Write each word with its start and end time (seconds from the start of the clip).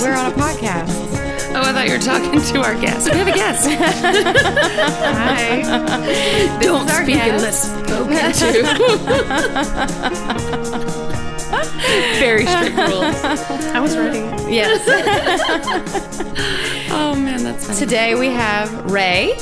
We're 0.00 0.14
on 0.14 0.32
a 0.32 0.34
podcast. 0.34 0.90
Oh, 1.54 1.60
I 1.62 1.72
thought 1.72 1.86
you 1.86 1.92
were 1.92 1.98
talking 1.98 2.40
to 2.40 2.60
our 2.62 2.74
guest. 2.80 3.10
We 3.10 3.16
have 3.18 3.28
a 3.28 3.32
guest. 3.32 3.66
Hi. 5.16 5.62
Don't 6.60 6.86
is 6.86 6.92
our 6.92 7.02
speak 7.02 7.16
guest. 7.16 7.30
unless 7.34 7.62
spoken 7.62 8.16
to. 8.32 8.46
Very 12.18 12.46
strict 12.46 12.76
rules. 12.90 13.14
I 13.72 13.80
was 13.80 13.96
ready. 13.96 14.18
Yes. 14.52 14.82
Oh 16.90 17.14
man, 17.14 17.42
that's 17.44 17.66
funny. 17.66 17.78
Today 17.78 18.14
we 18.14 18.26
have 18.28 18.90
Ray. 18.90 19.34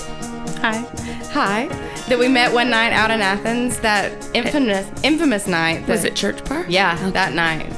Hi. 0.61 0.85
Hi. 1.33 1.69
That 2.09 2.19
we 2.19 2.29
met 2.29 2.53
one 2.53 2.69
night 2.71 2.93
out 2.93 3.11
in 3.11 3.21
Athens. 3.23 3.79
That 3.81 4.13
infamous, 4.35 4.87
infamous 5.03 5.47
night. 5.47 5.87
Was 5.89 6.05
it 6.05 6.15
church 6.15 6.45
bar? 6.45 6.65
Yeah, 6.69 6.97
Okay. 7.01 7.11
that 7.13 7.33
night. 7.33 7.73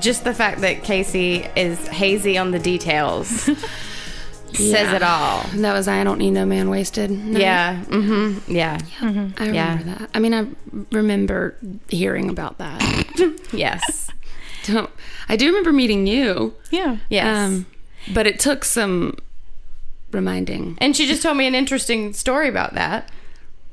Just 0.00 0.24
the 0.24 0.34
fact 0.34 0.60
that 0.62 0.82
Casey 0.82 1.46
is 1.56 1.86
hazy 1.88 2.38
on 2.38 2.50
the 2.50 2.58
details 2.58 3.28
says 4.52 4.70
Yeah. 4.70 4.96
it 4.96 5.02
all. 5.02 5.42
That 5.60 5.72
was 5.72 5.88
I 5.88 6.02
don't 6.04 6.18
need 6.18 6.30
no 6.32 6.46
man 6.46 6.70
wasted. 6.70 7.10
night. 7.10 7.40
Yeah. 7.40 7.82
Mm-hmm. 7.86 8.52
Yeah. 8.54 8.78
I 9.00 9.04
remember 9.06 9.52
Yeah. 9.54 9.82
that. 9.84 10.10
I 10.14 10.18
mean, 10.18 10.34
I 10.34 10.46
remember 10.92 11.56
hearing 11.88 12.30
about 12.30 12.58
that. 12.58 12.82
Yes. 13.52 14.10
Don't. 14.66 14.90
I 15.28 15.36
do 15.36 15.46
remember 15.46 15.72
meeting 15.72 16.06
you. 16.06 16.54
Yeah. 16.70 16.96
Yes. 17.08 17.36
Um, 17.36 17.66
but 18.12 18.26
it 18.26 18.40
took 18.40 18.64
some 18.64 19.16
reminding. 20.12 20.76
and 20.80 20.96
she 20.96 21.06
just 21.06 21.22
told 21.22 21.36
me 21.36 21.46
an 21.46 21.54
interesting 21.54 22.12
story 22.12 22.48
about 22.48 22.74
that. 22.74 23.08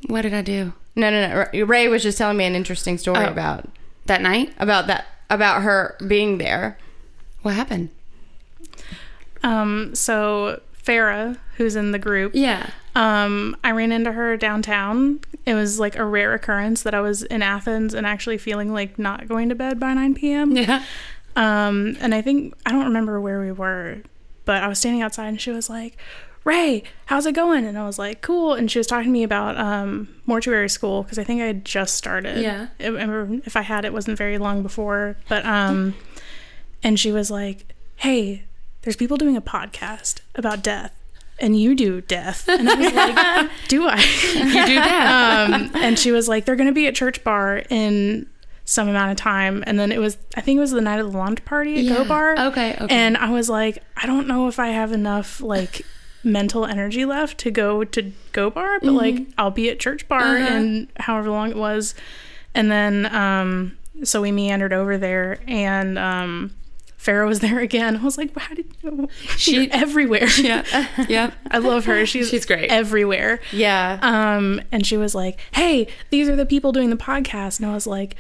What 0.08 0.22
did 0.22 0.34
I 0.34 0.42
do 0.42 0.74
No, 0.96 1.10
no, 1.10 1.46
no. 1.54 1.66
Ray 1.66 1.88
was 1.88 2.04
just 2.04 2.18
telling 2.18 2.38
me 2.38 2.46
an 2.46 2.56
interesting 2.56 2.98
story 2.98 3.26
Oh. 3.26 3.32
about 3.32 3.68
that 4.06 4.22
night? 4.22 4.54
about 4.60 4.88
that 4.88 5.06
about 5.34 5.62
her 5.64 5.98
being 6.08 6.38
there. 6.38 6.78
What 7.42 7.56
happened? 7.56 7.90
Um, 9.44 9.94
so 9.96 10.62
Farah, 10.84 11.38
who's 11.58 11.76
in 11.76 11.92
the 11.92 12.00
group, 12.00 12.32
Yeah. 12.34 12.70
um, 12.96 13.56
I 13.64 13.72
ran 13.72 13.92
into 13.92 14.12
her 14.14 14.38
downtown. 14.38 15.20
It 15.46 15.54
was 15.56 15.80
like 15.80 15.98
a 15.98 16.06
rare 16.06 16.34
occurrence 16.34 16.84
that 16.84 16.94
I 16.94 17.02
was 17.02 17.24
in 17.24 17.42
Athens 17.42 17.94
and 17.94 18.06
actually 18.08 18.38
feeling 18.38 18.72
like 18.72 18.98
not 18.98 19.28
going 19.28 19.50
to 19.50 19.56
bed 19.56 19.80
by 19.80 19.94
9 19.94 20.16
p.m. 20.16 20.56
Yeah. 20.56 20.84
Um, 21.36 21.98
and 22.00 22.14
I 22.16 22.22
think 22.22 22.54
I 22.66 22.72
don't 22.72 22.86
remember 22.86 23.20
where 23.20 23.40
we 23.42 23.52
were, 23.52 23.98
but 24.46 24.64
I 24.64 24.68
was 24.68 24.80
standing 24.80 25.02
outside 25.02 25.28
and 25.28 25.42
she 25.42 25.52
was 25.52 25.70
like, 25.70 25.98
Ray, 26.44 26.84
how's 27.06 27.26
it 27.26 27.34
going? 27.34 27.66
And 27.66 27.78
I 27.78 27.86
was 27.86 27.98
like, 27.98 28.22
cool. 28.22 28.54
And 28.54 28.70
she 28.70 28.78
was 28.78 28.88
talking 28.88 29.06
to 29.06 29.12
me 29.12 29.24
about 29.24 29.58
um, 29.58 30.10
mortuary 30.26 30.70
school 30.70 31.04
because 31.04 31.18
I 31.18 31.24
think 31.24 31.42
I 31.42 31.46
had 31.46 31.64
just 31.64 31.96
started. 31.96 32.42
Yeah. 32.42 32.68
I 32.80 32.88
remember 32.88 33.42
if 33.46 33.56
I 33.56 33.62
had, 33.62 33.86
it 33.86 33.94
wasn't 33.94 34.18
very 34.18 34.38
long 34.38 34.62
before. 34.62 35.16
But, 35.30 35.46
um, 35.46 35.96
and 36.84 37.00
she 37.00 37.12
was 37.12 37.32
like, 37.32 37.74
hey, 37.98 38.44
there's 38.82 38.98
people 38.98 39.16
doing 39.18 39.38
a 39.38 39.42
podcast 39.42 40.20
about 40.36 40.62
death. 40.62 40.94
And 41.40 41.60
you 41.60 41.76
do 41.76 42.02
death. 42.02 42.48
And 42.48 42.70
I 42.70 42.76
was 42.76 42.94
like, 42.94 43.52
do 43.68 43.88
I? 43.88 43.98
You 44.34 44.66
do 44.66 44.76
that. 44.76 45.50
um, 45.54 45.72
and 45.76 45.98
she 45.98 46.12
was 46.12 46.28
like, 46.28 46.46
they're 46.46 46.56
going 46.56 46.68
to 46.68 46.74
be 46.74 46.88
at 46.88 46.96
Church 46.96 47.24
Bar 47.24 47.64
in 47.70 48.28
some 48.66 48.88
amount 48.88 49.12
of 49.12 49.18
time. 49.18 49.64
And 49.66 49.80
then 49.80 49.92
it 49.92 50.00
was, 50.00 50.18
I 50.36 50.42
think 50.42 50.58
it 50.58 50.62
was 50.62 50.72
the 50.72 50.82
night 50.82 51.00
of 51.00 51.12
the 51.12 51.18
launch 51.18 51.44
party 51.44 51.88
at 51.88 51.94
Go 51.94 52.06
Bar. 52.06 52.38
Okay, 52.48 52.76
okay. 52.80 52.96
And 52.96 53.18
I 53.18 53.30
was 53.32 53.50
like, 53.50 53.82
I 53.98 54.06
don't 54.06 54.28
know 54.28 54.48
if 54.48 54.60
I 54.60 54.68
have 54.68 54.92
enough 54.92 55.42
like 55.42 55.86
mental 56.24 56.66
energy 56.66 57.06
left 57.06 57.38
to 57.40 57.52
go 57.52 57.84
to 57.84 58.12
Go 58.32 58.50
Bar, 58.50 58.80
but 58.82 58.92
like 58.94 59.16
I'll 59.38 59.52
be 59.52 59.70
at 59.70 59.80
Church 59.80 60.08
Bar 60.08 60.22
Mm-hmm. 60.22 60.44
Uh-huh. 60.46 60.56
and 60.56 60.88
however 60.98 61.30
long 61.30 61.52
it 61.52 61.58
was. 61.58 61.96
And 62.56 62.72
then, 62.72 63.14
um, 63.14 63.78
so 64.04 64.22
we 64.22 64.32
meandered 64.32 64.74
over 64.74 64.98
there 64.98 65.40
and, 65.48 65.98
um, 66.00 66.52
Farrah 67.00 67.28
was 67.28 67.40
there 67.42 67.60
again. 67.60 67.98
I 67.98 68.02
was 68.04 68.18
like, 68.18 68.38
how 68.38 68.56
did 68.56 68.66
you? 68.82 69.10
She- 69.38 69.66
She 69.66 69.72
everywhere. 69.72 70.28
yeah. 70.40 70.88
Yeah. 71.10 71.32
I 71.52 71.58
love 71.58 71.84
her. 71.86 72.06
She's 72.06 72.30
She's 72.30 72.46
great. 72.46 72.72
everywhere. 72.72 73.42
Yeah. 73.52 74.00
Um, 74.02 74.62
and 74.72 74.86
she 74.86 74.96
was 74.96 75.14
like, 75.14 75.38
"Hey, 75.52 75.88
these 76.12 76.30
are 76.30 76.36
the 76.38 76.46
people 76.46 76.72
doing 76.72 76.90
the 76.92 76.96
podcast," 76.96 77.60
and 77.60 77.70
I 77.70 77.74
was 77.74 77.86
like, 77.86 78.16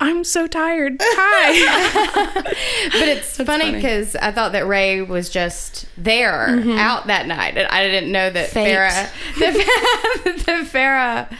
"I'm 0.00 0.24
so 0.24 0.46
tired. 0.46 0.96
Hi." 1.00 2.34
but 2.92 3.08
it's 3.08 3.36
funny 3.36 3.46
funny. 3.46 3.72
because 3.72 4.16
I 4.16 4.32
thought 4.32 4.52
that 4.52 4.66
Ray 4.66 5.02
was 5.02 5.30
just 5.30 5.86
there 5.96 6.48
mm-hmm. 6.48 6.72
out 6.72 7.06
that 7.06 7.26
night, 7.26 7.56
and 7.56 7.66
I 7.68 7.86
didn't 7.86 8.12
know 8.12 8.30
that 8.30 8.50
Fate. 8.50 8.74
Farah, 8.74 9.10
that, 9.40 10.42
that 10.46 10.66
Farah 10.66 11.36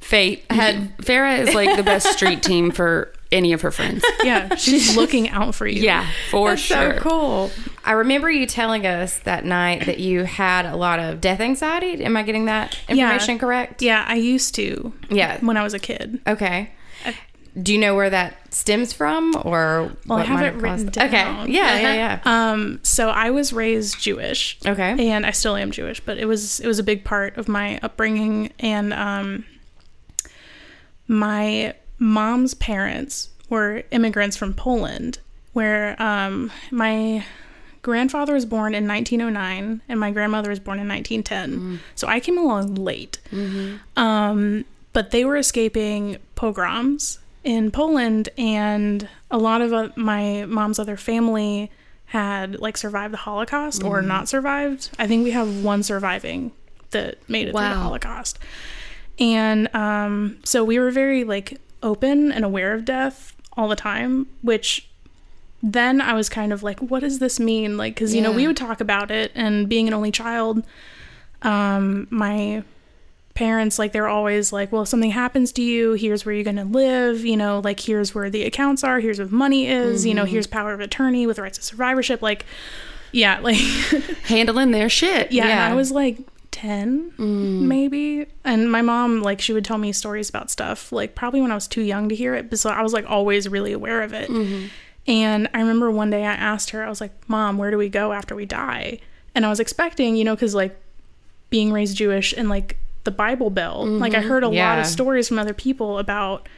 Fate 0.00 0.44
had 0.50 0.96
Farah 0.98 1.38
is 1.40 1.54
like 1.54 1.76
the 1.76 1.82
best 1.82 2.06
street 2.12 2.42
team 2.42 2.70
for 2.70 3.12
any 3.30 3.52
of 3.54 3.62
her 3.62 3.70
friends. 3.70 4.04
yeah, 4.22 4.54
she's 4.56 4.94
looking 4.96 5.28
out 5.30 5.54
for 5.54 5.66
you. 5.66 5.80
Yeah, 5.82 6.06
for 6.30 6.50
That's 6.50 6.60
sure. 6.62 6.94
so 6.96 7.00
cool. 7.00 7.50
I 7.84 7.92
remember 7.92 8.30
you 8.30 8.46
telling 8.46 8.86
us 8.86 9.18
that 9.20 9.44
night 9.44 9.86
that 9.86 9.98
you 9.98 10.24
had 10.24 10.66
a 10.66 10.76
lot 10.76 11.00
of 11.00 11.20
death 11.20 11.40
anxiety. 11.40 12.04
Am 12.04 12.16
I 12.16 12.22
getting 12.24 12.44
that 12.44 12.78
Yeah. 12.88 13.06
information 13.06 13.38
correct? 13.38 13.80
yeah. 13.80 14.04
I 14.06 14.16
used 14.16 14.54
to 14.56 14.92
Yeah. 15.08 15.38
when 15.40 15.56
I 15.56 15.62
was 15.62 15.72
a 15.72 15.78
kid. 15.78 16.20
Okay. 16.26 16.70
Do 17.60 17.72
you 17.74 17.78
know 17.78 17.94
where 17.94 18.08
that 18.08 18.54
stems 18.54 18.92
from, 18.94 19.34
or 19.44 19.92
Well, 20.06 20.18
I 20.18 20.22
what 20.22 20.26
have 20.26 20.42
it 20.42 20.54
written 20.54 20.86
down. 20.86 21.08
Okay. 21.08 21.52
Yeah, 21.52 21.78
yeah, 21.78 21.94
yeah. 21.94 22.20
Um, 22.24 22.80
so 22.82 23.10
I 23.10 23.30
was 23.30 23.52
raised 23.52 24.00
Jewish. 24.00 24.58
Okay. 24.64 25.10
And 25.10 25.26
I 25.26 25.32
still 25.32 25.56
am 25.56 25.70
Jewish, 25.70 26.00
but 26.00 26.16
it 26.16 26.24
was 26.24 26.60
it 26.60 26.66
was 26.66 26.78
a 26.78 26.82
big 26.82 27.04
part 27.04 27.36
of 27.36 27.48
my 27.48 27.78
upbringing 27.82 28.52
and 28.58 28.92
um 28.94 29.44
my 31.08 31.74
mom's 31.98 32.54
parents 32.54 33.28
were 33.48 33.82
immigrants 33.90 34.36
from 34.36 34.54
Poland 34.54 35.18
where 35.52 36.00
um 36.02 36.50
my 36.70 37.24
grandfather 37.82 38.32
was 38.32 38.46
born 38.46 38.74
in 38.74 38.86
1909 38.86 39.82
and 39.88 40.00
my 40.00 40.10
grandmother 40.10 40.48
was 40.50 40.60
born 40.60 40.78
in 40.78 40.88
1910. 40.88 41.80
So 41.96 42.06
I 42.06 42.20
came 42.20 42.38
along 42.38 42.76
late. 42.76 43.18
Um 43.96 44.64
but 44.94 45.10
they 45.10 45.24
were 45.24 45.36
escaping 45.36 46.16
pogroms 46.34 47.18
in 47.44 47.70
Poland, 47.70 48.28
and 48.38 49.08
a 49.30 49.38
lot 49.38 49.60
of 49.60 49.72
uh, 49.72 49.88
my 49.96 50.44
mom's 50.46 50.78
other 50.78 50.96
family 50.96 51.70
had 52.06 52.60
like 52.60 52.76
survived 52.76 53.12
the 53.12 53.18
Holocaust 53.18 53.82
or 53.82 54.02
not 54.02 54.28
survived. 54.28 54.90
I 54.98 55.06
think 55.06 55.24
we 55.24 55.30
have 55.30 55.64
one 55.64 55.82
surviving 55.82 56.52
that 56.90 57.18
made 57.28 57.48
it 57.48 57.52
through 57.52 57.60
the 57.60 57.68
Wow. 57.68 57.82
Holocaust. 57.84 58.38
And 59.18 59.74
um, 59.74 60.38
so 60.44 60.62
we 60.62 60.78
were 60.78 60.90
very 60.90 61.24
like 61.24 61.58
open 61.82 62.30
and 62.30 62.44
aware 62.44 62.74
of 62.74 62.84
death 62.84 63.34
all 63.54 63.66
the 63.68 63.76
time, 63.76 64.26
which 64.42 64.88
then 65.62 66.00
I 66.00 66.12
was 66.12 66.28
kind 66.28 66.52
of 66.52 66.62
like, 66.62 66.80
what 66.80 67.00
does 67.00 67.18
this 67.18 67.38
mean? 67.40 67.76
Like, 67.76 67.94
because, 67.94 68.14
you 68.14 68.20
know, 68.20 68.32
we 68.32 68.46
would 68.46 68.56
talk 68.56 68.80
about 68.80 69.10
it, 69.10 69.30
and 69.34 69.68
being 69.68 69.86
an 69.86 69.94
only 69.94 70.10
child, 70.10 70.64
um, 71.42 72.08
my 72.10 72.62
parents 73.34 73.78
like 73.78 73.92
they're 73.92 74.08
always 74.08 74.52
like 74.52 74.70
well 74.70 74.82
if 74.82 74.88
something 74.88 75.10
happens 75.10 75.52
to 75.52 75.62
you 75.62 75.94
here's 75.94 76.26
where 76.26 76.34
you're 76.34 76.44
going 76.44 76.56
to 76.56 76.64
live 76.64 77.24
you 77.24 77.36
know 77.36 77.60
like 77.60 77.80
here's 77.80 78.14
where 78.14 78.28
the 78.28 78.42
accounts 78.44 78.84
are 78.84 79.00
here's 79.00 79.18
where 79.18 79.26
the 79.26 79.34
money 79.34 79.66
is 79.66 80.04
you 80.04 80.12
know 80.12 80.24
mm-hmm. 80.24 80.32
here's 80.32 80.46
power 80.46 80.74
of 80.74 80.80
attorney 80.80 81.26
with 81.26 81.38
rights 81.38 81.56
of 81.56 81.64
survivorship 81.64 82.20
like 82.20 82.44
yeah 83.10 83.38
like 83.40 83.56
Handling 84.24 84.70
their 84.70 84.88
shit. 84.88 85.32
yeah, 85.32 85.46
Yeah. 85.46 85.64
and 85.64 85.72
i 85.72 85.74
was 85.74 85.90
like 85.90 86.18
10 86.50 87.12
mm. 87.12 87.60
maybe 87.62 88.26
and 88.44 88.70
my 88.70 88.82
mom 88.82 89.22
like 89.22 89.40
she 89.40 89.54
would 89.54 89.64
tell 89.64 89.78
me 89.78 89.92
stories 89.92 90.28
about 90.28 90.50
stuff 90.50 90.92
like 90.92 91.14
probably 91.14 91.40
when 91.40 91.50
i 91.50 91.54
was 91.54 91.66
too 91.66 91.80
young 91.80 92.10
to 92.10 92.14
hear 92.14 92.34
it 92.34 92.50
but 92.50 92.58
so 92.58 92.68
i 92.68 92.82
was 92.82 92.92
like 92.92 93.08
always 93.08 93.48
really 93.48 93.72
aware 93.72 94.02
of 94.02 94.12
it. 94.12 94.28
Mm-hmm. 94.28 94.66
And 95.06 95.48
i 95.54 95.58
remember 95.60 95.90
one 95.90 96.10
day 96.10 96.26
i 96.26 96.32
asked 96.34 96.70
her 96.70 96.84
i 96.84 96.88
was 96.90 97.00
like 97.00 97.12
mom 97.28 97.56
where 97.56 97.70
do 97.70 97.78
we 97.78 97.88
go 97.88 98.12
after 98.12 98.34
we 98.34 98.44
die? 98.44 99.00
And 99.34 99.46
i 99.46 99.48
was 99.48 99.58
expecting 99.58 100.16
you 100.16 100.24
know 100.24 100.34
because 100.34 100.54
like 100.54 100.78
being 101.48 101.72
raised 101.72 101.96
jewish 101.96 102.34
and 102.34 102.50
like 102.50 102.76
the 103.04 103.10
bible 103.10 103.50
belt. 103.50 103.88
Like 103.88 104.14
i 104.14 104.20
heard 104.20 104.44
a 104.44 104.48
lot 104.48 104.78
of 104.78 104.86
stories 104.86 105.28
from 105.28 105.38
other 105.38 105.54
people 105.54 105.98
about 105.98 106.48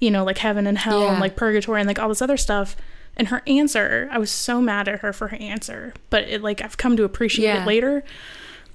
you 0.00 0.10
know 0.10 0.24
like 0.24 0.38
heaven 0.38 0.66
and 0.66 0.78
hell 0.78 1.00
Yeah. 1.02 1.10
and 1.12 1.20
like 1.20 1.34
purgatory 1.36 1.80
and 1.80 1.88
like 1.88 1.98
all 1.98 2.08
this 2.08 2.22
other 2.22 2.36
stuff. 2.36 2.76
And 3.16 3.28
her 3.28 3.42
answer 3.48 4.08
i 4.12 4.18
was 4.18 4.30
so 4.30 4.60
mad 4.60 4.86
at 4.88 5.00
her 5.00 5.12
for 5.12 5.28
her 5.28 5.36
answer 5.38 5.92
but 6.08 6.24
it 6.24 6.40
like 6.42 6.62
i've 6.62 6.76
come 6.76 6.96
to 6.96 7.02
appreciate 7.04 7.46
Yeah. 7.46 7.62
it 7.64 7.66
later. 7.66 8.04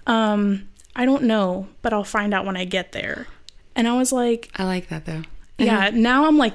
Um 0.05 0.67
i 0.95 1.05
don't 1.05 1.23
know 1.23 1.67
but 1.81 1.93
i'll 1.93 2.03
find 2.03 2.33
out 2.33 2.45
when 2.45 2.57
i 2.57 2.65
get 2.65 2.91
there. 2.91 3.27
And 3.75 3.87
i 3.87 3.93
was 3.97 4.11
like 4.11 4.49
I 4.55 4.65
like 4.65 4.89
that 4.89 5.05
though. 5.05 5.23
yeah 5.57 5.89
now 5.93 6.25
i'm 6.27 6.37
like 6.37 6.53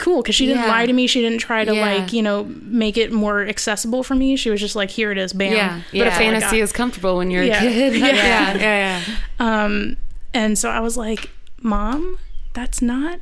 cool 0.00 0.22
because 0.22 0.34
she 0.34 0.46
didn't 0.46 0.62
Yeah. 0.64 0.68
lie 0.68 0.86
to 0.86 0.92
me. 0.92 1.06
She 1.06 1.20
didn't 1.20 1.38
try 1.38 1.64
to 1.64 1.74
Yeah. 1.74 1.80
like 1.82 2.12
you 2.12 2.22
know 2.22 2.44
make 2.62 2.96
it 2.96 3.12
more 3.12 3.46
accessible 3.46 4.02
for 4.02 4.14
me. 4.16 4.34
She 4.36 4.50
was 4.50 4.60
just 4.60 4.74
like, 4.74 4.90
here 4.90 5.12
it 5.12 5.18
is, 5.18 5.32
bam. 5.32 5.52
Yeah. 5.52 5.80
But 5.92 5.96
Yeah. 5.98 6.06
a 6.08 6.10
fantasy 6.18 6.60
is 6.60 6.72
comfortable 6.72 7.16
when 7.18 7.30
you're 7.30 7.44
Yeah. 7.44 7.62
a 7.62 7.68
kid. 7.70 7.94
Yeah. 8.00 8.06
yeah. 8.06 8.54
Yeah. 8.56 9.02
yeah. 9.08 9.64
Um, 9.64 9.96
and 10.34 10.58
so 10.58 10.68
I 10.70 10.80
was 10.80 10.96
like, 10.96 11.30
Mom, 11.62 12.18
that's 12.54 12.80
not 12.82 13.20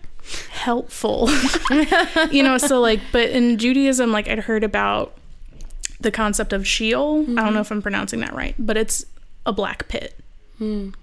helpful. 0.50 1.28
you 2.30 2.42
know, 2.42 2.58
so 2.58 2.80
like, 2.80 3.00
but 3.12 3.30
in 3.30 3.58
Judaism, 3.58 4.12
like 4.12 4.28
I'd 4.28 4.40
heard 4.40 4.62
about 4.64 5.14
the 6.00 6.10
concept 6.10 6.52
of 6.52 6.66
Sheol. 6.66 7.22
I 7.38 7.42
don't 7.44 7.54
know 7.54 7.60
if 7.60 7.70
I'm 7.72 7.82
pronouncing 7.82 8.20
that 8.20 8.32
right, 8.34 8.54
but 8.58 8.76
it's 8.76 9.04
a 9.46 9.52
black 9.52 9.88
pit, 9.88 10.14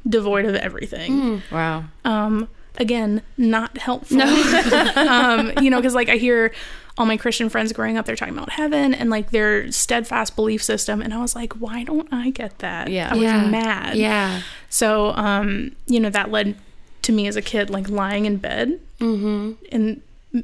devoid 0.08 0.46
of 0.46 0.56
everything. 0.56 1.42
Wow. 1.52 1.86
Um, 2.06 2.48
again, 2.78 3.22
not 3.38 3.78
helpful. 3.78 4.22
um, 4.98 5.52
you 5.62 5.70
know, 5.70 5.78
because 5.78 5.96
like 5.96 6.10
I 6.10 6.16
hear 6.18 6.54
all 6.98 7.06
my 7.06 7.18
Christian 7.18 7.50
friends 7.50 7.74
growing 7.74 7.98
up, 7.98 8.06
they're 8.06 8.16
talking 8.16 8.34
about 8.38 8.52
heaven 8.52 8.94
and 8.94 9.10
like 9.10 9.32
their 9.32 9.72
steadfast 9.72 10.36
belief 10.36 10.64
system, 10.64 11.02
and 11.02 11.14
I 11.14 11.20
was 11.22 11.36
like, 11.36 11.54
why 11.54 11.84
don't 11.84 12.08
I 12.12 12.30
get 12.30 12.60
that? 12.60 12.90
Yeah. 12.90 13.10
I 13.12 13.14
was 13.16 13.24
Yeah. 13.24 13.48
mad. 13.48 13.96
Yeah. 13.98 14.42
So, 14.70 15.10
um, 15.16 15.76
you 15.88 16.00
know, 16.00 16.10
that 16.10 16.32
led 16.32 16.56
to 17.02 17.12
me 17.12 17.28
as 17.28 17.36
a 17.36 17.42
kid, 17.42 17.70
like 17.70 17.90
lying 17.90 18.26
in 18.26 18.38
bed 18.38 18.80
Mm-hmm. 19.00 19.52
in 19.72 20.02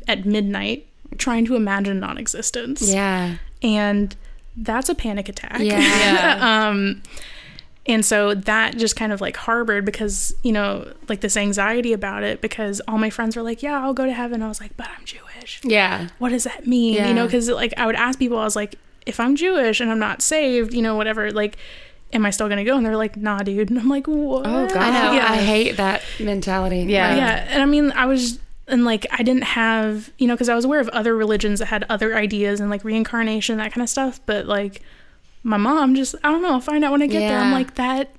at 0.10 0.25
midnight, 0.25 0.86
trying 1.18 1.45
to 1.45 1.56
imagine 1.56 2.00
non-existence, 2.01 2.81
Yeah. 2.94 3.38
and 3.63 4.13
that's 4.57 4.89
a 4.89 4.95
panic 4.95 5.30
attack. 5.30 5.60
Yeah. 5.60 5.80
Yeah. 5.80 6.68
um, 6.69 7.01
and 7.88 8.06
so 8.06 8.36
that 8.36 8.78
just 8.78 8.95
kind 8.95 9.12
of 9.12 9.22
like 9.22 9.36
harbored 9.36 9.86
because 9.86 10.36
you 10.44 10.51
know, 10.51 10.92
like 11.10 11.22
this 11.22 11.36
anxiety 11.36 11.94
about 11.94 12.24
it 12.24 12.42
because 12.42 12.81
all 12.88 12.98
my 12.98 13.10
friends 13.10 13.36
were 13.36 13.42
like, 13.42 13.63
"Yeah, 13.63 13.81
I'll 13.81 13.94
go 13.94 14.06
to 14.06 14.13
heaven." 14.13 14.42
I 14.44 14.48
was 14.48 14.62
like, 14.62 14.75
"But 14.78 14.88
I'm 14.98 15.04
Jewish. 15.06 15.62
Yeah. 15.63 16.10
What 16.19 16.30
does 16.30 16.44
that 16.44 16.68
mean?" 16.68 16.94
Yeah. 16.94 17.07
You 17.07 17.13
know, 17.13 17.25
because 17.25 17.50
like 17.50 17.74
I 17.78 17.86
would 17.86 17.95
ask 17.95 18.19
people, 18.19 18.38
I 18.38 18.44
was 18.44 18.56
like, 18.56 18.75
"If 19.06 19.19
I'm 19.19 19.36
Jewish 19.36 19.80
and 19.80 19.89
I'm 19.89 20.00
not 20.00 20.22
saved, 20.22 20.74
you 20.74 20.81
know, 20.81 20.95
whatever, 20.95 21.31
like." 21.31 21.57
Am 22.13 22.25
I 22.25 22.30
still 22.30 22.50
gonna 22.50 22.66
go? 22.66 22.75
And 22.75 22.86
they're 22.86 22.98
like, 22.98 23.16
"Nah, 23.16 23.38
dude." 23.39 23.69
And 23.69 23.80
I'm 23.80 23.88
like, 23.88 24.06
"What?" 24.06 24.45
Oh, 24.45 24.68
God. 24.68 24.75
I 24.75 24.89
know. 24.92 25.13
Yeah. 25.13 25.31
I 25.31 25.38
hate 25.38 25.77
that 25.77 26.01
mentality. 26.19 26.80
Yeah. 26.80 27.16
yeah 27.16 27.48
and 27.50 27.63
i 27.63 27.66
mean 27.66 27.94
i 27.94 28.06
was 28.06 28.38
and 28.68 28.84
like 28.84 29.07
i 29.12 29.24
didn't 29.24 29.44
have 29.45 30.12
you 30.18 30.27
know 30.27 30.34
because 30.34 30.50
i 30.50 30.56
was 30.56 30.66
aware 30.66 30.81
of 30.81 30.89
other 30.89 31.16
religions 31.16 31.60
that 31.60 31.68
had 31.68 31.86
other 31.89 32.16
ideas 32.18 32.60
and 32.60 32.69
like 32.69 32.84
reincarnation 32.84 33.57
that 33.60 33.72
kind 33.72 33.81
of 33.81 33.89
stuff 33.89 34.19
but 34.25 34.45
like 34.45 34.81
my 35.43 35.57
mom 35.57 35.95
just 35.95 36.15
i 36.23 36.31
don't 36.31 36.41
know 36.41 36.53
I'll 36.53 36.59
find 36.61 36.83
out 36.83 36.91
when 36.91 37.01
i 37.01 37.07
get 37.07 37.19
there 37.19 37.39
i'm 37.39 37.51
like 37.51 37.75
that 37.75 38.09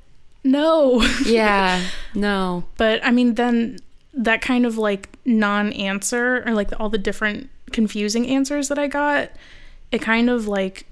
no 0.44 1.02
Yeah. 1.24 1.84
No. 2.14 2.64
but 2.76 3.04
i 3.04 3.10
mean 3.10 3.34
then 3.34 3.78
that 4.14 4.40
kind 4.42 4.66
of 4.66 4.76
like 4.78 5.08
non-answer 5.24 6.42
or 6.46 6.52
like 6.52 6.70
all 6.80 6.88
the 6.90 6.98
different 6.98 7.48
confusing 7.70 8.26
answers 8.28 8.68
that 8.68 8.78
i 8.78 8.86
got 8.86 9.30
it 9.90 10.02
kind 10.02 10.28
of 10.28 10.46
like 10.48 10.86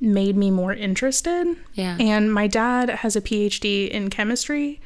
made 0.00 0.36
me 0.36 0.50
more 0.50 0.72
interested 0.72 1.56
Yeah. 1.74 1.96
and 1.98 2.32
my 2.32 2.46
dad 2.46 2.88
has 2.88 3.16
a 3.16 3.20
PhD 3.20 3.88
in 3.88 4.10
chemistry 4.10 4.80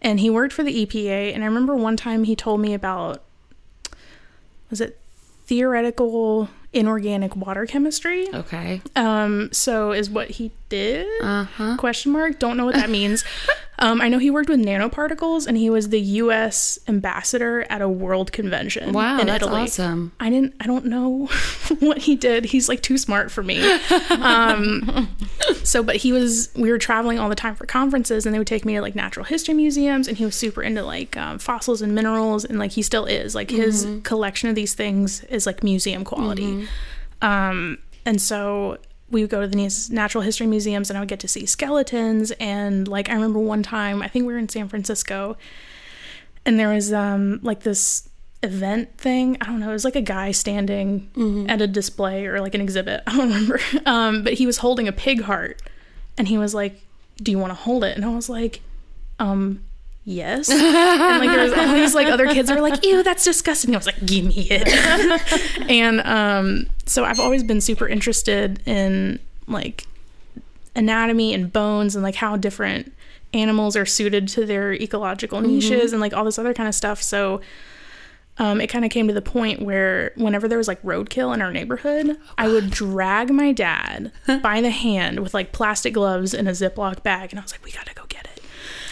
and 0.00 0.18
he 0.20 0.30
worked 0.30 0.54
for 0.54 0.62
the 0.62 0.86
EPA. 0.86 1.34
And 1.34 1.42
I 1.42 1.46
remember 1.46 1.74
one 1.76 1.96
time 1.96 2.24
he 2.24 2.34
told 2.36 2.60
me 2.60 2.72
about, 2.72 3.22
was 4.70 4.80
it 4.80 4.98
theoretical 5.46 6.48
inorganic 6.76 7.34
water 7.34 7.66
chemistry? 7.66 8.28
okay. 8.32 8.80
Um, 8.94 9.50
so 9.52 9.92
is 9.92 10.08
what 10.10 10.30
he 10.30 10.52
did? 10.68 11.06
Uh 11.22 11.44
huh. 11.44 11.76
Question 11.78 12.12
mark. 12.12 12.38
Don't 12.38 12.56
know 12.56 12.64
what 12.64 12.74
that 12.74 12.90
means. 12.90 13.24
um, 13.78 14.00
I 14.00 14.08
know 14.08 14.18
he 14.18 14.30
worked 14.30 14.48
with 14.48 14.60
nanoparticles 14.60 15.46
and 15.46 15.56
he 15.56 15.68
was 15.68 15.90
the 15.90 16.00
U.S. 16.00 16.78
ambassador 16.88 17.66
at 17.68 17.82
a 17.82 17.88
world 17.88 18.32
convention 18.32 18.92
Wow. 18.92 19.18
in 19.20 19.26
that's 19.26 19.44
Italy. 19.44 19.62
awesome. 19.62 20.12
I 20.18 20.30
didn't 20.30 20.54
I 20.60 20.66
don't 20.66 20.86
know 20.86 21.26
what 21.80 21.98
he 21.98 22.16
did. 22.16 22.46
He's 22.46 22.68
like 22.68 22.80
too 22.82 22.96
smart 22.98 23.30
for 23.30 23.42
me. 23.42 23.58
Um 24.10 25.08
so 25.62 25.82
but 25.82 25.96
he 25.96 26.12
was 26.12 26.50
we 26.56 26.70
were 26.70 26.78
traveling 26.78 27.18
all 27.18 27.28
the 27.28 27.34
time 27.34 27.54
for 27.54 27.66
conferences 27.66 28.24
and 28.26 28.34
they 28.34 28.38
would 28.38 28.46
take 28.46 28.64
me 28.64 28.74
to 28.74 28.80
like 28.80 28.94
natural 28.94 29.24
history 29.24 29.54
museums 29.54 30.08
and 30.08 30.16
he 30.16 30.24
was 30.24 30.34
super 30.34 30.62
into 30.62 30.82
like 30.82 31.16
um, 31.16 31.38
fossils 31.38 31.82
and 31.82 31.94
minerals 31.94 32.44
and 32.44 32.58
like 32.58 32.72
he 32.72 32.82
still 32.82 33.04
is. 33.04 33.34
Like 33.34 33.50
his 33.50 33.86
collection 34.04 34.48
of 34.48 34.54
these 34.54 34.74
things 34.74 35.22
is 35.24 35.46
like 35.46 35.62
museum 35.62 36.02
quality. 36.04 36.66
Um 37.22 37.78
and 38.04 38.20
so 38.20 38.78
we 39.10 39.20
would 39.20 39.30
go 39.30 39.40
to 39.40 39.46
the 39.46 39.88
natural 39.90 40.22
history 40.22 40.46
museums 40.46 40.90
and 40.90 40.96
I 40.96 41.00
would 41.00 41.08
get 41.08 41.20
to 41.20 41.28
see 41.28 41.46
skeletons 41.46 42.32
and 42.40 42.88
like 42.88 43.08
I 43.08 43.14
remember 43.14 43.38
one 43.38 43.62
time 43.62 44.02
I 44.02 44.08
think 44.08 44.26
we 44.26 44.32
were 44.32 44.38
in 44.38 44.48
San 44.48 44.68
Francisco 44.68 45.36
and 46.44 46.58
there 46.58 46.68
was 46.68 46.92
um 46.92 47.40
like 47.42 47.60
this 47.60 48.08
event 48.42 48.96
thing. 48.98 49.36
I 49.40 49.46
don't 49.46 49.60
know. 49.60 49.70
It 49.70 49.74
was 49.74 49.84
like 49.84 49.96
a 49.96 50.02
guy 50.02 50.30
standing 50.30 51.10
at 51.48 51.60
a 51.60 51.66
display 51.66 52.26
or 52.26 52.40
like 52.40 52.54
an 52.54 52.60
exhibit. 52.60 53.02
I 53.06 53.16
don't 53.16 53.28
remember. 53.28 53.60
Um, 53.84 54.22
but 54.22 54.34
he 54.34 54.46
was 54.46 54.58
holding 54.58 54.88
a 54.88 54.92
pig 54.92 55.22
heart, 55.22 55.62
and 56.16 56.28
he 56.28 56.38
was 56.38 56.54
like, 56.54 56.80
"Do 57.16 57.30
you 57.30 57.38
want 57.38 57.50
to 57.50 57.54
hold 57.54 57.84
it?" 57.84 57.96
And 57.96 58.04
I 58.04 58.14
was 58.14 58.28
like, 58.28 58.60
"Um, 59.18 59.64
yes." 60.06 60.48
and 60.50 61.18
like 61.18 61.28
there 61.28 61.42
was 61.42 61.52
all 61.52 61.74
these 61.74 61.94
like 61.94 62.06
other 62.06 62.26
kids 62.28 62.50
were 62.50 62.62
like, 62.62 62.82
"Ew, 62.82 63.02
that's 63.02 63.24
disgusting." 63.24 63.74
I 63.74 63.78
was 63.78 63.86
like, 63.86 64.06
"Give 64.06 64.24
me 64.24 64.48
it." 64.50 64.66
and 65.70 66.00
um, 66.00 66.66
so 66.86 67.04
I've 67.04 67.20
always 67.20 67.42
been 67.42 67.60
super 67.60 67.86
interested 67.86 68.62
in 68.66 69.18
like 69.46 69.86
anatomy 70.74 71.34
and 71.34 71.52
bones 71.52 71.94
and 71.94 72.02
like 72.02 72.14
how 72.14 72.36
different 72.36 72.92
animals 73.34 73.76
are 73.76 73.86
suited 73.86 74.28
to 74.28 74.46
their 74.46 74.72
ecological 74.72 75.40
niches 75.40 75.92
and 75.92 76.00
like 76.00 76.14
all 76.14 76.24
this 76.24 76.38
other 76.38 76.54
kind 76.54 76.68
of 76.68 76.74
stuff. 76.74 77.02
So 77.02 77.40
um, 78.38 78.60
it 78.60 78.66
kind 78.68 78.84
of 78.84 78.90
came 78.90 79.08
to 79.08 79.14
the 79.14 79.22
point 79.22 79.62
where 79.62 80.12
whenever 80.16 80.46
there 80.46 80.58
was 80.58 80.68
like 80.68 80.80
roadkill 80.82 81.32
in 81.34 81.40
our 81.40 81.50
neighborhood, 81.50 82.18
I 82.36 82.48
would 82.48 82.70
drag 82.70 83.30
my 83.30 83.52
dad 83.52 84.12
by 84.42 84.60
the 84.60 84.70
hand 84.70 85.20
with 85.20 85.32
like 85.34 85.52
plastic 85.52 85.94
gloves 85.94 86.34
in 86.34 86.46
a 86.46 86.50
Ziploc 86.50 87.02
bag, 87.02 87.30
and 87.30 87.40
I 87.40 87.42
was 87.42 87.52
like, 87.52 87.64
"We 87.64 87.72
gotta 87.72 87.94
go 87.94 88.04
get 88.08 88.26
it." 88.26 88.35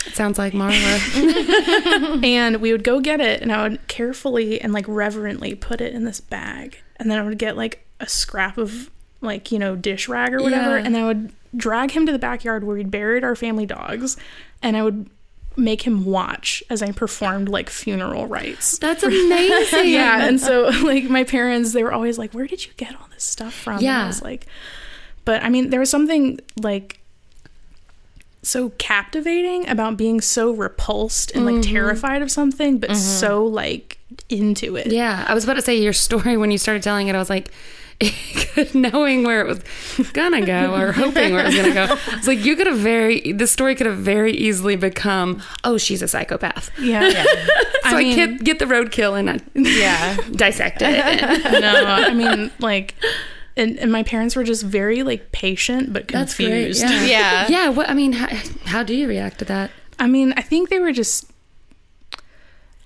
It 0.06 0.14
sounds 0.14 0.38
like 0.38 0.52
Marla. 0.52 2.24
And 2.24 2.56
we 2.60 2.72
would 2.72 2.84
go 2.84 3.00
get 3.00 3.20
it, 3.20 3.40
and 3.42 3.52
I 3.52 3.62
would 3.68 3.86
carefully 3.88 4.60
and 4.60 4.72
like 4.72 4.84
reverently 4.88 5.54
put 5.54 5.80
it 5.80 5.92
in 5.94 6.04
this 6.04 6.20
bag, 6.20 6.78
and 6.96 7.10
then 7.10 7.18
I 7.18 7.22
would 7.22 7.38
get 7.38 7.56
like 7.56 7.86
a 8.00 8.08
scrap 8.08 8.58
of 8.58 8.90
like 9.20 9.50
you 9.52 9.58
know 9.58 9.76
dish 9.76 10.08
rag 10.08 10.34
or 10.34 10.42
whatever, 10.42 10.78
Yeah. 10.78 10.84
and 10.84 10.96
I 10.96 11.04
would 11.04 11.32
drag 11.56 11.92
him 11.92 12.04
to 12.06 12.12
the 12.12 12.18
backyard 12.18 12.64
where 12.64 12.76
we'd 12.76 12.90
buried 12.90 13.24
our 13.24 13.36
family 13.36 13.66
dogs, 13.66 14.16
and 14.62 14.76
I 14.76 14.82
would 14.82 15.08
make 15.56 15.82
him 15.86 16.04
watch 16.04 16.64
as 16.68 16.82
I 16.82 16.90
performed 16.90 17.48
like 17.48 17.70
funeral 17.70 18.26
rites. 18.26 18.76
That's 18.78 19.04
amazing. 19.04 19.88
yeah 19.92 20.26
and 20.26 20.40
so 20.40 20.64
like 20.82 21.04
my 21.04 21.22
parents 21.22 21.72
they 21.72 21.84
were 21.84 21.92
always 21.92 22.18
like 22.18 22.32
where 22.34 22.48
did 22.48 22.66
you 22.66 22.72
get 22.76 22.92
all 23.00 23.06
this 23.12 23.22
stuff 23.22 23.54
from 23.54 23.78
and 23.78 23.88
I 23.88 24.06
was 24.08 24.20
like 24.20 24.46
but 25.24 25.44
i 25.44 25.48
mean 25.48 25.70
there 25.70 25.78
was 25.78 25.88
something 25.90 26.40
like 26.60 26.98
so 28.44 28.70
captivating 28.78 29.68
about 29.68 29.96
being 29.96 30.20
so 30.20 30.52
repulsed 30.52 31.32
and 31.34 31.44
like 31.44 31.56
mm-hmm. 31.56 31.72
terrified 31.72 32.22
of 32.22 32.30
something 32.30 32.78
but 32.78 32.90
mm-hmm. 32.90 32.98
so 32.98 33.44
like 33.44 33.98
into 34.28 34.76
it 34.76 34.86
Yeah, 34.88 35.24
I 35.26 35.34
was 35.34 35.44
about 35.44 35.54
to 35.54 35.62
say 35.62 35.76
your 35.76 35.92
story 35.92 36.36
when 36.36 36.50
you 36.50 36.58
started 36.58 36.82
telling 36.82 37.08
it. 37.08 37.14
I 37.14 37.18
was 37.18 37.30
like, 37.30 37.50
knowing 38.74 39.22
where 39.24 39.40
it 39.40 39.46
was 39.46 39.60
gonna 40.12 40.44
go 40.44 40.74
or 40.74 40.92
hoping 41.02 41.32
where 41.32 41.44
it 41.44 41.46
was 41.46 41.56
gonna 41.56 41.74
go. 41.74 41.96
It's 42.12 42.26
like 42.26 42.44
you 42.44 42.56
could 42.56 42.66
have 42.66 42.78
very. 42.78 43.32
The 43.32 43.46
story 43.46 43.74
could 43.74 43.86
have 43.86 43.98
very 43.98 44.32
easily 44.32 44.76
become, 44.76 45.42
oh, 45.64 45.78
she's 45.78 46.02
a 46.02 46.08
psychopath. 46.08 46.70
yeah, 46.78 47.10
So 47.84 47.90
I, 47.90 47.98
mean- 47.98 48.16
get 48.16 48.44
get 48.44 48.58
the 48.58 48.64
roadkill 48.66 49.18
and 49.18 49.30
I 49.30 49.40
Yeah. 49.54 50.16
dissect 50.32 50.78
it. 50.82 51.60
no 51.60 51.84
i 51.84 52.12
mean 52.14 52.50
like 52.58 52.94
and, 53.56 53.78
and 53.78 53.92
my 53.92 54.02
parents 54.02 54.36
were 54.36 54.44
just 54.44 54.64
very 54.64 55.02
like 55.02 55.32
patient 55.32 55.92
but 55.92 56.08
That's 56.08 56.36
great, 56.36 56.48
confused 56.48 56.82
yeah. 56.82 57.04
Yeah. 57.04 57.48
yeah. 57.48 57.68
What 57.68 57.88
I 57.88 57.94
mean, 57.94 58.12
how, 58.12 58.28
how 58.64 58.82
do 58.82 58.94
you 58.94 59.08
react 59.08 59.38
to 59.40 59.44
that? 59.46 59.70
I 59.98 60.06
mean, 60.06 60.34
I 60.36 60.40
think 60.42 60.70
they 60.70 60.80
were 60.80 60.92
just 60.92 61.30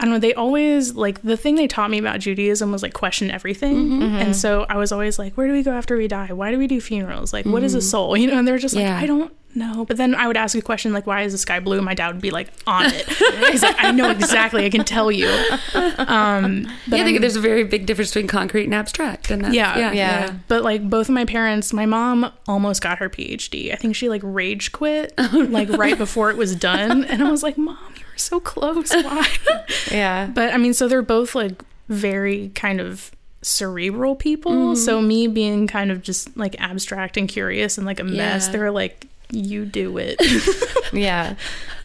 I 0.01 0.05
don't 0.05 0.15
know, 0.15 0.21
they 0.21 0.35
always 0.35 0.95
like 0.95 1.23
the 1.23 1.37
thing 1.37 1.57
they 1.57 1.67
taught 1.67 1.91
me 1.91 1.99
about 1.99 2.21
Judaism 2.21 2.71
was 2.71 2.83
like 2.83 2.93
question 2.93 3.31
everything. 3.33 3.77
Mm-hmm. 3.77 4.03
And 4.03 4.13
mm-hmm. 4.13 4.33
so 4.33 4.65
I 4.69 4.77
was 4.77 4.93
always 4.93 5.19
like, 5.19 5.35
where 5.35 5.49
do 5.49 5.53
we 5.53 5.65
go 5.65 5.73
after 5.73 5.97
we 5.97 6.07
die? 6.07 6.33
Why 6.33 6.53
do 6.53 6.59
we 6.59 6.69
do 6.69 6.81
funerals? 6.81 7.33
Like 7.33 7.47
what 7.47 7.65
is 7.65 7.75
a 7.75 7.79
mm-hmm. 7.79 7.85
soul? 7.85 8.17
You 8.19 8.27
know, 8.29 8.39
and 8.39 8.47
they're 8.47 8.59
just 8.59 8.75
like, 8.75 8.83
Yeah. 8.83 8.99
I 8.99 9.07
don't 9.07 9.33
know. 9.55 9.85
But 9.85 9.97
then 9.97 10.15
I 10.15 10.27
would 10.27 10.37
ask 10.37 10.57
a 10.57 10.63
question 10.63 10.93
like, 10.93 11.07
why 11.07 11.23
is 11.23 11.33
the 11.33 11.39
sky 11.39 11.61
blue? 11.61 11.77
And 11.77 11.85
my 11.85 11.95
dad 11.95 12.13
would 12.13 12.21
be 12.21 12.31
like, 12.31 12.49
on 12.67 12.87
it. 12.87 13.07
He's 13.51 13.63
like, 13.63 13.77
I 13.79 13.91
know 13.93 14.11
exactly, 14.11 14.65
I 14.65 14.71
can 14.71 14.85
tell 14.85 15.11
you. 15.11 15.29
Um 15.75 16.71
but 16.87 16.97
yeah, 16.97 17.03
I 17.03 17.05
think 17.05 17.15
I'm- 17.15 17.21
there's 17.21 17.37
a 17.37 17.41
very 17.41 17.65
big 17.65 17.87
difference 17.87 18.11
between 18.11 18.29
concrete 18.29 18.65
and 18.65 18.75
abstract. 18.75 19.31
And 19.31 19.45
that, 19.45 19.53
Yeah, 19.53 19.79
yeah, 19.79 19.93
yeah. 19.93 20.35
But 20.47 20.63
like 20.63 20.89
both 20.89 21.09
of 21.09 21.15
my 21.15 21.25
parents, 21.25 21.73
my 21.73 21.87
mom 21.87 22.33
almost 22.47 22.83
got 22.83 22.99
her 22.99 23.11
PhD. 23.11 23.73
I 23.73 23.77
think 23.77 23.97
she 23.97 24.09
like 24.09 24.23
rage 24.25 24.73
quit 24.73 25.13
like 25.33 25.69
right 25.71 25.99
before 25.99 26.31
it 26.31 26.37
was 26.37 26.55
done. 26.55 27.05
And 27.05 27.23
I 27.23 27.31
was 27.31 27.43
like, 27.43 27.59
Mom, 27.59 27.79
you 27.97 28.05
were 28.05 28.08
so 28.23 28.41
close. 28.41 28.93
Why? 28.93 29.27
Yeah. 29.91 30.27
But 30.27 30.53
I 30.53 30.57
mean, 30.59 30.75
so 30.75 30.89
they're 30.89 31.03
both 31.03 31.35
like 31.35 31.63
very 31.89 32.51
kind 32.55 32.81
of 32.81 33.11
cerebral 33.43 34.17
people. 34.17 34.53
Mm-hmm. 34.53 34.75
So 34.75 35.01
me 35.01 35.27
being 35.29 35.67
kind 35.67 35.91
of 35.91 36.03
just 36.03 36.37
like 36.37 36.55
abstract 36.61 37.17
and 37.17 37.29
curious 37.29 37.79
and 37.79 37.87
like 37.87 38.01
a 38.01 38.05
mess, 38.05 38.47
Yeah. 38.47 38.53
they're 38.53 38.71
like, 38.71 39.07
you 39.31 39.65
do 39.65 39.97
it. 39.99 40.17
Yeah. 40.93 41.35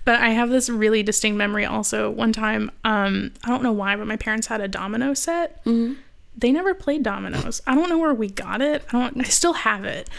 But 0.06 0.22
I 0.22 0.30
have 0.30 0.50
this 0.50 0.70
really 0.70 1.04
distinct 1.04 1.38
memory 1.38 1.66
also. 1.66 2.10
One 2.10 2.32
time, 2.32 2.72
um, 2.86 3.32
I 3.44 3.50
don't 3.50 3.63
know 3.63 3.72
why, 3.74 3.96
but 3.98 4.08
my 4.08 4.16
parents 4.16 4.48
had 4.48 4.62
a 4.62 4.68
domino 4.70 5.13
set. 5.13 5.63
Mm-hmm. 5.66 5.96
They 6.38 6.52
never 6.54 6.74
played 6.74 7.04
dominoes. 7.04 7.62
I 7.68 7.75
don't 7.75 7.90
know 7.90 7.98
where 7.98 8.13
we 8.13 8.30
got 8.30 8.62
it. 8.62 8.84
I 8.90 8.92
don't. 8.94 9.20
I 9.20 9.30
still 9.30 9.54
have 9.54 9.84
it. 9.86 10.10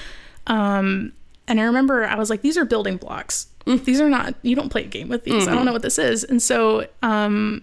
Um, 0.46 1.12
and 1.48 1.58
I 1.60 1.64
remember 1.64 2.04
I 2.04 2.14
was 2.16 2.28
like, 2.30 2.42
these 2.42 2.56
are 2.58 2.64
building 2.66 2.98
blocks. 2.98 3.46
These 3.66 4.00
are 4.00 4.08
not. 4.08 4.34
You 4.42 4.54
don't 4.56 4.68
play 4.68 4.82
a 4.84 4.86
game 4.86 5.08
with 5.08 5.24
these. 5.24 5.48
I 5.48 5.54
don't 5.54 5.64
know 5.64 5.72
what 5.72 5.82
this 5.82 5.98
is. 5.98 6.22
And 6.24 6.42
so, 6.42 6.86
um, 7.02 7.62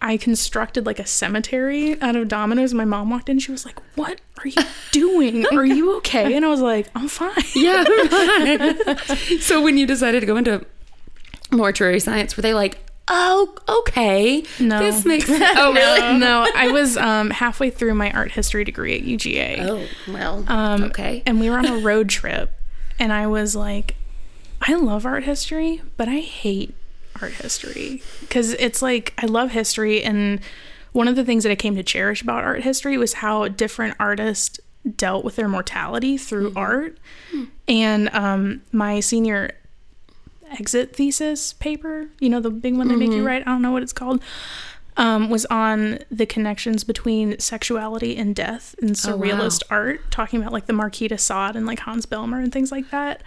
I 0.00 0.16
constructed 0.16 0.86
like 0.86 0.98
a 0.98 1.06
cemetery 1.06 2.00
out 2.02 2.16
of 2.16 2.28
dominoes. 2.28 2.74
My 2.74 2.84
mom 2.84 3.10
walked 3.10 3.28
in. 3.28 3.38
She 3.38 3.52
was 3.52 3.64
like, 3.64 3.78
"What 3.94 4.20
are 4.38 4.48
you 4.48 4.62
doing? 4.92 5.46
Are 5.52 5.64
you 5.64 5.96
okay?" 5.98 6.34
And 6.34 6.44
I 6.44 6.48
was 6.48 6.60
like, 6.60 6.88
"I'm 6.94 7.08
fine." 7.08 7.32
Yeah. 7.54 7.84
so 9.40 9.62
when 9.62 9.76
you 9.78 9.86
decided 9.86 10.20
to 10.20 10.26
go 10.26 10.36
into 10.36 10.64
mortuary 11.52 12.00
science, 12.00 12.36
were 12.36 12.42
they 12.42 12.54
like, 12.54 12.78
oh, 13.08 13.54
okay, 13.68 14.42
No. 14.58 14.78
this 14.78 15.04
makes 15.04 15.26
sense? 15.26 15.58
Oh, 15.58 15.72
really? 15.74 16.18
no, 16.18 16.48
I 16.54 16.68
was 16.68 16.96
um, 16.96 17.28
halfway 17.30 17.68
through 17.68 17.94
my 17.94 18.10
art 18.12 18.32
history 18.32 18.64
degree 18.64 18.96
at 18.96 19.02
UGA. 19.02 19.60
Oh, 19.60 19.86
well, 20.10 20.44
Um, 20.48 20.84
okay. 20.84 21.22
And 21.26 21.38
we 21.38 21.50
were 21.50 21.58
on 21.58 21.66
a 21.66 21.76
road 21.78 22.08
trip, 22.08 22.50
and 22.98 23.12
I 23.12 23.26
was 23.26 23.54
like, 23.54 23.96
I 24.66 24.74
love 24.74 25.04
art 25.06 25.24
history, 25.24 25.82
but 25.96 26.08
I 26.08 26.20
hate 26.20 26.74
art 27.20 27.32
history 27.34 28.02
because 28.20 28.54
it's 28.54 28.80
like 28.82 29.12
I 29.18 29.26
love 29.26 29.50
history, 29.50 30.02
and 30.02 30.40
one 30.92 31.06
of 31.08 31.16
the 31.16 31.24
things 31.24 31.42
that 31.44 31.50
I 31.52 31.56
came 31.56 31.76
to 31.76 31.82
cherish 31.82 32.22
about 32.22 32.44
art 32.44 32.62
history 32.62 32.96
was 32.96 33.14
how 33.14 33.48
different 33.48 33.96
artists 34.00 34.58
dealt 34.96 35.24
with 35.24 35.36
their 35.36 35.48
mortality 35.48 36.16
through 36.16 36.52
art. 36.56 36.98
And 37.66 38.08
um, 38.14 38.62
my 38.72 39.00
senior 39.00 39.50
exit 40.58 40.94
thesis 40.94 41.52
paper, 41.54 42.08
you 42.20 42.28
know, 42.28 42.38
the 42.40 42.50
big 42.50 42.76
one 42.76 42.88
they 42.88 42.96
make 42.96 43.10
you 43.10 43.26
write, 43.26 43.42
I 43.42 43.46
don't 43.46 43.62
know 43.62 43.72
what 43.72 43.82
it's 43.82 43.92
called, 43.94 44.22
um, 44.96 45.30
was 45.30 45.46
on 45.46 45.98
the 46.10 46.26
connections 46.26 46.84
between 46.84 47.38
sexuality 47.40 48.16
and 48.16 48.36
death 48.36 48.74
in 48.80 48.90
Oh, 48.90 49.16
wow. 49.16 49.24
surrealist 49.26 49.62
art, 49.70 50.00
talking 50.10 50.40
about 50.40 50.52
like 50.52 50.66
the 50.66 50.72
Marquis 50.72 51.08
de 51.08 51.18
Sade 51.18 51.56
and 51.56 51.66
like 51.66 51.80
Hans 51.80 52.06
Bellmer 52.06 52.42
and 52.42 52.52
things 52.52 52.70
like 52.70 52.90
that. 52.90 53.22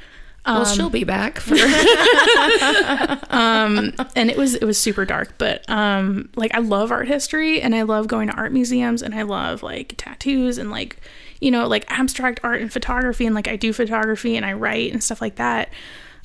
Well, 0.48 0.66
she'll 0.66 0.90
be 0.90 1.04
back 1.04 1.40
for. 1.40 1.56
um 3.30 3.94
and 4.16 4.30
it 4.30 4.38
was 4.38 4.56
it 4.56 4.64
was 4.64 4.78
super 4.78 5.06
dark 5.06 5.34
but 5.38 5.68
um 5.70 6.30
like 6.36 6.54
i 6.54 6.60
love 6.60 6.92
art 6.92 7.08
history 7.08 7.62
and 7.62 7.76
i 7.76 7.82
love 7.82 8.08
going 8.08 8.28
to 8.28 8.34
art 8.36 8.52
museums 8.52 9.02
and 9.02 9.14
i 9.14 9.22
love 9.22 9.64
like 9.64 9.94
tattoos 9.98 10.58
and 10.58 10.72
like 10.72 10.98
you 11.40 11.52
know 11.52 11.68
like 11.68 11.86
abstract 11.90 12.40
art 12.44 12.62
and 12.62 12.72
photography 12.72 13.26
and 13.26 13.36
like 13.36 13.48
i 13.48 13.56
do 13.56 13.74
photography 13.74 14.36
and 14.36 14.46
i 14.46 14.54
write 14.54 14.92
and 14.92 15.04
stuff 15.04 15.22
like 15.22 15.36
that 15.36 15.72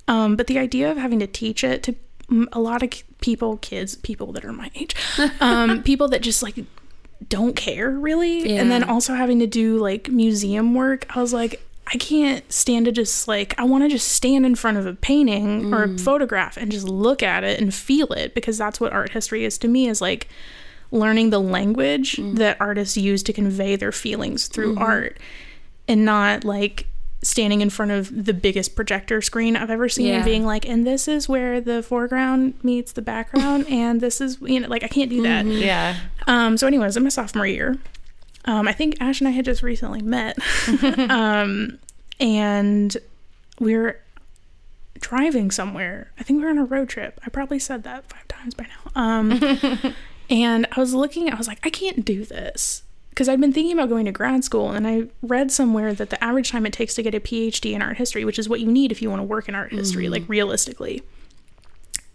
um 0.08 0.36
but 0.36 0.46
the 0.46 0.58
idea 0.58 0.90
of 0.90 0.96
having 0.96 1.18
to 1.18 1.26
teach 1.26 1.64
it 1.64 1.82
to 1.82 1.94
a 2.52 2.60
lot 2.60 2.82
of 2.82 2.90
people 3.20 3.58
kids 3.58 3.96
people 3.96 4.32
that 4.32 4.44
are 4.44 4.52
my 4.52 4.70
age 4.74 4.94
um 5.40 5.82
people 5.82 6.08
that 6.08 6.22
just 6.22 6.42
like 6.42 6.58
don't 7.28 7.54
care 7.54 7.90
really 7.90 8.56
and 8.56 8.70
then 8.70 8.82
also 8.82 9.14
having 9.14 9.38
to 9.38 9.46
do 9.46 9.78
like 9.78 10.08
museum 10.08 10.74
work 10.74 11.06
i 11.14 11.20
was 11.20 11.32
like 11.32 11.62
i 11.92 11.98
can't 11.98 12.50
stand 12.52 12.86
to 12.86 12.92
just 12.92 13.28
like 13.28 13.54
i 13.58 13.64
want 13.64 13.84
to 13.84 13.88
just 13.88 14.08
stand 14.08 14.44
in 14.46 14.54
front 14.54 14.76
of 14.76 14.86
a 14.86 14.94
painting 14.94 15.72
or 15.72 15.84
a 15.84 15.88
mm. 15.88 16.00
photograph 16.00 16.56
and 16.56 16.70
just 16.70 16.86
look 16.86 17.22
at 17.22 17.44
it 17.44 17.60
and 17.60 17.74
feel 17.74 18.12
it 18.12 18.34
because 18.34 18.58
that's 18.58 18.80
what 18.80 18.92
art 18.92 19.10
history 19.10 19.44
is 19.44 19.58
to 19.58 19.68
me 19.68 19.88
is 19.88 20.00
like 20.00 20.28
learning 20.90 21.30
the 21.30 21.38
language 21.38 22.16
mm. 22.16 22.36
that 22.36 22.56
artists 22.60 22.96
use 22.96 23.22
to 23.22 23.32
convey 23.32 23.76
their 23.76 23.92
feelings 23.92 24.48
through 24.48 24.74
mm-hmm. 24.74 24.82
art 24.82 25.18
and 25.88 26.04
not 26.04 26.44
like 26.44 26.86
standing 27.22 27.60
in 27.60 27.70
front 27.70 27.92
of 27.92 28.24
the 28.24 28.34
biggest 28.34 28.74
projector 28.74 29.22
screen 29.22 29.56
I've 29.56 29.70
ever 29.70 29.88
seen 29.88 30.12
and 30.12 30.24
being 30.24 30.44
like, 30.44 30.68
and 30.68 30.86
this 30.86 31.06
is 31.06 31.28
where 31.28 31.60
the 31.60 31.82
foreground 31.82 32.54
meets 32.64 32.92
the 32.92 33.02
background, 33.02 33.66
and 33.70 34.00
this 34.00 34.20
is, 34.20 34.38
you 34.40 34.60
know, 34.60 34.68
like 34.68 34.82
I 34.82 34.88
can't 34.88 35.08
do 35.08 35.22
that. 35.22 35.44
Mm-hmm. 35.44 35.62
Yeah. 35.62 35.96
Um, 36.26 36.56
so, 36.56 36.66
anyways, 36.66 36.96
in 36.96 37.04
my 37.04 37.08
sophomore 37.08 37.46
year, 37.46 37.78
um, 38.44 38.66
I 38.66 38.72
think 38.72 38.96
Ash 39.00 39.20
and 39.20 39.28
I 39.28 39.32
had 39.32 39.44
just 39.44 39.62
recently 39.62 40.02
met, 40.02 40.38
um, 41.10 41.78
and 42.18 42.96
we 43.58 43.76
were 43.76 44.00
driving 45.00 45.50
somewhere. 45.50 46.10
I 46.18 46.22
think 46.22 46.38
we 46.38 46.44
were 46.44 46.50
on 46.50 46.58
a 46.58 46.64
road 46.64 46.88
trip. 46.88 47.20
I 47.26 47.30
probably 47.30 47.58
said 47.58 47.82
that 47.84 48.08
five 48.08 48.26
times 48.28 48.54
by 48.54 48.66
now. 48.66 48.92
Um, 48.94 49.94
and 50.30 50.66
I 50.72 50.80
was 50.80 50.94
looking, 50.94 51.30
I 51.30 51.36
was 51.36 51.48
like, 51.48 51.58
I 51.64 51.70
can't 51.70 52.04
do 52.04 52.24
this. 52.24 52.84
Because 53.10 53.28
I'd 53.28 53.42
been 53.42 53.52
thinking 53.52 53.74
about 53.74 53.90
going 53.90 54.06
to 54.06 54.12
grad 54.12 54.42
school, 54.42 54.70
and 54.70 54.86
I 54.86 55.08
read 55.20 55.52
somewhere 55.52 55.92
that 55.92 56.08
the 56.08 56.24
average 56.24 56.50
time 56.50 56.64
it 56.64 56.72
takes 56.72 56.94
to 56.94 57.02
get 57.02 57.14
a 57.14 57.20
PhD 57.20 57.72
in 57.72 57.82
art 57.82 57.98
history, 57.98 58.24
which 58.24 58.38
is 58.38 58.48
what 58.48 58.60
you 58.60 58.66
need 58.66 58.90
if 58.90 59.02
you 59.02 59.10
want 59.10 59.20
to 59.20 59.24
work 59.24 59.50
in 59.50 59.54
art 59.54 59.70
history, 59.70 60.08
like 60.08 60.26
realistically, 60.28 61.02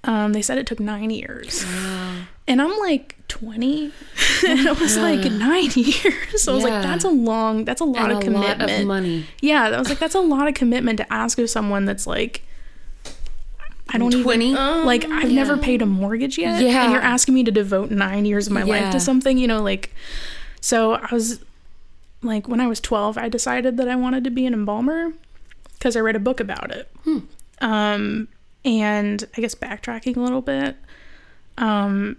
um, 0.04 0.34
they 0.34 0.42
said 0.42 0.58
it 0.58 0.66
took 0.66 0.80
nine 0.80 1.12
years. 1.12 1.64
And 2.48 2.62
I'm 2.62 2.78
like 2.80 3.16
20. 3.28 3.92
and 4.48 4.60
it 4.60 4.80
was 4.80 4.98
like 4.98 5.20
nine 5.32 5.70
years. 5.76 6.42
So 6.42 6.54
I 6.54 6.56
was 6.56 6.64
Yeah. 6.64 6.70
like, 6.76 6.84
that's 6.84 7.04
a 7.04 7.10
long, 7.10 7.66
that's 7.66 7.82
a 7.82 7.86
lot 7.86 8.04
and 8.04 8.12
of 8.14 8.18
a 8.20 8.22
commitment. 8.22 8.60
lot 8.60 8.70
of 8.72 8.86
money. 8.88 9.26
Yeah, 9.42 9.64
I 9.68 9.78
was 9.80 9.90
like, 9.90 10.00
that's 10.00 10.16
a 10.16 10.22
lot 10.22 10.48
of 10.48 10.54
commitment 10.54 10.98
to 11.00 11.14
ask 11.14 11.38
of 11.40 11.50
someone 11.50 11.86
that's 11.86 12.08
like, 12.08 12.44
I 13.90 13.98
don't 13.98 14.12
20? 14.12 14.52
even 14.52 14.86
like. 14.86 15.06
I've 15.06 15.32
never 15.32 15.56
paid 15.58 15.82
a 15.82 15.86
mortgage 15.86 16.38
yet, 16.38 16.62
Yeah. 16.62 16.84
and 16.84 16.92
you're 16.92 17.02
asking 17.02 17.34
me 17.36 17.44
to 17.46 17.52
devote 17.52 17.90
nine 17.90 18.26
years 18.26 18.48
of 18.48 18.54
my 18.54 18.64
life 18.64 18.92
to 18.92 19.00
something. 19.00 19.38
You 19.38 19.48
know, 19.48 19.62
like. 19.64 19.94
So 20.60 20.96
I 20.96 21.08
was, 21.14 21.40
like, 22.22 22.50
when 22.50 22.60
I 22.60 22.68
was 22.68 22.82
12, 22.82 23.18
I 23.18 23.30
decided 23.30 23.78
that 23.78 23.88
I 23.88 23.96
wanted 23.96 24.26
to 24.26 24.30
be 24.30 24.46
an 24.46 24.54
embalmer 24.54 25.14
because 25.74 25.96
I 25.96 26.02
read 26.02 26.18
a 26.18 26.20
book 26.20 26.42
about 26.42 26.72
it. 26.72 26.92
Um, 27.62 28.28
and 28.66 29.24
I 29.38 29.42
guess 29.42 29.56
backtracking 29.56 30.18
a 30.18 30.20
little 30.20 30.42
bit, 30.42 30.76
um, 31.58 32.18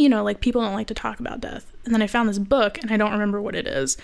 you 0.00 0.08
know, 0.08 0.24
like 0.24 0.40
people 0.40 0.62
don't 0.62 0.72
like 0.72 0.86
to 0.86 0.94
talk 0.94 1.20
about 1.20 1.40
death. 1.40 1.70
And 1.84 1.92
then 1.92 2.00
I 2.00 2.06
found 2.06 2.28
this 2.28 2.38
book, 2.38 2.78
and 2.78 2.90
I 2.90 2.96
don't 2.96 3.12
remember 3.12 3.40
what 3.40 3.54
it 3.54 3.66
is. 3.66 3.98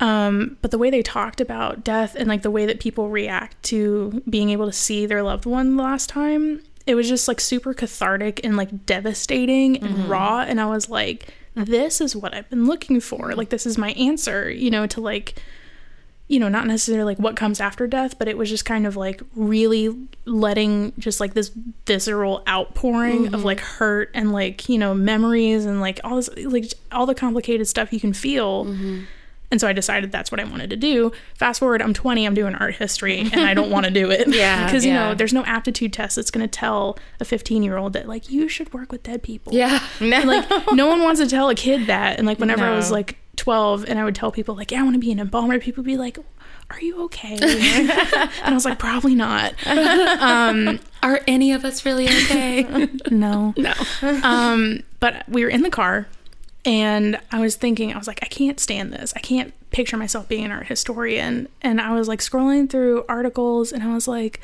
Um, 0.00 0.56
but 0.62 0.70
the 0.70 0.78
way 0.78 0.90
they 0.90 1.02
talked 1.02 1.40
about 1.40 1.84
death 1.84 2.16
and 2.16 2.28
like 2.28 2.42
the 2.42 2.50
way 2.50 2.66
that 2.66 2.80
people 2.80 3.08
react 3.08 3.62
to 3.64 4.22
being 4.28 4.50
able 4.50 4.66
to 4.66 4.72
see 4.72 5.06
their 5.06 5.22
loved 5.22 5.46
one 5.46 5.76
the 5.76 5.82
last 5.82 6.08
time, 6.08 6.62
it 6.86 6.94
was 6.94 7.08
just 7.08 7.28
like 7.28 7.40
super 7.40 7.74
cathartic 7.74 8.40
and 8.42 8.56
like 8.56 8.86
devastating 8.86 9.76
and 9.82 10.08
raw. 10.08 10.40
And 10.40 10.60
I 10.60 10.66
was 10.66 10.88
like, 10.88 11.32
this 11.54 12.00
is 12.00 12.16
what 12.16 12.34
I've 12.34 12.48
been 12.48 12.66
looking 12.66 12.98
for. 12.98 13.34
Like, 13.34 13.50
this 13.50 13.66
is 13.66 13.76
my 13.76 13.92
answer, 13.92 14.50
you 14.50 14.70
know, 14.70 14.86
to 14.86 15.00
like, 15.00 15.40
you 16.28 16.38
know, 16.38 16.48
not 16.48 16.66
necessarily 16.66 17.04
like 17.04 17.18
what 17.18 17.36
comes 17.36 17.60
after 17.60 17.86
death, 17.86 18.18
but 18.18 18.28
it 18.28 18.38
was 18.38 18.48
just 18.48 18.64
kind 18.64 18.86
of 18.86 18.96
like 18.96 19.22
really 19.34 19.94
letting 20.24 20.92
just 20.98 21.20
like 21.20 21.34
this 21.34 21.50
visceral 21.86 22.42
outpouring 22.48 23.26
of 23.26 23.32
mm-hmm. 23.32 23.44
like 23.44 23.60
hurt 23.60 24.10
and 24.14 24.32
like, 24.32 24.68
you 24.68 24.78
know, 24.78 24.94
memories 24.94 25.66
and 25.66 25.80
like 25.80 26.00
all 26.04 26.16
this, 26.16 26.30
like 26.44 26.72
all 26.90 27.04
the 27.06 27.14
complicated 27.14 27.68
stuff 27.68 27.92
you 27.92 28.00
can 28.00 28.12
feel. 28.12 28.64
Mm-hmm. 28.64 29.02
And 29.52 29.60
so 29.60 29.68
I 29.68 29.74
decided 29.74 30.10
that's 30.10 30.32
what 30.32 30.40
I 30.40 30.44
wanted 30.44 30.70
to 30.70 30.76
do. 30.76 31.12
Fast 31.34 31.60
forward, 31.60 31.82
I'm 31.82 31.92
20, 31.92 32.24
I'm 32.24 32.32
doing 32.32 32.54
art 32.54 32.74
history, 32.74 33.18
and 33.18 33.42
I 33.42 33.52
don't 33.52 33.70
want 33.70 33.84
to 33.84 33.92
do 33.92 34.10
it. 34.10 34.26
Yeah, 34.32 34.64
Because, 34.66 34.82
you 34.86 34.92
yeah. 34.92 35.10
know, 35.10 35.14
there's 35.14 35.34
no 35.34 35.44
aptitude 35.44 35.92
test 35.92 36.16
that's 36.16 36.30
going 36.30 36.48
to 36.48 36.48
tell 36.48 36.98
a 37.20 37.26
15 37.26 37.62
year 37.62 37.76
old 37.76 37.92
that, 37.92 38.08
like, 38.08 38.30
you 38.30 38.48
should 38.48 38.72
work 38.72 38.90
with 38.90 39.02
dead 39.02 39.22
people. 39.22 39.52
Yeah. 39.52 39.86
And, 40.00 40.26
like, 40.26 40.48
no 40.72 40.86
one 40.86 41.02
wants 41.02 41.20
to 41.20 41.26
tell 41.26 41.50
a 41.50 41.54
kid 41.54 41.88
that. 41.88 42.16
And, 42.16 42.26
like, 42.26 42.38
whenever 42.38 42.64
I 42.64 42.74
was, 42.74 42.90
like, 42.90 43.18
12 43.36 43.84
and 43.88 43.98
I 43.98 44.04
would 44.04 44.14
tell 44.14 44.30
people, 44.30 44.54
like, 44.54 44.70
yeah, 44.70 44.80
I 44.80 44.82
want 44.82 44.94
to 44.94 45.00
be 45.00 45.10
an 45.12 45.18
embalmer, 45.18 45.58
people 45.58 45.82
would 45.82 45.86
be 45.86 45.96
like, 45.96 46.18
are 46.70 46.80
you 46.80 47.04
okay? 47.04 47.34
and 47.40 47.90
I 48.44 48.52
was 48.52 48.64
like, 48.64 48.78
probably 48.78 49.14
not. 49.14 49.54
Um, 50.22 50.78
Are 51.02 51.20
any 51.26 51.52
of 51.52 51.64
us 51.64 51.84
really 51.84 52.06
okay? 52.06 52.88
no. 53.10 53.54
no. 53.56 53.74
Um, 54.22 54.82
but 55.00 55.28
we 55.28 55.42
were 55.42 55.50
in 55.50 55.62
the 55.62 55.70
car 55.70 56.06
and 56.64 57.18
I 57.32 57.40
was 57.40 57.56
thinking, 57.56 57.92
I 57.92 57.98
was 57.98 58.06
like, 58.06 58.20
I 58.22 58.26
can't 58.26 58.60
stand 58.60 58.92
this. 58.92 59.12
I 59.16 59.20
can't 59.20 59.52
picture 59.70 59.96
myself 59.96 60.28
being 60.28 60.44
an 60.44 60.52
art 60.52 60.66
historian. 60.68 61.48
And 61.60 61.80
I 61.80 61.92
was 61.92 62.06
like 62.06 62.20
scrolling 62.20 62.70
through 62.70 63.04
articles 63.08 63.72
and 63.72 63.82
I 63.82 63.92
was 63.92 64.06
like, 64.06 64.40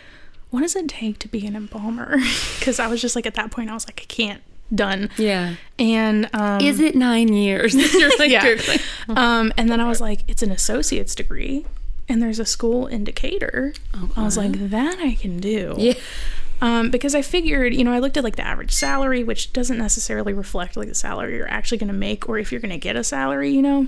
what 0.51 0.63
does 0.63 0.75
it 0.75 0.89
take 0.89 1.19
to 1.21 1.29
be 1.29 1.47
an 1.47 1.55
embalmer? 1.55 2.17
Because 2.59 2.81
I 2.81 2.89
was 2.89 3.01
just 3.01 3.15
like, 3.15 3.27
at 3.27 3.35
that 3.35 3.51
point, 3.51 3.71
I 3.71 3.75
was 3.75 3.87
like, 3.87 4.01
I 4.03 4.07
can't, 4.07 4.43
done. 4.75 5.11
Yeah. 5.17 5.55
And 5.79 6.29
um, 6.33 6.61
Is 6.61 6.81
it 6.81 6.95
nine 6.95 7.33
years? 7.33 7.75
Like, 8.19 8.31
Yeah. 8.31 8.45
Googling. 8.45 8.83
um, 9.17 9.53
and 9.57 9.71
then 9.71 9.81
I 9.81 9.89
was 9.89 10.01
like, 10.01 10.25
it's 10.29 10.43
an 10.43 10.51
associate's 10.51 11.15
degree. 11.15 11.67
And 12.09 12.23
there's 12.23 12.39
a 12.39 12.47
school 12.47 12.87
in 12.87 13.05
Decatur. 13.05 13.75
I 14.17 14.25
was 14.25 14.37
like, 14.39 14.53
that 14.71 14.99
I 14.99 15.15
can 15.15 15.41
do. 15.41 15.75
Yeah. 15.77 15.93
Um, 16.61 16.91
because 16.91 17.15
I 17.15 17.23
figured, 17.23 17.75
you 17.75 17.85
know, 17.85 17.93
I 17.93 17.99
looked 17.99 18.17
at 18.17 18.25
like 18.25 18.37
the 18.37 18.47
average 18.47 18.73
salary, 18.73 19.23
which 19.23 19.53
doesn't 19.53 19.79
necessarily 19.79 20.33
reflect 20.33 20.77
like 20.77 20.89
the 20.89 20.95
salary 20.95 21.37
you're 21.37 21.51
actually 21.51 21.79
going 21.79 21.89
to 21.89 21.95
make 21.95 22.29
or 22.29 22.39
if 22.39 22.51
you're 22.51 22.61
going 22.61 22.73
to 22.73 22.79
get 22.79 22.97
a 22.97 23.05
salary, 23.05 23.51
you 23.51 23.63
know. 23.63 23.87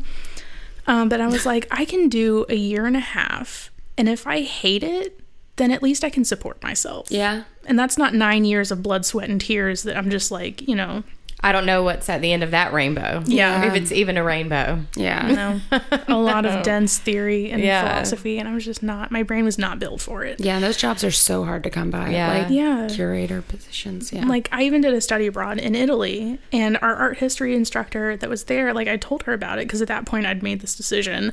Um, 0.86 1.08
but 1.08 1.20
I 1.20 1.26
was 1.26 1.46
like, 1.46 1.66
I 1.70 1.84
can 1.84 2.08
do 2.08 2.46
a 2.48 2.54
year 2.54 2.86
and 2.86 2.96
a 2.96 3.00
half, 3.00 3.70
and 3.96 4.08
if 4.08 4.26
I 4.26 4.42
hate 4.42 4.82
it, 4.82 5.20
then 5.56 5.70
at 5.70 5.82
least 5.82 6.04
I 6.04 6.10
can 6.10 6.24
support 6.24 6.62
myself. 6.62 7.10
Yeah. 7.10 7.44
And 7.70 7.78
that's 7.78 7.96
not 7.96 8.12
nine 8.12 8.44
years 8.44 8.70
of 8.70 8.82
blood, 8.82 9.06
sweat, 9.06 9.30
and 9.30 9.40
tears 9.40 9.84
that 9.84 9.96
I'm 9.96 10.10
just 10.10 10.30
like, 10.30 10.66
you 10.68 10.74
know, 10.74 11.04
I 11.42 11.52
don't 11.52 11.64
know 11.64 11.82
what's 11.84 12.08
at 12.10 12.20
the 12.20 12.32
end 12.34 12.42
of 12.42 12.50
that 12.50 12.72
rainbow. 12.74 13.22
Yeah. 13.24 13.64
If 13.64 13.74
it's 13.74 13.92
even 13.92 14.18
a 14.18 14.22
rainbow. 14.24 14.80
Yeah. 14.94 15.26
You 15.28 15.36
know, 15.36 15.60
a 16.08 16.18
lot 16.18 16.44
of 16.44 16.62
dense 16.64 16.98
theory 16.98 17.50
and 17.50 17.62
Yeah. 17.62 17.80
philosophy, 17.88 18.38
and 18.38 18.46
I 18.46 18.52
was 18.52 18.64
just 18.64 18.82
not. 18.82 19.10
My 19.10 19.22
brain 19.22 19.44
was 19.46 19.56
not 19.56 19.78
built 19.78 20.02
for 20.02 20.22
it. 20.24 20.38
Yeah, 20.40 20.58
those 20.60 20.76
jobs 20.76 21.02
are 21.04 21.10
so 21.12 21.44
hard 21.44 21.62
to 21.62 21.70
come 21.70 21.90
by. 21.90 22.10
Yeah. 22.10 22.38
Like 22.42 22.50
Yeah. 22.50 22.88
curator 22.90 23.40
positions. 23.40 24.12
Yeah. 24.12 24.26
Like 24.26 24.48
I 24.52 24.64
even 24.64 24.82
did 24.82 24.92
a 24.92 25.00
study 25.00 25.26
abroad 25.28 25.58
in 25.58 25.74
Italy, 25.74 26.38
and 26.52 26.76
our 26.82 26.94
art 26.94 27.18
history 27.18 27.54
instructor 27.54 28.16
that 28.18 28.28
was 28.28 28.44
there, 28.44 28.74
like 28.74 28.88
I 28.88 28.98
told 28.98 29.22
her 29.22 29.32
about 29.32 29.58
it 29.58 29.66
because 29.68 29.80
at 29.80 29.88
that 29.88 30.04
point 30.04 30.26
I'd 30.26 30.42
made 30.42 30.60
this 30.60 30.74
decision, 30.74 31.32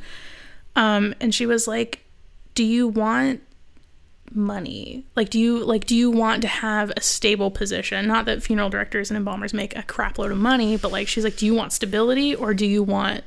um, 0.77 1.15
and 1.19 1.35
she 1.35 1.45
was 1.45 1.67
like, 1.67 2.05
"Do 2.53 2.63
you 2.63 2.87
want 2.87 3.41
money? 4.33 5.05
Like, 5.15 5.29
do 5.29 5.39
you 5.39 5.63
like 5.63 5.85
do 5.85 5.95
you 5.95 6.11
want 6.11 6.41
to 6.41 6.47
have 6.47 6.91
a 6.95 7.01
stable 7.01 7.51
position? 7.51 8.07
Not 8.07 8.25
that 8.25 8.43
funeral 8.43 8.69
directors 8.69 9.09
and 9.09 9.17
embalmers 9.17 9.53
make 9.53 9.75
a 9.75 9.83
crap 9.83 10.17
load 10.17 10.31
of 10.31 10.37
money, 10.37 10.77
but 10.77 10.91
like 10.91 11.07
she's 11.07 11.23
like, 11.23 11.37
do 11.37 11.45
you 11.45 11.53
want 11.53 11.73
stability 11.73 12.35
or 12.35 12.53
do 12.53 12.65
you 12.65 12.83
want 12.83 13.23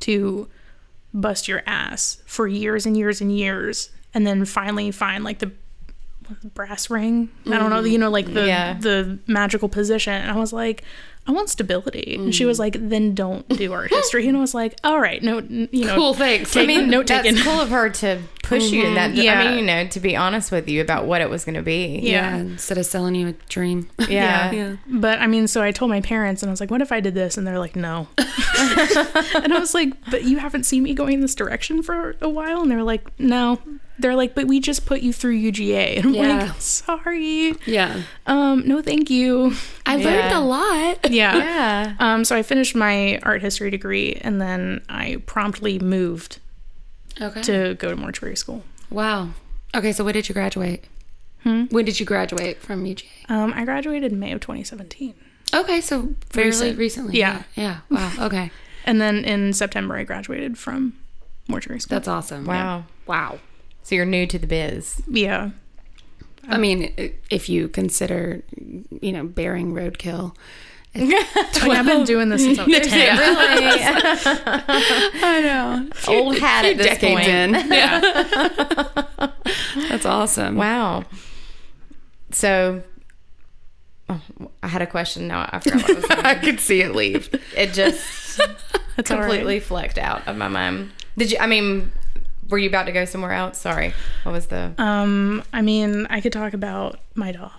to 0.00 0.48
bust 1.12 1.48
your 1.48 1.62
ass 1.66 2.22
for 2.26 2.46
years 2.46 2.86
and 2.86 2.96
years 2.96 3.20
and 3.20 3.36
years, 3.36 3.90
and 4.14 4.26
then 4.26 4.44
finally 4.44 4.90
find 4.90 5.24
like 5.24 5.38
the 5.38 5.52
brass 6.54 6.90
ring. 6.90 7.30
I 7.46 7.58
don't 7.58 7.70
know, 7.70 7.76
mm-hmm. 7.76 7.86
you 7.86 7.98
know, 7.98 8.10
like 8.10 8.32
the 8.32 8.46
Yeah. 8.46 8.74
the 8.74 9.18
magical 9.26 9.68
position. 9.68 10.12
And 10.12 10.30
I 10.30 10.36
was 10.36 10.52
like, 10.52 10.84
I 11.28 11.32
want 11.32 11.50
stability. 11.50 12.14
And 12.14 12.34
she 12.34 12.46
was 12.46 12.56
mm. 12.56 12.60
like, 12.60 12.88
then 12.88 13.14
don't 13.14 13.46
do 13.48 13.72
art 13.74 13.90
history. 13.94 14.26
And 14.26 14.36
I 14.36 14.40
was 14.40 14.54
like, 14.54 14.78
all 14.82 14.98
right, 14.98 15.22
no, 15.22 15.40
you 15.40 15.84
know, 15.84 15.94
cool. 15.94 16.14
Thanks. 16.14 16.56
I 16.56 16.64
mean, 16.64 16.88
note 16.88 17.06
that's 17.06 17.28
taken. 17.28 17.42
cool 17.42 17.60
of 17.60 17.68
her 17.68 17.90
to 17.90 18.22
push 18.42 18.70
you 18.70 18.80
in 18.80 18.86
mm-hmm. 18.86 18.94
that. 18.94 19.14
Yeah. 19.14 19.38
I 19.38 19.48
mean, 19.48 19.58
you 19.58 19.64
know, 19.66 19.86
to 19.86 20.00
be 20.00 20.16
honest 20.16 20.50
with 20.50 20.68
you 20.70 20.80
about 20.80 21.04
what 21.04 21.20
it 21.20 21.28
was 21.28 21.44
going 21.44 21.56
to 21.56 21.62
be. 21.62 22.00
yeah. 22.02 22.18
Yeah. 22.18 22.36
Instead 22.36 22.78
of 22.78 22.86
selling 22.86 23.14
you 23.14 23.28
a 23.28 23.32
dream. 23.48 23.90
Yeah. 24.08 24.52
yeah. 24.52 24.76
But 24.86 25.18
I 25.18 25.26
mean, 25.26 25.48
so 25.48 25.62
I 25.62 25.70
told 25.70 25.90
my 25.90 26.00
parents, 26.00 26.42
and 26.42 26.48
I 26.48 26.52
was 26.52 26.60
like, 26.60 26.70
what 26.70 26.80
if 26.80 26.90
I 26.92 27.00
did 27.00 27.12
this? 27.12 27.36
And 27.36 27.46
they're 27.46 27.58
like, 27.58 27.76
no. 27.76 28.08
and 28.18 29.52
I 29.52 29.58
was 29.58 29.74
like, 29.74 29.92
but 30.10 30.24
you 30.24 30.38
haven't 30.38 30.64
seen 30.64 30.82
me 30.82 30.94
going 30.94 31.20
this 31.20 31.34
direction 31.34 31.82
for 31.82 32.16
a 32.22 32.28
while? 32.28 32.62
And 32.62 32.70
they're 32.70 32.82
like, 32.82 33.06
no. 33.20 33.60
They're 33.98 34.14
like, 34.14 34.34
but 34.34 34.46
we 34.46 34.60
just 34.60 34.86
put 34.86 35.00
you 35.00 35.12
through 35.12 35.36
UGA. 35.38 35.96
And 35.98 36.06
I'm 36.06 36.14
Yeah. 36.14 36.38
like, 36.46 36.60
sorry. 36.60 37.54
Yeah. 37.66 38.02
Um, 38.26 38.62
no, 38.66 38.80
thank 38.82 39.10
you. 39.10 39.54
I 39.86 39.96
learned 39.96 40.32
a 40.32 40.40
lot. 40.40 41.10
Yeah. 41.10 41.36
Yeah. 41.38 41.94
Um, 41.98 42.24
so 42.24 42.36
I 42.36 42.42
finished 42.42 42.74
my 42.76 43.18
art 43.22 43.42
history 43.42 43.70
degree, 43.70 44.14
and 44.20 44.40
then 44.40 44.82
I 44.88 45.22
promptly 45.26 45.78
moved 45.78 46.38
Okay. 47.20 47.42
to 47.42 47.74
go 47.74 47.90
to 47.90 47.96
mortuary 47.96 48.36
school. 48.36 48.62
wow. 48.90 49.30
Okay, 49.74 49.92
so 49.92 50.02
when 50.04 50.14
did 50.14 50.28
you 50.28 50.32
graduate? 50.32 50.84
Hmm? 51.42 51.64
When 51.70 51.84
did 51.84 52.00
you 52.00 52.06
graduate 52.06 52.58
from 52.62 52.84
UGA? 52.84 53.04
Um, 53.28 53.52
I 53.54 53.64
graduated 53.64 54.12
in 54.12 54.18
May 54.18 54.32
of 54.32 54.40
2017. 54.40 55.14
Okay, 55.54 55.80
so 55.82 56.14
fairly 56.30 56.48
Recent. 56.50 56.78
recently. 56.78 57.18
Yeah. 57.18 57.42
Yeah. 57.54 57.78
Wow. 57.90 58.12
Okay. 58.20 58.50
And 58.84 59.00
then 59.00 59.24
in 59.24 59.52
September, 59.52 59.96
I 59.96 60.04
graduated 60.04 60.56
from 60.56 60.94
mortuary 61.48 61.80
school. 61.80 61.96
That's 61.96 62.08
awesome. 62.08 62.46
Wow. 62.46 62.84
Wow. 63.06 63.40
So 63.88 63.94
you're 63.94 64.04
new 64.04 64.26
to 64.26 64.38
the 64.38 64.46
biz. 64.46 65.00
yeah. 65.08 65.48
I 66.46 66.58
mean, 66.58 66.92
if 67.30 67.48
you 67.48 67.68
consider, 67.68 68.42
you 69.00 69.12
know, 69.12 69.24
bearing 69.24 69.72
roadkill. 69.72 70.36
Like, 70.94 71.78
I've 71.78 71.86
been 71.86 72.04
doing 72.04 72.28
this 72.28 72.42
since 72.42 72.58
I 72.58 72.64
was 72.64 72.80
10. 72.80 73.18
Really? 73.18 73.80
I 75.22 75.40
know. 75.42 75.88
Old 76.08 76.38
hat 76.38 76.64
at 76.64 76.76
this 76.76 76.86
Decades 76.86 77.26
point. 77.26 77.28
in. 77.28 77.54
Yeah. 77.72 79.30
That's 79.88 80.04
awesome. 80.04 80.56
Wow. 80.56 81.04
So 82.30 82.82
oh, 84.08 84.20
I 84.62 84.68
had 84.68 84.82
a 84.82 84.86
question. 84.86 85.28
Now 85.28 85.48
I 85.50 85.60
forgot 85.60 85.82
what 85.82 86.10
I 86.10 86.14
was 86.16 86.24
I 86.24 86.34
could 86.34 86.60
see 86.60 86.80
it 86.82 86.94
leave. 86.94 87.30
It 87.56 87.72
just 87.72 88.38
That's 88.96 89.10
all 89.10 89.18
right. 89.18 89.28
completely 89.28 89.60
flecked 89.60 89.98
out 89.98 90.26
of 90.26 90.36
my 90.36 90.48
mind. 90.48 90.90
Did 91.16 91.30
you? 91.32 91.38
I 91.38 91.46
mean, 91.46 91.92
were 92.48 92.58
you 92.58 92.68
about 92.68 92.84
to 92.84 92.92
go 92.92 93.04
somewhere 93.04 93.32
else? 93.32 93.58
Sorry. 93.58 93.92
What 94.22 94.32
was 94.32 94.46
the 94.46 94.72
Um, 94.78 95.42
I 95.52 95.62
mean, 95.62 96.06
I 96.08 96.20
could 96.20 96.32
talk 96.32 96.54
about 96.54 96.98
my 97.14 97.32
dog. 97.32 97.50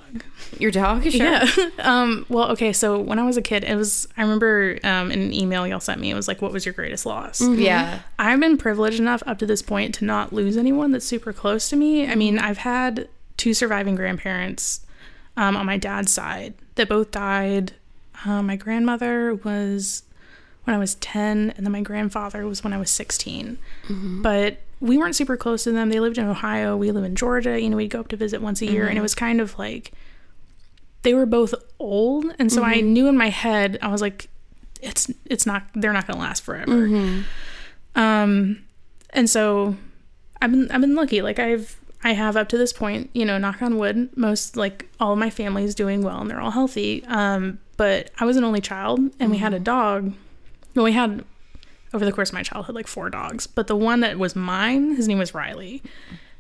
your 0.58 0.72
dog? 0.72 1.04
Sure. 1.04 1.12
Yeah. 1.12 1.48
um, 1.80 2.26
well, 2.30 2.52
okay. 2.52 2.74
So 2.74 3.00
when 3.00 3.20
I 3.20 3.24
was 3.24 3.38
a 3.38 3.42
kid, 3.42 3.64
it 3.64 3.76
was, 3.76 4.08
I 4.18 4.22
remember 4.22 4.80
um, 4.84 5.12
in 5.12 5.22
an 5.22 5.34
email 5.34 5.68
y'all 5.68 5.80
sent 5.80 6.00
me, 6.02 6.10
it 6.10 6.16
was 6.16 6.28
like, 6.28 6.42
what 6.42 6.52
was 6.52 6.66
your 6.66 6.74
greatest 6.74 7.06
loss? 7.06 7.42
Yeah. 7.42 8.00
I've 8.18 8.40
been 8.40 8.58
privileged 8.58 9.00
enough 9.00 9.22
up 9.28 9.38
to 9.40 9.46
this 9.46 9.62
point 9.62 9.94
to 9.96 10.06
not 10.06 10.34
lose 10.34 10.58
anyone 10.58 10.92
that's 10.92 11.06
super 11.06 11.34
close 11.34 11.70
to 11.70 11.76
me. 11.76 12.08
I 12.08 12.16
mean, 12.16 12.40
I've 12.40 12.60
had 12.60 13.08
two 13.38 13.54
surviving 13.54 13.96
grandparents 13.96 14.86
um, 15.38 15.56
on 15.56 15.66
my 15.66 15.78
dad's 15.78 16.12
side 16.12 16.54
that 16.76 16.90
both 16.90 17.12
died. 17.12 17.74
Uh, 18.26 18.42
my 18.42 18.56
grandmother 18.56 19.36
was 19.36 20.04
when 20.66 20.76
I 20.76 20.80
was 20.80 20.96
10, 20.96 21.54
and 21.56 21.66
then 21.66 21.72
my 21.72 21.82
grandfather 21.82 22.46
was 22.46 22.64
when 22.64 22.74
I 22.74 22.78
was 22.78 22.90
16. 22.92 23.58
But 24.22 24.60
we 24.82 24.98
weren't 24.98 25.16
super 25.16 25.36
close 25.38 25.64
to 25.66 25.72
them. 25.72 25.90
They 25.90 26.00
lived 26.00 26.18
in 26.18 26.28
Ohio. 26.28 26.78
We 26.78 26.92
live 26.92 27.04
in 27.04 27.16
Georgia. 27.16 27.60
You 27.60 27.70
know, 27.70 27.78
we'd 27.78 27.90
go 27.90 28.00
up 28.00 28.08
to 28.10 28.16
visit 28.18 28.42
once 28.42 28.62
a 28.62 28.66
year, 28.66 28.88
and 28.88 28.98
it 28.98 29.02
was 29.02 29.16
kind 29.16 29.42
of 29.42 29.58
like 29.60 29.92
they 31.02 31.14
were 31.14 31.26
both 31.26 31.54
old. 31.80 32.26
And 32.40 32.52
so 32.52 32.64
I 32.64 32.82
knew 32.82 33.08
in 33.08 33.18
my 33.18 33.30
head, 33.30 33.78
I 33.82 33.90
was 33.90 34.02
like, 34.02 34.30
it's 34.82 35.12
it's 35.26 35.46
not 35.46 35.64
they're 35.76 35.94
not 35.94 36.08
gonna 36.08 36.20
last 36.20 36.44
forever. 36.44 36.72
Um, 37.96 38.64
and 39.12 39.30
so 39.30 39.76
I've 40.42 40.52
been 40.52 40.72
I've 40.72 40.82
been 40.82 40.96
lucky. 40.96 41.22
Like 41.22 41.40
I've 41.40 41.78
I 42.04 42.14
have 42.14 42.38
up 42.38 42.48
to 42.50 42.58
this 42.58 42.72
point, 42.72 43.10
you 43.14 43.26
know, 43.26 43.38
knock 43.38 43.62
on 43.62 43.78
wood, 43.78 44.10
most 44.16 44.56
like 44.56 44.88
all 45.00 45.12
of 45.14 45.20
my 45.20 45.30
family 45.30 45.66
is 45.66 45.76
doing 45.76 46.02
well 46.02 46.22
and 46.22 46.30
they're 46.30 46.40
all 46.40 46.52
healthy. 46.52 47.04
Um, 47.08 47.60
but 47.76 48.12
I 48.20 48.26
was 48.26 48.38
an 48.38 48.44
only 48.46 48.62
child 48.62 49.00
and 49.20 49.32
we 49.32 49.38
had 49.38 49.54
a 49.54 49.60
dog. 49.60 50.14
Well, 50.76 50.86
we 50.86 50.94
had 50.94 51.26
over 51.94 52.06
the 52.06 52.12
course 52.12 52.30
of 52.30 52.34
my 52.36 52.44
childhood 52.44 52.76
like 52.76 52.88
four 52.88 53.10
dogs, 53.10 53.48
but 53.48 53.68
the 53.68 53.76
one 53.76 54.00
that 54.02 54.18
was 54.20 54.36
mine, 54.36 54.96
his 54.96 55.08
name 55.08 55.18
was 55.20 55.34
Riley. 55.34 55.82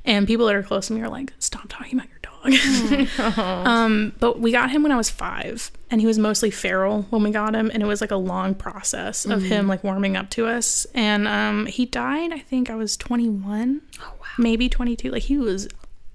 And 0.05 0.25
people 0.25 0.45
that 0.47 0.55
are 0.55 0.63
close 0.63 0.87
to 0.87 0.93
me 0.93 1.01
are 1.01 1.09
like, 1.09 1.33
"Stop 1.39 1.67
talking 1.67 1.99
about 1.99 2.07
your 2.09 2.19
dog." 2.21 3.37
um, 3.67 4.13
but 4.19 4.39
we 4.39 4.51
got 4.51 4.71
him 4.71 4.81
when 4.81 4.91
I 4.93 4.95
was 4.97 5.09
five, 5.09 5.71
and 5.91 5.99
he 5.99 6.07
was 6.07 6.17
mostly 6.17 6.49
feral 6.49 7.03
when 7.09 7.21
we 7.21 7.31
got 7.31 7.53
him, 7.53 7.69
and 7.73 7.83
it 7.83 7.85
was 7.85 7.99
like 7.99 8.11
a 8.11 8.15
long 8.15 8.55
process 8.55 9.25
of 9.25 9.41
him 9.43 9.67
like 9.67 9.83
warming 9.83 10.15
up 10.15 10.29
to 10.31 10.47
us. 10.47 10.87
And 10.95 11.27
um, 11.27 11.65
he 11.65 11.85
died. 11.85 12.31
I 12.31 12.39
think 12.39 12.69
I 12.69 12.75
was 12.75 12.95
twenty 12.95 13.27
one, 13.27 13.81
Oh, 14.01 14.13
wow. 14.19 14.25
maybe 14.37 14.69
twenty 14.69 14.95
two. 14.95 15.11
Like 15.11 15.23
he 15.23 15.37
was 15.37 15.67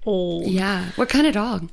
old, 0.03 0.47
Yeah. 0.47 0.89
What 0.95 1.07
kind 1.09 1.27
of 1.27 1.33
dog? 1.33 1.69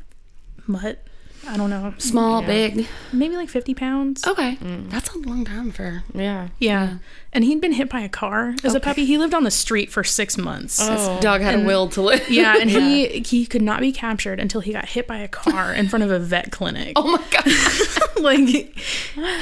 mutt. 0.67 1.05
I 1.49 1.57
don't 1.57 1.71
know, 1.71 1.93
Small, 1.99 2.41
Yeah. 2.43 2.47
big. 2.47 2.87
maybe 3.13 3.37
like 3.37 3.49
fifty 3.49 3.75
pounds. 3.75 4.25
Okay. 4.27 4.59
That's 4.89 5.11
a 5.11 5.19
long 5.19 5.45
time 5.45 5.73
for. 5.73 6.05
Yeah. 6.15 6.49
Yeah, 6.59 6.99
and 7.33 7.45
he'd 7.45 7.61
been 7.61 7.73
hit 7.73 7.89
by 7.91 8.01
a 8.01 8.09
car 8.09 8.55
as 8.63 8.75
a 8.75 8.81
puppy. 8.81 9.05
He 9.05 9.19
lived 9.19 9.35
on 9.35 9.43
the 9.45 9.51
street 9.51 9.91
for 9.91 10.05
six 10.05 10.39
months. 10.39 10.79
Oh. 10.81 11.19
Dog 11.21 11.41
had 11.41 11.61
a 11.61 11.65
will 11.65 11.89
to 11.91 12.03
live. 12.03 12.31
Yeah, 12.31 12.57
and 12.61 12.71
he 12.71 13.21
he 13.21 13.45
could 13.47 13.63
not 13.63 13.81
be 13.81 13.91
captured 13.93 14.39
until 14.39 14.61
he 14.61 14.73
got 14.73 14.91
hit 14.91 15.07
by 15.09 15.19
a 15.19 15.29
car 15.29 15.73
in 15.75 15.89
front 15.89 16.05
of 16.05 16.11
a 16.11 16.19
vet 16.19 16.53
clinic. 16.53 16.93
Oh 16.97 17.11
my 17.11 17.25
god. 17.31 18.23
like 18.23 18.77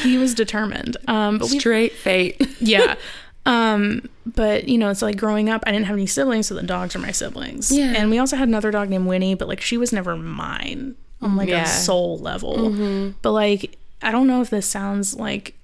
he 0.03 0.17
was 0.19 0.35
determined. 0.35 0.97
Um, 1.07 1.39
but 1.39 1.51
we 1.51 1.59
Straight 1.59 1.93
fate. 1.93 2.41
yeah. 2.61 2.95
Um, 3.47 4.03
but 4.27 4.69
you 4.69 4.77
know, 4.77 4.91
it's 4.91 5.01
like 5.01 5.17
growing 5.17 5.49
up, 5.49 5.63
I 5.67 5.73
didn't 5.73 5.87
have 5.87 5.97
any 5.97 6.07
siblings, 6.07 6.47
so 6.47 6.55
the 6.55 6.63
dogs 6.63 6.95
are 6.95 6.99
my 6.99 7.11
siblings. 7.11 7.73
Yeah. 7.73 7.95
And 7.97 8.11
we 8.11 8.19
also 8.19 8.37
had 8.37 8.49
another 8.49 8.71
dog 8.71 8.91
named 8.91 9.07
Winnie, 9.07 9.35
but 9.35 9.49
like 9.49 9.63
she 9.63 9.79
was 9.79 9.95
never 9.95 10.15
mine 10.15 10.95
on 11.23 11.37
like 11.37 11.49
Yeah. 11.49 11.65
a 11.65 11.67
soul 11.67 12.19
level. 12.19 12.57
Mm-hmm. 12.57 13.11
But 13.23 13.33
like, 13.33 13.79
I 14.03 14.11
don't 14.11 14.27
know 14.27 14.41
if 14.41 14.51
this 14.51 14.67
sounds 14.67 15.15
like 15.15 15.55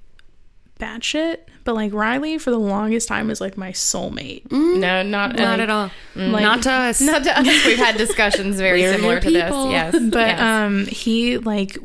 bad 0.78 1.02
shit, 1.02 1.48
but 1.64 1.74
like 1.74 1.92
Riley 1.92 2.38
for 2.38 2.50
the 2.50 2.58
longest 2.58 3.08
time 3.08 3.28
was 3.28 3.40
like 3.40 3.56
my 3.56 3.72
soulmate. 3.72 4.46
Mm. 4.48 4.78
No, 4.78 5.02
not 5.02 5.36
Not 5.36 5.60
at 5.60 5.68
all. 5.68 5.90
Mm. 6.14 6.30
Like- 6.30 6.42
Not 6.42 6.62
to 6.62 6.70
us. 6.70 7.00
Not 7.02 7.24
to 7.24 7.38
us. 7.38 7.66
We've 7.66 7.76
had 7.76 7.96
discussions 7.96 8.56
very 8.58 8.82
similar 8.82 9.20
to 9.20 9.30
this. 9.30 9.52
Yes. 9.52 9.96
But 10.10 10.28
yes. 10.28 10.40
um 10.40 10.86
he 10.86 11.38
like 11.38 11.78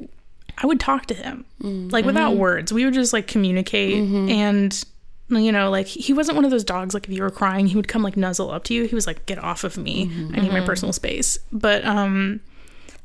I 0.58 0.68
would 0.68 0.80
talk 0.80 1.08
to 1.08 1.14
him. 1.14 1.46
Mm. 1.62 1.92
Like 1.92 2.06
without 2.06 2.32
mm-hmm. 2.32 2.42
words. 2.42 2.72
We 2.72 2.86
would 2.86 2.94
just 2.94 3.14
like 3.14 3.28
communicate 3.28 3.96
mm-hmm. 3.96 4.30
and 4.30 4.86
you 5.30 5.52
know, 5.52 5.72
like 5.72 5.88
he 5.88 6.12
wasn't 6.12 6.36
one 6.36 6.44
of 6.44 6.52
those 6.52 6.66
dogs 6.66 6.94
like 6.94 7.08
if 7.08 7.14
you 7.14 7.24
were 7.24 7.32
crying, 7.32 7.66
he 7.66 7.76
would 7.78 7.88
come 7.88 8.04
like 8.04 8.18
nuzzle 8.18 8.52
up 8.52 8.66
to 8.66 8.74
you. 8.74 8.84
He 8.84 8.94
was 8.94 9.08
like, 9.08 9.26
Get 9.26 9.40
off 9.40 9.64
of 9.64 9.78
me. 9.78 10.12
I 10.34 10.42
need 10.42 10.52
my 10.52 10.62
personal 10.62 10.94
space. 10.94 11.40
But 11.52 11.86
um 11.86 12.42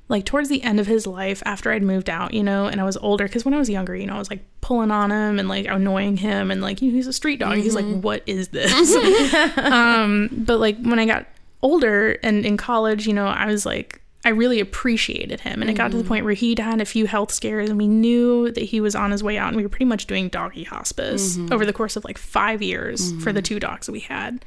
like 0.08 0.24
towards 0.24 0.48
the 0.48 0.62
end 0.62 0.78
of 0.78 0.86
his 0.86 1.06
life 1.06 1.42
after 1.44 1.72
I'd 1.72 1.82
moved 1.82 2.08
out, 2.08 2.32
you 2.32 2.44
know, 2.44 2.66
and 2.66 2.80
I 2.80 2.84
was 2.84 2.96
older 2.98 3.24
because 3.24 3.44
when 3.44 3.54
I 3.54 3.58
was 3.58 3.68
younger, 3.68 3.96
you 3.96 4.06
know, 4.06 4.14
I 4.14 4.18
was 4.18 4.30
like 4.30 4.44
pulling 4.60 4.90
on 4.90 5.10
him 5.10 5.38
and 5.38 5.48
like 5.48 5.66
annoying 5.66 6.16
him 6.16 6.50
and 6.50 6.62
like 6.62 6.80
you 6.80 6.90
know, 6.90 6.96
he's 6.96 7.06
a 7.06 7.12
street 7.12 7.40
dog. 7.40 7.56
He's 7.56 7.74
like, 7.74 7.86
what 8.02 8.22
is 8.26 8.48
this? 8.50 8.94
um, 9.58 10.28
but 10.32 10.58
like 10.58 10.78
when 10.80 10.98
I 10.98 11.06
got 11.06 11.26
older 11.62 12.12
and 12.22 12.46
in 12.46 12.56
college, 12.56 13.06
you 13.06 13.14
know, 13.14 13.26
I 13.26 13.46
was 13.46 13.66
like, 13.66 14.00
I 14.24 14.30
really 14.30 14.58
appreciated 14.58 15.40
him, 15.40 15.60
and 15.60 15.70
it 15.70 15.74
got 15.74 15.92
to 15.92 15.96
the 15.96 16.02
point 16.02 16.24
where 16.24 16.34
he'd 16.34 16.58
had 16.58 16.80
a 16.80 16.84
few 16.84 17.06
health 17.06 17.30
scares, 17.30 17.68
and 17.68 17.78
we 17.78 17.86
knew 17.86 18.50
that 18.50 18.60
he 18.60 18.80
was 18.80 18.96
on 18.96 19.12
his 19.12 19.22
way 19.22 19.38
out, 19.38 19.48
and 19.48 19.56
we 19.56 19.62
were 19.62 19.68
pretty 19.68 19.84
much 19.84 20.06
doing 20.06 20.28
doggy 20.28 20.64
hospice 20.64 21.38
over 21.52 21.64
the 21.64 21.72
course 21.72 21.94
of 21.94 22.04
like 22.04 22.18
five 22.18 22.60
years 22.60 23.12
for 23.22 23.32
the 23.32 23.40
two 23.40 23.60
dogs 23.60 23.86
that 23.86 23.92
we 23.92 24.00
had. 24.00 24.44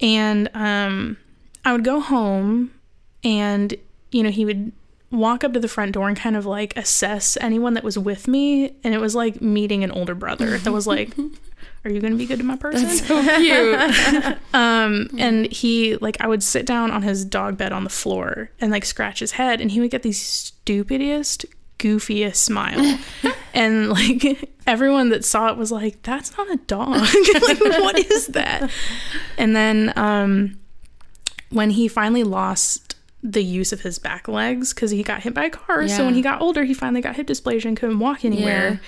And 0.00 0.50
um, 0.52 1.16
I 1.64 1.70
would 1.70 1.84
go 1.84 2.00
home, 2.00 2.72
and 3.22 3.76
you 4.10 4.22
know, 4.22 4.30
he 4.30 4.44
would 4.44 4.72
walk 5.10 5.42
up 5.42 5.54
to 5.54 5.60
the 5.60 5.68
front 5.68 5.92
door 5.92 6.08
and 6.08 6.16
kind 6.16 6.36
of 6.36 6.44
like 6.44 6.76
assess 6.76 7.38
anyone 7.40 7.74
that 7.74 7.84
was 7.84 7.98
with 7.98 8.28
me. 8.28 8.74
And 8.84 8.94
it 8.94 9.00
was 9.00 9.14
like 9.14 9.40
meeting 9.40 9.82
an 9.84 9.90
older 9.90 10.14
brother 10.14 10.58
that 10.58 10.72
was 10.72 10.86
like, 10.86 11.14
Are 11.84 11.90
you 11.90 12.00
going 12.00 12.12
to 12.12 12.18
be 12.18 12.26
good 12.26 12.38
to 12.38 12.44
my 12.44 12.56
person? 12.56 12.88
So 12.88 13.22
cute. 13.38 14.38
Um, 14.54 15.08
and 15.18 15.50
he 15.52 15.96
like 15.96 16.16
I 16.20 16.26
would 16.26 16.42
sit 16.42 16.66
down 16.66 16.90
on 16.90 17.02
his 17.02 17.24
dog 17.24 17.56
bed 17.56 17.72
on 17.72 17.84
the 17.84 17.90
floor 17.90 18.50
and 18.60 18.72
like 18.72 18.84
scratch 18.84 19.20
his 19.20 19.32
head, 19.32 19.60
and 19.60 19.70
he 19.70 19.80
would 19.80 19.90
get 19.90 20.02
the 20.02 20.12
stupidest, 20.12 21.44
goofiest 21.78 22.36
smile, 22.36 22.98
and 23.54 23.90
like 23.90 24.50
everyone 24.66 25.10
that 25.10 25.24
saw 25.24 25.48
it 25.48 25.56
was 25.56 25.70
like, 25.70 26.02
"That's 26.02 26.36
not 26.36 26.50
a 26.50 26.56
dog. 26.56 26.88
like, 26.88 27.60
what 27.60 27.98
is 27.98 28.28
that?" 28.28 28.70
And 29.36 29.54
then 29.54 29.92
um, 29.96 30.58
when 31.50 31.70
he 31.70 31.86
finally 31.86 32.24
lost 32.24 32.87
the 33.22 33.42
use 33.42 33.72
of 33.72 33.80
his 33.80 33.98
back 33.98 34.28
legs 34.28 34.72
because 34.72 34.90
he 34.92 35.02
got 35.02 35.22
hit 35.22 35.34
by 35.34 35.44
a 35.46 35.50
car, 35.50 35.88
so 35.88 36.04
when 36.04 36.14
he 36.14 36.22
got 36.22 36.40
older, 36.40 36.64
he 36.64 36.72
finally 36.74 37.00
got 37.00 37.16
hip 37.16 37.26
dysplasia 37.26 37.64
and 37.66 37.76
couldn't 37.76 37.98
walk 37.98 38.24
anywhere. 38.24 38.70
Yeah. 38.72 38.78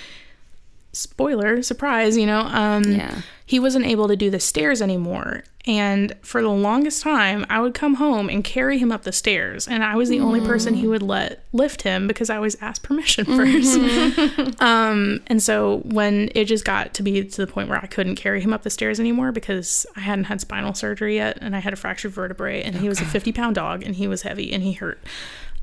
Spoiler, 0.92 1.62
surprise, 1.62 2.16
you 2.16 2.26
know. 2.26 2.40
Um, 2.40 2.82
Yeah. 2.84 3.22
He 3.50 3.58
wasn't 3.58 3.84
able 3.84 4.06
to 4.06 4.14
do 4.14 4.30
the 4.30 4.38
stairs 4.38 4.80
anymore. 4.80 5.42
And 5.66 6.14
for 6.22 6.40
the 6.40 6.48
longest 6.48 7.02
time, 7.02 7.44
I 7.50 7.60
would 7.60 7.74
come 7.74 7.94
home 7.94 8.28
and 8.28 8.44
carry 8.44 8.78
him 8.78 8.92
up 8.92 9.02
the 9.02 9.10
stairs. 9.10 9.66
And 9.66 9.82
I 9.82 9.96
was 9.96 10.08
the 10.08 10.20
only 10.20 10.40
person 10.40 10.74
he 10.74 10.86
would 10.86 11.02
let 11.02 11.42
lift 11.52 11.82
him 11.82 12.06
because 12.06 12.30
I 12.30 12.36
always 12.36 12.54
asked 12.62 12.84
permission 12.84 13.24
1st 13.24 14.60
um, 14.62 15.20
and 15.26 15.42
so 15.42 15.78
when 15.78 16.30
it 16.36 16.44
just 16.44 16.64
got 16.64 16.94
to 16.94 17.02
be 17.02 17.24
to 17.24 17.44
the 17.44 17.50
point 17.50 17.68
where 17.68 17.82
I 17.82 17.86
couldn't 17.86 18.14
carry 18.14 18.40
him 18.40 18.52
up 18.52 18.62
the 18.62 18.70
stairs 18.70 19.00
anymore 19.00 19.32
because 19.32 19.84
I 19.96 20.00
hadn't 20.00 20.26
had 20.26 20.40
spinal 20.40 20.72
surgery 20.72 21.16
yet 21.16 21.36
and 21.40 21.56
I 21.56 21.58
had 21.58 21.72
a 21.72 21.76
fractured 21.76 22.12
vertebrae 22.12 22.62
and 22.62 22.76
he 22.76 22.88
was 22.88 23.00
a 23.00 23.04
50 23.04 23.32
pound 23.32 23.56
dog 23.56 23.82
and 23.82 23.96
he 23.96 24.06
was 24.06 24.22
heavy 24.22 24.52
and 24.52 24.62
he 24.62 24.74
hurt. 24.74 25.02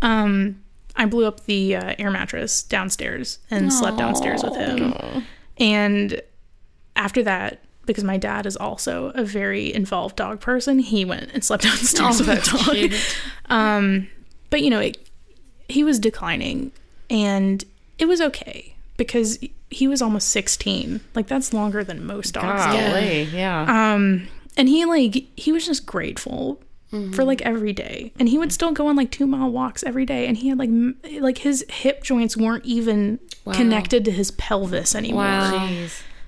Um, 0.01 0.61
I 0.97 1.05
blew 1.05 1.25
up 1.25 1.45
the 1.45 1.77
uh, 1.77 1.95
air 1.97 2.11
mattress 2.11 2.63
downstairs 2.63 3.39
and 3.49 3.71
slept 3.71 3.97
downstairs 3.97 4.43
with 4.43 4.57
him. 4.57 5.23
And 5.57 6.21
after 6.97 7.23
that, 7.23 7.61
because 7.87 8.03
my 8.03 8.17
dad 8.17 8.45
is 8.45 8.55
also 8.55 9.11
a 9.15 9.23
very 9.23 9.73
involved 9.73 10.15
dog 10.17 10.39
person, 10.39 10.77
he 10.79 11.03
went 11.05 11.31
and 11.33 11.43
slept 11.43 11.63
downstairs 11.63 12.19
with 12.19 12.27
the 12.27 12.91
dog. 12.91 12.99
Um, 13.49 14.09
but 14.49 14.61
you 14.61 14.69
know, 14.69 14.79
it, 14.81 14.97
he 15.69 15.83
was 15.83 15.99
declining, 15.99 16.71
and 17.09 17.63
it 17.97 18.05
was 18.05 18.19
okay 18.21 18.75
because 18.97 19.39
he 19.71 19.87
was 19.87 20.01
almost 20.01 20.27
sixteen. 20.29 20.99
Like 21.15 21.27
that's 21.27 21.53
longer 21.53 21.83
than 21.83 22.05
most 22.05 22.33
dogs 22.33 22.65
get. 22.75 22.91
Golly, 22.93 23.23
yeah. 23.23 23.93
Um, 23.93 24.27
and 24.57 24.67
he 24.67 24.83
like 24.85 25.25
he 25.37 25.51
was 25.53 25.65
just 25.65 25.85
grateful 25.85 26.61
for 27.13 27.23
like 27.25 27.41
every 27.41 27.73
day, 27.73 28.11
and 28.17 28.27
he 28.29 28.37
would 28.37 28.51
still 28.53 28.71
go 28.71 28.87
on 28.87 28.95
like 28.95 29.11
two 29.11 29.27
mile 29.27 29.49
walks 29.51 29.83
every 29.83 30.05
day, 30.05 30.25
and 30.27 30.37
he 30.37 30.47
had 30.49 30.57
like 30.57 30.69
m- 30.69 30.97
like 31.19 31.37
his 31.39 31.65
hip 31.69 32.01
joints 32.03 32.35
weren't 32.37 32.65
even 32.65 33.19
connected 33.53 34.03
to 34.05 34.11
his 34.11 34.31
pelvis 34.31 34.95
anymore. 34.95 35.23
Wow. 35.23 35.77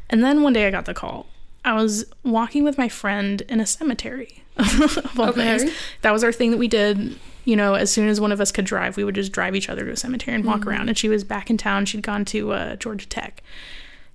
And 0.09 0.23
then 0.23 0.41
one 0.41 0.53
day 0.53 0.67
I 0.67 0.71
got 0.71 0.85
the 0.85 0.93
call. 0.93 1.27
I 1.65 1.73
was 1.73 2.05
walking 2.23 2.63
with 2.63 2.77
my 2.77 2.89
friend 2.89 3.41
in 3.49 3.59
a 3.59 3.65
cemetery. 3.65 4.43
of 4.57 5.19
all 5.19 5.29
Okay. 5.29 5.57
things. 5.57 5.73
That 6.01 6.11
was 6.11 6.23
our 6.23 6.31
thing 6.31 6.51
that 6.51 6.57
we 6.57 6.67
did. 6.67 7.17
You 7.45 7.55
know, 7.55 7.73
as 7.75 7.91
soon 7.91 8.07
as 8.09 8.19
one 8.21 8.31
of 8.31 8.39
us 8.41 8.51
could 8.51 8.65
drive, 8.65 8.97
we 8.97 9.03
would 9.03 9.15
just 9.15 9.31
drive 9.31 9.55
each 9.55 9.69
other 9.69 9.85
to 9.85 9.91
a 9.91 9.95
cemetery 9.97 10.35
and 10.35 10.45
walk 10.45 10.67
around. 10.67 10.89
And 10.89 10.97
she 10.97 11.09
was 11.09 11.23
back 11.23 11.49
in 11.49 11.57
town. 11.57 11.85
She'd 11.85 12.03
gone 12.03 12.25
to 12.25 12.51
uh, 12.51 12.75
Georgia 12.75 13.07
Tech. 13.07 13.41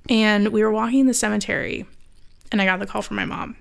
And 0.09 0.49
we 0.49 0.63
were 0.63 0.71
walking 0.71 1.01
in 1.01 1.07
the 1.07 1.15
cemetery, 1.15 1.87
and 2.53 2.61
I 2.61 2.67
got 2.67 2.79
the 2.79 2.87
call 2.87 3.01
from 3.03 3.17
my 3.17 3.25
mom. 3.25 3.57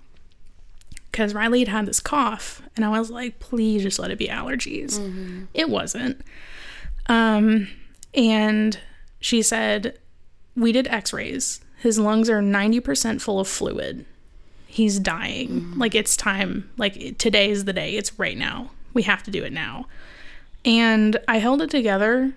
Because 1.09 1.33
Riley 1.33 1.59
had 1.59 1.67
had 1.69 1.85
this 1.85 1.99
cough, 2.01 2.61
and 2.75 2.83
I 2.83 2.89
was 2.89 3.09
like, 3.09 3.39
please 3.39 3.81
just 3.83 3.97
let 3.99 4.11
it 4.11 4.17
be 4.17 4.27
allergies. 4.27 5.47
It 5.53 5.69
wasn't. 5.69 6.19
Um, 7.07 7.69
and 8.13 8.77
she 9.21 9.41
said, 9.41 9.97
we 10.55 10.71
did 10.71 10.87
x-rays 10.87 11.61
his 11.83 11.99
lungs 11.99 12.29
are 12.29 12.41
90% 12.41 13.21
full 13.21 13.41
of 13.41 13.47
fluid. 13.47 14.05
He's 14.67 14.99
dying. 14.99 15.49
Mm-hmm. 15.49 15.81
Like 15.81 15.95
it's 15.95 16.15
time. 16.15 16.71
Like 16.77 17.17
today 17.17 17.49
is 17.49 17.65
the 17.65 17.73
day. 17.73 17.97
It's 17.97 18.17
right 18.17 18.37
now. 18.37 18.71
We 18.93 19.03
have 19.03 19.21
to 19.23 19.31
do 19.31 19.43
it 19.43 19.51
now. 19.51 19.87
And 20.63 21.19
i 21.27 21.39
held 21.39 21.61
it 21.61 21.69
together 21.69 22.33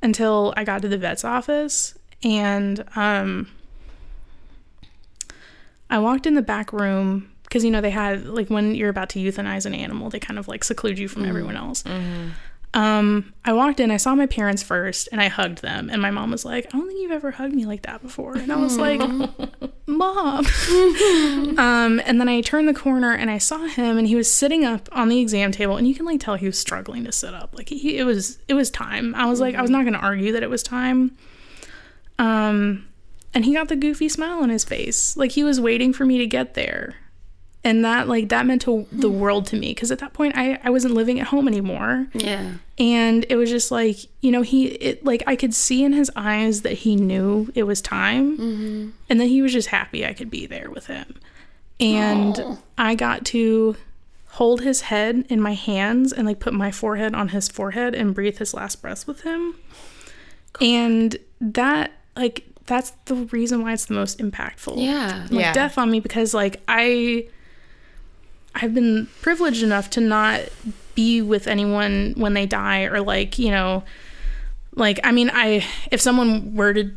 until 0.00 0.54
i 0.56 0.62
got 0.62 0.80
to 0.82 0.88
the 0.88 0.96
vet's 0.96 1.24
office. 1.24 1.98
And 2.22 2.84
um 2.94 3.48
i 5.90 5.98
walked 5.98 6.24
in 6.24 6.34
the 6.34 6.42
back 6.42 6.72
room 6.72 7.28
because 7.42 7.64
you 7.64 7.72
know 7.72 7.80
they 7.80 7.90
had 7.90 8.26
like 8.26 8.48
when 8.48 8.76
you're 8.76 8.90
about 8.90 9.08
to 9.10 9.18
euthanize 9.18 9.66
an 9.66 9.74
animal 9.74 10.08
they 10.08 10.20
kind 10.20 10.38
of 10.38 10.48
like 10.48 10.64
seclude 10.64 10.98
you 10.98 11.08
from 11.08 11.22
mm-hmm. 11.22 11.28
everyone 11.28 11.56
else 11.56 11.82
mm-hmm. 11.82 12.30
Um, 12.74 13.32
I 13.44 13.52
walked 13.52 13.78
in, 13.78 13.92
I 13.92 13.98
saw 13.98 14.16
my 14.16 14.26
parents 14.26 14.62
first, 14.62 15.08
and 15.12 15.20
I 15.20 15.28
hugged 15.28 15.62
them. 15.62 15.88
And 15.88 16.02
my 16.02 16.10
mom 16.10 16.32
was 16.32 16.44
like, 16.44 16.66
I 16.66 16.70
don't 16.70 16.88
think 16.88 17.00
you've 17.00 17.12
ever 17.12 17.30
hugged 17.30 17.54
me 17.54 17.66
like 17.66 17.82
that 17.82 18.02
before. 18.02 18.36
And 18.36 18.52
I 18.52 18.56
was 18.56 18.76
like, 18.76 19.00
Mom. 19.86 20.44
um, 21.56 22.02
and 22.04 22.20
then 22.20 22.28
I 22.28 22.40
turned 22.40 22.66
the 22.66 22.74
corner 22.74 23.12
and 23.12 23.30
I 23.30 23.38
saw 23.38 23.66
him, 23.66 23.96
and 23.96 24.08
he 24.08 24.16
was 24.16 24.32
sitting 24.32 24.64
up 24.64 24.88
on 24.90 25.08
the 25.08 25.20
exam 25.20 25.52
table, 25.52 25.76
and 25.76 25.86
you 25.86 25.94
can 25.94 26.04
like 26.04 26.18
tell 26.18 26.34
he 26.34 26.46
was 26.46 26.58
struggling 26.58 27.04
to 27.04 27.12
sit 27.12 27.32
up. 27.32 27.54
Like 27.54 27.68
he, 27.68 27.96
it 27.96 28.04
was, 28.04 28.38
it 28.48 28.54
was 28.54 28.70
time. 28.70 29.14
I 29.14 29.26
was 29.26 29.40
like, 29.40 29.54
I 29.54 29.62
was 29.62 29.70
not 29.70 29.82
going 29.82 29.94
to 29.94 30.00
argue 30.00 30.32
that 30.32 30.42
it 30.42 30.50
was 30.50 30.64
time. 30.64 31.16
Um, 32.18 32.88
and 33.32 33.44
he 33.44 33.54
got 33.54 33.68
the 33.68 33.76
goofy 33.76 34.08
smile 34.08 34.42
on 34.42 34.48
his 34.48 34.64
face, 34.64 35.16
like 35.16 35.32
he 35.32 35.44
was 35.44 35.60
waiting 35.60 35.92
for 35.92 36.04
me 36.04 36.18
to 36.18 36.26
get 36.26 36.54
there. 36.54 36.96
And 37.64 37.84
that 37.84 38.08
like 38.08 38.28
that 38.28 38.44
meant 38.44 38.62
to 38.62 38.86
the 38.92 39.08
mm-hmm. 39.08 39.18
world 39.18 39.46
to 39.46 39.56
me 39.56 39.70
because 39.70 39.90
at 39.90 39.98
that 40.00 40.12
point 40.12 40.36
I, 40.36 40.60
I 40.62 40.70
wasn't 40.70 40.94
living 40.94 41.18
at 41.18 41.28
home 41.28 41.48
anymore. 41.48 42.06
Yeah. 42.12 42.52
and 42.78 43.24
it 43.28 43.36
was 43.36 43.50
just 43.50 43.70
like 43.70 43.96
you 44.20 44.30
know 44.30 44.42
he 44.42 44.66
it 44.66 45.04
like 45.04 45.22
i 45.26 45.36
could 45.36 45.54
see 45.54 45.84
in 45.84 45.92
his 45.92 46.10
eyes 46.16 46.62
that 46.62 46.72
he 46.72 46.96
knew 46.96 47.50
it 47.54 47.62
was 47.62 47.80
time 47.80 48.36
mm-hmm. 48.36 48.90
and 49.08 49.20
that 49.20 49.26
he 49.26 49.40
was 49.40 49.52
just 49.52 49.68
happy 49.68 50.04
i 50.04 50.12
could 50.12 50.28
be 50.30 50.46
there 50.46 50.70
with 50.70 50.86
him. 50.86 51.14
And 51.80 52.58
i 52.76 52.94
got 52.94 53.24
to 53.26 53.76
hold 54.34 54.62
his 54.62 54.82
head 54.82 55.24
in 55.28 55.40
my 55.40 55.54
hands 55.54 56.12
and 56.12 56.26
like 56.26 56.40
put 56.40 56.52
my 56.52 56.72
forehead 56.72 57.14
on 57.14 57.28
his 57.28 57.48
forehead 57.48 57.94
and 57.94 58.14
breathe 58.14 58.38
his 58.38 58.52
last 58.52 58.82
breath 58.82 59.06
with 59.06 59.20
him. 59.20 59.54
And 60.60 61.16
that 61.40 61.92
like 62.16 62.44
that's 62.66 62.90
the 63.04 63.14
reason 63.14 63.62
why 63.62 63.72
it's 63.72 63.86
the 63.86 63.94
most 63.94 64.18
impactful. 64.18 64.82
Yeah. 64.82 65.28
like 65.30 65.40
Yeah. 65.40 65.52
death 65.52 65.78
on 65.78 65.88
me 65.88 66.00
because 66.00 66.34
like 66.34 66.60
I 66.66 67.28
I've 68.54 68.74
been 68.74 69.08
privileged 69.22 69.62
enough 69.62 69.90
to 69.90 70.00
not 70.00 70.40
be 70.94 71.20
with 71.22 71.48
anyone 71.48 72.14
when 72.16 72.34
they 72.34 72.46
die 72.46 72.84
or 72.84 73.00
like, 73.00 73.38
you 73.38 73.50
know, 73.50 73.82
like 74.74 75.00
I 75.04 75.12
mean 75.12 75.30
I 75.32 75.64
if 75.90 76.00
someone 76.00 76.54
were 76.54 76.72
to 76.74 76.90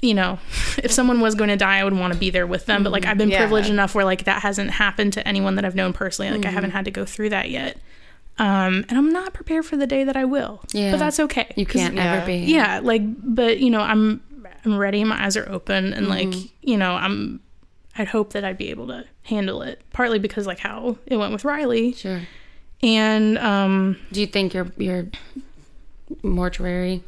you 0.00 0.12
know, 0.14 0.38
if 0.78 0.90
someone 0.92 1.20
was 1.20 1.34
going 1.34 1.48
to 1.48 1.56
die, 1.56 1.78
I 1.78 1.84
would 1.84 1.94
want 1.98 2.12
to 2.12 2.18
be 2.18 2.28
there 2.28 2.46
with 2.46 2.66
them. 2.66 2.82
But 2.82 2.92
like, 2.92 3.06
I've 3.06 3.16
been 3.16 3.30
Yeah. 3.30 3.38
privileged 3.38 3.70
enough 3.70 3.94
where 3.94 4.04
like 4.04 4.24
that 4.24 4.42
hasn't 4.42 4.70
happened 4.72 5.14
to 5.14 5.26
anyone 5.26 5.54
that 5.54 5.64
I've 5.64 5.74
known 5.74 5.92
personally. 5.94 6.30
Like, 6.30 6.44
I 6.44 6.50
haven't 6.50 6.72
had 6.72 6.84
to 6.84 6.90
go 6.90 7.06
through 7.06 7.30
that 7.30 7.48
yet. 7.50 7.78
Um, 8.36 8.84
and 8.88 8.98
I'm 8.98 9.10
not 9.12 9.32
prepared 9.32 9.64
for 9.64 9.76
the 9.78 9.86
day 9.86 10.04
that 10.04 10.16
I 10.16 10.24
will. 10.26 10.60
Yeah. 10.72 10.90
But 10.90 10.98
that's 10.98 11.20
okay. 11.20 11.52
You 11.56 11.64
can't 11.64 11.94
yeah. 11.94 12.14
ever 12.16 12.26
be. 12.26 12.36
yeah 12.38 12.80
like 12.82 13.00
but 13.04 13.60
you 13.60 13.70
know 13.70 13.80
i'm 13.80 14.20
i'm 14.64 14.76
ready 14.76 15.04
my 15.04 15.24
eyes 15.24 15.36
are 15.36 15.48
open 15.48 15.92
and 15.94 16.08
like 16.08 16.28
Mm-hmm. 16.28 16.46
you 16.62 16.76
know 16.76 16.92
i'm 16.94 17.40
i'd 17.98 18.08
hope 18.08 18.32
that 18.32 18.44
i'd 18.44 18.58
be 18.58 18.70
able 18.70 18.86
to 18.86 19.04
handle 19.22 19.62
it 19.62 19.80
partly 19.92 20.18
because 20.18 20.46
like 20.46 20.58
how 20.58 20.96
it 21.06 21.16
went 21.16 21.32
with 21.32 21.44
riley 21.44 21.92
Sure. 21.92 22.20
and 22.82 23.38
um 23.38 23.96
Do 24.12 24.20
you 24.20 24.26
think 24.26 24.52
your 24.54 24.66
your 24.76 25.06
mortuary 26.22 27.02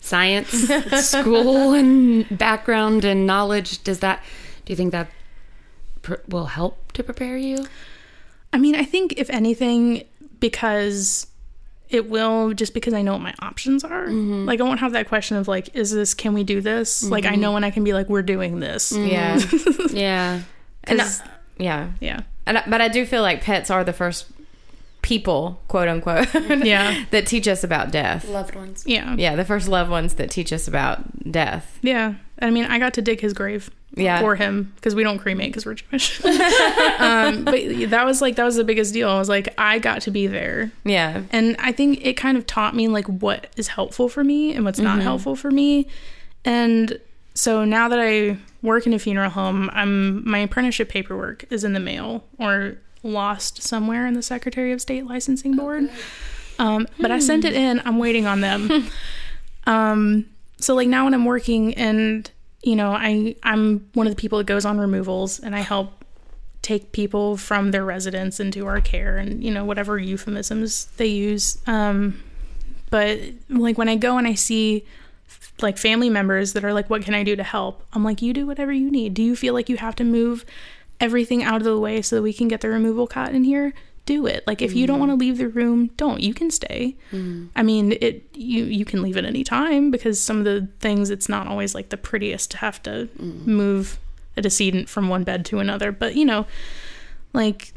science 0.00 0.48
school 1.04 1.72
and 1.74 2.26
background 2.38 3.04
and 3.04 3.26
knowledge 3.26 3.84
does 3.84 4.00
that? 4.00 4.22
Do 4.64 4.72
you 4.72 4.76
think 4.76 4.92
that 4.92 5.10
pr- 6.02 6.14
will 6.28 6.46
help 6.46 6.92
to 6.92 7.02
prepare 7.02 7.36
you? 7.36 7.66
i 8.52 8.58
mean 8.58 8.74
i 8.74 8.82
think 8.84 9.14
if 9.16 9.30
anything 9.30 10.02
because 10.40 11.26
it 11.90 12.08
will 12.08 12.52
just 12.54 12.72
because 12.74 12.94
i 12.94 13.02
know 13.02 13.12
what 13.12 13.20
my 13.20 13.34
options 13.40 13.84
are 13.84 14.06
Mm-hmm. 14.06 14.44
like 14.46 14.60
i 14.60 14.62
won't 14.64 14.80
have 14.80 14.92
that 14.92 15.08
question 15.08 15.36
of 15.36 15.48
like 15.48 15.74
is 15.76 15.90
this 15.90 16.14
can 16.14 16.32
we 16.34 16.44
do 16.44 16.60
this 16.60 17.02
like 17.04 17.26
i 17.26 17.34
know 17.34 17.52
when 17.52 17.64
i 17.64 17.70
can 17.70 17.84
be 17.84 17.92
like 17.92 18.08
we're 18.08 18.22
doing 18.22 18.60
this 18.60 18.92
Yeah. 18.92 19.38
Yeah. 19.90 20.40
and 20.84 21.00
I- 21.02 21.10
yeah. 21.58 21.90
yeah 22.00 22.20
And 22.46 22.62
but 22.68 22.80
I 22.80 22.88
do 22.88 23.04
feel 23.04 23.22
like 23.22 23.42
pets 23.42 23.70
are 23.70 23.84
the 23.84 23.92
first 23.92 24.26
people, 25.02 25.60
quote 25.68 25.88
unquote, 25.88 26.28
Yeah. 26.64 27.04
that 27.10 27.26
teach 27.26 27.48
us 27.48 27.64
about 27.64 27.90
death. 27.90 28.28
Loved 28.28 28.54
ones. 28.54 28.84
yeah 28.86 29.14
Yeah, 29.16 29.36
the 29.36 29.44
first 29.44 29.68
loved 29.68 29.90
ones 29.90 30.14
that 30.14 30.30
teach 30.30 30.52
us 30.52 30.68
about 30.68 31.30
death. 31.30 31.78
Yeah, 31.82 32.14
I 32.40 32.50
mean, 32.50 32.64
I 32.66 32.78
got 32.78 32.94
to 32.94 33.02
dig 33.02 33.20
his 33.20 33.32
grave 33.32 33.70
Yeah. 33.96 34.20
for 34.20 34.36
him 34.36 34.72
because 34.76 34.94
we 34.94 35.02
don't 35.02 35.18
cremate 35.18 35.48
because 35.52 35.64
we're 35.66 35.74
Jewish. 35.74 36.22
um, 36.24 37.44
but 37.44 37.90
that 37.90 38.02
was 38.04 38.20
like 38.20 38.36
that 38.36 38.44
was 38.44 38.56
the 38.56 38.64
biggest 38.64 38.92
deal. 38.94 39.08
I 39.08 39.18
was 39.18 39.28
like, 39.28 39.52
I 39.58 39.78
got 39.78 40.02
to 40.02 40.10
be 40.10 40.26
there, 40.26 40.70
Yeah. 40.84 41.22
and 41.30 41.56
I 41.58 41.72
think 41.72 42.04
it 42.04 42.14
kind 42.14 42.36
of 42.36 42.46
taught 42.46 42.74
me 42.74 42.88
like 42.88 43.06
what 43.06 43.48
is 43.56 43.68
helpful 43.68 44.08
for 44.08 44.22
me 44.24 44.54
and 44.54 44.64
what's 44.64 44.78
not 44.78 45.00
helpful 45.00 45.34
for 45.36 45.50
me. 45.50 45.86
And 46.44 46.98
so 47.34 47.64
now 47.64 47.88
that 47.88 47.98
I 48.00 48.36
work 48.62 48.86
in 48.86 48.92
a 48.92 48.98
funeral 48.98 49.30
home, 49.30 49.70
I'm 49.72 50.28
my 50.28 50.38
apprenticeship 50.38 50.88
paperwork 50.88 51.44
is 51.50 51.64
in 51.64 51.72
the 51.72 51.80
mail 51.80 52.24
or 52.38 52.76
lost 53.02 53.62
somewhere 53.62 54.06
in 54.06 54.14
the 54.14 54.22
Secretary 54.22 54.72
of 54.72 54.80
State 54.80 55.06
licensing 55.06 55.56
board. 55.56 55.90
Um, 56.58 56.86
but 56.98 57.10
I 57.10 57.18
sent 57.18 57.44
it 57.44 57.54
in. 57.54 57.80
I'm 57.84 57.98
waiting 57.98 58.26
on 58.26 58.42
them. 58.42 58.88
um, 59.66 60.26
so 60.58 60.74
like 60.74 60.88
now 60.88 61.04
when 61.04 61.14
I'm 61.14 61.24
working 61.24 61.74
and 61.74 62.30
you 62.62 62.76
know 62.76 62.92
I 62.92 63.34
I'm 63.42 63.88
one 63.94 64.06
of 64.06 64.14
the 64.14 64.20
people 64.20 64.38
that 64.38 64.46
goes 64.46 64.64
on 64.64 64.78
removals 64.78 65.40
and 65.40 65.56
I 65.56 65.60
help 65.60 66.04
take 66.62 66.92
people 66.92 67.38
from 67.38 67.70
their 67.70 67.84
residence 67.84 68.38
into 68.38 68.66
our 68.66 68.80
care 68.80 69.16
and 69.16 69.42
you 69.42 69.50
know 69.50 69.64
whatever 69.64 69.98
euphemisms 69.98 70.86
they 70.96 71.06
use. 71.06 71.58
Um, 71.66 72.22
but 72.90 73.18
like 73.48 73.78
when 73.78 73.88
I 73.88 73.96
go 73.96 74.18
and 74.18 74.26
I 74.26 74.34
see 74.34 74.84
like 75.62 75.78
family 75.78 76.10
members 76.10 76.52
that 76.52 76.64
are 76.64 76.72
like, 76.72 76.90
"What 76.90 77.02
can 77.02 77.14
I 77.14 77.22
do 77.22 77.36
to 77.36 77.42
help?" 77.42 77.82
I'm 77.92 78.04
like, 78.04 78.20
"You 78.20 78.32
do 78.32 78.46
whatever 78.46 78.72
you 78.72 78.90
need. 78.90 79.14
Do 79.14 79.22
you 79.22 79.36
feel 79.36 79.54
like 79.54 79.68
you 79.68 79.76
have 79.78 79.96
to 79.96 80.04
move 80.04 80.44
everything 81.00 81.42
out 81.42 81.56
of 81.56 81.64
the 81.64 81.78
way 81.78 82.02
so 82.02 82.16
that 82.16 82.22
we 82.22 82.32
can 82.32 82.48
get 82.48 82.60
the 82.60 82.68
removal 82.68 83.06
cot 83.06 83.34
in 83.34 83.44
here?" 83.44 83.72
Do 84.06 84.26
it. 84.26 84.44
Like 84.46 84.60
if 84.60 84.74
you 84.74 84.86
don't 84.86 84.96
mm. 84.96 85.00
want 85.00 85.12
to 85.12 85.16
leave 85.16 85.38
the 85.38 85.48
room, 85.48 85.88
don't. 85.96 86.20
You 86.20 86.34
can 86.34 86.50
stay. 86.50 86.96
Mm. 87.12 87.50
I 87.54 87.62
mean, 87.62 87.96
it 88.00 88.24
you 88.34 88.64
you 88.64 88.84
can 88.84 89.02
leave 89.02 89.16
at 89.16 89.24
any 89.24 89.44
time 89.44 89.90
because 89.90 90.18
some 90.18 90.38
of 90.38 90.44
the 90.44 90.68
things 90.80 91.10
it's 91.10 91.28
not 91.28 91.46
always 91.46 91.74
like 91.74 91.90
the 91.90 91.96
prettiest 91.96 92.50
to 92.52 92.56
have 92.58 92.82
to 92.84 93.08
mm. 93.18 93.46
move 93.46 93.98
a 94.36 94.42
decedent 94.42 94.88
from 94.88 95.08
one 95.08 95.22
bed 95.22 95.44
to 95.46 95.58
another. 95.58 95.92
But 95.92 96.16
you 96.16 96.24
know, 96.24 96.46
like 97.32 97.72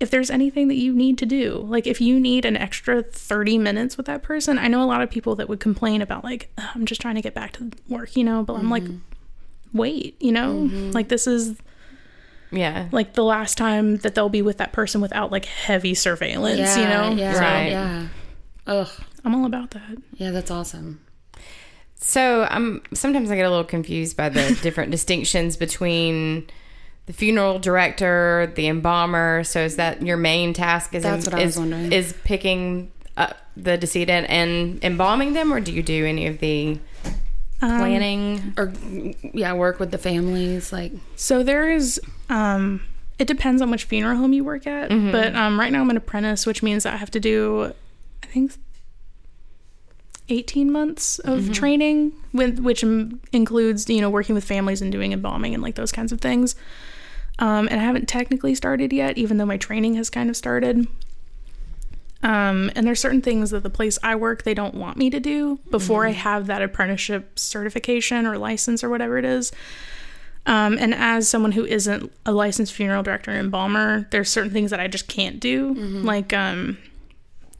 if 0.00 0.10
there's 0.10 0.30
anything 0.30 0.68
that 0.68 0.74
you 0.74 0.92
need 0.92 1.18
to 1.18 1.26
do, 1.26 1.64
like 1.66 1.86
if 1.86 2.00
you 2.00 2.18
need 2.18 2.44
an 2.44 2.56
extra 2.56 3.02
30 3.02 3.58
minutes 3.58 3.96
with 3.96 4.06
that 4.06 4.22
person, 4.22 4.58
I 4.58 4.68
know 4.68 4.82
a 4.82 4.84
lot 4.84 5.02
of 5.02 5.10
people 5.10 5.36
that 5.36 5.48
would 5.48 5.60
complain 5.60 6.02
about, 6.02 6.24
like, 6.24 6.50
I'm 6.58 6.84
just 6.84 7.00
trying 7.00 7.14
to 7.14 7.22
get 7.22 7.34
back 7.34 7.52
to 7.52 7.70
work, 7.88 8.16
you 8.16 8.24
know, 8.24 8.42
but 8.42 8.54
I'm 8.54 8.70
like, 8.70 8.82
mm-hmm. 8.82 9.78
wait, 9.78 10.20
you 10.20 10.32
know, 10.32 10.54
mm-hmm. 10.54 10.90
like 10.90 11.08
this 11.08 11.26
is 11.26 11.56
Yeah. 12.54 12.88
like 12.92 13.14
the 13.14 13.24
last 13.24 13.58
time 13.58 13.96
that 13.98 14.14
they'll 14.14 14.28
be 14.28 14.42
with 14.42 14.58
that 14.58 14.72
person 14.72 15.00
without 15.00 15.32
like 15.32 15.44
heavy 15.44 15.94
surveillance, 15.94 16.76
you 16.76 16.84
know? 16.84 17.10
Yeah. 17.10 17.34
So 17.34 17.40
Right. 17.40 17.68
Yeah. 17.70 18.08
Ugh. 18.66 18.88
I'm 19.24 19.34
all 19.34 19.46
about 19.46 19.70
that. 19.72 19.96
Yeah, 20.14 20.30
that's 20.30 20.50
awesome. 20.50 21.00
So 21.96 22.46
I'm 22.50 22.82
sometimes 22.92 23.30
I 23.30 23.36
get 23.36 23.46
a 23.46 23.50
little 23.50 23.64
confused 23.64 24.16
by 24.16 24.28
the 24.28 24.58
different 24.62 24.90
distinctions 24.90 25.56
between 25.56 26.46
the 27.06 27.12
funeral 27.12 27.58
director, 27.58 28.52
the 28.54 28.68
embalmer. 28.68 29.44
So 29.44 29.60
is 29.60 29.76
that 29.76 30.02
your 30.02 30.16
main 30.16 30.52
task? 30.52 30.94
Is 30.94 31.02
That's 31.02 31.26
what 31.26 31.34
I 31.34 31.44
was 31.44 31.58
wondering. 31.58 31.92
Is 31.92 32.14
picking 32.24 32.90
up 33.16 33.36
the 33.56 33.76
decedent 33.76 34.28
and 34.28 34.82
embalming 34.84 35.32
them, 35.32 35.52
or 35.52 35.60
do 35.60 35.72
you 35.72 35.82
do 35.82 36.04
any 36.04 36.26
of 36.26 36.38
the 36.40 36.78
Um, 37.64 37.78
planning? 37.78 38.54
Or 38.58 38.72
yeah, 39.32 39.52
work 39.54 39.78
with 39.80 39.90
the 39.90 39.98
families. 39.98 40.72
Like 40.72 40.92
So 41.16 41.42
there 41.42 41.70
is, 41.70 42.00
um, 42.28 42.82
it 43.18 43.26
depends 43.26 43.62
on 43.62 43.70
which 43.70 43.84
funeral 43.84 44.16
home 44.16 44.32
you 44.32 44.44
work 44.44 44.66
at, 44.66 44.90
but 45.12 45.34
um, 45.34 45.58
right 45.58 45.72
now 45.72 45.80
I'm 45.80 45.90
an 45.90 45.96
apprentice, 45.96 46.46
which 46.46 46.62
means 46.62 46.84
I 46.84 46.96
have 46.96 47.10
to 47.12 47.20
do, 47.20 47.72
I 48.22 48.26
think, 48.26 48.52
18 50.28 50.72
months 50.72 51.18
of 51.20 51.52
training, 51.52 52.12
with 52.32 52.58
which 52.58 52.82
includes 53.32 53.88
you 53.88 54.00
know 54.00 54.10
working 54.10 54.34
with 54.34 54.44
families 54.44 54.80
and 54.82 54.90
doing 54.90 55.12
embalming 55.12 55.54
and 55.54 55.62
like 55.62 55.74
those 55.74 55.92
kinds 55.92 56.12
of 56.12 56.20
things. 56.20 56.56
Um, 57.38 57.68
and 57.70 57.80
I 57.80 57.84
haven't 57.84 58.08
technically 58.08 58.54
started 58.54 58.92
yet, 58.92 59.18
even 59.18 59.38
though 59.38 59.46
my 59.46 59.56
training 59.56 59.94
has 59.94 60.08
kind 60.10 60.30
of 60.30 60.36
started. 60.36 60.86
Um, 62.24 62.70
and 62.74 62.86
there's 62.86 63.00
certain 63.00 63.20
things 63.20 63.50
that 63.50 63.62
the 63.62 63.70
place 63.70 63.98
I 64.02 64.16
work 64.16 64.42
they 64.44 64.54
don't 64.54 64.74
want 64.74 64.96
me 64.96 65.10
to 65.10 65.20
do 65.20 65.58
before 65.70 66.06
I 66.06 66.12
have 66.12 66.46
that 66.46 66.62
apprenticeship 66.62 67.38
certification 67.38 68.24
or 68.24 68.38
license 68.38 68.82
or 68.82 68.88
whatever 68.88 69.18
it 69.18 69.26
is. 69.26 69.52
Um, 70.46 70.78
and 70.78 70.94
as 70.94 71.28
someone 71.28 71.52
who 71.52 71.64
isn't 71.66 72.10
a 72.24 72.32
licensed 72.32 72.72
funeral 72.72 73.02
director 73.02 73.30
and 73.30 73.40
embalmer, 73.40 74.08
there's 74.10 74.30
certain 74.30 74.50
things 74.50 74.70
that 74.70 74.80
I 74.80 74.88
just 74.88 75.06
can't 75.06 75.38
do. 75.38 75.74
Like, 75.74 76.32
um, 76.32 76.78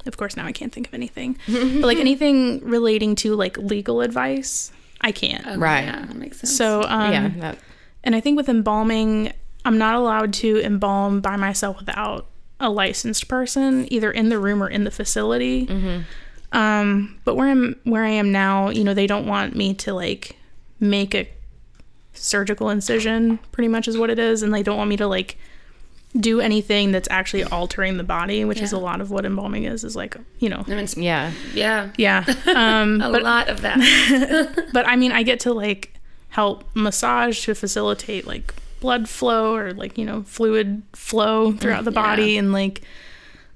of 0.06 0.16
course, 0.16 0.34
now 0.36 0.46
I 0.46 0.52
can't 0.52 0.72
think 0.72 0.88
of 0.88 0.94
anything, 0.94 1.38
but 1.46 1.82
like 1.84 1.98
anything 1.98 2.60
relating 2.60 3.16
to 3.16 3.34
like 3.36 3.58
legal 3.58 4.00
advice, 4.00 4.72
I 5.00 5.12
can't. 5.12 5.46
okay, 5.46 5.56
Right. 5.56 5.84
Yeah, 5.84 6.06
that 6.06 6.16
makes 6.16 6.40
sense. 6.40 6.56
So, 6.56 6.82
um, 6.82 7.12
yeah. 7.12 7.28
That, 7.38 7.58
and 8.02 8.14
I 8.16 8.20
think 8.20 8.36
with 8.38 8.48
embalming, 8.48 9.32
I'm 9.64 9.76
not 9.78 9.94
allowed 9.94 10.32
to 10.34 10.58
embalm 10.60 11.20
by 11.20 11.36
myself 11.36 11.78
without 11.78 12.26
a 12.60 12.70
licensed 12.70 13.28
person, 13.28 13.92
either 13.92 14.10
in 14.10 14.28
the 14.28 14.38
room 14.38 14.62
or 14.62 14.68
in 14.68 14.84
the 14.84 14.90
facility. 14.90 15.66
Um, 16.52 17.18
but 17.24 17.34
where 17.34 17.48
I'm 17.48 17.76
where 17.82 18.04
I 18.04 18.10
am 18.10 18.30
now, 18.30 18.68
you 18.68 18.84
know, 18.84 18.94
they 18.94 19.08
don't 19.08 19.26
want 19.26 19.56
me 19.56 19.74
to 19.74 19.92
like 19.92 20.36
make 20.78 21.14
a 21.14 21.28
surgical 22.12 22.70
incision, 22.70 23.38
pretty 23.50 23.68
much 23.68 23.88
is 23.88 23.98
what 23.98 24.08
it 24.08 24.18
is, 24.18 24.42
and 24.42 24.54
they 24.54 24.62
don't 24.62 24.76
want 24.76 24.88
me 24.88 24.96
to 24.98 25.08
like 25.08 25.36
do 26.16 26.40
anything 26.40 26.92
that's 26.92 27.08
actually 27.10 27.42
altering 27.42 27.96
the 27.96 28.04
body, 28.04 28.44
which 28.44 28.60
is 28.60 28.72
a 28.72 28.78
lot 28.78 29.00
of 29.00 29.10
what 29.10 29.24
embalming 29.24 29.64
is. 29.64 29.82
Is 29.82 29.96
like, 29.96 30.16
you 30.38 30.48
know, 30.48 30.64
I 30.66 30.74
mean, 30.74 30.86
yeah. 30.96 31.32
yeah, 31.52 31.90
yeah. 31.96 32.24
Um, 32.54 33.00
a 33.00 33.10
but 33.10 33.24
lot 33.24 33.48
of 33.48 33.62
that. 33.62 34.68
but 34.72 34.86
I 34.86 34.94
mean, 34.94 35.10
I 35.10 35.24
get 35.24 35.40
to 35.40 35.52
like 35.52 35.94
help 36.28 36.64
massage 36.74 37.44
to 37.44 37.54
facilitate 37.54 38.28
like 38.28 38.54
blood 38.84 39.08
flow 39.08 39.54
or 39.56 39.72
like 39.72 39.96
you 39.96 40.04
know 40.04 40.22
fluid 40.24 40.82
flow 40.92 41.52
throughout 41.52 41.84
the 41.84 41.90
Yeah. 41.96 42.02
body, 42.02 42.36
and 42.36 42.52
like, 42.52 42.82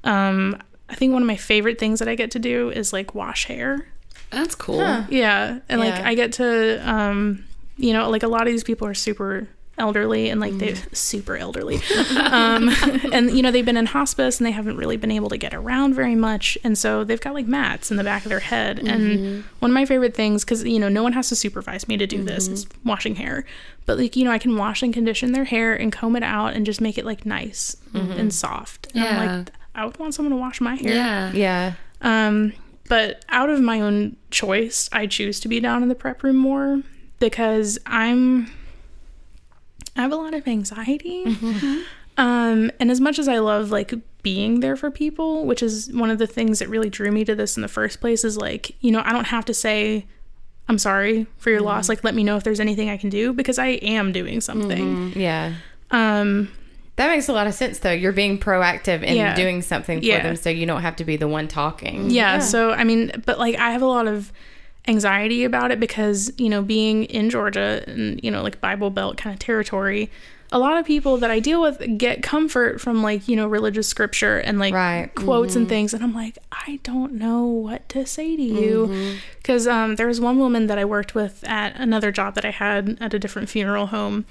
um, 0.05 0.57
I 0.89 0.95
think 0.95 1.13
one 1.13 1.21
of 1.23 1.27
my 1.29 1.37
favorite 1.37 1.79
things 1.79 1.99
that 1.99 2.09
I 2.09 2.15
get 2.15 2.31
to 2.33 2.39
do 2.39 2.71
is 2.71 2.93
like 2.95 3.15
wash 3.15 3.45
hair. 3.45 3.87
That's 4.31 4.55
cool. 4.55 5.05
Yeah, 5.11 5.59
and 5.69 5.81
like 5.81 5.95
I 6.01 6.15
get 6.15 6.33
to, 6.35 6.81
um, 6.91 7.45
you 7.77 7.93
know, 7.93 8.09
like 8.11 8.23
a 8.23 8.29
lot 8.29 8.43
of 8.43 8.49
these 8.49 8.65
people 8.65 8.87
are 8.89 8.95
super 8.95 9.49
elderly 9.79 10.29
and 10.31 10.41
like 10.41 10.57
they're 10.59 10.77
super 10.93 11.37
elderly. 11.37 11.81
Um 12.17 12.69
and 13.13 13.31
you 13.31 13.43
know 13.43 13.51
they've 13.51 13.65
been 13.65 13.77
in 13.77 13.87
hospice 13.87 14.39
and 14.39 14.47
they 14.47 14.51
haven't 14.51 14.77
really 14.77 14.97
been 14.97 15.11
able 15.11 15.29
to 15.31 15.37
get 15.39 15.55
around 15.55 15.95
very 15.95 16.15
much. 16.15 16.59
And 16.65 16.77
so 16.77 17.05
they've 17.05 17.21
got 17.21 17.35
like 17.35 17.47
mats 17.47 17.91
in 17.91 17.97
the 17.97 18.05
back 18.05 18.25
of 18.25 18.29
their 18.31 18.41
head. 18.41 18.79
And 18.81 19.45
one 19.61 19.71
of 19.71 19.75
my 19.75 19.85
favorite 19.85 20.15
things 20.15 20.45
because 20.45 20.65
you 20.65 20.79
know 20.79 20.89
no 20.89 21.03
one 21.03 21.13
has 21.13 21.29
to 21.31 21.37
supervise 21.37 21.89
me 21.89 21.97
to 21.97 22.07
do 22.07 22.23
this 22.23 22.49
is 22.49 22.67
washing 22.85 23.17
hair. 23.17 23.45
But 23.87 23.99
like 23.99 24.17
you 24.17 24.25
know 24.25 24.31
i 24.33 24.39
can 24.39 24.57
wash 24.57 24.83
and 24.83 24.93
condition 24.93 25.33
their 25.33 25.45
hair 25.45 25.75
and 25.75 25.93
comb 25.93 26.17
it 26.17 26.23
out 26.23 26.55
and 26.55 26.67
just 26.67 26.81
make 26.81 26.99
it 26.99 27.05
like 27.05 27.25
nice 27.25 27.77
and 27.95 28.33
soft. 28.33 28.89
And 28.95 29.05
i'm 29.05 29.15
Yeah. 29.15 29.37
like 29.37 29.53
i 29.75 29.85
would 29.85 29.99
want 29.99 30.15
someone 30.15 30.33
to 30.33 30.37
wash 30.37 30.61
my 30.61 30.75
hair. 30.75 30.93
Yeah. 30.93 31.33
Yeah. 31.33 31.73
um, 32.03 32.53
but 32.89 33.25
out 33.29 33.51
of 33.51 33.61
my 33.61 33.81
own 33.83 34.17
choice, 34.31 34.89
I 34.93 35.07
choose 35.07 35.41
to 35.41 35.49
be 35.49 35.61
down 35.61 35.83
in 35.83 35.89
the 35.91 35.95
prep 35.95 36.23
room 36.23 36.37
more 36.37 36.83
because 37.19 37.79
I'm 37.87 38.51
I 39.97 40.03
have 40.03 40.13
a 40.13 40.17
lot 40.17 40.35
of 40.35 40.47
anxiety. 40.47 41.25
Um, 42.17 42.73
and 42.81 42.91
as 42.91 43.01
much 43.01 43.19
as 43.19 43.29
I 43.29 43.39
love 43.39 43.71
like 43.71 43.95
being 44.23 44.59
there 44.61 44.75
for 44.77 44.91
people, 44.91 45.45
which 45.47 45.63
is 45.63 45.91
one 45.93 46.11
of 46.11 46.19
the 46.19 46.27
things 46.27 46.59
that 46.59 46.69
really 46.69 46.91
drew 46.91 47.13
me 47.13 47.25
to 47.25 47.35
this 47.37 47.57
in 47.57 47.63
the 47.63 47.69
first 47.69 48.01
place, 48.01 48.25
is 48.25 48.37
like, 48.37 48.75
you 48.83 48.91
know, 48.91 49.03
I 49.05 49.13
don't 49.13 49.27
have 49.29 49.45
to 49.47 49.55
say 49.55 50.05
I'm 50.69 50.79
sorry 50.79 51.27
for 51.39 51.51
your 51.51 51.61
loss. 51.63 51.89
Like, 51.89 52.03
let 52.05 52.15
me 52.15 52.25
know 52.25 52.37
if 52.37 52.43
there's 52.45 52.61
anything 52.61 52.91
I 52.91 52.97
can 52.97 53.09
do 53.09 53.33
because 53.33 53.59
I 53.59 53.69
am 53.69 54.11
doing 54.13 54.41
something. 54.41 55.13
Yeah. 55.15 55.55
Um, 55.93 56.51
That 56.97 57.09
makes 57.11 57.29
a 57.29 57.33
lot 57.33 57.47
of 57.47 57.55
sense, 57.55 57.79
though. 57.79 57.93
You're 57.93 58.11
being 58.13 58.39
proactive 58.41 59.05
and 59.05 59.15
Yeah. 59.17 59.37
doing 59.37 59.63
something 59.63 60.01
for 60.01 60.05
Yeah. 60.05 60.23
them, 60.25 60.35
so 60.37 60.51
you 60.51 60.67
don't 60.67 60.83
have 60.83 60.97
to 60.97 61.05
be 61.05 61.17
the 61.17 61.29
one 61.29 61.47
talking. 61.47 62.11
yeah, 62.11 62.41
so 62.41 62.73
I 62.73 62.83
mean 62.85 63.13
but 63.25 63.39
like 63.39 63.55
i 63.57 63.71
have 63.71 63.81
a 63.83 63.87
lot 63.87 64.09
of 64.09 64.33
anxiety 64.89 65.45
about 65.45 65.71
it 65.71 65.79
because 65.79 66.33
you 66.39 66.49
know 66.49 66.63
being 66.63 67.05
in 67.05 67.29
georgia 67.31 67.85
and 67.87 68.19
you 68.25 68.31
know 68.31 68.43
like 68.43 68.61
bible 68.61 68.91
belt 68.91 69.17
kind 69.17 69.33
of 69.35 69.39
territory 69.39 70.11
a 70.51 70.59
lot 70.59 70.79
of 70.79 70.87
people 70.87 71.19
that 71.19 71.31
i 71.31 71.39
deal 71.39 71.61
with 71.61 71.83
get 71.99 72.23
comfort 72.23 72.81
from 72.81 73.03
like 73.03 73.29
you 73.29 73.37
know 73.37 73.47
religious 73.47 73.87
scripture 73.87 74.39
and 74.39 74.59
like 74.59 74.73
Right. 74.73 75.15
quotes 75.15 75.55
and 75.57 75.69
things. 75.69 75.93
And 75.93 76.03
i'm 76.03 76.15
like 76.15 76.39
i 76.51 76.81
don't 76.85 77.13
know 77.13 77.45
what 77.45 77.87
to 77.91 78.07
say 78.07 78.35
to 78.35 78.43
you. 78.43 79.17
Because 79.37 79.67
um, 79.67 79.97
there 79.97 80.07
was 80.07 80.21
one 80.23 80.39
woman 80.39 80.67
that 80.69 80.79
i 80.79 80.85
worked 80.87 81.15
with 81.15 81.45
at 81.47 81.77
another 81.77 82.11
job 82.11 82.35
that 82.35 82.47
i 82.47 82.51
had 82.51 82.97
at 82.99 83.13
a 83.13 83.19
different 83.19 83.51
funeral 83.51 83.89
home 83.89 84.25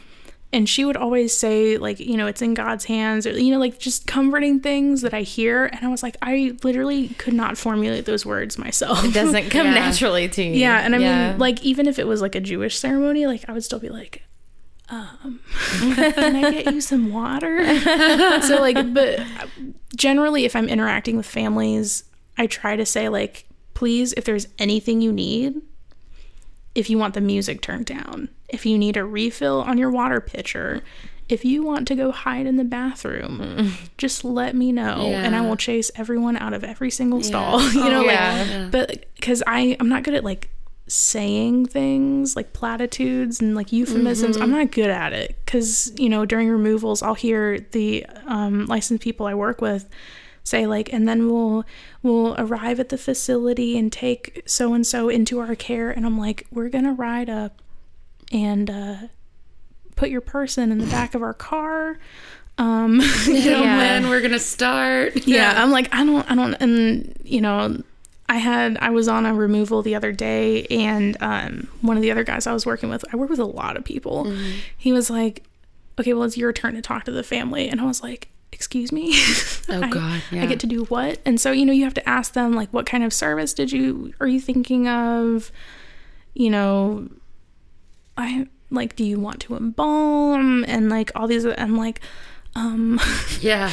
and 0.54 0.68
she 0.70 0.86
would 0.86 0.96
always 0.98 1.36
say 1.36 1.78
like 1.78 2.00
you 2.00 2.16
know 2.16 2.26
it's 2.28 2.42
in 2.42 2.54
god's 2.54 2.86
hands 2.86 3.28
or 3.28 3.32
you 3.32 3.52
know 3.52 3.60
like 3.60 3.78
just 3.80 4.08
comforting 4.08 4.60
things 4.62 5.02
that 5.02 5.14
i 5.14 5.22
hear 5.22 5.66
and 5.66 5.86
i 5.86 5.88
was 5.90 6.02
like 6.02 6.16
i 6.22 6.56
literally 6.64 7.10
could 7.10 7.34
not 7.34 7.58
formulate 7.58 8.06
those 8.06 8.26
words 8.26 8.58
myself 8.58 9.04
It 9.04 9.14
doesn't 9.14 9.50
come 9.52 9.68
Yeah. 9.68 9.74
naturally 9.74 10.30
to 10.30 10.44
you. 10.44 10.52
yeah 10.54 10.80
and 10.80 10.96
i 10.96 11.00
Yeah. 11.00 11.30
mean 11.32 11.40
like 11.40 11.62
even 11.64 11.88
if 11.88 12.00
it 12.00 12.08
was 12.08 12.22
like 12.22 12.34
a 12.36 12.40
jewish 12.40 12.78
ceremony 12.78 13.28
like 13.28 13.44
i 13.50 13.52
would 13.52 13.64
still 13.64 13.80
be 13.80 13.90
like 13.90 14.24
um 14.90 15.42
can 15.80 16.36
i 16.38 16.50
get 16.50 16.74
you 16.74 16.80
some 16.80 17.12
water 17.12 17.62
so 18.42 18.62
like 18.62 18.94
but 18.94 19.20
generally 19.98 20.46
if 20.46 20.56
i'm 20.56 20.70
interacting 20.70 21.18
with 21.18 21.26
families 21.26 22.06
i 22.38 22.48
try 22.48 22.78
to 22.78 22.86
say 22.86 23.10
like 23.10 23.46
please 23.74 24.14
if 24.14 24.24
there's 24.24 24.48
anything 24.60 25.02
you 25.02 25.12
need 25.12 25.62
if 26.74 26.90
you 26.90 26.98
want 26.98 27.14
the 27.16 27.22
music 27.22 27.62
turned 27.62 27.86
down 27.86 28.30
if 28.50 28.66
you 28.66 28.78
need 28.78 28.98
a 28.98 29.04
refill 29.06 29.62
on 29.62 29.78
your 29.78 29.90
water 29.92 30.20
pitcher 30.22 30.82
if 31.30 31.44
you 31.44 31.62
want 31.62 31.86
to 31.88 31.96
go 31.96 32.12
hide 32.12 32.46
in 32.46 32.56
the 32.56 32.64
bathroom 32.64 33.74
just 33.98 34.24
let 34.24 34.56
me 34.56 34.72
know 34.72 35.02
and 35.26 35.36
i 35.36 35.42
will 35.42 35.58
chase 35.58 35.92
everyone 35.96 36.38
out 36.38 36.54
of 36.54 36.64
every 36.64 36.90
single 36.90 37.22
stall 37.22 37.62
you 37.74 37.84
know 37.84 38.04
yeah. 38.06 38.38
like 38.40 38.48
Yeah. 38.50 38.70
but 38.72 39.06
because 39.16 39.44
i 39.46 39.76
i'm 39.80 39.90
not 39.90 40.04
good 40.04 40.14
at 40.14 40.24
like 40.24 40.50
saying 40.90 41.66
things 41.66 42.38
like 42.38 42.54
platitudes 42.54 43.42
and 43.42 43.56
like 43.56 43.74
euphemisms 43.74 44.38
i'm 44.38 44.52
not 44.52 44.72
good 44.72 44.90
at 44.90 45.12
it 45.12 45.36
because 45.44 45.92
you 46.00 46.08
know 46.08 46.26
during 46.26 46.48
removals 46.48 47.02
i'll 47.02 47.14
hear 47.14 47.60
the 47.72 48.06
um, 48.26 48.66
licensed 48.68 49.04
people 49.04 49.26
i 49.26 49.34
work 49.34 49.60
with 49.60 49.90
say 50.46 50.66
like 50.66 50.94
and 50.94 51.06
then 51.06 51.30
we'll 51.30 51.66
we'll 52.04 52.36
arrive 52.38 52.80
at 52.80 52.88
the 52.88 52.98
facility 52.98 53.78
and 53.78 53.92
take 53.92 54.42
so 54.46 54.74
and 54.74 54.88
so 54.88 55.10
into 55.10 55.40
our 55.40 55.56
care 55.56 55.92
and 55.92 56.06
I'm 56.06 56.18
like 56.18 56.48
we're 56.54 56.70
going 56.70 56.86
to 56.86 56.94
ride 56.94 57.30
up 57.30 57.62
and 58.32 58.70
uh 58.70 58.96
put 59.96 60.10
your 60.10 60.22
person 60.22 60.72
in 60.72 60.78
the 60.78 60.86
back 60.88 61.16
of 61.16 61.22
our 61.24 61.34
car 61.34 61.98
um 62.58 63.00
you 63.26 63.34
know 63.52 63.64
Yeah. 63.64 63.78
when 63.78 64.10
we're 64.10 64.22
gonna 64.22 64.40
start. 64.40 65.26
yeah, 65.28 65.62
I'm 65.62 65.72
like 65.72 65.88
I 65.94 66.06
don't 66.06 66.30
I 66.30 66.36
don't 66.36 66.54
and 66.56 67.16
you 67.24 67.42
know 67.42 67.82
I 68.30 68.38
had 68.38 68.78
I 68.82 68.90
was 68.90 69.08
on 69.08 69.26
a 69.26 69.34
removal 69.34 69.82
the 69.82 69.96
other 69.96 70.12
day 70.12 70.66
and 70.66 71.16
um 71.22 71.68
one 71.82 71.98
of 71.98 72.04
the 72.04 72.12
other 72.12 72.24
guys 72.24 72.46
I 72.48 72.54
was 72.54 72.66
working 72.66 72.90
with 72.90 73.06
I 73.14 73.16
work 73.16 73.30
with 73.30 73.40
a 73.40 73.46
lot 73.46 73.78
of 73.78 73.84
people. 73.86 74.32
He 74.78 74.92
was 74.92 75.10
like 75.10 75.44
okay, 76.00 76.14
well 76.14 76.24
it's 76.24 76.38
your 76.38 76.52
turn 76.54 76.76
to 76.76 76.82
talk 76.82 77.06
to 77.06 77.12
the 77.12 77.24
family 77.24 77.70
and 77.70 77.80
I 77.82 77.86
was 77.86 78.02
like 78.04 78.30
excuse 78.52 78.92
me. 78.92 79.14
Oh 79.70 79.82
I- 79.82 79.90
God, 79.90 80.22
yeah. 80.32 80.44
I 80.44 80.46
get 80.46 80.62
to 80.62 80.68
do 80.68 80.86
what? 80.86 81.20
And 81.26 81.40
so, 81.42 81.52
you 81.52 81.66
know, 81.66 81.74
you 81.74 81.84
have 81.84 81.94
to 81.96 82.08
ask 82.10 82.32
them 82.34 82.54
like 82.54 82.70
what 82.72 82.86
kind 82.86 83.04
of 83.04 83.12
service 83.14 83.54
did 83.54 83.72
you 83.72 84.14
are 84.22 84.28
you 84.28 84.40
thinking 84.40 84.88
of? 84.88 85.52
You 86.34 86.50
know, 86.52 87.10
I 88.18 88.48
like 88.70 88.96
do 88.96 89.04
you 89.06 89.20
want 89.20 89.40
to 89.42 89.56
embalm 89.56 90.66
and 90.68 90.90
like 90.90 91.12
all 91.16 91.28
these 91.28 91.46
I'm 91.46 91.78
like 91.78 92.02
um 92.56 93.00
yeah. 93.42 93.72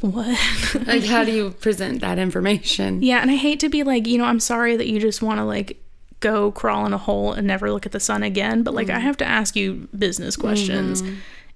what? 0.00 0.38
Like, 0.86 1.04
how 1.04 1.24
do 1.24 1.32
you 1.32 1.50
present 1.52 2.00
that 2.02 2.18
information? 2.18 3.02
Yeah, 3.02 3.20
and 3.22 3.30
I 3.30 3.36
hate 3.36 3.60
to 3.60 3.68
be 3.68 3.82
like, 3.82 4.06
you 4.06 4.18
know, 4.18 4.24
I'm 4.24 4.40
sorry 4.40 4.76
that 4.76 4.86
you 4.86 5.00
just 5.00 5.22
want 5.22 5.38
to 5.38 5.44
like 5.44 5.82
go 6.20 6.52
crawl 6.52 6.84
in 6.86 6.92
a 6.92 6.98
hole 6.98 7.32
and 7.32 7.46
never 7.46 7.72
look 7.72 7.86
at 7.86 7.92
the 7.92 8.00
sun 8.00 8.22
again, 8.22 8.62
but 8.62 8.74
like 8.74 8.90
I 8.90 8.98
have 8.98 9.16
to 9.18 9.24
ask 9.24 9.56
you 9.56 9.88
business 9.98 10.36
questions. 10.36 11.02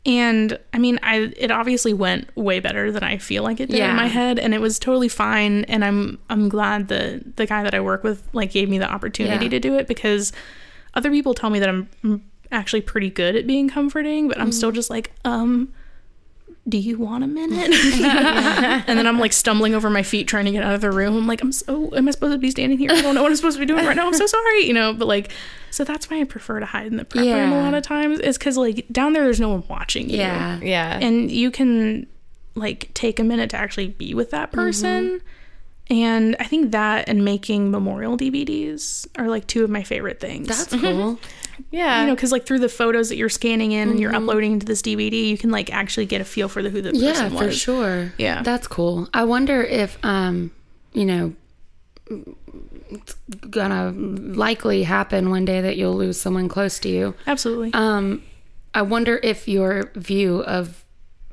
And 0.06 0.58
I 0.72 0.78
mean, 0.78 0.98
I 1.02 1.32
it 1.37 1.50
obviously 1.50 1.92
went 1.94 2.34
way 2.37 2.60
better 2.60 2.90
than 2.92 3.02
I 3.04 3.16
feel 3.18 3.42
like 3.42 3.60
it 3.60 3.66
did 3.70 3.78
Yeah. 3.78 3.90
in 3.90 3.96
my 3.96 4.06
head, 4.06 4.38
and 4.38 4.52
it 4.54 4.60
was 4.60 4.78
totally 4.78 5.08
fine. 5.08 5.64
And 5.64 5.84
I'm 5.84 6.18
I'm 6.28 6.48
glad 6.50 6.88
that 6.88 7.37
the 7.37 7.46
guy 7.46 7.62
that 7.62 7.74
I 7.74 7.80
work 7.80 8.04
with 8.04 8.26
like 8.34 8.52
gave 8.52 8.68
me 8.68 8.78
the 8.78 8.90
opportunity 8.90 9.44
Yeah. 9.46 9.50
to 9.50 9.60
do 9.60 9.74
it 9.76 9.87
because 9.87 10.32
other 10.94 11.11
people 11.11 11.35
tell 11.35 11.50
me 11.50 11.59
that 11.59 11.68
I'm 11.68 11.88
mm, 12.02 12.20
actually 12.50 12.80
pretty 12.80 13.11
good 13.11 13.37
at 13.37 13.46
being 13.46 13.68
comforting, 13.68 14.28
but 14.28 14.40
I'm 14.40 14.52
still 14.52 14.72
just 14.72 14.90
like, 14.90 15.12
um, 15.24 15.72
do 16.66 16.78
you 16.78 16.98
want 16.98 17.24
a 17.24 17.26
minute? 17.26 17.72
and 18.88 18.98
then 18.98 19.07
I'm 19.07 19.18
like 19.18 19.33
stumbling 19.33 19.74
over 19.74 19.90
my 19.90 20.02
feet 20.02 20.26
trying 20.28 20.46
to 20.46 20.50
get 20.50 20.62
out 20.62 20.74
of 20.74 20.80
the 20.80 20.90
room. 20.90 21.16
I'm 21.16 21.26
like, 21.26 21.42
I'm 21.42 21.52
so, 21.52 21.94
am 21.94 22.09
I 22.09 22.11
supposed 22.11 22.33
to 22.33 22.38
be 22.38 22.50
standing 22.50 22.78
here? 22.78 22.90
I 22.90 23.02
don't 23.02 23.14
know 23.14 23.22
what 23.22 23.30
I'm 23.30 23.37
supposed 23.37 23.57
to 23.57 23.61
be 23.61 23.66
doing 23.66 23.85
right 23.85 23.96
now. 23.96 24.07
I'm 24.07 24.14
so 24.14 24.26
sorry, 24.26 24.66
you 24.66 24.72
know, 24.72 24.94
but 24.94 25.07
like, 25.07 25.30
so 25.70 25.85
that's 25.85 26.09
why 26.09 26.20
I 26.20 26.24
prefer 26.24 26.61
to 26.61 26.66
hide 26.66 26.87
in 26.87 26.96
the 26.96 27.04
prep 27.04 27.24
room 27.24 27.52
a 27.52 27.61
lot 27.62 27.74
of 27.74 27.83
times 27.83 28.20
is 28.20 28.38
because 28.38 28.57
like 28.57 28.87
down 28.90 29.12
there, 29.12 29.24
there's 29.24 29.40
no 29.40 29.50
one 29.50 29.64
watching 29.68 30.09
you. 30.09 30.18
Yeah. 30.18 30.61
Yeah. 30.62 30.98
And 31.02 31.30
you 31.30 31.50
can 31.50 32.07
like 32.54 32.92
take 32.94 33.18
a 33.18 33.24
minute 33.24 33.50
to 33.50 33.57
actually 33.57 33.88
be 33.88 34.14
with 34.14 34.30
that 34.30 34.52
person. 34.52 35.20
And 35.90 36.35
I 36.40 36.44
think 36.44 36.73
that 36.73 37.09
and 37.09 37.25
making 37.25 37.70
memorial 37.70 38.16
DVDs 38.16 39.07
are 39.18 39.29
like 39.29 39.47
two 39.47 39.64
of 39.64 39.70
my 39.70 39.83
favorite 39.83 40.18
things 40.18 40.49
That's 40.49 40.66
cool. 40.81 41.18
yeah. 41.70 42.01
you 42.01 42.07
know, 42.07 42.14
because 42.14 42.33
like 42.33 42.47
through 42.47 42.61
the 42.61 42.70
photos 42.70 43.11
that 43.11 43.16
you're 43.16 43.29
scanning 43.29 43.73
in 43.73 43.90
and 43.90 44.01
you're 44.01 44.14
uploading 44.14 44.53
into 44.53 44.66
this 44.66 44.81
DVD, 44.81 45.29
you 45.29 45.37
can 45.37 45.51
like 45.51 45.70
actually 45.73 46.07
get 46.07 46.20
a 46.20 46.25
feel 46.25 46.49
for 46.49 46.62
the 46.62 46.70
who 46.70 46.81
the 46.81 46.92
person 46.92 47.05
yeah, 47.05 47.29
was. 47.29 47.40
for 47.40 47.53
sure. 47.53 48.12
Yeah. 48.16 48.42
That's 48.42 48.66
cool. 48.66 49.09
I 49.12 49.25
wonder 49.25 49.62
if 49.62 49.99
um, 50.03 50.53
you 50.94 51.05
know, 51.05 51.35
it's 52.90 53.14
gonna 53.51 53.90
likely 53.90 54.85
happen 54.85 55.31
one 55.31 55.44
day 55.44 55.61
that 55.61 55.77
you'll 55.77 55.97
lose 55.97 56.18
someone 56.18 56.49
close 56.49 56.79
to 56.81 56.88
you. 56.88 57.14
Absolutely. 57.27 57.73
Um, 57.75 58.23
I 58.73 58.83
wonder 58.83 59.20
if 59.23 59.47
your 59.47 59.90
view 59.94 60.42
of 60.44 60.85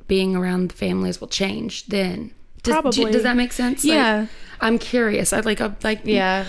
being 0.06 0.36
around 0.36 0.70
the 0.70 0.74
families 0.76 1.20
will 1.20 1.28
change 1.28 1.86
then. 1.86 2.32
Does, 2.62 2.72
Probably. 2.72 3.10
does 3.12 3.22
that 3.24 3.36
make 3.36 3.52
sense? 3.52 3.84
Like, 3.84 3.94
Yeah. 3.94 4.26
I'm 4.60 4.78
curious. 4.78 5.32
I'd 5.32 5.44
like, 5.44 5.60
i 5.60 5.72
like, 5.82 6.02
yeah. 6.04 6.44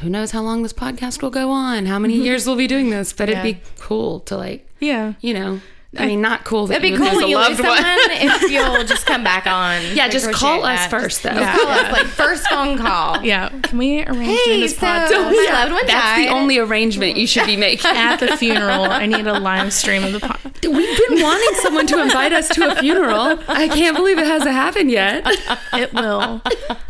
Who 0.00 0.08
knows 0.08 0.30
how 0.32 0.42
long 0.42 0.62
this 0.62 0.72
podcast 0.72 1.22
will 1.22 1.30
go 1.30 1.50
on? 1.50 1.86
How 1.86 1.98
many 1.98 2.14
mm-hmm. 2.14 2.24
years 2.24 2.46
we'll 2.46 2.56
be 2.56 2.66
doing 2.66 2.90
this? 2.90 3.12
But 3.12 3.28
Yeah. 3.28 3.40
it'd 3.40 3.56
be 3.56 3.60
cool 3.78 4.20
to 4.20 4.36
like, 4.36 4.68
yeah. 4.80 5.14
you 5.20 5.34
know, 5.34 5.60
I 5.96 6.06
mean, 6.06 6.20
not 6.20 6.44
cool 6.44 6.66
that 6.66 6.74
It'd 6.74 6.82
be 6.82 6.88
you 6.90 6.96
cool 6.96 7.06
lose 7.06 7.16
when 7.16 7.28
you 7.28 7.38
lose 7.38 7.48
loved 7.48 7.56
someone 7.58 7.78
if 8.10 8.50
you'll 8.50 8.84
just 8.84 9.06
come 9.06 9.22
back 9.24 9.46
on. 9.46 9.82
Yeah, 9.94 10.08
just 10.08 10.26
appreciate 10.26 10.40
call 10.40 10.64
us 10.64 10.80
that. 10.80 10.90
first, 10.90 11.22
though. 11.22 11.34
Just 11.34 11.60
call 11.60 11.70
us, 11.70 11.92
like 11.92 12.06
first 12.06 12.46
phone 12.48 12.78
call. 12.78 13.14
Yeah. 13.24 13.48
Can 13.62 13.78
we 13.78 14.04
arrange 14.04 14.38
doing 14.44 14.60
this 14.60 14.76
so 14.76 14.86
podcast 14.86 15.10
my 15.10 15.48
loved 15.52 15.72
one 15.72 15.86
That's 15.86 16.18
the 16.18 16.28
only 16.28 16.58
arrangement 16.58 17.16
you 17.16 17.26
should 17.26 17.46
be 17.46 17.56
making. 17.56 17.90
at 17.94 18.16
the 18.16 18.36
funeral? 18.36 18.84
I 18.84 19.06
need 19.06 19.26
a 19.26 19.38
live 19.38 19.72
stream 19.72 20.04
of 20.04 20.12
the 20.12 20.18
podcast. 20.18 20.68
We've 20.68 21.08
been 21.08 21.22
wanting 21.22 21.60
someone 21.62 21.86
to 21.86 22.02
invite 22.02 22.32
us 22.32 22.48
to 22.50 22.70
a 22.70 22.74
funeral. 22.76 23.38
I 23.48 23.68
can't 23.68 23.96
believe 23.96 24.18
it 24.18 24.26
hasn't 24.26 24.52
happened 24.52 24.90
yet. 24.90 25.24
It 25.72 25.92
will. 25.94 26.42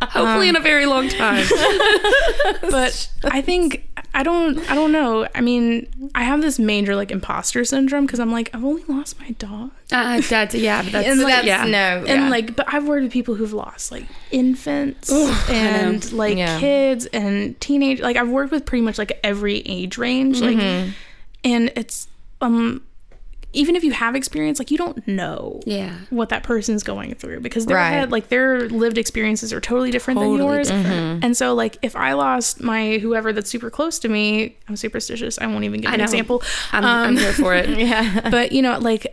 Hopefully, 0.03 0.49
in 0.49 0.57
a 0.57 0.59
um, 0.59 0.65
very 0.65 0.87
long 0.87 1.09
time. 1.09 1.47
But 2.63 3.09
I 3.25 3.41
think 3.43 3.87
I 4.17 4.23
don't 4.23 4.59
I 4.71 4.75
don't 4.77 4.93
know. 4.93 5.27
I 5.35 5.41
mean, 5.41 6.11
I 6.15 6.23
have 6.23 6.41
this 6.41 6.59
major 6.59 6.95
like 6.95 7.11
imposter 7.11 7.65
syndrome 7.65 8.07
because 8.07 8.21
I'm 8.21 8.31
like, 8.31 8.49
I've 8.55 8.65
only 8.65 8.85
lost 8.85 9.19
my 9.19 9.31
dog. 9.33 9.73
Uh, 9.91 10.21
that's 10.21 10.55
yeah, 10.55 10.83
but 10.83 10.93
that's, 10.93 11.09
And 11.11 11.21
that's 11.21 11.45
yeah. 11.47 11.65
no. 11.65 12.05
And 12.07 12.23
yeah. 12.23 12.29
like, 12.29 12.55
but 12.55 12.73
I've 12.73 12.87
worked 12.87 13.03
with 13.03 13.13
people 13.13 13.35
who've 13.35 13.53
lost 13.53 13.91
like 13.91 14.05
infants 14.31 15.11
I 15.13 15.53
and 15.53 16.13
like 16.13 16.37
Yeah. 16.39 16.61
kids 16.61 17.07
and 17.07 17.61
teenage. 17.61 18.01
Like 18.01 18.17
I've 18.17 18.29
worked 18.31 18.53
with 18.53 18.65
pretty 18.65 18.83
much 18.83 18.99
like 18.99 19.19
every 19.25 19.59
age 19.67 19.99
range. 19.99 20.41
Like, 20.41 20.59
and 21.43 21.73
it's 21.77 22.09
um, 22.41 22.83
even 23.55 23.77
if 23.77 23.85
you 23.85 23.93
have 23.93 24.15
experience, 24.17 24.59
like 24.59 24.71
you 24.71 24.79
don't 24.79 25.07
know 25.09 25.61
Yeah. 25.67 25.95
what 26.11 26.29
that 26.31 26.43
person's 26.43 26.83
going 26.83 27.15
through 27.15 27.41
because 27.41 27.67
their 27.67 27.77
Right. 27.77 27.91
head, 27.91 28.11
like 28.13 28.29
their 28.29 28.69
lived 28.69 28.99
experiences 28.99 29.53
are 29.53 29.61
totally 29.61 29.91
different 29.91 30.19
Totally 30.21 30.39
than 30.39 30.47
yours. 30.47 30.69
different. 30.71 31.25
And 31.25 31.37
so, 31.37 31.55
like, 31.55 31.79
if 31.83 31.95
I 31.97 32.13
lost 32.15 32.63
my 32.63 32.99
whoever 32.99 33.33
that's 33.33 33.49
super 33.51 33.71
close 33.71 33.99
to 34.01 34.09
me, 34.09 34.57
I'm 34.69 34.77
superstitious. 34.77 35.39
I 35.39 35.47
won't 35.47 35.65
even 35.65 35.81
give 35.81 35.93
an 35.93 36.01
example. 36.01 36.43
I'm, 36.73 36.85
I'm 36.85 37.09
Um, 37.11 37.17
here 37.17 37.33
for 37.33 37.55
it. 37.55 37.69
yeah. 37.79 38.29
but 38.31 38.53
you 38.53 38.63
know 38.63 38.79
like 38.79 39.07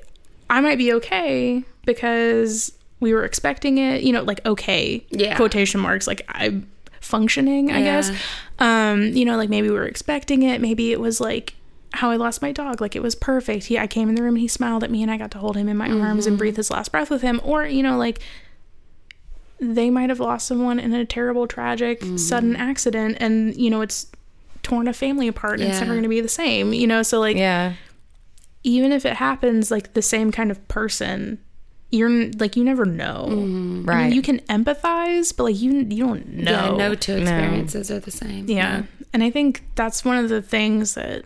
i 0.49 0.59
might 0.59 0.77
be 0.77 0.91
okay 0.93 1.63
because 1.85 2.71
we 2.99 3.13
were 3.13 3.23
expecting 3.23 3.77
it 3.77 4.01
you 4.03 4.11
know 4.13 4.21
like 4.23 4.45
okay 4.45 5.05
Yeah. 5.09 5.35
quotation 5.35 5.79
marks 5.79 6.07
like 6.07 6.23
i'm 6.29 6.67
functioning 6.99 7.71
i 7.71 7.79
Yeah. 7.79 7.83
guess 7.85 8.11
um 8.59 9.03
you 9.13 9.25
know 9.25 9.37
like 9.37 9.49
maybe 9.49 9.69
we 9.69 9.75
were 9.75 9.85
expecting 9.85 10.43
it 10.43 10.61
maybe 10.61 10.91
it 10.91 10.99
was 10.99 11.19
like 11.21 11.55
how 11.93 12.09
i 12.09 12.15
lost 12.15 12.41
my 12.41 12.51
dog. 12.51 12.79
Like 12.81 12.95
it 12.95 13.01
was 13.01 13.15
perfect. 13.15 13.65
He 13.65 13.77
i 13.77 13.87
came 13.87 14.09
in 14.09 14.15
the 14.15 14.23
room 14.23 14.35
and 14.35 14.41
he 14.41 14.47
smiled 14.47 14.83
at 14.83 14.91
me 14.91 15.01
and 15.01 15.11
i 15.11 15.17
got 15.17 15.31
to 15.31 15.37
hold 15.37 15.57
him 15.57 15.67
in 15.67 15.77
my 15.77 15.89
arms 15.89 16.25
and 16.25 16.33
mm-hmm. 16.33 16.37
breathe 16.39 16.57
his 16.57 16.71
last 16.71 16.91
breath 16.91 17.09
with 17.09 17.21
him. 17.21 17.41
Or 17.43 17.65
you 17.65 17.83
know 17.83 17.97
like 17.97 18.19
they 19.59 19.89
might 19.89 20.09
have 20.09 20.19
lost 20.19 20.47
someone 20.47 20.79
in 20.79 20.91
a 20.93 21.05
terrible 21.05 21.45
tragic 21.47 22.01
mm. 22.01 22.17
sudden 22.17 22.55
accident 22.55 23.17
and 23.19 23.55
you 23.55 23.69
know 23.69 23.81
it's 23.81 24.07
torn 24.63 24.87
a 24.87 24.93
family 24.93 25.27
apart 25.27 25.59
and 25.59 25.69
it's 25.69 25.79
never 25.79 25.93
going 25.93 26.03
to 26.03 26.09
be 26.09 26.21
the 26.21 26.27
same 26.27 26.73
you 26.73 26.87
know? 26.87 27.03
So 27.03 27.19
like 27.19 27.37
Yeah. 27.37 27.73
even 28.63 28.91
if 28.91 29.05
it 29.05 29.13
happens 29.13 29.69
like 29.71 29.93
the 29.93 30.01
same 30.01 30.31
kind 30.31 30.49
of 30.51 30.67
person 30.67 31.39
you're 31.91 32.31
like 32.39 32.55
you 32.55 32.63
never 32.63 32.85
know. 32.85 33.25
Mm-hmm. 33.29 33.35
I 33.35 33.43
mean, 33.43 33.85
Right. 33.85 34.13
you 34.13 34.21
can 34.21 34.39
empathize 34.41 35.35
but 35.35 35.43
like 35.43 35.59
you 35.59 35.73
you 35.73 36.05
don't 36.05 36.27
know 36.27 36.51
Yeah, 36.51 36.77
no 36.77 36.95
two 36.95 37.17
experiences 37.17 37.91
are 37.91 37.99
the 37.99 38.11
same. 38.11 38.47
yeah. 38.47 38.83
And 39.13 39.23
i 39.23 39.29
think 39.29 39.63
that's 39.75 40.05
one 40.05 40.17
of 40.17 40.29
the 40.29 40.41
things 40.41 40.93
that 40.95 41.25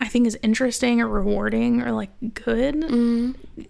i 0.00 0.06
think 0.08 0.26
is 0.26 0.38
interesting 0.42 1.00
or 1.00 1.08
rewarding 1.08 1.80
or 1.82 1.90
like 1.92 2.10
good 2.34 2.84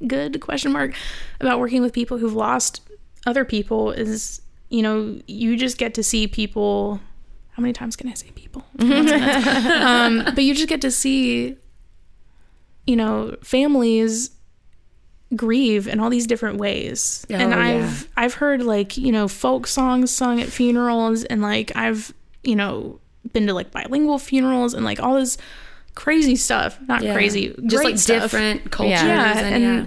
good 0.07 0.41
question 0.41 0.73
mark 0.73 0.95
about 1.41 1.59
working 1.61 1.83
with 1.83 1.93
people 1.93 2.19
who've 2.19 2.35
lost 2.35 2.81
other 3.27 3.45
people 3.45 3.91
is 3.93 4.41
you 4.71 4.83
know 4.83 5.19
you 5.27 5.57
just 5.57 5.79
get 5.79 5.95
to 5.95 6.03
see 6.03 6.27
people 6.27 7.01
how 7.53 7.61
many 7.61 7.73
times 7.73 7.97
can 7.97 8.09
i 8.09 8.15
say 8.15 8.31
people 8.35 8.65
Once 8.79 8.91
a 9.11 9.19
minute. 9.19 9.67
um, 9.83 10.25
but 10.35 10.43
you 10.45 10.55
just 10.55 10.69
get 10.69 10.81
to 10.83 10.91
see 10.91 11.57
you 12.87 12.97
know 12.97 13.37
families 13.43 14.31
grieve 15.35 15.89
in 15.89 15.99
all 15.99 16.09
these 16.09 16.27
different 16.27 16.59
ways 16.59 17.27
and 17.31 17.53
Oh, 17.53 17.59
i've 17.59 18.03
yeah. 18.03 18.09
i've 18.17 18.35
heard 18.35 18.63
like 18.63 18.97
you 18.97 19.11
know 19.11 19.27
folk 19.27 19.67
songs 19.67 20.13
sung 20.13 20.41
at 20.41 20.49
funerals 20.49 21.25
and 21.25 21.43
like 21.43 21.73
i've 21.75 22.15
you 22.45 22.55
know 22.55 23.01
been 23.33 23.47
to 23.49 23.55
like 23.55 23.73
bilingual 23.73 24.21
funerals 24.21 24.73
and 24.73 24.85
like 24.85 25.01
all 25.01 25.17
this 25.17 25.37
crazy 25.97 26.37
stuff 26.37 26.79
not 26.87 27.03
Yeah. 27.03 27.13
crazy 27.15 27.49
Just 27.49 27.77
great 27.77 27.85
like 27.85 27.99
stuff. 27.99 28.23
different 28.23 28.71
cultures. 28.71 29.03
yeah 29.03 29.39
and, 29.39 29.55
and 29.65 29.65
yeah. 29.83 29.87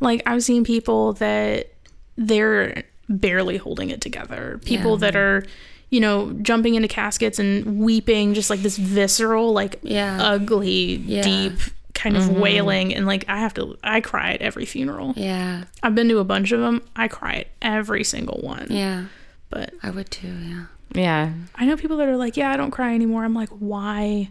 like 0.00 0.22
i've 0.24 0.42
seen 0.42 0.64
people 0.64 1.12
that 1.14 1.72
they're 2.16 2.84
barely 3.10 3.56
holding 3.58 3.90
it 3.90 4.00
together 4.00 4.58
people 4.64 4.92
Yeah. 4.92 4.96
that 4.98 5.16
are 5.16 5.44
you 5.90 6.00
know 6.00 6.32
jumping 6.42 6.74
into 6.74 6.88
caskets 6.88 7.38
and 7.38 7.78
weeping 7.80 8.34
just 8.34 8.50
like 8.50 8.60
this 8.60 8.76
visceral 8.78 9.52
like 9.52 9.78
Yeah. 9.82 10.18
ugly 10.22 10.96
Yeah. 10.96 11.22
deep 11.22 11.52
kind 11.94 12.16
of 12.16 12.24
mm-hmm. 12.24 12.40
wailing 12.40 12.94
and 12.94 13.06
like 13.06 13.24
i 13.28 13.38
have 13.38 13.52
to 13.54 13.76
i 13.82 14.00
cry 14.00 14.32
at 14.34 14.40
every 14.42 14.64
funeral 14.64 15.12
Yeah. 15.16 15.64
i've 15.82 15.94
been 15.96 16.08
to 16.10 16.18
a 16.18 16.24
bunch 16.24 16.52
of 16.52 16.60
them 16.60 16.82
i 16.94 17.08
cry 17.08 17.34
at 17.40 17.46
every 17.60 18.04
single 18.04 18.38
one 18.42 18.68
Yeah. 18.70 19.06
but 19.50 19.72
I 19.82 19.90
would 19.90 20.08
too. 20.10 20.28
Yeah. 20.28 20.64
Yeah. 20.94 21.32
i 21.56 21.66
know 21.66 21.76
people 21.76 21.96
that 21.96 22.06
are 22.08 22.16
like 22.16 22.36
yeah 22.36 22.52
i 22.52 22.56
don't 22.56 22.70
cry 22.70 22.94
anymore 22.94 23.24
i'm 23.24 23.34
like 23.34 23.48
why 23.48 24.28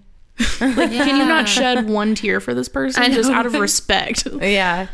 like 0.61 0.91
can 0.91 1.17
you 1.17 1.25
not 1.25 1.47
shed 1.49 1.89
one 1.89 2.13
tear 2.15 2.39
for 2.39 2.53
this 2.53 2.69
person 2.69 3.11
just 3.11 3.29
out 3.31 3.45
of 3.45 3.53
respect 3.53 4.27
Yeah. 4.41 4.87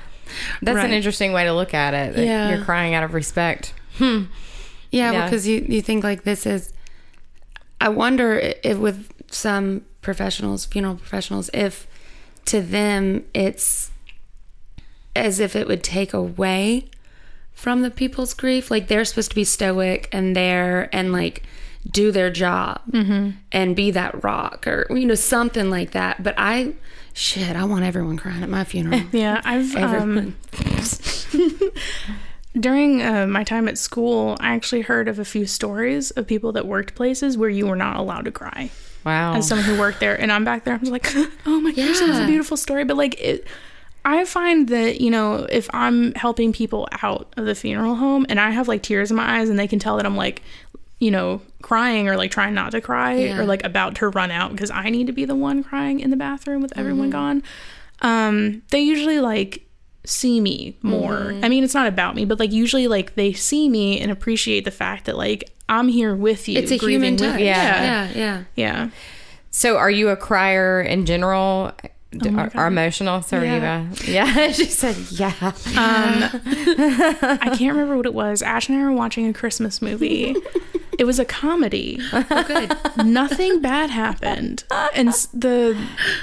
That's 0.61 0.77
Right. 0.77 0.85
an 0.85 0.93
interesting 0.93 1.31
way 1.33 1.43
to 1.43 1.53
look 1.53 1.73
at 1.73 1.93
it. 1.93 2.17
Yeah. 2.17 2.49
You're 2.55 2.63
crying 2.65 2.95
out 2.95 3.03
of 3.03 3.13
respect. 3.13 3.73
Hmm. 3.97 4.23
Yeah, 4.91 5.11
Yeah. 5.11 5.25
because 5.25 5.47
you 5.47 5.65
you 5.67 5.81
think 5.81 6.03
like 6.03 6.23
this 6.23 6.45
is. 6.45 6.73
I 7.81 7.89
wonder 7.89 8.53
if 8.63 8.77
with 8.77 9.11
some 9.29 9.85
professionals, 10.01 10.65
funeral 10.65 10.95
professionals, 10.95 11.49
if 11.53 11.85
to 12.45 12.61
them 12.61 13.25
it's 13.33 13.91
as 15.15 15.39
if 15.39 15.55
it 15.55 15.67
would 15.67 15.83
take 15.83 16.13
away 16.13 16.85
from 17.53 17.81
the 17.81 17.91
people's 17.91 18.33
grief. 18.33 18.71
Like 18.71 18.87
they're 18.87 19.05
supposed 19.05 19.29
to 19.31 19.35
be 19.35 19.43
stoic 19.43 20.09
and 20.11 20.35
there 20.35 20.89
and 20.95 21.11
like 21.11 21.43
do 21.89 22.11
their 22.11 22.29
job 22.29 22.81
and 23.51 23.75
be 23.75 23.91
that 23.91 24.23
rock 24.23 24.67
or 24.67 24.87
you 24.89 25.05
know 25.05 25.15
something 25.15 25.69
like 25.69 25.91
that. 25.91 26.23
But 26.23 26.35
I, 26.37 26.73
shit, 27.13 27.55
I 27.55 27.65
want 27.65 27.83
everyone 27.83 28.17
crying 28.17 28.43
at 28.43 28.49
my 28.49 28.63
funeral. 28.63 29.01
Yeah, 29.11 29.41
I've 29.43 29.75
um, 29.75 30.35
during 32.59 33.01
uh, 33.01 33.27
my 33.27 33.43
time 33.43 33.67
at 33.67 33.77
school, 33.77 34.37
I 34.39 34.53
actually 34.53 34.81
heard 34.81 35.07
of 35.07 35.19
a 35.19 35.25
few 35.25 35.45
stories 35.45 36.11
of 36.11 36.27
people 36.27 36.51
that 36.53 36.67
worked 36.67 36.95
places 36.95 37.37
where 37.37 37.49
you 37.49 37.67
were 37.67 37.75
not 37.75 37.97
allowed 37.97 38.25
to 38.25 38.31
cry. 38.31 38.69
Wow. 39.05 39.33
As 39.33 39.47
someone 39.47 39.65
who 39.65 39.77
worked 39.77 39.99
there, 39.99 40.19
and 40.19 40.31
I'm 40.31 40.45
back 40.45 40.63
there, 40.63 40.73
I'm 40.73 40.79
just 40.79 40.91
like, 40.91 41.11
oh 41.45 41.59
my 41.59 41.71
gosh, 41.71 41.99
that 41.99 42.07
was 42.07 42.19
a 42.19 42.25
beautiful 42.25 42.55
story. 42.55 42.85
But 42.85 42.95
like, 42.95 43.19
it, 43.19 43.45
I 44.05 44.23
find 44.25 44.69
that 44.69 45.01
you 45.01 45.09
know, 45.09 45.47
if 45.49 45.69
I'm 45.73 46.13
helping 46.13 46.53
people 46.53 46.87
out 47.01 47.33
of 47.35 47.45
the 47.45 47.55
funeral 47.55 47.95
home, 47.95 48.25
and 48.29 48.39
I 48.39 48.51
have 48.51 48.67
like 48.67 48.81
tears 48.83 49.11
in 49.11 49.17
my 49.17 49.39
eyes, 49.39 49.49
and 49.49 49.59
they 49.59 49.67
can 49.67 49.79
tell 49.79 49.97
that 49.97 50.05
I'm 50.05 50.15
like, 50.15 50.41
you 50.99 51.11
know, 51.11 51.41
crying 51.61 52.07
or 52.07 52.15
like 52.15 52.31
trying 52.31 52.53
not 52.53 52.71
to 52.71 52.81
cry 52.81 53.15
Yeah. 53.15 53.39
or 53.39 53.45
like 53.45 53.63
about 53.63 53.95
to 53.95 54.07
run 54.09 54.31
out 54.31 54.51
because 54.51 54.71
I 54.71 54.89
need 54.89 55.07
to 55.07 55.13
be 55.13 55.25
the 55.25 55.35
one 55.35 55.63
crying 55.63 55.99
in 55.99 56.09
the 56.09 56.15
bathroom 56.17 56.61
with 56.61 56.77
everyone 56.77 57.09
gone. 57.09 57.43
Um, 58.01 58.61
they 58.71 58.79
usually 58.81 59.19
like 59.19 59.65
see 60.05 60.39
me 60.39 60.77
more. 60.81 61.33
I 61.43 61.49
mean, 61.49 61.63
it's 61.63 61.73
not 61.73 61.87
about 61.87 62.15
me, 62.15 62.25
but 62.25 62.39
like 62.39 62.51
usually 62.51 62.87
like 62.87 63.15
they 63.15 63.33
see 63.33 63.69
me 63.69 63.99
and 63.99 64.11
appreciate 64.11 64.65
the 64.65 64.71
fact 64.71 65.05
that 65.05 65.17
like 65.17 65.49
I'm 65.69 65.87
here 65.87 66.13
with 66.15 66.47
you. 66.49 66.57
It's 66.59 66.71
a 66.71 66.75
human 66.77 67.13
with- 67.13 67.21
touch. 67.21 67.39
Yeah. 67.39 67.83
yeah, 67.83 68.11
yeah. 68.15 68.43
yeah. 68.55 68.89
So, 69.51 69.77
are 69.77 69.91
you 69.91 70.09
a 70.09 70.15
crier 70.17 70.81
in 70.81 71.05
general? 71.05 71.71
Oh 72.25 72.29
God. 72.31 72.51
are 72.55 72.67
emotional, 72.67 73.21
Sarah? 73.21 73.45
Yeah. 73.45 73.87
Yeah. 74.05 74.51
she 74.51 74.65
said, 74.65 74.95
"Yeah." 75.09 75.33
Um, 75.41 75.53
I 76.45 77.55
can't 77.57 77.73
remember 77.75 77.97
what 77.97 78.05
it 78.05 78.13
was. 78.13 78.41
Ash 78.41 78.69
and 78.69 78.77
I 78.77 78.83
were 78.83 78.91
watching 78.91 79.27
a 79.27 79.33
Christmas 79.33 79.81
movie. 79.81 80.35
It 80.99 81.05
was 81.05 81.17
a 81.19 81.25
comedy. 81.25 81.99
Oh, 82.11 82.43
good. 82.47 83.05
Nothing 83.05 83.61
bad 83.61 83.89
happened, 83.89 84.63
and 84.93 85.09
the 85.33 85.75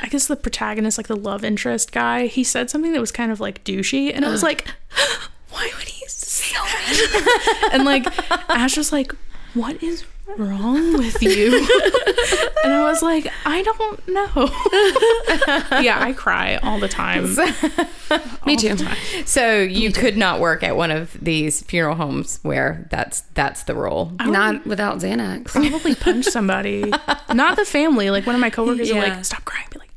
I 0.03 0.07
guess 0.09 0.27
the 0.29 0.37
protagonist, 0.37 0.97
like 0.99 1.09
the 1.09 1.17
love 1.17 1.45
interest 1.45 1.91
guy, 1.93 2.27
he 2.27 2.45
said 2.45 2.71
something 2.71 2.93
that 2.93 3.01
was 3.01 3.11
kind 3.13 3.33
of 3.33 3.41
like 3.41 3.65
douchey, 3.65 4.13
and 4.15 4.25
I 4.25 4.31
was 4.31 4.43
like, 4.51 4.69
why 5.51 5.71
would 5.77 5.89
he 5.89 6.07
say 6.07 6.55
that? 6.55 7.71
and 7.73 7.85
like 7.85 8.07
Ash 8.51 8.77
was 8.77 8.93
like, 8.93 9.13
what 9.55 9.83
is 9.83 10.05
wrong 10.39 10.95
with 10.95 11.23
you? 11.23 11.57
and 12.65 12.73
I 12.73 12.83
was 12.83 13.03
like, 13.03 13.27
I 13.45 13.63
don't 13.63 14.09
know. 14.09 15.81
yeah, 15.81 15.99
I 16.01 16.13
cry 16.17 16.57
all 16.63 16.79
the 16.79 16.89
time. 16.89 17.35
Me 18.47 18.57
too. 18.57 18.77
So 19.25 19.61
you 19.61 19.93
could 19.93 20.17
not 20.17 20.41
work 20.41 20.63
at 20.63 20.77
one 20.77 20.91
of 20.91 21.13
these 21.21 21.63
funeral 21.63 21.95
homes 21.97 22.39
where 22.43 22.89
that's 22.91 23.23
that's 23.35 23.65
the 23.65 23.75
rule. 23.75 24.13
Not 24.21 24.67
without 24.67 24.99
Xanax. 24.99 25.47
probably 25.47 25.95
punch 25.95 26.27
somebody. 26.27 26.93
Not 27.33 27.57
the 27.57 27.65
family. 27.65 28.11
Like 28.11 28.27
one 28.27 28.35
of 28.35 28.41
my 28.41 28.51
coworkers 28.51 28.91
are 28.91 29.01
like, 29.01 29.25
"Stop 29.25 29.45
crying." 29.45 29.67
Be 29.71 29.79
like, 29.79 29.91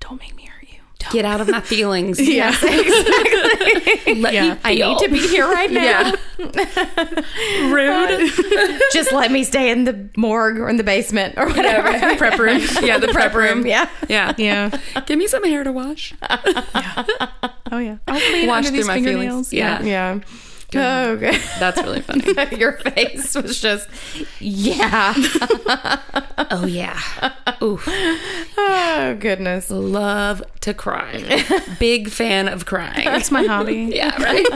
"Don't 0.00 0.20
make 0.20 0.34
me 0.36 0.44
hurt 0.44 0.68
you." 0.68 0.80
Get 1.12 1.24
out 1.24 1.40
of 1.40 1.48
my 1.48 1.60
feelings. 1.60 2.18
Yeah, 2.26 2.50
Let 2.62 4.32
Yeah. 4.34 4.54
me 4.54 4.60
I 4.64 4.74
need 4.74 4.98
to 4.98 5.08
be 5.08 5.18
here 5.26 5.46
right 5.46 5.70
now. 5.70 5.82
Yeah. 5.82 6.12
rude. 7.72 8.30
Just 8.92 9.12
let 9.12 9.30
me 9.30 9.44
stay 9.44 9.70
in 9.70 9.84
the 9.84 10.08
morgue 10.16 10.58
or 10.58 10.68
in 10.68 10.76
the 10.76 10.84
basement 10.84 11.34
or 11.36 11.46
whatever. 11.46 12.16
prep 12.16 12.38
room. 12.38 12.60
yeah, 12.82 12.98
the 12.98 13.08
prep 13.08 13.34
room. 13.34 13.66
Yeah. 13.66 13.88
Yeah. 14.08 14.34
Yeah. 14.36 14.70
Give 15.06 15.18
me 15.18 15.26
some 15.26 15.44
hair 15.44 15.64
to 15.64 15.72
wash. 15.72 16.14
yeah. 16.22 17.04
Oh 17.72 17.78
yeah. 17.78 17.98
I'll 18.06 18.20
clean 18.20 18.46
Wash 18.48 18.66
through 18.68 18.76
these 18.78 18.86
my 18.86 18.94
fingernails. 18.94 19.50
feelings. 19.50 19.52
Yeah. 19.52 19.82
Yeah. 19.82 20.20
Oh, 20.74 21.16
good. 21.16 21.40
That's 21.60 21.80
really 21.82 22.00
funny. 22.00 22.56
Your 22.58 22.72
face 22.72 23.34
was 23.34 23.60
just, 23.60 23.88
yeah. 24.40 25.14
Oh 26.48 26.66
yeah. 26.66 27.00
Ooh. 27.62 27.80
Oh, 27.86 29.16
goodness. 29.18 29.70
Love 29.70 30.42
to 30.60 30.74
cry. 30.74 31.44
Big 31.80 32.08
fan 32.08 32.46
of 32.46 32.66
crying. 32.66 33.04
That's 33.04 33.30
my 33.30 33.42
hobby. 33.44 33.90
yeah, 33.94 34.14
right. 34.22 34.46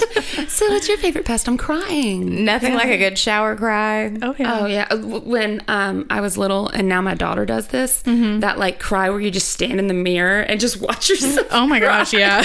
so 0.49 0.69
what's 0.69 0.89
your 0.89 0.99
favorite 0.99 1.25
pastime? 1.25 1.57
Crying. 1.57 2.45
Nothing 2.45 2.75
like 2.75 2.89
a 2.89 2.99
good 2.99 3.19
shower 3.19 3.57
cry. 3.57 4.15
Oh 4.23 4.35
yeah. 4.39 4.59
Oh 4.61 4.67
yeah, 4.67 4.95
when 4.95 5.63
um 5.69 6.07
I 6.11 6.21
was 6.21 6.37
little, 6.39 6.69
and 6.69 6.89
now 6.89 7.01
my 7.01 7.15
daughter 7.15 7.45
does 7.47 7.69
this. 7.69 8.03
That 8.05 8.59
like 8.59 8.79
cry 8.79 9.11
where 9.11 9.21
you 9.21 9.31
just 9.31 9.49
stand 9.49 9.79
in 9.79 9.87
the 9.89 9.95
mirror 9.95 10.41
and 10.41 10.61
just 10.61 10.81
watch 10.81 11.09
yourself. 11.09 11.47
Oh 11.51 11.67
my 11.67 11.81
gosh. 11.81 12.13
Yeah. 12.13 12.45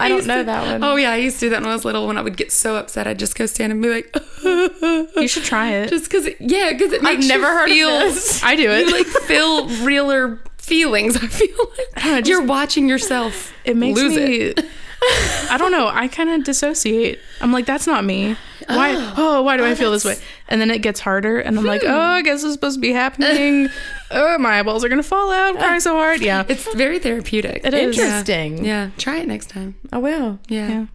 I 0.00 0.08
don't 0.08 0.26
know 0.26 0.38
to- 0.38 0.44
that 0.44 0.66
one. 0.66 0.82
Oh 0.82 0.96
yeah, 0.96 1.12
I 1.12 1.16
used 1.16 1.38
to 1.40 1.46
do 1.46 1.50
that 1.50 1.60
when 1.60 1.70
I 1.70 1.74
was 1.74 1.84
little. 1.84 2.06
When 2.06 2.18
I 2.18 2.22
would 2.22 2.36
get 2.36 2.52
so 2.52 2.76
upset, 2.76 3.06
I'd 3.06 3.18
just 3.18 3.36
go 3.36 3.46
stand 3.46 3.72
and 3.72 3.82
be 3.82 3.88
like, 3.88 4.16
you 4.42 5.28
should 5.28 5.44
try 5.44 5.72
it. 5.72 5.88
just 5.90 6.10
because, 6.10 6.28
yeah, 6.40 6.72
because 6.72 6.92
it 6.92 7.02
makes 7.02 7.28
never 7.28 7.46
you 7.46 7.52
heard 7.52 7.68
of 7.68 7.74
feel, 7.74 7.88
this. 7.88 8.42
I 8.44 8.56
do 8.56 8.70
it. 8.70 8.88
You 8.88 8.92
like 8.92 9.06
feel 9.06 9.68
realer 9.84 10.40
feelings. 10.58 11.16
I 11.16 11.26
feel 11.26 11.56
like 11.78 12.04
know, 12.04 12.18
it 12.18 12.28
you're 12.28 12.44
watching 12.44 12.88
yourself. 12.88 13.52
it 13.64 13.76
makes 13.76 14.00
lose 14.00 14.16
me. 14.16 14.36
it. 14.36 14.64
I 15.50 15.56
don't 15.58 15.72
know. 15.72 15.88
I 15.88 16.08
kind 16.08 16.30
of 16.30 16.44
dissociate. 16.44 17.20
I'm 17.40 17.52
like, 17.52 17.64
that's 17.64 17.86
not 17.86 18.04
me. 18.04 18.36
Why? 18.66 18.94
Oh, 18.94 19.14
oh 19.16 19.42
why 19.42 19.56
do 19.56 19.64
I 19.64 19.70
oh, 19.70 19.74
feel 19.74 19.90
this 19.90 20.04
way? 20.04 20.16
And 20.48 20.60
then 20.60 20.70
it 20.70 20.82
gets 20.82 21.00
harder, 21.00 21.40
and 21.40 21.58
I'm 21.58 21.64
like, 21.64 21.82
hmm. 21.82 21.88
oh, 21.90 21.98
I 21.98 22.22
guess 22.22 22.44
it's 22.44 22.52
supposed 22.52 22.76
to 22.76 22.80
be 22.80 22.92
happening. 22.92 23.68
Oh, 24.10 24.38
my 24.38 24.58
eyeballs 24.58 24.84
are 24.84 24.88
gonna 24.88 25.02
fall 25.02 25.30
out. 25.30 25.50
I'm 25.50 25.56
crying 25.56 25.80
so 25.80 25.94
hard. 25.94 26.20
Yeah. 26.30 26.44
It's 26.48 26.72
very 26.74 26.98
therapeutic. 26.98 27.64
It 27.64 27.74
is. 27.74 27.98
Interesting. 27.98 28.64
Yeah, 28.64 28.90
try 28.98 29.18
it 29.18 29.26
next 29.28 29.50
time. 29.50 29.74
I 29.92 29.98
will. 29.98 30.38
Yeah. 30.48 30.68
Yeah. 30.68 30.86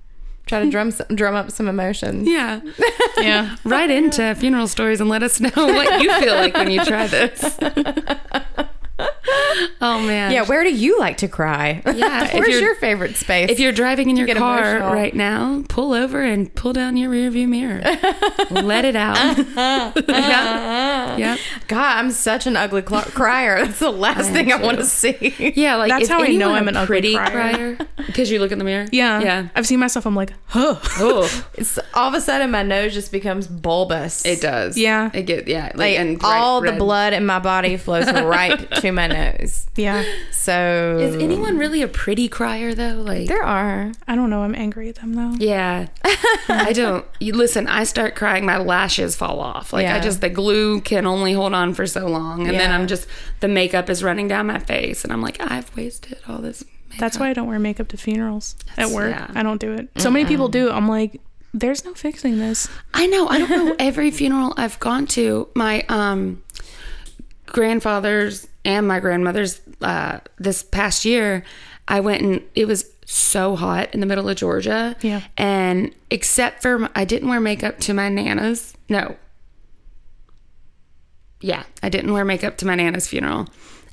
Try 0.45 0.63
to 0.63 0.69
drum 0.69 0.91
some, 0.91 1.07
drum 1.15 1.33
up 1.35 1.49
some 1.51 1.67
emotion. 1.67 2.25
Yeah. 2.25 2.61
Yeah. 3.17 3.55
Write 3.63 3.89
into 3.89 4.35
funeral 4.35 4.67
stories 4.67 4.99
and 4.99 5.09
let 5.09 5.23
us 5.23 5.39
know 5.39 5.49
what 5.55 6.01
you 6.03 6.11
feel 6.19 6.35
like 6.35 6.53
when 6.53 6.69
you 6.69 6.83
try 6.83 7.07
this. 7.07 7.57
oh 9.81 9.99
man. 10.01 10.31
Yeah, 10.31 10.43
where 10.43 10.63
do 10.63 10.73
you 10.73 10.99
like 10.99 11.17
to 11.17 11.27
cry? 11.27 11.81
Yeah, 11.85 12.33
Where's 12.37 12.59
your 12.59 12.75
favorite 12.75 13.15
space? 13.15 13.49
If 13.49 13.59
you're 13.59 13.71
driving 13.71 14.09
in 14.09 14.15
your 14.17 14.27
get 14.27 14.37
car 14.37 14.77
emotional. 14.77 14.93
right 14.93 15.13
now, 15.13 15.63
pull 15.67 15.93
over 15.93 16.21
and 16.21 16.53
pull 16.55 16.73
down 16.73 16.97
your 16.97 17.09
rearview 17.11 17.47
mirror. 17.47 17.81
Let 18.51 18.85
it 18.85 18.95
out. 18.95 19.15
yeah. 19.55 21.17
yeah. 21.17 21.37
God, 21.67 21.97
I'm 21.97 22.11
such 22.11 22.47
an 22.47 22.55
ugly 22.55 22.83
cl- 22.87 23.01
crier. 23.03 23.65
That's 23.65 23.79
the 23.79 23.91
last 23.91 24.31
thing 24.31 24.51
I 24.51 24.61
want 24.61 24.77
to 24.77 24.85
see. 24.85 25.33
Yeah, 25.55 25.75
like 25.75 25.89
That's 25.89 26.09
how 26.09 26.21
I 26.21 26.29
know 26.29 26.53
I'm 26.53 26.67
an 26.67 26.75
ugly 26.75 26.87
pretty 26.87 27.15
crier. 27.15 27.77
because 28.05 28.29
you 28.31 28.39
look 28.39 28.51
in 28.51 28.59
the 28.59 28.65
mirror. 28.65 28.87
Yeah. 28.91 29.21
yeah. 29.21 29.47
I've 29.55 29.67
seen 29.67 29.79
myself. 29.79 30.05
I'm 30.05 30.15
like, 30.15 30.33
huh. 30.47 30.75
Oh, 30.97 31.45
It's 31.55 31.79
all 31.93 32.07
of 32.09 32.13
a 32.13 32.21
sudden 32.21 32.51
my 32.51 32.63
nose 32.63 32.93
just 32.93 33.11
becomes 33.11 33.47
bulbous. 33.47 34.25
it 34.25 34.41
does. 34.41 34.77
Yeah. 34.77 35.09
it 35.13 35.23
get 35.23 35.47
yeah. 35.47 35.65
Like, 35.67 35.75
Like 35.75 35.99
and 35.99 36.19
all 36.23 36.61
the 36.61 36.73
blood 36.73 37.13
in 37.13 37.25
my 37.25 37.39
body 37.39 37.77
flows 37.77 38.11
right 38.11 38.69
to 38.75 38.91
my 38.91 39.07
nose. 39.07 39.14
Yeah. 39.75 40.03
So 40.31 40.97
Is 41.01 41.15
anyone 41.21 41.57
really 41.57 41.81
a 41.81 41.87
pretty 41.87 42.27
crier 42.27 42.73
though? 42.73 43.01
Like 43.01 43.27
there 43.27 43.43
are. 43.43 43.91
I 44.07 44.15
don't 44.15 44.29
know. 44.29 44.43
I'm 44.43 44.55
angry 44.55 44.89
at 44.89 44.95
them 44.95 45.13
though. 45.13 45.33
Yeah. 45.37 45.87
I 46.47 46.71
don't. 46.73 47.05
You 47.19 47.33
listen, 47.33 47.67
I 47.67 47.83
start 47.83 48.15
crying, 48.15 48.45
my 48.45 48.57
lashes 48.57 49.15
fall 49.15 49.39
off. 49.39 49.73
Like 49.73 49.87
I 49.87 49.99
just 49.99 50.21
the 50.21 50.29
glue 50.29 50.81
can 50.81 51.05
only 51.05 51.33
hold 51.33 51.53
on 51.53 51.73
for 51.73 51.85
so 51.87 52.07
long, 52.07 52.47
and 52.47 52.57
then 52.59 52.71
I'm 52.71 52.87
just 52.87 53.07
the 53.39 53.47
makeup 53.47 53.89
is 53.89 54.03
running 54.03 54.27
down 54.27 54.47
my 54.47 54.59
face, 54.59 55.03
and 55.03 55.11
I'm 55.11 55.21
like, 55.21 55.39
I've 55.41 55.75
wasted 55.75 56.17
all 56.27 56.39
this. 56.39 56.63
Makeup. 56.89 56.99
That's 56.99 57.19
why 57.19 57.29
I 57.29 57.33
don't 57.33 57.47
wear 57.47 57.59
makeup 57.59 57.87
to 57.89 57.97
funerals 57.97 58.55
at 58.77 58.89
work. 58.89 59.11
yeah. 59.13 59.29
I 59.35 59.43
don't 59.43 59.59
do 59.59 59.73
it. 59.73 59.89
So 59.97 60.09
many 60.09 60.25
people 60.25 60.47
do. 60.47 60.69
I'm 60.71 60.87
like, 60.87 61.19
there's 61.53 61.83
no 61.83 61.93
fixing 61.93 62.37
this. 62.37 62.69
I 62.93 63.07
know. 63.07 63.27
I 63.27 63.39
don't 63.39 63.49
know. 63.49 63.75
Every 63.79 64.11
funeral 64.11 64.53
I've 64.55 64.79
gone 64.79 65.05
to, 65.07 65.49
my 65.55 65.83
um 65.89 66.43
grandfather's 67.47 68.47
and 68.65 68.87
my 68.87 68.99
grandmother's 68.99 69.61
uh, 69.81 70.19
this 70.37 70.63
past 70.63 71.05
year, 71.05 71.43
I 71.87 71.99
went 71.99 72.21
and 72.23 72.41
it 72.55 72.67
was 72.67 72.91
so 73.05 73.55
hot 73.55 73.93
in 73.93 73.99
the 73.99 74.05
middle 74.05 74.27
of 74.27 74.35
Georgia. 74.35 74.95
Yeah. 75.01 75.21
And 75.37 75.93
except 76.09 76.61
for 76.61 76.79
my, 76.79 76.89
I 76.95 77.05
didn't 77.05 77.29
wear 77.29 77.39
makeup 77.39 77.77
to 77.81 77.93
my 77.93 78.09
nana's. 78.09 78.73
No. 78.89 79.15
Yeah, 81.41 81.63
I 81.83 81.89
didn't 81.89 82.11
wear 82.11 82.25
makeup 82.25 82.57
to 82.57 82.65
my 82.65 82.75
nana's 82.75 83.07
funeral. 83.07 83.47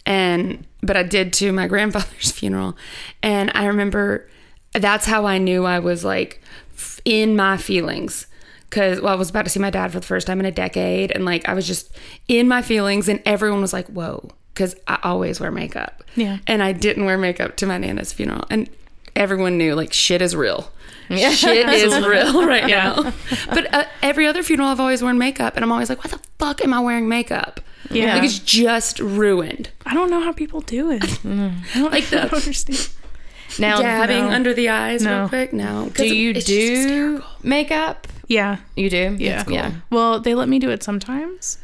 And 0.07 0.67
but 0.83 0.97
I 0.97 1.03
did 1.03 1.33
to 1.35 1.53
my 1.53 1.67
grandfather's 1.69 2.33
funeral. 2.33 2.77
And 3.23 3.53
I 3.55 3.67
remember 3.67 4.29
that's 4.73 5.05
how 5.05 5.27
I 5.27 5.37
knew 5.37 5.67
I 5.67 5.79
was 5.79 6.03
like 6.03 6.41
in 7.05 7.37
my 7.37 7.59
feelings 7.59 8.27
because 8.71 9.03
well, 9.03 9.13
I 9.13 9.17
was 9.17 9.29
about 9.29 9.45
to 9.45 9.51
see 9.51 9.61
my 9.61 9.69
dad 9.69 9.93
for 9.93 10.01
the 10.01 10.07
first 10.07 10.27
time 10.27 10.41
in 10.41 10.47
a 10.47 10.51
decade, 10.51 11.11
and 11.11 11.27
like 11.27 11.47
I 11.47 11.53
was 11.53 11.67
just 11.67 11.95
in 12.27 12.49
my 12.49 12.63
feelings, 12.63 13.07
and 13.07 13.21
everyone 13.27 13.61
was 13.61 13.75
like, 13.75 13.87
"Whoa," 13.89 14.31
because 14.55 14.75
I 14.87 14.99
always 15.03 15.41
wear 15.41 15.51
makeup. 15.51 16.03
Yeah. 16.15 16.39
and 16.47 16.63
I 16.63 16.73
didn't 16.73 17.07
wear 17.07 17.17
makeup 17.17 17.57
to 17.57 17.67
my 17.67 17.79
nana's 17.79 18.13
funeral, 18.13 18.45
and 18.51 18.69
everyone 19.17 19.57
knew 19.59 19.75
like 19.75 19.93
shit 19.93 20.21
is 20.23 20.37
real. 20.37 20.71
Yeah. 21.09 21.31
Shit 21.31 21.69
is 21.69 21.95
real 22.07 22.47
right 22.47 22.67
now. 22.67 23.13
But 23.51 23.73
uh, 23.75 23.85
every 24.03 24.27
other 24.27 24.43
funeral, 24.43 24.69
I've 24.69 24.81
always 24.81 25.03
worn 25.03 25.19
makeup, 25.19 25.57
and 25.57 25.65
I'm 25.65 25.73
always 25.73 25.89
like, 25.89 26.03
"Why 26.05 26.11
the 26.11 26.21
fuck 26.39 26.63
am 26.63 26.73
I 26.75 26.81
wearing 26.81 27.09
makeup?" 27.09 27.61
Yeah. 27.91 28.15
like 28.15 28.25
it's 28.25 28.39
just 28.39 29.01
ruined. 29.01 29.71
I 29.85 29.93
don't 29.95 30.11
know 30.11 30.21
how 30.23 30.33
people 30.33 30.61
do 30.63 30.91
it. 30.91 31.03
I 31.25 31.59
don't, 31.75 31.91
Like 31.93 32.05
I 32.05 32.07
the- 32.07 32.17
don't 32.17 32.33
understand. 32.35 32.89
Now, 33.59 33.83
Dabbing 33.83 34.25
no. 34.25 34.31
under 34.31 34.55
the 34.55 34.71
eyes 34.71 35.03
No. 35.03 35.21
real 35.21 35.29
quick. 35.29 35.53
No, 35.53 35.91
do 35.95 36.07
you 36.15 36.33
do 36.33 37.23
makeup? 37.43 38.07
Yeah. 38.29 38.59
You 38.77 38.89
do? 38.89 39.17
Yeah. 39.19 39.45
Yeah. 39.47 39.73
Well, 39.91 40.21
they 40.21 40.35
let 40.35 40.49
me 40.49 40.59
do 40.59 40.71
it 40.71 40.83
sometimes. 40.83 41.59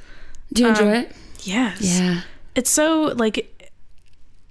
Do 0.52 0.62
you 0.64 0.68
enjoy 0.68 0.88
Um, 0.88 0.94
it? 0.94 1.12
Yes. 1.44 1.80
Yeah. 1.80 2.20
It's 2.58 2.70
so 2.70 3.14
like 3.16 3.70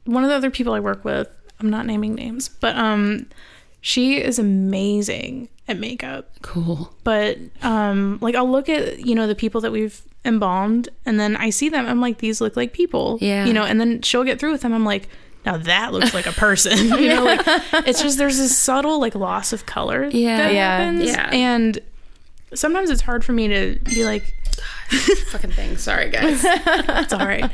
one 0.06 0.24
of 0.24 0.30
the 0.30 0.36
other 0.36 0.50
people 0.50 0.74
I 0.74 0.80
work 0.80 1.04
with, 1.04 1.28
I'm 1.60 1.70
not 1.70 1.86
naming 1.86 2.16
names, 2.16 2.48
but 2.50 2.76
um 2.78 3.26
she 3.82 4.22
is 4.22 4.40
amazing 4.40 5.50
at 5.68 5.78
makeup. 5.78 6.30
Cool. 6.42 6.94
But 7.04 7.38
um 7.64 8.18
like 8.22 8.36
I'll 8.36 8.50
look 8.50 8.70
at, 8.70 9.06
you 9.06 9.14
know, 9.16 9.28
the 9.28 9.36
people 9.36 9.60
that 9.62 9.72
we've 9.72 10.02
embalmed 10.24 10.90
and 11.06 11.20
then 11.20 11.36
I 11.36 11.50
see 11.50 11.70
them, 11.70 11.86
I'm 11.86 12.00
like, 12.02 12.20
these 12.20 12.40
look 12.42 12.56
like 12.56 12.72
people. 12.74 13.18
Yeah. 13.22 13.46
You 13.46 13.54
know, 13.54 13.64
and 13.64 13.80
then 13.80 14.02
she'll 14.02 14.24
get 14.24 14.40
through 14.40 14.52
with 14.54 14.62
them, 14.62 14.74
I'm 14.74 14.86
like, 14.86 15.10
now 15.46 15.58
that 15.58 15.94
looks 15.94 16.14
like 16.14 16.26
a 16.28 16.32
person. 16.34 16.78
you 17.02 17.10
know, 17.10 17.24
like 17.26 17.42
it's 17.88 18.02
just 18.02 18.18
there's 18.18 18.38
this 18.38 18.58
subtle 18.58 19.00
like 19.02 19.16
loss 19.16 19.52
of 19.54 19.66
color 19.66 20.06
Yeah. 20.12 20.38
that 20.38 20.54
Yeah. 20.54 20.78
happens. 20.78 21.06
Yeah. 21.10 21.30
And 21.34 21.80
sometimes 22.54 22.90
it's 22.90 23.02
hard 23.02 23.26
for 23.26 23.34
me 23.34 23.48
to 23.50 23.80
be 23.84 24.06
like, 24.06 24.24
Fucking 25.32 25.52
thing. 25.52 25.78
Sorry, 25.78 26.10
guys. 26.10 26.42
it's 26.46 27.14
all 27.14 27.26
right. 27.26 27.50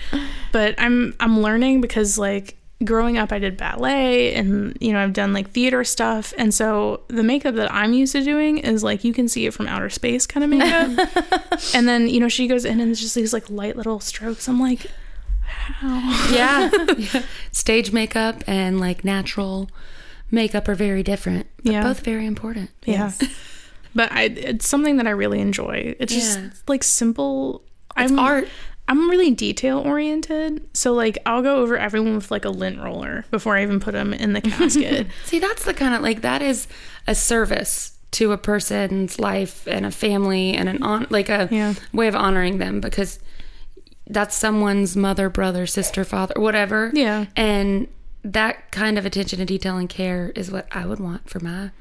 But 0.52 0.76
I'm 0.78 1.16
I'm 1.20 1.40
learning 1.42 1.82
because 1.82 2.18
like 2.18 2.58
growing 2.84 3.18
up 3.18 3.32
I 3.32 3.40
did 3.40 3.56
ballet 3.56 4.34
and 4.34 4.78
you 4.82 4.92
know 4.92 5.00
I've 5.02 5.14
done 5.14 5.32
like 5.32 5.52
theater 5.52 5.86
stuff 5.86 6.34
and 6.38 6.54
so 6.54 7.02
the 7.08 7.24
makeup 7.24 7.56
that 7.56 7.74
I'm 7.74 7.94
used 7.94 8.12
to 8.12 8.22
doing 8.22 8.58
is 8.58 8.84
like 8.84 9.06
you 9.06 9.14
can 9.14 9.30
see 9.30 9.46
it 9.46 9.54
from 9.54 9.68
outer 9.68 9.90
space 9.90 10.28
kind 10.28 10.44
of 10.44 10.50
makeup. 10.50 11.62
and 11.74 11.88
then 11.88 12.10
you 12.10 12.20
know 12.20 12.28
she 12.30 12.48
goes 12.48 12.66
in 12.66 12.80
and 12.82 12.92
it's 12.92 13.00
just 13.00 13.16
these 13.16 13.32
like 13.34 13.50
light 13.50 13.78
little 13.78 14.00
strokes. 14.00 14.48
I'm 14.50 14.60
like 14.60 14.88
how? 15.46 16.30
yeah. 16.34 16.70
yeah. 16.98 17.24
Stage 17.52 17.92
makeup 17.94 18.44
and 18.48 18.80
like 18.80 19.06
natural 19.06 19.70
makeup 20.32 20.68
are 20.68 20.76
very 20.76 21.04
different, 21.04 21.48
but 21.64 21.72
Yeah. 21.74 21.84
both 21.84 22.02
very 22.02 22.26
important. 22.26 22.70
Yeah. 22.86 23.12
But 23.96 24.12
I 24.12 24.24
it's 24.24 24.68
something 24.68 24.98
that 24.98 25.08
I 25.08 25.12
really 25.12 25.40
enjoy. 25.40 25.96
It's 26.00 26.14
just 26.14 26.40
like 26.68 26.84
simple 26.84 27.64
It's 27.98 28.12
I'm 28.12 28.20
art. 28.20 28.48
I'm 28.88 29.10
really 29.10 29.32
detail 29.32 29.80
oriented. 29.80 30.68
So 30.76 30.94
like 30.94 31.18
I'll 31.26 31.42
go 31.42 31.58
over 31.58 31.78
everyone 31.78 32.16
with 32.16 32.32
like 32.32 32.44
a 32.46 32.50
lint 32.50 32.80
roller 32.82 33.24
before 33.32 33.56
I 33.56 33.64
even 33.64 33.80
put 33.80 33.94
them 33.94 34.14
in 34.14 34.34
the 34.34 34.42
casket. 34.52 35.08
See, 35.26 35.40
that's 35.40 35.64
the 35.66 35.74
kind 35.74 35.94
of 35.96 36.02
like 36.02 36.22
that 36.22 36.42
is 36.42 36.68
a 37.08 37.16
service 37.16 37.98
to 38.12 38.32
a 38.32 38.38
person's 38.38 39.20
life 39.20 39.66
and 39.68 39.86
a 39.86 39.92
family 39.92 40.54
and 40.54 40.70
an 40.70 40.84
on 40.84 41.08
like 41.10 41.30
a 41.30 41.48
Yeah. 41.52 41.74
way 41.94 42.08
of 42.08 42.16
honoring 42.16 42.58
them 42.58 42.80
because 42.82 43.20
that's 44.08 44.36
someone's 44.36 44.98
mother, 44.98 45.30
brother, 45.30 45.66
sister, 45.66 46.04
father, 46.04 46.34
whatever. 46.38 46.92
Yeah. 46.94 47.26
And 47.36 47.88
that 48.24 48.72
kind 48.72 48.98
of 48.98 49.06
attention 49.06 49.40
to 49.40 49.46
detail 49.46 49.78
and 49.78 49.88
care 49.90 50.32
is 50.36 50.52
what 50.52 50.68
I 50.72 50.86
would 50.86 51.00
want 51.00 51.30
for 51.30 51.40
my 51.40 51.72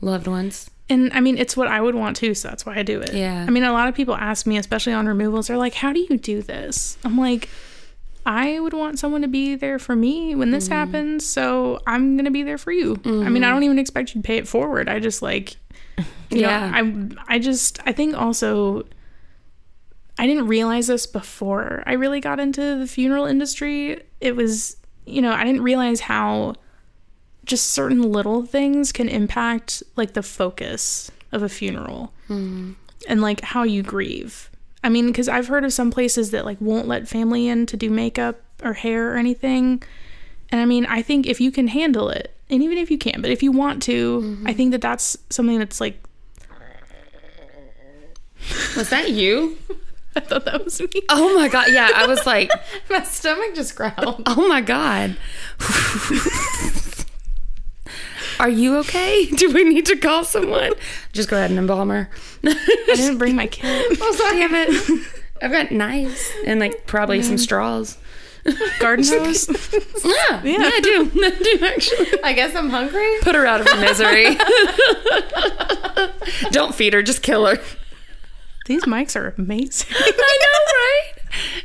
loved 0.00 0.26
ones. 0.28 0.70
And 0.90 1.12
I 1.14 1.20
mean, 1.20 1.38
it's 1.38 1.56
what 1.56 1.68
I 1.68 1.80
would 1.80 1.94
want 1.94 2.16
too, 2.16 2.34
so 2.34 2.48
that's 2.48 2.66
why 2.66 2.76
I 2.76 2.82
do 2.82 3.00
it. 3.00 3.14
Yeah. 3.14 3.44
I 3.46 3.50
mean, 3.50 3.64
a 3.64 3.72
lot 3.72 3.88
of 3.88 3.94
people 3.94 4.14
ask 4.14 4.46
me, 4.46 4.58
especially 4.58 4.92
on 4.92 5.06
removals, 5.06 5.48
they're 5.48 5.56
like, 5.56 5.74
How 5.74 5.92
do 5.92 6.00
you 6.00 6.18
do 6.18 6.42
this? 6.42 6.98
I'm 7.04 7.16
like, 7.16 7.48
I 8.26 8.58
would 8.58 8.72
want 8.72 8.98
someone 8.98 9.22
to 9.22 9.28
be 9.28 9.54
there 9.54 9.78
for 9.78 9.94
me 9.94 10.34
when 10.34 10.50
this 10.50 10.64
mm-hmm. 10.64 10.74
happens, 10.74 11.26
so 11.26 11.80
I'm 11.86 12.16
gonna 12.16 12.30
be 12.30 12.42
there 12.42 12.58
for 12.58 12.72
you. 12.72 13.00
I 13.04 13.08
mean, 13.08 13.24
I 13.24 13.28
mm-hmm. 13.28 13.40
don't 13.40 13.62
even 13.64 13.78
expect 13.78 14.14
you 14.14 14.22
to 14.22 14.26
pay 14.26 14.36
it 14.36 14.48
forward. 14.48 14.88
I 14.88 14.98
just 14.98 15.22
like 15.22 15.56
you 16.30 16.40
Yeah. 16.40 16.70
know, 16.80 17.16
I 17.28 17.34
I 17.36 17.38
just 17.38 17.80
I 17.86 17.92
think 17.92 18.16
also 18.16 18.84
I 20.18 20.26
didn't 20.26 20.46
realize 20.46 20.86
this 20.86 21.06
before 21.06 21.82
I 21.86 21.94
really 21.94 22.20
got 22.20 22.38
into 22.38 22.78
the 22.78 22.86
funeral 22.86 23.26
industry. 23.26 24.02
It 24.20 24.36
was, 24.36 24.76
you 25.06 25.20
know, 25.20 25.32
I 25.32 25.44
didn't 25.44 25.62
realize 25.62 26.00
how 26.00 26.54
just 27.44 27.70
certain 27.70 28.02
little 28.02 28.44
things 28.44 28.92
can 28.92 29.08
impact 29.08 29.82
like 29.96 30.14
the 30.14 30.22
focus 30.22 31.10
of 31.32 31.42
a 31.42 31.48
funeral 31.48 32.12
hmm. 32.26 32.72
and 33.08 33.20
like 33.20 33.40
how 33.40 33.62
you 33.62 33.82
grieve. 33.82 34.50
I 34.82 34.88
mean, 34.88 35.06
because 35.06 35.28
I've 35.28 35.48
heard 35.48 35.64
of 35.64 35.72
some 35.72 35.90
places 35.90 36.30
that 36.30 36.44
like 36.44 36.60
won't 36.60 36.86
let 36.86 37.08
family 37.08 37.48
in 37.48 37.66
to 37.66 37.76
do 37.76 37.90
makeup 37.90 38.40
or 38.62 38.74
hair 38.74 39.12
or 39.12 39.16
anything. 39.16 39.82
And 40.50 40.60
I 40.60 40.64
mean, 40.66 40.86
I 40.86 41.02
think 41.02 41.26
if 41.26 41.40
you 41.40 41.50
can 41.50 41.68
handle 41.68 42.08
it, 42.10 42.36
and 42.50 42.62
even 42.62 42.76
if 42.76 42.90
you 42.90 42.98
can't, 42.98 43.22
but 43.22 43.30
if 43.30 43.42
you 43.42 43.50
want 43.50 43.82
to, 43.84 43.92
I 43.92 44.26
mm-hmm. 44.26 44.52
think 44.52 44.70
that 44.72 44.82
that's 44.82 45.16
something 45.30 45.58
that's 45.58 45.80
like, 45.80 46.02
Was 48.76 48.90
that 48.90 49.10
you? 49.10 49.56
I 50.16 50.20
thought 50.20 50.44
that 50.44 50.64
was 50.64 50.80
me. 50.80 50.88
Oh 51.08 51.34
my 51.34 51.48
god. 51.48 51.68
Yeah, 51.70 51.90
I 51.94 52.06
was 52.06 52.24
like, 52.26 52.50
My 52.90 53.02
stomach 53.02 53.54
just 53.54 53.74
growled. 53.74 54.22
"Oh 54.26 54.46
my 54.48 54.60
god." 54.60 55.16
Are 58.40 58.48
you 58.48 58.76
okay? 58.78 59.26
Do 59.36 59.52
we 59.52 59.64
need 59.64 59.86
to 59.86 59.96
call 59.96 60.24
someone? 60.24 60.72
Just 61.12 61.28
go 61.28 61.36
ahead 61.36 61.50
and 61.50 61.58
embalm 61.58 61.90
her. 61.90 62.08
I 62.44 62.54
didn't 62.86 63.18
bring 63.18 63.36
my 63.36 63.46
kit. 63.50 63.98
Oh, 64.00 64.32
Damn 64.32 64.54
it. 64.54 65.08
I've 65.42 65.50
got 65.50 65.70
knives 65.70 66.30
and 66.46 66.60
like 66.60 66.86
probably 66.86 67.22
some 67.22 67.36
mm. 67.36 67.40
straws. 67.40 67.98
Garden 68.78 69.04
hose. 69.08 69.48
Yeah, 70.04 70.42
yeah, 70.44 70.58
I 70.60 70.80
do. 70.80 71.10
I 71.14 71.30
do 71.30 71.66
actually. 71.66 72.22
I 72.22 72.32
guess 72.34 72.54
I'm 72.54 72.70
hungry. 72.70 73.08
Put 73.22 73.34
her 73.34 73.46
out 73.46 73.60
of 73.60 73.68
her 73.68 73.80
misery. 73.80 74.36
Don't 76.50 76.74
feed 76.74 76.92
her, 76.92 77.02
just 77.02 77.22
kill 77.22 77.46
her. 77.46 77.58
These 78.66 78.84
mics 78.84 79.14
are 79.16 79.34
amazing. 79.36 79.88
I 79.98 80.38
know, 80.40 80.72
right? 80.72 81.12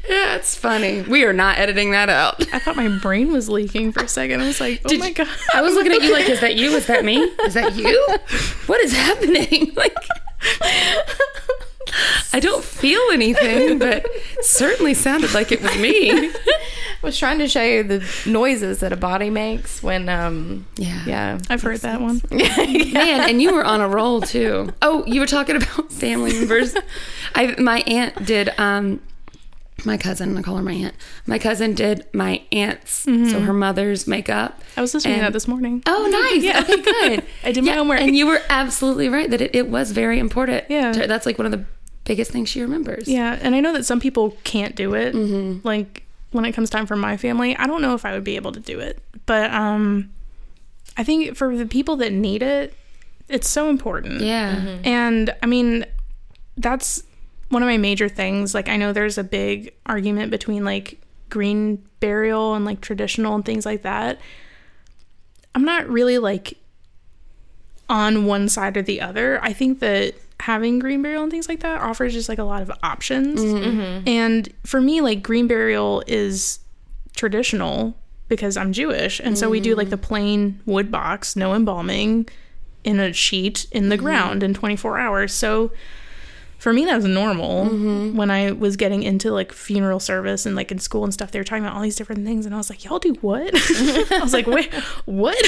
Yeah, 0.10 0.36
it's 0.36 0.56
funny. 0.56 1.02
We 1.04 1.24
are 1.24 1.32
not 1.34 1.58
editing 1.60 1.92
that 1.92 2.10
out. 2.10 2.42
I 2.54 2.60
thought 2.60 2.76
my 2.76 2.88
brain 3.00 3.32
was 3.32 3.48
leaking 3.50 3.92
for 3.94 4.04
a 4.04 4.08
second. 4.08 4.42
I 4.42 4.48
was 4.48 4.60
like, 4.60 4.82
oh 4.86 4.90
Did 4.90 5.00
my 5.00 5.08
you- 5.08 5.14
god. 5.14 5.28
I 5.54 5.62
was 5.62 5.76
looking 5.76 5.92
at 5.94 6.02
you 6.02 6.12
like, 6.12 6.28
is 6.28 6.42
that 6.42 6.56
you? 6.56 6.72
Is 6.72 6.88
that 6.88 7.06
me? 7.06 7.18
Is 7.18 7.54
that 7.54 7.76
you? 7.76 8.18
What 8.68 8.82
is 8.82 8.94
happening? 8.94 9.72
Like, 9.76 9.96
I 12.34 12.40
don't 12.40 12.64
feel 12.64 13.02
anything, 13.12 13.80
but 13.80 14.06
it 14.06 14.46
certainly 14.46 14.94
sounded 14.94 15.34
like 15.34 15.52
it 15.52 15.62
was 15.62 15.76
me. 15.78 16.12
I 16.12 16.32
was 17.02 17.18
trying 17.18 17.40
to 17.40 17.48
show 17.48 17.64
you 17.64 17.84
the 17.84 18.06
noises 18.26 18.80
that 18.80 18.92
a 18.94 18.98
body 18.98 19.30
makes 19.30 19.82
when, 19.82 20.10
um, 20.10 20.66
Yeah. 20.76 21.04
yeah. 21.06 21.40
I've 21.50 21.62
heard 21.62 21.80
that 21.80 22.02
one. 22.02 22.22
yeah, 22.32 22.56
Man, 22.94 23.30
and 23.30 23.42
you 23.42 23.54
were 23.54 23.64
on 23.64 23.82
a 23.82 23.88
roll 23.88 24.22
too. 24.22 24.74
Oh, 24.82 25.04
you 25.06 25.20
were 25.22 25.28
talking 25.28 25.56
about 25.56 25.92
family 25.92 26.34
members. 26.34 26.76
I 27.36 27.56
my 27.60 27.80
aunt 27.82 28.26
did 28.26 28.50
um 28.60 29.00
my 29.86 29.98
cousin, 29.98 30.38
I 30.38 30.42
call 30.42 30.58
her 30.58 30.64
my 30.64 30.74
aunt. 30.74 30.96
My 31.26 31.40
cousin 31.40 31.74
did 31.74 32.06
my 32.14 32.42
aunt's, 32.52 32.92
so 32.92 33.40
her 33.40 33.54
mother's 33.54 34.08
makeup. 34.08 34.62
I 34.78 34.82
was 34.82 34.94
listening 34.94 35.16
to 35.16 35.22
that 35.22 35.34
this 35.34 35.48
morning. 35.48 35.84
Oh, 35.86 36.08
nice. 36.32 36.44
Yeah. 36.44 36.62
Okay, 36.62 36.82
good. 36.82 37.24
I 37.44 37.52
did 37.52 37.64
my 37.64 37.74
homework. 37.74 38.02
And 38.02 38.16
you 38.16 38.26
were 38.28 38.42
absolutely 38.50 39.10
right 39.10 39.30
that 39.30 39.42
it, 39.42 39.56
it 39.56 39.70
was 39.70 39.92
very 39.92 40.20
important. 40.20 40.66
Yeah. 40.70 40.92
to- 40.94 41.08
That's 41.08 41.26
like 41.26 41.38
one 41.38 41.46
of 41.46 41.52
the 41.52 41.66
biggest 42.06 42.32
things 42.32 42.50
she 42.50 42.62
remembers. 42.62 43.08
Yeah, 43.08 43.38
and 43.42 43.54
I 43.56 43.60
know 43.60 43.74
that 43.74 43.86
some 43.86 44.00
people 44.00 44.32
can't 44.44 44.76
do 44.76 44.94
it. 44.96 45.14
Mm-hmm. 45.14 45.66
Like 45.68 46.04
when 46.32 46.46
it 46.46 46.52
comes 46.54 46.70
time 46.70 46.86
for 46.86 46.96
my 46.96 47.18
family, 47.18 47.56
I 47.58 47.68
don't 47.68 47.82
know 47.82 47.94
if 47.96 48.06
I 48.06 48.14
would 48.14 48.24
be 48.24 48.36
able 48.36 48.52
to 48.54 48.60
do 48.60 48.80
it. 48.80 49.02
But 49.26 49.52
um 49.52 50.10
I 50.98 51.04
think 51.04 51.36
for 51.38 51.56
the 51.56 51.66
people 51.66 51.96
that 51.98 52.12
need 52.12 52.42
it, 52.44 52.74
it's 53.30 53.48
so 53.48 53.70
important. 53.70 54.22
Yeah. 54.22 54.80
And 54.84 55.34
I 55.42 55.46
mean, 55.46 55.86
that's 56.58 57.04
one 57.50 57.62
of 57.62 57.68
my 57.68 57.78
major 57.78 58.10
things. 58.10 58.54
Like, 58.54 58.70
I 58.70 58.78
know 58.78 58.94
there's 58.94 59.18
a 59.18 59.24
big 59.24 59.74
argument 59.86 60.32
between 60.32 60.64
like 60.64 61.02
green 61.30 61.84
burial 62.00 62.56
and 62.56 62.66
like 62.66 62.82
traditional 62.82 63.36
and 63.36 63.46
things 63.46 63.66
like 63.66 63.84
that. 63.84 64.20
I'm 65.56 65.66
not 65.66 65.88
really 65.90 66.18
like 66.18 66.58
on 67.90 68.26
one 68.26 68.50
side 68.50 68.78
or 68.78 68.82
the 68.82 69.02
other. 69.02 69.40
I 69.44 69.54
think 69.54 69.80
that 69.80 70.16
having 70.40 70.80
green 70.80 71.02
burial 71.02 71.24
and 71.24 71.32
things 71.32 71.50
like 71.50 71.60
that 71.62 71.82
offers 71.82 72.14
just 72.14 72.30
like 72.30 72.38
a 72.38 72.44
lot 72.44 72.62
of 72.62 72.72
options. 72.84 73.42
Mm-hmm. 73.42 73.80
Mm-hmm. 73.80 74.08
And 74.08 74.54
for 74.64 74.80
me, 74.80 75.02
like 75.02 75.22
green 75.22 75.48
burial 75.48 76.04
is 76.08 76.60
traditional 77.16 77.98
because 78.30 78.56
I'm 78.56 78.72
Jewish. 78.72 79.20
And 79.20 79.38
so 79.38 79.50
we 79.50 79.60
do 79.60 79.76
like 79.76 79.86
mm-hmm. 79.86 79.92
the 79.92 79.98
plain 79.98 80.62
wood 80.66 80.92
box, 80.92 81.36
no 81.36 81.54
embalming, 81.54 82.30
in 82.84 83.00
a 83.00 83.12
sheet 83.12 83.66
in 83.72 83.90
the 83.90 83.98
ground 83.98 84.44
in 84.44 84.54
24 84.54 84.98
hours. 85.00 85.34
So 85.34 85.72
for 86.60 86.74
me, 86.74 86.84
that 86.86 86.98
was 86.98 87.06
normal 87.06 87.68
when 88.12 88.30
I 88.30 88.52
was 88.52 88.76
getting 88.76 89.02
into 89.02 89.32
like 89.32 89.54
funeral 89.54 90.02
service 90.02 90.46
and 90.46 90.58
like 90.58 90.72
in 90.72 90.78
school 90.80 91.06
and 91.06 91.14
stuff. 91.14 91.32
They 91.32 91.40
were 91.40 91.46
talking 91.46 91.64
about 91.64 91.76
all 91.76 91.82
these 91.82 91.96
different 91.96 92.26
things, 92.26 92.46
and 92.46 92.54
I 92.54 92.58
was 92.58 92.70
like, 92.70 92.84
"Y'all 92.84 93.00
do 93.00 93.14
what?" 93.22 93.50
I 94.12 94.20
was 94.22 94.34
like, 94.34 94.46
"Wait, 94.46 94.72
what?" 95.06 95.42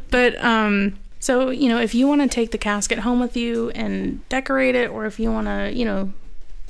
but 0.10 0.42
um, 0.42 0.98
so 1.20 1.50
you 1.50 1.68
know, 1.68 1.78
if 1.78 1.94
you 1.94 2.08
want 2.08 2.22
to 2.22 2.28
take 2.28 2.52
the 2.52 2.58
casket 2.58 3.00
home 3.00 3.20
with 3.20 3.36
you 3.36 3.68
and 3.70 4.26
decorate 4.30 4.74
it, 4.74 4.90
or 4.90 5.04
if 5.04 5.20
you 5.20 5.30
want 5.30 5.46
to, 5.46 5.70
you 5.74 5.84
know, 5.84 6.10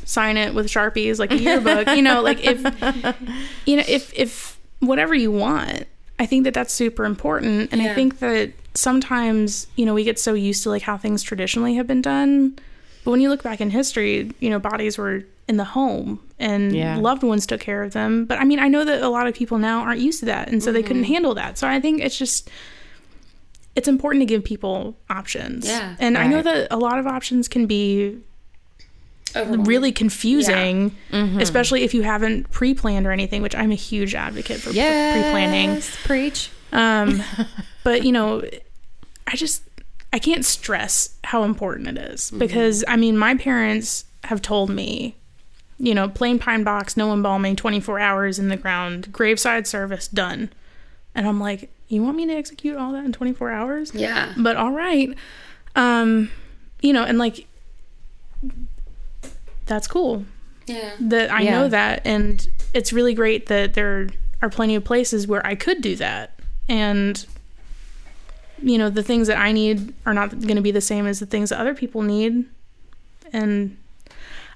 sign 0.05 0.37
it 0.37 0.53
with 0.53 0.67
sharpies 0.67 1.21
like 1.21 1.31
a 1.31 1.39
yearbook, 1.39 1.87
you 1.89 2.03
know, 2.03 2.23
like 2.23 2.41
if 2.43 2.59
you 3.67 3.77
know 3.77 3.85
if 3.87 4.13
if 4.15 4.59
whatever 4.81 5.15
you 5.15 5.31
want. 5.31 5.87
I 6.17 6.27
think 6.27 6.45
that 6.45 6.55
that's 6.55 6.73
super 6.73 7.05
important. 7.05 7.73
And 7.73 7.83
I 7.83 7.93
think 7.93 8.21
that 8.21 8.53
sometimes, 8.75 9.67
you 9.75 9.85
know, 9.85 9.95
we 9.95 10.05
get 10.05 10.19
so 10.19 10.35
used 10.35 10.63
to 10.63 10.71
like 10.71 10.83
how 10.83 10.97
things 10.97 11.25
traditionally 11.25 11.75
have 11.75 11.89
been 11.89 12.03
done. 12.03 12.57
But 13.05 13.11
when 13.11 13.21
you 13.21 13.29
look 13.29 13.43
back 13.43 13.61
in 13.61 13.71
history, 13.71 14.31
you 14.41 14.51
know, 14.51 14.59
bodies 14.59 14.97
were 14.99 15.25
in 15.47 15.59
the 15.59 15.65
home 15.65 16.21
and 16.39 16.75
Yeah. 16.75 16.97
loved 16.97 17.23
ones 17.23 17.47
took 17.47 17.61
care 17.61 17.83
of 17.83 17.93
them. 17.93 18.25
But 18.25 18.39
I 18.41 18.45
mean, 18.45 18.59
I 18.59 18.69
know 18.69 18.83
that 18.85 19.03
a 19.03 19.09
lot 19.11 19.27
of 19.27 19.35
people 19.35 19.59
now 19.59 19.81
aren't 19.81 20.01
used 20.01 20.21
to 20.21 20.27
that. 20.27 20.49
And 20.49 20.63
so 20.63 20.73
they 20.73 20.83
couldn't 20.83 21.05
handle 21.05 21.35
that. 21.35 21.59
So 21.59 21.69
I 21.69 21.81
think 21.81 22.01
it's 22.03 22.17
just, 22.17 22.49
it's 23.77 23.89
important 23.89 24.23
to 24.23 24.27
give 24.27 24.43
people 24.43 24.97
options. 25.11 25.67
Yeah. 25.67 25.97
And 25.99 26.17
I 26.17 26.27
know 26.27 26.41
that 26.41 26.69
a 26.71 26.79
lot 26.79 26.99
of 26.99 27.07
options 27.07 27.47
can 27.47 27.67
be 27.67 28.17
really 29.35 29.93
confusing, 29.93 30.95
Mm-hmm. 31.13 31.41
especially 31.41 31.83
if 31.83 31.93
you 31.93 32.03
haven't 32.03 32.51
pre-planned 32.51 33.07
or 33.07 33.11
anything. 33.13 33.43
Which 33.43 33.55
I'm 33.55 33.73
a 33.73 33.77
huge 33.77 34.15
advocate 34.15 34.61
for 34.61 34.71
Yeah. 34.71 35.13
pre-planning. 35.13 35.83
Preach. 36.05 36.51
Um, 36.73 37.23
but 37.85 38.05
you 38.05 38.13
know, 38.13 38.43
I 39.27 39.37
just 39.37 39.63
I 40.15 40.19
can't 40.21 40.45
stress 40.45 41.17
how 41.25 41.43
important 41.43 41.89
it 41.89 41.99
is 41.99 42.31
because 42.31 42.85
I 42.87 42.95
mean, 42.97 43.19
my 43.19 43.35
parents 43.35 44.05
have 44.23 44.41
told 44.41 44.71
me, 44.71 45.17
you 45.77 45.93
know, 45.93 46.09
plain 46.09 46.39
pine 46.39 46.63
box, 46.63 46.97
no 46.97 47.13
embalming, 47.13 47.57
24 47.57 47.99
hours 47.99 48.39
in 48.39 48.49
the 48.49 48.57
ground, 48.57 49.13
graveside 49.13 49.67
service 49.67 50.07
done, 50.07 50.51
and 51.17 51.27
I'm 51.27 51.41
like, 51.41 51.71
you 51.89 52.03
want 52.05 52.17
me 52.17 52.27
to 52.27 52.33
execute 52.33 52.77
all 52.77 52.93
that 52.93 53.05
in 53.05 53.13
24 53.13 53.51
hours? 53.51 53.93
Yeah. 53.93 54.33
but 54.39 54.57
all 54.57 54.71
right 54.71 55.11
um 55.77 56.31
you 56.81 56.93
know 56.93 57.03
and 57.03 57.19
like 57.19 57.47
that's 59.67 59.87
cool 59.87 60.25
Yeah. 60.67 60.93
that 61.01 61.31
i 61.33 61.41
Yeah. 61.43 61.51
know 61.53 61.69
that 61.69 62.03
and 62.05 62.47
it's 62.73 62.93
really 62.93 63.15
great 63.15 63.47
that 63.47 63.75
there 63.75 64.09
are 64.43 64.49
plenty 64.51 64.75
of 64.77 64.85
places 64.85 65.27
where 65.27 65.45
i 65.47 65.55
could 65.55 65.81
do 65.83 65.97
that 65.97 66.39
and 66.69 67.27
you 68.63 68.79
know 68.79 68.89
the 68.91 69.03
things 69.03 69.27
that 69.29 69.39
i 69.39 69.53
need 69.53 69.93
are 70.07 70.15
not 70.15 70.31
going 70.31 70.57
to 70.57 70.63
be 70.63 70.71
the 70.71 70.81
same 70.81 71.07
as 71.07 71.21
the 71.21 71.27
things 71.27 71.51
that 71.51 71.59
other 71.61 71.75
people 71.75 72.03
need 72.03 72.45
and 73.33 73.77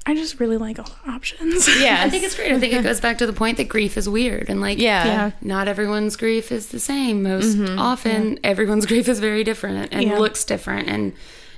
i 0.06 0.14
just 0.14 0.38
really 0.40 0.56
like 0.56 0.78
all 0.78 0.88
the 1.04 1.10
options 1.10 1.68
Yeah. 1.80 2.02
I 2.02 2.10
think 2.10 2.24
it's 2.24 2.34
great. 2.34 2.52
I 2.52 2.58
think 2.58 2.72
it 2.72 2.82
goes 2.82 3.00
back 3.00 3.18
to 3.18 3.26
the 3.26 3.32
point 3.32 3.56
that 3.58 3.68
grief 3.68 3.96
is 3.96 4.08
weird 4.08 4.48
and 4.48 4.60
like 4.60 4.78
yeah. 4.78 5.04
yeah 5.04 5.30
not 5.42 5.68
everyone's 5.68 6.16
grief 6.16 6.50
is 6.50 6.68
the 6.68 6.80
same. 6.80 7.22
Most 7.22 7.56
mm-hmm. 7.56 7.78
often, 7.78 8.38
everyone's 8.42 8.86
grief 8.86 9.08
is 9.08 9.20
very 9.20 9.44
different 9.44 9.92
and 9.92 10.02
Yeah. 10.02 10.18
looks 10.18 10.44
different, 10.44 10.88
and 10.88 11.12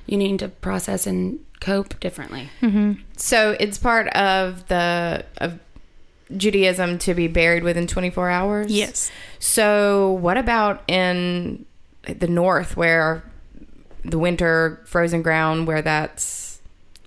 you 0.05 0.17
need 0.17 0.39
to 0.39 0.49
process 0.49 1.07
and 1.07 1.39
cope 1.61 1.99
differently. 1.99 2.49
Mm-hmm. 2.61 3.01
So 3.17 3.55
it's 3.59 3.77
part 3.77 4.07
of 4.09 4.67
the 4.67 5.23
of 5.37 5.59
Judaism 6.35 6.97
to 6.99 7.13
be 7.13 7.27
buried 7.27 7.63
within 7.63 7.87
24 7.87 8.29
hours. 8.29 8.71
yes 8.71 9.11
So 9.39 10.11
what 10.21 10.37
about 10.37 10.83
in 10.87 11.65
the 12.03 12.27
north 12.27 12.75
where 12.77 13.23
the 14.03 14.17
winter 14.17 14.79
frozen 14.85 15.21
ground 15.21 15.67
where 15.67 15.81
that's 15.81 16.59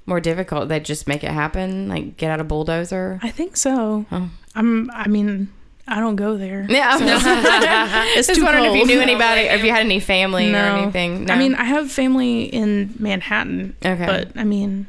more 0.06 0.20
difficult? 0.20 0.68
They 0.68 0.80
just 0.80 1.08
make 1.08 1.24
it 1.24 1.30
happen, 1.30 1.88
like 1.88 2.16
get 2.16 2.30
out 2.30 2.40
a 2.40 2.44
bulldozer. 2.44 3.18
i 3.22 3.30
think 3.30 3.56
so 3.56 4.04
Oh. 4.12 4.30
i'm 4.54 4.90
i 4.92 5.08
mean 5.08 5.48
i 5.88 5.98
don't 5.98 6.16
go 6.16 6.36
there 6.36 6.66
Yeah, 6.68 6.96
it's 8.16 8.28
just 8.28 8.38
too 8.38 8.44
wondering 8.44 8.66
if 8.66 8.76
you 8.76 8.86
knew 8.86 9.00
anybody, 9.00 9.42
if 9.42 9.64
you 9.64 9.70
had 9.70 9.80
any 9.80 10.00
family 10.00 10.52
or 10.52 10.56
anything. 10.56 11.24
No. 11.26 11.34
I 11.34 11.38
mean, 11.38 11.54
I 11.54 11.64
have 11.64 11.90
family 11.90 12.44
in 12.44 12.94
Manhattan. 12.98 13.76
Okay. 13.84 14.06
But 14.06 14.36
I 14.36 14.44
mean, 14.44 14.86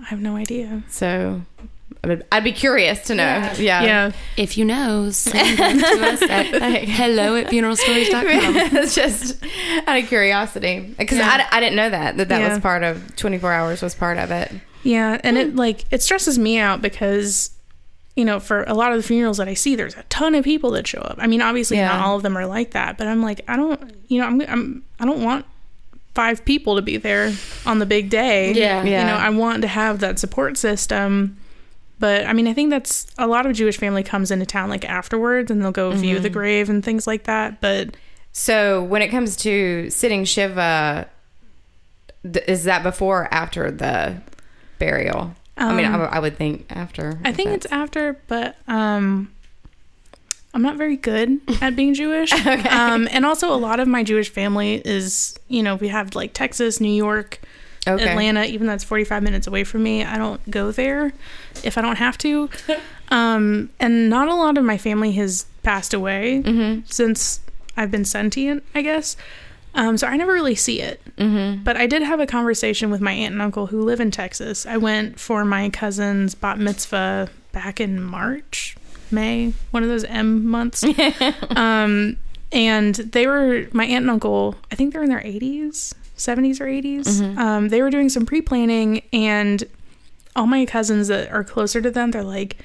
I 0.00 0.04
have 0.06 0.20
no 0.20 0.36
idea. 0.36 0.82
so 0.88 1.42
I 2.06 2.08
would- 2.08 2.26
I'd 2.30 2.44
be 2.44 2.52
curious 2.52 3.00
to 3.06 3.14
know. 3.14 3.50
Yeah, 3.58 3.82
yeah. 3.82 4.12
If 4.36 4.56
you 4.56 4.64
know, 4.64 5.10
send 5.10 5.58
them 5.58 5.78
to 5.78 6.06
us 6.12 6.22
at 6.22 6.46
hello 6.84 7.36
at 7.36 7.48
funeralstories.com. 7.48 8.56
it's 8.76 8.94
just 9.02 9.42
out 9.86 9.98
of 9.98 10.06
curiosity 10.06 10.94
because 10.98 11.18
Yeah. 11.18 11.46
I, 11.50 11.56
I 11.56 11.60
didn't 11.60 11.76
know 11.76 11.90
that 11.90 12.16
that 12.16 12.28
that 12.28 12.40
Yeah. 12.40 12.48
was 12.50 12.60
part 12.60 12.82
of 12.84 13.16
24 13.16 13.52
hours 13.52 13.82
was 13.82 13.94
part 13.94 14.18
of 14.18 14.30
it. 14.30 14.52
Yeah. 14.82 15.20
And 15.24 15.36
it 15.36 15.50
hmm. 15.50 15.56
like, 15.58 15.84
it 15.90 16.00
stresses 16.02 16.38
me 16.38 16.58
out 16.58 16.80
because, 16.80 17.50
you 18.14 18.24
know, 18.24 18.38
for 18.38 18.62
a 18.64 18.74
lot 18.74 18.92
of 18.92 18.98
the 18.98 19.02
funerals 19.02 19.38
that 19.38 19.48
I 19.48 19.54
see, 19.54 19.74
there's 19.74 19.96
a 19.96 20.04
ton 20.04 20.34
of 20.36 20.44
people 20.44 20.70
that 20.72 20.86
show 20.86 21.00
up. 21.00 21.16
I 21.20 21.26
mean, 21.26 21.42
obviously, 21.42 21.78
Yeah. 21.78 21.88
not 21.88 22.00
all 22.06 22.16
of 22.16 22.22
them 22.22 22.38
are 22.38 22.46
like 22.46 22.70
that, 22.72 22.96
but 22.98 23.08
I'm 23.08 23.20
like, 23.22 23.40
I 23.48 23.56
don't, 23.56 23.96
you 24.06 24.20
know, 24.20 24.26
I'm, 24.26 24.40
I'm, 24.42 24.84
I 25.00 25.04
don't 25.06 25.22
want 25.24 25.44
five 26.14 26.44
people 26.44 26.76
to 26.76 26.82
be 26.82 26.96
there 26.96 27.32
on 27.66 27.78
the 27.78 27.84
big 27.86 28.08
day. 28.10 28.52
Yeah. 28.52 28.84
yeah. 28.84 29.00
You 29.00 29.06
know, 29.08 29.16
I 29.16 29.28
want 29.30 29.62
to 29.62 29.68
have 29.68 29.98
that 30.00 30.18
support 30.20 30.56
system. 30.56 31.36
But 31.98 32.26
I 32.26 32.32
mean, 32.34 32.46
I 32.46 32.52
think 32.52 32.70
that's 32.70 33.06
a 33.16 33.26
lot 33.26 33.46
of 33.46 33.52
Jewish 33.54 33.78
family 33.78 34.02
comes 34.02 34.30
into 34.30 34.44
town 34.46 34.68
like 34.68 34.84
afterwards 34.84 35.50
and 35.50 35.62
they'll 35.62 35.72
go 35.72 35.92
view 35.92 36.18
the 36.18 36.28
grave 36.30 36.68
and 36.68 36.84
things 36.84 37.06
like 37.06 37.24
that. 37.24 37.60
But 37.60 37.96
So 38.32 38.82
when 38.82 39.00
it 39.02 39.08
comes 39.08 39.34
to 39.38 39.88
sitting 39.88 40.24
shiva, 40.26 41.08
th- 42.22 42.44
is 42.46 42.64
that 42.64 42.82
before 42.82 43.22
or 43.22 43.34
after 43.34 43.70
the 43.70 44.20
burial? 44.78 45.34
I 45.56 45.72
mean, 45.74 45.86
I, 45.86 45.88
Um, 45.88 45.92
w- 45.92 46.10
I 46.12 46.18
would 46.18 46.36
think 46.36 46.66
after. 46.68 47.18
I 47.24 47.32
think 47.32 47.50
it's 47.50 47.66
after, 47.72 48.20
but 48.28 48.56
um, 48.68 49.32
I'm 50.52 50.60
not 50.60 50.76
very 50.76 50.96
good 50.96 51.40
at 51.62 51.74
being 51.76 51.94
Jewish. 51.94 52.30
Okay. 52.46 52.68
Um, 52.68 53.08
and 53.10 53.24
also, 53.24 53.50
a 53.54 53.56
lot 53.56 53.80
of 53.80 53.88
my 53.88 54.02
Jewish 54.02 54.28
family 54.28 54.82
is, 54.84 55.34
you 55.48 55.62
know, 55.62 55.76
we 55.76 55.88
have 55.88 56.14
like 56.14 56.34
Texas, 56.34 56.78
New 56.78 56.92
York, 56.92 57.40
Okay. 57.86 58.08
Atlanta, 58.08 58.44
even 58.44 58.66
though 58.66 58.74
it's 58.74 58.84
45 58.84 59.22
minutes 59.22 59.46
away 59.46 59.64
from 59.64 59.82
me. 59.82 60.04
I 60.04 60.16
don't 60.18 60.50
go 60.50 60.72
there 60.72 61.12
if 61.62 61.78
I 61.78 61.82
don't 61.82 61.96
have 61.96 62.18
to. 62.18 62.48
um, 63.08 63.70
and 63.78 64.10
not 64.10 64.28
a 64.28 64.34
lot 64.34 64.58
of 64.58 64.64
my 64.64 64.78
family 64.78 65.12
has 65.12 65.46
passed 65.62 65.94
away 65.94 66.42
Mm-hmm. 66.44 66.82
since 66.86 67.40
I've 67.76 67.90
been 67.90 68.04
sentient, 68.04 68.64
I 68.74 68.82
guess. 68.82 69.16
Um, 69.74 69.98
so 69.98 70.06
I 70.06 70.16
never 70.16 70.32
really 70.32 70.54
see 70.54 70.80
it. 70.80 71.00
Mm-hmm. 71.16 71.62
But 71.62 71.76
I 71.76 71.86
did 71.86 72.02
have 72.02 72.18
a 72.18 72.26
conversation 72.26 72.90
with 72.90 73.00
my 73.00 73.12
aunt 73.12 73.32
and 73.34 73.42
uncle 73.42 73.66
who 73.66 73.82
live 73.82 74.00
in 74.00 74.10
Texas. 74.10 74.64
I 74.64 74.78
went 74.78 75.20
for 75.20 75.44
my 75.44 75.68
cousin's 75.68 76.34
bat 76.34 76.58
mitzvah 76.58 77.28
back 77.52 77.78
in 77.80 78.02
March, 78.02 78.76
May, 79.10 79.52
one 79.72 79.82
of 79.82 79.88
those 79.90 80.04
M 80.04 80.46
months. 80.46 80.82
um, 81.50 82.16
and 82.52 82.94
they 82.94 83.26
were, 83.26 83.66
my 83.72 83.84
aunt 83.84 84.02
and 84.04 84.10
uncle, 84.10 84.54
I 84.72 84.76
think 84.76 84.92
they're 84.92 85.02
in 85.02 85.10
their 85.10 85.20
80s, 85.20 85.92
70s 86.16 86.60
or 86.60 86.66
80s. 86.66 87.36
Um, 87.38 87.68
they 87.68 87.82
were 87.82 87.90
doing 87.90 88.08
some 88.08 88.24
pre 88.26 88.40
planning, 88.40 89.02
and 89.12 89.62
all 90.34 90.46
my 90.46 90.64
cousins 90.66 91.08
that 91.08 91.30
are 91.32 91.44
closer 91.44 91.80
to 91.80 91.90
them, 91.90 92.10
they're 92.10 92.22
like, 92.24 92.56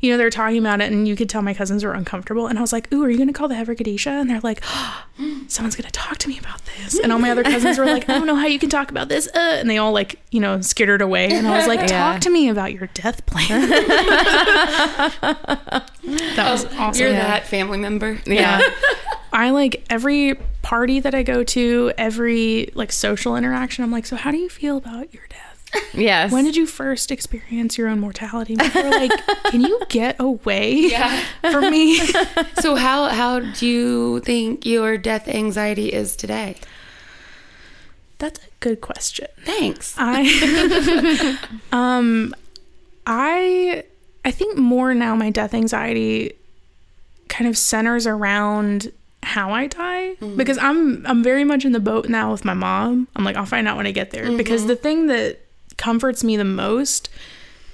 you 0.00 0.12
know, 0.12 0.16
they're 0.16 0.30
talking 0.30 0.58
about 0.58 0.80
it, 0.80 0.92
and 0.92 1.08
you 1.08 1.16
could 1.16 1.28
tell 1.28 1.42
my 1.42 1.52
cousins 1.52 1.82
were 1.84 1.92
uncomfortable. 1.92 2.46
And 2.46 2.56
I 2.56 2.60
was 2.60 2.72
like, 2.72 2.92
Ooh, 2.92 3.02
are 3.04 3.10
you 3.10 3.16
going 3.16 3.26
to 3.26 3.32
call 3.34 3.48
the 3.48 3.56
Chevra 3.56 3.76
Kadisha? 3.76 4.20
And 4.20 4.30
they're 4.30 4.38
like, 4.40 4.62
Someone's 5.48 5.74
going 5.74 5.86
to 5.86 5.90
talk 5.90 6.18
to 6.18 6.28
me 6.28 6.38
about 6.38 6.60
this. 6.78 7.00
And 7.00 7.10
all 7.12 7.18
my 7.18 7.30
other 7.32 7.42
cousins 7.42 7.78
were 7.78 7.84
like, 7.86 8.08
I 8.08 8.14
don't 8.14 8.26
know 8.28 8.36
how 8.36 8.46
you 8.46 8.60
can 8.60 8.70
talk 8.70 8.92
about 8.92 9.08
this. 9.08 9.26
Uh, 9.34 9.38
and 9.58 9.68
they 9.68 9.76
all, 9.78 9.90
like, 9.90 10.20
you 10.30 10.38
know, 10.38 10.60
skittered 10.60 11.02
away. 11.02 11.30
And 11.32 11.48
I 11.48 11.56
was 11.58 11.66
like, 11.66 11.80
Yeah. 11.90 12.12
Talk 12.12 12.20
to 12.20 12.30
me 12.30 12.48
about 12.48 12.72
your 12.72 12.86
death 12.94 13.26
plan. 13.26 13.68
that 16.36 16.50
was 16.52 16.64
awesome. 16.76 17.00
You're 17.02 17.10
Yeah. 17.12 17.26
that 17.26 17.46
family 17.46 17.78
member. 17.78 18.18
Yeah. 18.26 18.60
I 19.32 19.50
like 19.50 19.84
every 19.90 20.34
party 20.62 21.00
that 21.00 21.14
I 21.14 21.22
go 21.22 21.44
to, 21.44 21.92
every 21.96 22.70
like 22.74 22.92
social 22.92 23.36
interaction. 23.36 23.84
I'm 23.84 23.90
like, 23.90 24.06
so 24.06 24.16
how 24.16 24.30
do 24.30 24.38
you 24.38 24.48
feel 24.48 24.76
about 24.76 25.12
your 25.12 25.24
death? 25.28 25.48
yes. 25.94 26.32
When 26.32 26.44
did 26.44 26.56
you 26.56 26.66
first 26.66 27.10
experience 27.10 27.76
your 27.76 27.88
own 27.88 28.00
mortality? 28.00 28.56
Are 28.58 28.90
like, 28.90 29.12
can 29.44 29.60
you 29.60 29.80
get 29.88 30.16
away 30.18 30.74
yeah. 30.74 31.24
from 31.50 31.70
me? 31.70 32.00
So 32.60 32.74
how 32.74 33.08
how 33.08 33.40
do 33.40 33.66
you 33.66 34.20
think 34.20 34.66
your 34.66 34.98
death 34.98 35.28
anxiety 35.28 35.92
is 35.92 36.16
today? 36.16 36.56
That's 38.18 38.40
a 38.40 38.48
good 38.60 38.80
question. 38.80 39.28
Thanks. 39.44 39.94
I 39.96 41.38
um 41.72 42.34
I 43.06 43.84
I 44.24 44.30
think 44.30 44.58
more 44.58 44.92
now 44.92 45.14
my 45.14 45.30
death 45.30 45.54
anxiety 45.54 46.32
kind 47.28 47.48
of 47.48 47.56
centers 47.56 48.06
around 48.06 48.92
how 49.28 49.52
I 49.52 49.66
die 49.66 50.16
mm-hmm. 50.20 50.36
because 50.36 50.58
I'm 50.58 51.06
I'm 51.06 51.22
very 51.22 51.44
much 51.44 51.64
in 51.64 51.72
the 51.72 51.80
boat 51.80 52.08
now 52.08 52.32
with 52.32 52.44
my 52.44 52.54
mom. 52.54 53.06
I'm 53.14 53.24
like 53.24 53.36
I'll 53.36 53.46
find 53.46 53.68
out 53.68 53.76
when 53.76 53.86
I 53.86 53.92
get 53.92 54.10
there 54.10 54.24
mm-hmm. 54.24 54.36
because 54.36 54.66
the 54.66 54.76
thing 54.76 55.06
that 55.06 55.40
comforts 55.76 56.24
me 56.24 56.36
the 56.36 56.44
most 56.44 57.08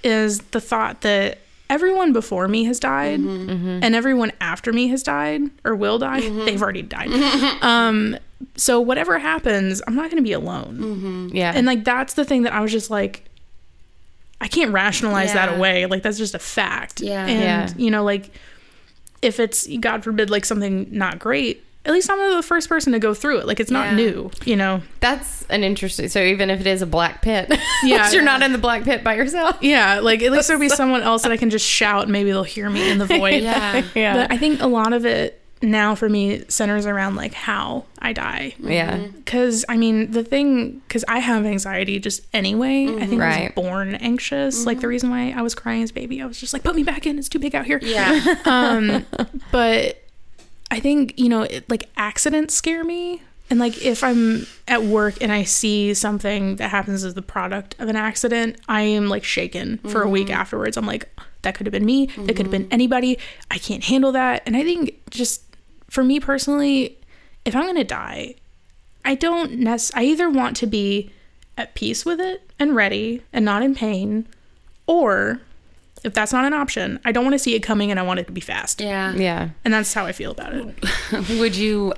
is 0.03 0.41
the 0.51 0.61
thought 0.61 1.01
that 1.03 1.39
everyone 1.71 2.13
before 2.13 2.47
me 2.49 2.65
has 2.65 2.79
died 2.79 3.21
mm-hmm. 3.21 3.81
and 3.83 3.95
everyone 3.95 4.33
after 4.41 4.73
me 4.73 4.89
has 4.89 5.03
died 5.03 5.43
or 5.65 5.75
will 5.75 5.99
die. 5.99 6.21
They've 6.45 6.61
already 6.61 6.83
died. 6.83 7.11
um 7.63 8.19
so 8.57 8.81
whatever 8.81 9.19
happens, 9.19 9.81
I'm 9.87 9.95
not 9.95 10.11
going 10.11 10.23
to 10.23 10.23
be 10.23 10.33
alone. 10.33 11.31
yeah. 11.33 11.53
And 11.55 11.67
like 11.67 11.85
that's 11.85 12.15
the 12.15 12.25
thing 12.25 12.43
that 12.43 12.53
I 12.53 12.61
was 12.61 12.73
just 12.73 12.91
like 12.91 13.25
I 14.41 14.49
can't 14.49 14.73
rationalize 14.73 15.33
that 15.33 15.57
away. 15.57 15.87
Like 15.87 16.03
that's 16.03 16.19
just 16.19 16.35
a 16.35 16.39
fact. 16.39 17.01
Yeah. 17.01 17.27
And 17.27 17.41
Yeah. 17.41 17.69
you 17.77 17.91
know, 17.91 18.05
like 18.05 18.31
if 19.25 19.41
it's 19.41 19.67
God 19.81 20.05
forbid 20.05 20.31
like 20.31 20.45
something 20.45 20.87
not 20.91 21.19
great, 21.19 21.65
at 21.87 21.93
least 21.93 22.09
I'm 22.11 22.19
the 22.37 22.43
first 22.43 22.69
person 22.69 22.93
to 22.95 22.99
go 22.99 23.13
through 23.13 23.41
it. 23.41 23.47
Like 23.47 23.61
it's 23.61 23.71
not 23.71 23.89
Yeah. 23.89 23.97
new, 23.97 24.31
you 24.47 24.57
know. 24.57 24.81
That's 25.01 25.43
an 25.51 25.63
interesting. 25.65 26.09
So 26.09 26.23
even 26.23 26.49
if 26.49 26.61
it 26.61 26.67
is 26.67 26.81
a 26.81 26.87
black 26.87 27.21
pit, 27.21 27.53
Yeah. 27.85 28.11
you're 28.11 28.23
not 28.23 28.43
in 28.43 28.53
the 28.53 28.59
black 28.59 28.85
pit 28.85 29.05
by 29.05 29.15
yourself. 29.17 29.59
Yeah, 29.61 30.01
like 30.01 30.23
at 30.23 30.33
least 30.33 30.49
there'll 30.49 30.61
be 30.61 30.69
someone 30.71 31.03
else 31.03 31.23
that 31.25 31.33
I 31.33 31.37
can 31.37 31.51
just 31.51 31.67
shout. 31.67 32.09
Maybe 32.09 32.31
they'll 32.31 32.43
hear 32.43 32.71
me 32.71 32.91
in 32.91 32.99
the 32.99 33.07
void. 33.07 33.43
Yeah. 33.43 33.83
Yeah. 33.95 34.15
But 34.17 34.33
I 34.33 34.39
think 34.39 34.63
a 34.63 34.67
lot 34.67 34.93
of 34.95 35.05
it 35.05 35.41
now 35.71 35.95
for 35.95 36.09
me 36.09 36.45
centers 36.49 36.87
around 36.87 37.17
like 37.17 37.35
how 37.35 37.85
I 38.01 38.13
die. 38.13 38.55
Yeah. 38.61 38.99
Because 38.99 39.65
I 39.69 39.77
mean, 39.77 40.11
the 40.13 40.23
thing, 40.25 40.81
because 40.89 41.05
I 41.09 41.19
have 41.19 41.45
anxiety 41.47 41.99
just 41.99 42.23
anyway. 42.33 42.87
I 42.87 43.07
think 43.07 43.21
I 43.21 43.27
Right. 43.27 43.57
was 43.57 43.65
born 43.65 43.95
anxious. 43.97 44.67
Like 44.67 44.81
the 44.81 44.89
reason 44.89 45.11
why 45.11 45.31
I 45.37 45.43
was 45.43 45.55
crying 45.55 45.83
as 45.83 45.91
a 45.91 45.95
baby, 45.95 46.21
I 46.23 46.27
was 46.27 46.39
just 46.39 46.53
like, 46.53 46.63
put 46.63 46.75
me 46.77 46.83
back 46.83 47.07
in. 47.07 47.19
It's 47.19 47.29
too 47.29 47.39
big 47.39 47.55
out 47.55 47.67
here. 47.67 47.79
Yeah. 47.83 48.35
Um, 48.47 49.07
but 49.53 50.03
I 50.71 50.81
think 50.81 51.19
you 51.19 51.29
know, 51.29 51.43
it, 51.43 51.69
like 51.71 51.89
accidents 51.97 52.55
scare 52.55 52.85
me. 52.85 53.23
And 53.51 53.61
like 53.61 53.85
if 53.85 54.03
I'm 54.03 54.47
at 54.67 54.83
work 54.85 55.17
and 55.21 55.31
I 55.31 55.45
see 55.45 55.93
something 55.95 56.57
that 56.57 56.71
happens 56.71 57.05
as 57.05 57.13
the 57.15 57.23
product 57.23 57.77
of 57.79 57.89
an 57.89 57.97
accident, 57.97 58.57
I 58.69 58.83
am 58.83 59.09
like 59.09 59.23
shaken 59.25 59.79
for 59.79 60.03
a 60.03 60.09
week 60.09 60.31
afterwards. 60.31 60.77
I'm 60.79 60.87
like, 60.87 61.09
that 61.43 61.55
could 61.55 61.67
have 61.67 61.73
been 61.73 61.85
me. 61.85 62.07
That 62.07 62.37
could 62.37 62.47
have 62.47 62.51
been 62.51 62.69
anybody. 62.71 63.19
I 63.51 63.59
can't 63.59 63.85
handle 63.85 64.13
that. 64.13 64.43
And 64.47 64.57
I 64.57 64.63
think 64.65 64.99
just 65.11 65.43
for 65.95 66.03
me 66.05 66.19
personally, 66.21 66.99
if 67.45 67.55
I'm 67.55 67.65
gonna 67.67 67.85
die, 67.85 68.35
I 69.05 69.15
don't 69.15 69.53
nec- 69.53 69.95
I 69.95 70.05
either 70.05 70.29
want 70.29 70.57
to 70.59 70.67
be 70.67 71.11
at 71.57 71.75
peace 71.75 72.05
with 72.05 72.21
it 72.21 72.43
and 72.59 72.75
ready 72.75 73.23
and 73.33 73.45
not 73.45 73.63
in 73.63 73.75
pain, 73.75 74.27
or 74.87 75.41
if 76.03 76.13
that's 76.13 76.33
not 76.33 76.45
an 76.45 76.53
option, 76.53 76.99
I 77.05 77.13
don't 77.13 77.25
want 77.25 77.35
to 77.35 77.39
see 77.39 77.55
it 77.55 77.61
coming 77.61 77.91
and 77.91 78.01
I 78.01 78.03
want 78.03 78.19
it 78.21 78.27
to 78.27 78.33
be 78.33 78.41
fast. 78.41 78.81
Yeah. 78.81 79.15
Yeah. 79.15 79.51
And 79.65 79.73
that's 79.73 79.95
how 79.95 80.05
I 80.05 80.13
feel 80.13 80.33
about 80.33 80.53
it. 80.53 80.75
Would 81.39 81.55
you, 81.57 81.95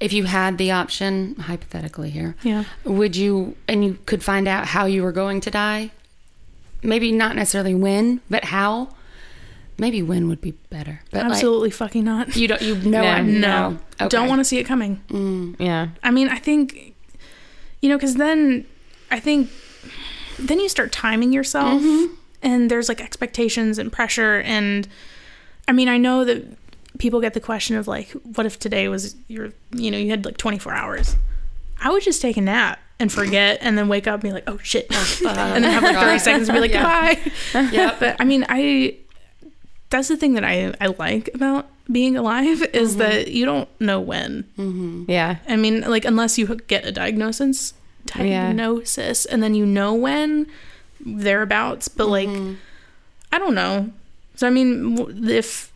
if 0.00 0.12
you 0.12 0.24
had 0.24 0.56
the 0.58 0.70
option, 0.70 1.34
hypothetically 1.36 2.10
here, 2.10 2.36
Yeah. 2.42 2.64
would 2.84 3.16
you, 3.16 3.56
and 3.68 3.84
you 3.84 3.98
could 4.06 4.22
find 4.24 4.46
out 4.48 4.66
how 4.68 4.86
you 4.86 5.02
were 5.02 5.12
going 5.12 5.40
to 5.42 5.50
die? 5.50 5.90
Maybe 6.82 7.12
not 7.12 7.36
necessarily 7.36 7.74
when, 7.74 8.20
but 8.30 8.44
how? 8.44 8.88
Maybe 9.78 10.02
when 10.02 10.28
would 10.28 10.40
be 10.40 10.52
better. 10.70 11.00
But 11.10 11.24
Absolutely 11.24 11.70
fucking 11.70 12.04
not. 12.04 12.36
you 12.36 12.48
don't, 12.48 12.62
you 12.62 12.74
know, 12.90 13.02
No. 13.02 13.08
I 13.08 13.20
No. 13.22 13.38
know. 13.70 13.78
Okay. 14.00 14.08
Don't 14.08 14.28
want 14.28 14.40
to 14.40 14.44
see 14.44 14.58
it 14.58 14.64
coming. 14.64 15.00
Mm. 15.08 15.56
Yeah. 15.58 15.88
I 16.02 16.10
mean, 16.10 16.28
I 16.28 16.36
think, 16.38 16.94
you 17.82 17.88
know, 17.88 17.96
because 17.96 18.14
then 18.16 18.66
I 19.10 19.20
think 19.20 19.50
then 20.38 20.58
you 20.60 20.68
start 20.68 20.90
timing 20.92 21.32
yourself 21.32 21.82
and 22.42 22.70
there's 22.70 22.88
like 22.88 23.00
expectations 23.00 23.78
and 23.78 23.92
pressure. 23.92 24.40
And 24.40 24.86
I 25.68 25.72
mean, 25.72 25.88
I 25.88 25.96
know 25.96 26.24
that 26.24 26.44
people 26.98 27.20
get 27.20 27.34
the 27.34 27.40
question 27.40 27.76
of 27.76 27.86
like, 27.88 28.10
what 28.10 28.46
if 28.46 28.58
today 28.58 28.88
was 28.88 29.16
your, 29.28 29.50
you 29.72 29.90
know, 29.90 29.98
you 29.98 30.10
had 30.10 30.24
like 30.24 30.36
24 30.36 30.72
hours? 30.72 31.16
I 31.80 31.90
would 31.90 32.02
just 32.02 32.22
take 32.22 32.36
a 32.36 32.40
nap 32.40 32.78
and 33.00 33.12
forget 33.12 33.58
and 33.60 33.76
then 33.76 33.88
wake 33.88 34.06
up 34.06 34.14
and 34.14 34.22
be 34.22 34.32
like, 34.32 34.44
oh 34.48 34.58
shit. 34.62 34.86
and 35.24 35.64
then 35.64 35.70
have 35.72 35.82
like 35.82 35.96
30 35.96 36.18
seconds 36.20 36.48
and 36.48 36.56
be 36.56 36.60
like, 36.60 36.72
Yeah. 36.72 37.14
goodbye. 37.14 37.70
Yeah. 37.72 37.96
But 37.98 38.16
I 38.20 38.24
mean, 38.24 38.44
I 38.48 38.96
that's 39.94 40.08
the 40.08 40.16
thing 40.16 40.34
that 40.34 40.42
I, 40.42 40.74
I 40.80 40.88
like 40.88 41.30
about 41.34 41.68
being 41.90 42.16
alive 42.16 42.62
is 42.72 42.90
mm-hmm. 42.90 42.98
that 42.98 43.28
you 43.28 43.44
don't 43.44 43.68
know 43.80 44.00
when. 44.00 44.42
Mm-hmm. 44.58 45.04
Yeah. 45.08 45.36
I 45.48 45.54
mean, 45.54 45.82
like 45.82 46.04
unless 46.04 46.36
you 46.36 46.46
get 46.66 46.84
a 46.84 46.90
diagnosis, 46.90 47.74
Yeah. 48.16 48.46
diagnosis, 48.46 49.24
and 49.24 49.40
then 49.40 49.54
you 49.54 49.64
know 49.64 49.94
when 49.94 50.48
thereabouts. 50.98 51.86
But 51.86 52.08
like, 52.08 52.28
mm-hmm. 52.28 52.54
I 53.30 53.38
don't 53.38 53.54
know. 53.54 53.92
So 54.34 54.48
I 54.48 54.50
mean, 54.50 54.98
if 55.28 55.72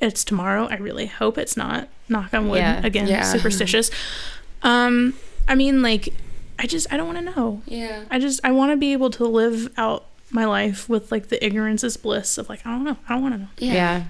it's 0.00 0.24
tomorrow, 0.24 0.66
I 0.68 0.78
really 0.78 1.06
hope 1.06 1.38
it's 1.38 1.56
not. 1.56 1.88
Knock 2.08 2.34
on 2.34 2.48
wood. 2.48 2.58
Yeah. 2.58 2.84
Again, 2.84 3.06
Yeah. 3.06 3.22
superstitious. 3.22 3.92
Um, 4.64 5.14
I 5.46 5.54
mean, 5.54 5.82
like, 5.82 6.12
I 6.58 6.66
just 6.66 6.92
I 6.92 6.96
don't 6.96 7.06
want 7.06 7.18
to 7.18 7.32
know. 7.32 7.62
Yeah. 7.66 8.02
I 8.10 8.18
just 8.18 8.40
I 8.42 8.50
want 8.50 8.72
to 8.72 8.76
be 8.76 8.92
able 8.92 9.10
to 9.10 9.24
live 9.24 9.72
out 9.76 10.06
my 10.30 10.44
life 10.44 10.88
with 10.88 11.10
like 11.12 11.28
the 11.28 11.44
ignorance 11.44 11.82
is 11.84 11.96
bliss 11.96 12.38
of 12.38 12.48
like 12.48 12.64
I 12.66 12.70
don't 12.70 12.84
know. 12.84 12.96
I 13.08 13.14
don't 13.14 13.22
want 13.22 13.34
to 13.34 13.38
know. 13.40 13.48
Yeah. 13.58 14.04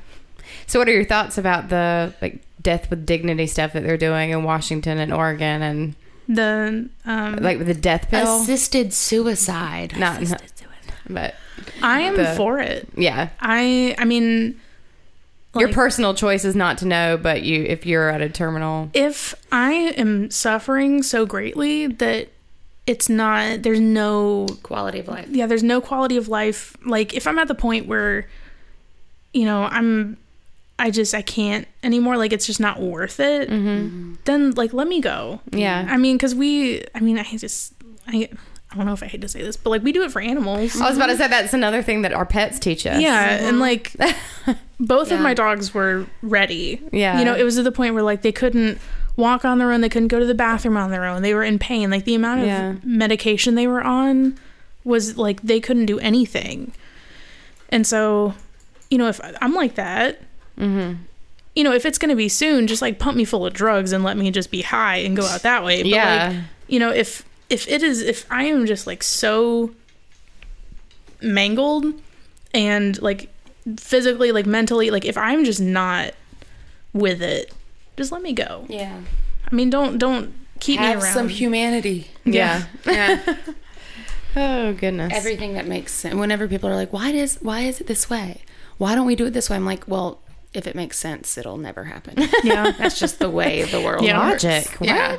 So, 0.67 0.79
what 0.79 0.89
are 0.89 0.93
your 0.93 1.05
thoughts 1.05 1.39
about 1.39 1.69
the 1.69 2.13
like 2.21 2.43
death 2.63 2.91
with 2.91 3.07
dignity 3.07 3.47
stuff 3.47 3.73
that 3.73 3.83
they're 3.85 3.97
doing 3.97 4.31
in 4.31 4.43
Washington 4.45 4.99
and 4.99 5.13
Oregon, 5.13 5.63
and 5.63 5.95
The 6.29 6.89
um, 7.07 7.37
like 7.37 7.59
with 7.59 7.67
the 7.69 7.75
death 7.75 8.09
pill? 8.11 8.43
Assisted 8.43 8.93
suicide. 8.93 9.97
Not, 9.99 10.21
not- 10.23 10.43
but 11.09 11.35
I 11.83 12.01
am 12.01 12.17
the- 12.17 12.35
for 12.37 12.59
it. 12.61 12.89
yeah, 12.97 13.31
I 13.41 13.95
I 13.99 14.05
mean, 14.05 14.61
your 15.57 15.73
personal 15.73 16.15
choice 16.15 16.45
is 16.45 16.55
not 16.55 16.79
to 16.79 16.87
know, 16.87 17.17
but 17.17 17.43
you 17.43 17.65
if 17.65 17.87
you're 17.87 18.09
at 18.11 18.21
a 18.21 18.29
terminal, 18.29 18.91
if 18.95 19.35
I 19.51 19.73
am 19.97 20.31
suffering 20.31 21.03
so 21.03 21.27
greatly 21.27 21.87
that 21.87 22.29
it's 22.91 23.09
not 23.09 23.63
there's 23.63 23.79
no 23.81 24.47
Quality 24.65 24.99
of 24.99 25.07
life. 25.09 25.29
yeah 25.31 25.47
there's 25.47 25.63
no 25.63 25.81
quality 25.81 26.17
of 26.17 26.27
life 26.29 26.77
like 26.85 27.15
if 27.15 27.27
i'm 27.29 27.39
at 27.39 27.47
the 27.47 27.55
point 27.55 27.87
where 27.87 28.27
you 29.33 29.45
know 29.45 29.63
i'm 29.65 30.17
i 30.79 30.91
just 30.91 31.15
i 31.15 31.23
can't 31.23 31.69
anymore 31.85 32.17
like 32.17 32.33
it's 32.33 32.47
just 32.47 32.59
not 32.59 32.81
worth 32.81 33.21
it 33.21 33.49
mm-hmm. 33.49 34.15
then 34.25 34.51
like 34.53 34.73
let 34.73 34.89
me 34.89 35.01
go 35.01 35.39
Yeah. 35.53 35.87
i 35.89 35.97
mean 35.97 36.17
because 36.17 36.35
we 36.35 36.85
i 36.95 37.01
mean 37.01 37.17
i 37.19 37.23
just 37.37 37.75
i 38.09 38.29
i 38.73 38.77
don't 38.77 38.87
know 38.87 38.93
if 38.93 39.03
i 39.05 39.07
hate 39.07 39.21
to 39.21 39.29
say 39.29 39.41
this 39.43 39.57
but 39.57 39.71
like 39.71 39.83
we 39.85 39.93
do 39.93 40.03
it 40.03 40.11
for 40.11 40.21
animals 40.21 40.81
I 40.81 40.89
was 40.89 40.97
about 40.97 41.07
to 41.15 41.17
say 41.17 41.29
that's 41.29 41.55
another 41.55 41.83
thing 41.83 42.03
that 42.03 42.13
our 42.13 42.27
pets 42.27 42.59
teach 42.59 42.87
us. 42.87 43.01
yeah 43.01 43.37
and 43.37 43.59
mm-hmm. 43.59 43.61
like 43.61 43.95
both 44.81 45.13
of 45.13 45.21
my 45.21 45.35
dogs 45.35 45.73
were 45.73 46.07
ready 46.23 46.83
Yeah. 46.93 47.19
you 47.21 47.25
know 47.25 47.37
it 47.37 47.45
was 47.45 47.55
to 47.57 47.63
the 47.63 47.73
point 47.73 47.95
where 47.95 48.03
like 48.03 48.23
they 48.23 48.33
couldn't 48.33 48.81
walk 49.21 49.45
on 49.45 49.59
their 49.59 49.71
own 49.71 49.81
they 49.83 49.89
couldn't 49.89 50.09
go 50.09 50.19
to 50.19 50.27
the 50.27 50.35
bathroom 50.35 50.77
on 50.77 50.91
their 50.91 51.05
own 51.05 51.23
they 51.23 51.35
were 51.35 51.45
in 51.45 51.59
pain 51.59 51.91
like 51.91 52.05
the 52.05 52.15
amount 52.15 52.41
of 52.41 52.47
Yeah. 52.47 52.75
medication 52.83 53.55
they 53.55 53.67
were 53.67 53.83
on 53.83 54.37
was 54.85 55.17
like 55.19 55.43
they 55.43 55.61
couldn't 55.61 55.87
do 55.87 55.99
anything 56.01 56.73
and 57.69 57.87
so 57.87 58.35
you 58.91 58.99
know 58.99 59.09
if 59.09 59.21
i'm 59.41 59.55
like 59.55 59.75
that 59.77 60.21
Mm-hmm. 60.59 61.03
you 61.55 61.65
know 61.65 61.73
if 61.73 61.87
it's 61.87 61.97
going 61.99 62.09
to 62.11 62.17
be 62.17 62.29
soon 62.29 62.67
just 62.67 62.83
like 62.83 62.99
pump 62.99 63.17
me 63.17 63.25
full 63.25 63.47
of 63.47 63.53
drugs 63.55 63.93
and 63.93 64.03
let 64.05 64.17
me 64.17 64.31
just 64.31 64.51
be 64.51 64.63
high 64.63 64.97
and 64.97 65.17
go 65.17 65.25
out 65.25 65.43
that 65.43 65.65
way 65.65 65.83
but 65.83 65.89
Yeah. 65.89 66.29
like 66.35 66.45
you 66.69 66.79
know 66.79 66.91
if 66.91 67.25
if 67.49 67.67
it 67.69 67.83
is 67.83 68.01
if 68.03 68.27
i 68.31 68.45
am 68.45 68.67
just 68.67 68.87
like 68.87 69.03
so 69.03 69.71
mangled 71.23 71.87
and 72.55 73.01
like 73.03 73.29
physically 73.77 74.33
like 74.33 74.47
mentally 74.47 74.91
like 74.91 75.05
if 75.05 75.17
i'm 75.19 75.45
just 75.45 75.61
not 75.61 76.15
with 76.93 77.21
it 77.23 77.53
just 78.01 78.13
let 78.13 78.23
me 78.23 78.33
go 78.33 78.65
Yeah. 78.69 78.99
i 79.51 79.55
mean 79.55 79.71
don't 79.71 79.99
don't 79.99 80.27
keep 80.59 80.79
Have 80.81 80.97
me 80.99 81.03
around 81.03 81.15
some 81.15 81.29
humanity. 81.29 82.09
Yeah. 82.25 82.65
Yeah. 82.87 83.37
Oh 84.37 84.73
goodness. 84.75 85.13
Everything 85.15 85.55
that 85.55 85.67
makes 85.67 85.93
sense. 85.93 86.15
Whenever 86.15 86.47
people 86.47 86.69
are 86.69 86.77
like, 86.77 86.93
"Why 86.93 87.11
does? 87.13 87.39
Why 87.41 87.61
is 87.63 87.81
it 87.81 87.87
this 87.89 88.09
way? 88.09 88.43
Why 88.79 88.95
don't 88.95 89.07
we 89.07 89.17
do 89.17 89.27
it 89.27 89.33
this 89.33 89.49
way?" 89.51 89.57
I'm 89.57 89.65
like, 89.65 89.89
"Well, 89.89 90.21
if 90.53 90.67
it 90.67 90.75
makes 90.75 90.99
sense, 90.99 91.39
it'll 91.39 91.57
never 91.59 91.85
happen. 91.85 92.15
yeah 92.43 92.73
That's 92.73 92.99
just 92.99 93.21
the 93.21 93.31
way 93.31 93.63
the 93.63 93.81
world 93.81 94.05
Yeah. 94.05 94.31
works. 94.31 94.43
Logic. 94.43 94.77
Yeah. 94.81 95.17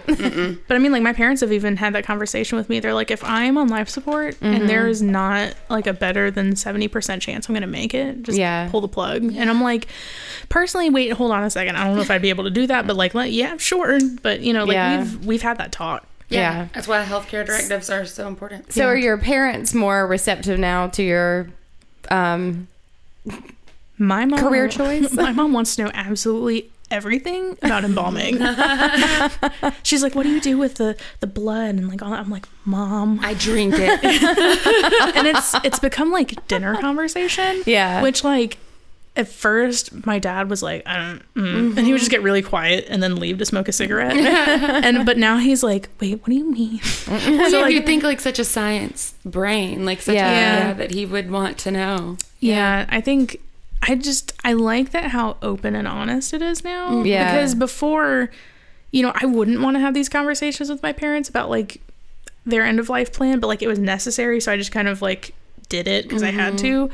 but 0.67 0.75
i 0.75 0.77
mean 0.77 0.91
like 0.91 1.01
my 1.03 1.13
parents 1.13 1.39
have 1.41 1.51
even 1.53 1.77
had 1.77 1.93
that 1.95 2.03
conversation 2.05 2.57
with 2.57 2.67
me 2.69 2.79
they're 2.81 2.93
like 2.93 3.11
if 3.11 3.23
i'm 3.23 3.57
on 3.57 3.69
life 3.69 3.87
support 3.87 4.35
and 4.41 4.67
there 4.67 4.87
is 4.87 5.01
not 5.01 5.53
like 5.69 5.87
a 5.87 5.93
better 5.93 6.29
than 6.31 6.53
70% 6.53 7.21
chance 7.21 7.47
i'm 7.47 7.53
gonna 7.55 7.65
make 7.67 7.93
it 7.93 8.23
just 8.23 8.37
Yeah. 8.37 8.67
pull 8.69 8.81
the 8.81 8.87
plug 8.89 9.23
and 9.23 9.49
i'm 9.49 9.61
like 9.61 9.87
personally 10.49 10.89
wait 10.89 11.13
hold 11.13 11.31
on 11.31 11.43
a 11.43 11.49
second 11.49 11.77
i 11.77 11.85
don't 11.85 11.95
know 11.95 12.01
if 12.01 12.11
i'd 12.11 12.21
be 12.21 12.29
able 12.29 12.43
to 12.43 12.49
do 12.49 12.67
that 12.67 12.85
but 12.85 12.95
like 12.97 13.13
let, 13.13 13.31
yeah 13.31 13.55
sure 13.57 13.99
but 14.21 14.41
you 14.41 14.51
know 14.51 14.65
like 14.65 14.73
Yeah. 14.73 14.99
we've 14.99 15.25
we've 15.25 15.41
had 15.41 15.57
that 15.59 15.71
talk 15.71 16.05
Yeah. 16.29 16.67
That's 16.73 16.87
why 16.87 17.03
healthcare 17.05 17.45
directives 17.45 17.89
are 17.89 18.05
so 18.05 18.25
important. 18.27 18.71
So, 18.71 18.85
are 18.87 18.95
your 18.97 19.17
parents 19.17 19.73
more 19.73 20.07
receptive 20.07 20.57
now 20.59 20.87
to 20.87 21.03
your 21.03 21.47
um, 22.09 22.67
My 24.01 24.25
mom 24.25 24.39
Career 24.39 24.67
choice? 24.79 25.13
My 25.13 25.31
mom 25.31 25.53
wants 25.53 25.75
to 25.75 25.83
know 25.83 25.91
absolutely 25.93 26.71
everything 26.89 27.55
about 27.61 27.83
embalming. 27.85 28.37
She's 29.83 30.01
like, 30.03 30.15
"What 30.15 30.23
do 30.23 30.29
you 30.29 30.41
do 30.41 30.57
with 30.57 30.75
the 30.75 30.97
the 31.19 31.27
blood?" 31.27 31.75
And 31.75 31.87
like 31.87 32.01
all 32.01 32.09
that. 32.09 32.19
I'm 32.19 32.29
like, 32.31 32.47
"Mom," 32.65 33.19
I 33.21 33.35
drink 33.35 33.75
it. 33.77 34.03
and 35.15 35.27
it's 35.27 35.53
it's 35.63 35.77
become 35.79 36.11
like 36.11 36.47
dinner 36.47 36.75
conversation. 36.77 37.61
Yeah. 37.65 38.01
Which 38.01 38.23
like. 38.23 38.57
At 39.13 39.27
first, 39.27 40.05
my 40.05 40.19
dad 40.19 40.49
was 40.49 40.63
like, 40.63 40.83
I 40.87 40.95
don't, 40.95 41.33
mm. 41.35 41.75
and 41.77 41.85
he 41.85 41.91
would 41.91 41.99
just 41.99 42.09
get 42.09 42.21
really 42.21 42.41
quiet 42.41 42.85
and 42.87 43.03
then 43.03 43.17
leave 43.17 43.39
to 43.39 43.45
smoke 43.45 43.67
a 43.67 43.73
cigarette. 43.73 44.15
and 44.15 45.05
but 45.05 45.17
now 45.17 45.37
he's 45.37 45.63
like, 45.63 45.89
wait, 45.99 46.13
what 46.21 46.27
do 46.27 46.33
you 46.35 46.49
mean? 46.49 46.79
well, 47.09 47.19
So, 47.19 47.57
yeah, 47.57 47.61
like- 47.65 47.73
you'd 47.73 47.85
think 47.85 48.03
like 48.03 48.21
such 48.21 48.39
a 48.39 48.45
science 48.45 49.13
brain, 49.25 49.83
like 49.83 50.01
such 50.01 50.15
Yeah. 50.15 50.29
a 50.29 50.33
Yeah. 50.33 50.67
yeah, 50.69 50.73
that 50.75 50.91
he 50.91 51.05
would 51.05 51.29
want 51.29 51.57
to 51.57 51.71
know. 51.71 52.15
Yeah, 52.39 52.85
I 52.87 53.01
think 53.01 53.41
I 53.81 53.95
just 53.95 54.33
I 54.43 54.53
like 54.53 54.91
that 54.91 55.05
how 55.05 55.37
open 55.41 55.75
and 55.75 55.87
honest 55.87 56.33
it 56.33 56.41
is 56.41 56.63
now. 56.63 56.91
Mm-hmm. 56.91 57.05
Yeah. 57.05 57.31
Because 57.31 57.55
before, 57.55 58.29
you 58.91 59.01
know, 59.01 59.11
I 59.15 59.25
wouldn't 59.25 59.61
want 59.61 59.75
to 59.75 59.79
have 59.79 59.93
these 59.93 60.09
conversations 60.09 60.69
with 60.69 60.83
my 60.83 60.93
parents 60.93 61.29
about 61.29 61.49
like 61.49 61.81
their 62.45 62.63
end 62.63 62.79
of 62.79 62.89
life 62.89 63.11
plan, 63.11 63.39
but 63.39 63.47
like 63.47 63.61
it 63.61 63.67
was 63.67 63.79
necessary, 63.79 64.39
so 64.39 64.51
I 64.51 64.57
just 64.57 64.71
kind 64.71 64.87
of 64.87 65.01
like 65.01 65.33
did 65.69 65.87
it 65.87 66.05
because 66.05 66.23
I 66.23 66.31
had 66.31 66.55
mm-hmm. 66.55 66.87
to. 66.87 66.89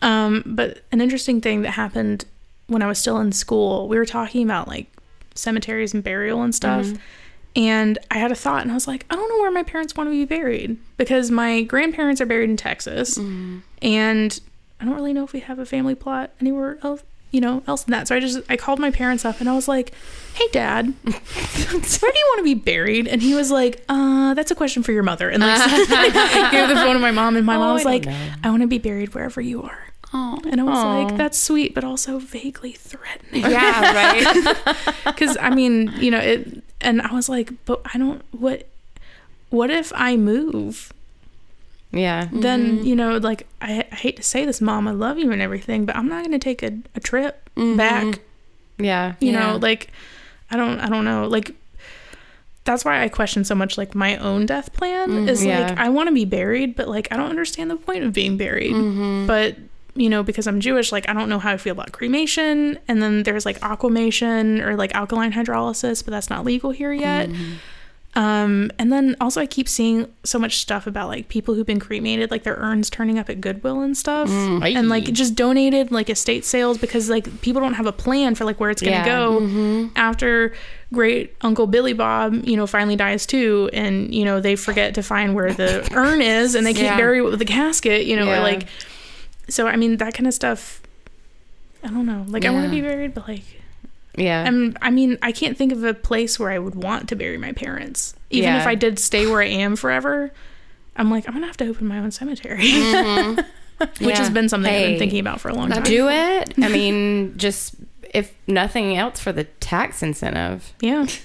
Um, 0.00 0.42
but 0.46 0.82
an 0.92 1.00
interesting 1.00 1.40
thing 1.40 1.62
that 1.62 1.72
happened 1.72 2.24
when 2.68 2.82
I 2.82 2.86
was 2.86 2.98
still 2.98 3.18
in 3.18 3.32
school, 3.32 3.88
we 3.88 3.96
were 3.96 4.06
talking 4.06 4.44
about 4.44 4.68
like 4.68 4.86
cemeteries 5.34 5.94
and 5.94 6.04
burial 6.04 6.42
and 6.42 6.54
stuff. 6.54 6.86
Mm-hmm. 6.86 6.96
And 7.56 7.98
I 8.10 8.18
had 8.18 8.30
a 8.30 8.36
thought, 8.36 8.62
and 8.62 8.70
I 8.70 8.74
was 8.74 8.86
like, 8.86 9.04
I 9.10 9.16
don't 9.16 9.28
know 9.28 9.40
where 9.40 9.50
my 9.50 9.64
parents 9.64 9.96
want 9.96 10.08
to 10.08 10.12
be 10.12 10.24
buried 10.24 10.76
because 10.96 11.30
my 11.30 11.62
grandparents 11.62 12.20
are 12.20 12.26
buried 12.26 12.50
in 12.50 12.56
Texas, 12.56 13.18
and 13.82 14.40
I 14.80 14.84
don't 14.84 14.94
really 14.94 15.12
know 15.12 15.24
if 15.24 15.32
we 15.32 15.40
have 15.40 15.58
a 15.58 15.66
family 15.66 15.94
plot 15.94 16.30
anywhere 16.40 16.78
else 16.82 17.02
you 17.30 17.42
know, 17.42 17.62
else 17.66 17.82
than 17.84 17.92
that. 17.92 18.08
So 18.08 18.16
I 18.16 18.20
just 18.20 18.38
I 18.48 18.56
called 18.56 18.78
my 18.78 18.90
parents 18.90 19.22
up 19.26 19.38
and 19.40 19.50
I 19.50 19.54
was 19.54 19.68
like, 19.68 19.92
"Hey, 20.32 20.46
Dad, 20.50 20.86
where 21.04 21.12
do 21.12 22.18
you 22.18 22.26
want 22.30 22.38
to 22.38 22.42
be 22.42 22.54
buried?" 22.54 23.06
And 23.06 23.20
he 23.20 23.34
was 23.34 23.50
like, 23.50 23.84
"Uh, 23.86 24.32
that's 24.32 24.50
a 24.50 24.54
question 24.54 24.82
for 24.82 24.92
your 24.92 25.02
mother." 25.02 25.28
And 25.28 25.42
like 25.42 25.60
I 25.62 26.48
gave 26.50 26.68
the 26.70 26.76
phone 26.76 26.94
to 26.94 26.98
my 27.00 27.10
mom, 27.10 27.36
and 27.36 27.44
my 27.44 27.56
Oh, 27.56 27.58
mom 27.58 27.74
was 27.74 27.82
don't 27.82 27.92
like, 27.92 28.06
know. 28.06 28.30
"I 28.42 28.48
want 28.48 28.62
to 28.62 28.66
be 28.66 28.78
buried 28.78 29.12
wherever 29.12 29.42
you 29.42 29.62
are." 29.62 29.78
Oh, 30.14 30.38
And 30.50 30.58
I 30.58 30.64
was 30.64 30.82
like, 30.82 31.18
"That's 31.18 31.36
sweet, 31.36 31.74
but 31.74 31.84
also 31.84 32.18
vaguely 32.18 32.72
threatening." 32.72 33.42
Yeah, 33.42 33.92
right. 33.92 34.56
Because 35.04 35.36
I 35.38 35.50
mean, 35.50 35.92
you 35.98 36.10
know, 36.10 36.20
it. 36.20 36.62
And 36.80 37.02
I 37.02 37.12
was 37.12 37.28
like, 37.28 37.50
"But 37.66 37.82
I 37.92 37.98
don't. 37.98 38.22
What? 38.30 38.66
What 39.50 39.68
if 39.68 39.92
I 39.94 40.16
move?" 40.16 40.94
Yeah. 41.92 42.28
then 42.32 42.78
mm-hmm. 42.78 42.84
you 42.84 42.96
know 42.96 43.16
like 43.16 43.46
I, 43.60 43.84
I 43.90 43.94
hate 43.94 44.16
to 44.16 44.22
say 44.22 44.44
this 44.44 44.60
mom 44.60 44.86
i 44.86 44.90
love 44.90 45.18
you 45.18 45.30
and 45.32 45.40
everything 45.40 45.86
but 45.86 45.96
i'm 45.96 46.08
not 46.08 46.20
going 46.24 46.32
to 46.32 46.38
take 46.38 46.62
a, 46.62 46.78
a 46.94 47.00
trip 47.00 47.48
mm-hmm. 47.56 47.76
back. 47.76 48.20
Yeah. 48.78 49.14
you 49.20 49.32
Yeah. 49.32 49.50
know 49.50 49.56
like 49.56 49.88
i 50.50 50.56
don't 50.56 50.78
i 50.80 50.88
don't 50.88 51.04
know. 51.04 51.26
Like 51.26 51.54
that's 52.64 52.84
why 52.84 53.02
i 53.02 53.08
question 53.08 53.44
so 53.44 53.54
much 53.54 53.78
like 53.78 53.94
my 53.94 54.16
own 54.18 54.44
death 54.44 54.72
plan 54.74 55.08
mm-hmm. 55.08 55.28
is 55.28 55.44
Yeah. 55.44 55.68
like 55.68 55.78
i 55.78 55.88
want 55.88 56.08
to 56.08 56.14
be 56.14 56.24
buried 56.24 56.76
but 56.76 56.88
like 56.88 57.08
i 57.10 57.16
don't 57.16 57.30
understand 57.30 57.70
the 57.70 57.76
point 57.76 58.04
of 58.04 58.12
being 58.12 58.36
buried. 58.36 58.72
But 59.26 59.56
you 59.94 60.08
know 60.08 60.22
because 60.22 60.46
i'm 60.46 60.60
jewish 60.60 60.92
like 60.92 61.08
i 61.08 61.12
don't 61.12 61.28
know 61.28 61.40
how 61.40 61.50
i 61.52 61.56
feel 61.56 61.72
about 61.72 61.90
cremation 61.90 62.78
and 62.86 63.02
then 63.02 63.24
there's 63.24 63.44
like 63.44 63.58
aquamation 63.62 64.60
or 64.60 64.76
like 64.76 64.94
alkaline 64.94 65.32
hydrolysis 65.32 66.04
but 66.04 66.12
that's 66.12 66.30
not 66.30 66.44
legal 66.44 66.70
here 66.70 66.92
yet 66.92 67.28
um, 68.18 68.72
and 68.80 68.92
then 68.92 69.14
also 69.20 69.40
I 69.40 69.46
keep 69.46 69.68
seeing 69.68 70.08
so 70.24 70.38
much 70.40 70.56
stuff 70.58 70.86
about 70.88 71.06
like 71.08 71.28
people 71.28 71.54
who've 71.54 71.66
been 71.66 71.78
cremated, 71.78 72.30
like 72.32 72.42
their 72.42 72.56
urns 72.56 72.90
turning 72.90 73.16
up 73.18 73.30
at 73.30 73.40
Goodwill 73.40 73.80
and 73.80 73.96
stuff, 73.96 74.28
and 74.28 74.88
like 74.88 75.04
just 75.12 75.36
donated 75.36 75.92
like 75.92 76.10
estate 76.10 76.44
sales 76.44 76.78
because 76.78 77.08
like 77.08 77.40
people 77.42 77.60
don't 77.62 77.74
have 77.74 77.86
a 77.86 77.92
plan 77.92 78.34
for 78.34 78.44
like 78.44 78.58
where 78.58 78.70
it's 78.70 78.82
gonna 78.82 78.96
Yeah. 78.96 79.04
go 79.06 79.90
after 79.94 80.52
great 80.92 81.34
Uncle 81.42 81.66
Billy 81.68 81.92
Bob, 81.92 82.44
you 82.44 82.56
know, 82.56 82.66
finally 82.66 82.96
dies 82.96 83.24
too, 83.24 83.70
and 83.72 84.12
you 84.12 84.24
know 84.24 84.40
they 84.40 84.56
forget 84.56 84.94
to 84.96 85.02
find 85.02 85.34
where 85.36 85.52
the 85.52 85.88
urn 85.94 86.20
is, 86.20 86.54
and 86.56 86.66
they 86.66 86.74
can't 86.74 86.86
Yeah. 86.86 86.96
bury 86.96 87.18
it 87.18 87.22
with 87.22 87.38
the 87.38 87.44
casket, 87.44 88.04
you 88.06 88.16
know, 88.16 88.26
Yeah. 88.26 88.38
or 88.38 88.42
like. 88.42 88.66
So 89.48 89.66
I 89.68 89.76
mean 89.76 89.96
that 89.98 90.12
kind 90.14 90.26
of 90.26 90.34
stuff. 90.34 90.82
I 91.84 91.88
don't 91.88 92.04
know. 92.04 92.24
Like 92.28 92.44
I 92.44 92.50
want 92.50 92.64
to 92.66 92.70
be 92.70 92.80
buried, 92.80 93.14
but 93.14 93.28
like 93.28 93.44
Yeah. 94.18 94.44
I'm, 94.46 94.76
I 94.82 94.90
mean, 94.90 95.18
I 95.22 95.32
can't 95.32 95.56
think 95.56 95.72
of 95.72 95.84
a 95.84 95.94
place 95.94 96.38
where 96.38 96.50
I 96.50 96.58
would 96.58 96.74
want 96.74 97.08
to 97.10 97.16
bury 97.16 97.38
my 97.38 97.52
parents. 97.52 98.14
Even 98.30 98.50
Yeah. 98.50 98.60
if 98.60 98.66
I 98.66 98.74
did 98.74 98.98
stay 98.98 99.26
where 99.26 99.40
I 99.40 99.46
am 99.46 99.76
forever, 99.76 100.32
I'm 100.96 101.10
like, 101.10 101.26
I'm 101.28 101.34
gonna 101.34 101.46
have 101.46 101.56
to 101.58 101.68
open 101.68 101.86
my 101.86 101.98
own 101.98 102.10
cemetery, 102.10 102.56
which 102.62 104.00
Yeah. 104.00 104.18
has 104.18 104.30
been 104.30 104.48
something 104.48 104.72
I've 104.72 104.88
been 104.90 104.98
thinking 104.98 105.20
about 105.20 105.40
for 105.40 105.48
a 105.48 105.54
long 105.54 105.70
time. 105.70 105.82
Do 105.84 106.08
it. 106.08 106.54
I 106.62 106.68
mean, 106.68 107.34
just 107.36 107.76
if 108.14 108.34
nothing 108.46 108.96
else 108.96 109.20
for 109.20 109.32
the 109.32 109.44
tax 109.44 110.02
incentive. 110.02 110.72
yeah. 110.80 111.06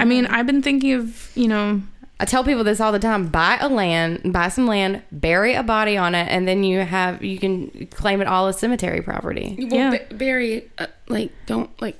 I 0.00 0.04
mean, 0.04 0.26
I've 0.26 0.46
been 0.46 0.62
thinking 0.62 0.92
of, 0.92 1.30
you 1.34 1.48
know, 1.48 1.82
I 2.20 2.24
tell 2.24 2.44
people 2.44 2.62
this 2.62 2.80
all 2.80 2.92
the 2.92 3.00
time: 3.00 3.28
buy 3.28 3.58
a 3.60 3.68
land, 3.68 4.32
buy 4.32 4.48
some 4.48 4.66
land, 4.68 5.02
bury 5.10 5.54
a 5.54 5.62
body 5.64 5.96
on 5.96 6.14
it, 6.14 6.28
and 6.28 6.46
then 6.46 6.62
you 6.62 6.80
have 6.80 7.24
you 7.24 7.38
can 7.40 7.86
claim 7.90 8.20
it 8.20 8.28
all 8.28 8.46
as 8.46 8.58
cemetery 8.58 9.02
property. 9.02 9.56
well, 9.70 9.74
Yeah. 9.74 9.90
ba- 10.08 10.14
bury 10.14 10.70
uh, 10.78 10.86
like 11.08 11.32
don't 11.46 11.70
like 11.82 11.98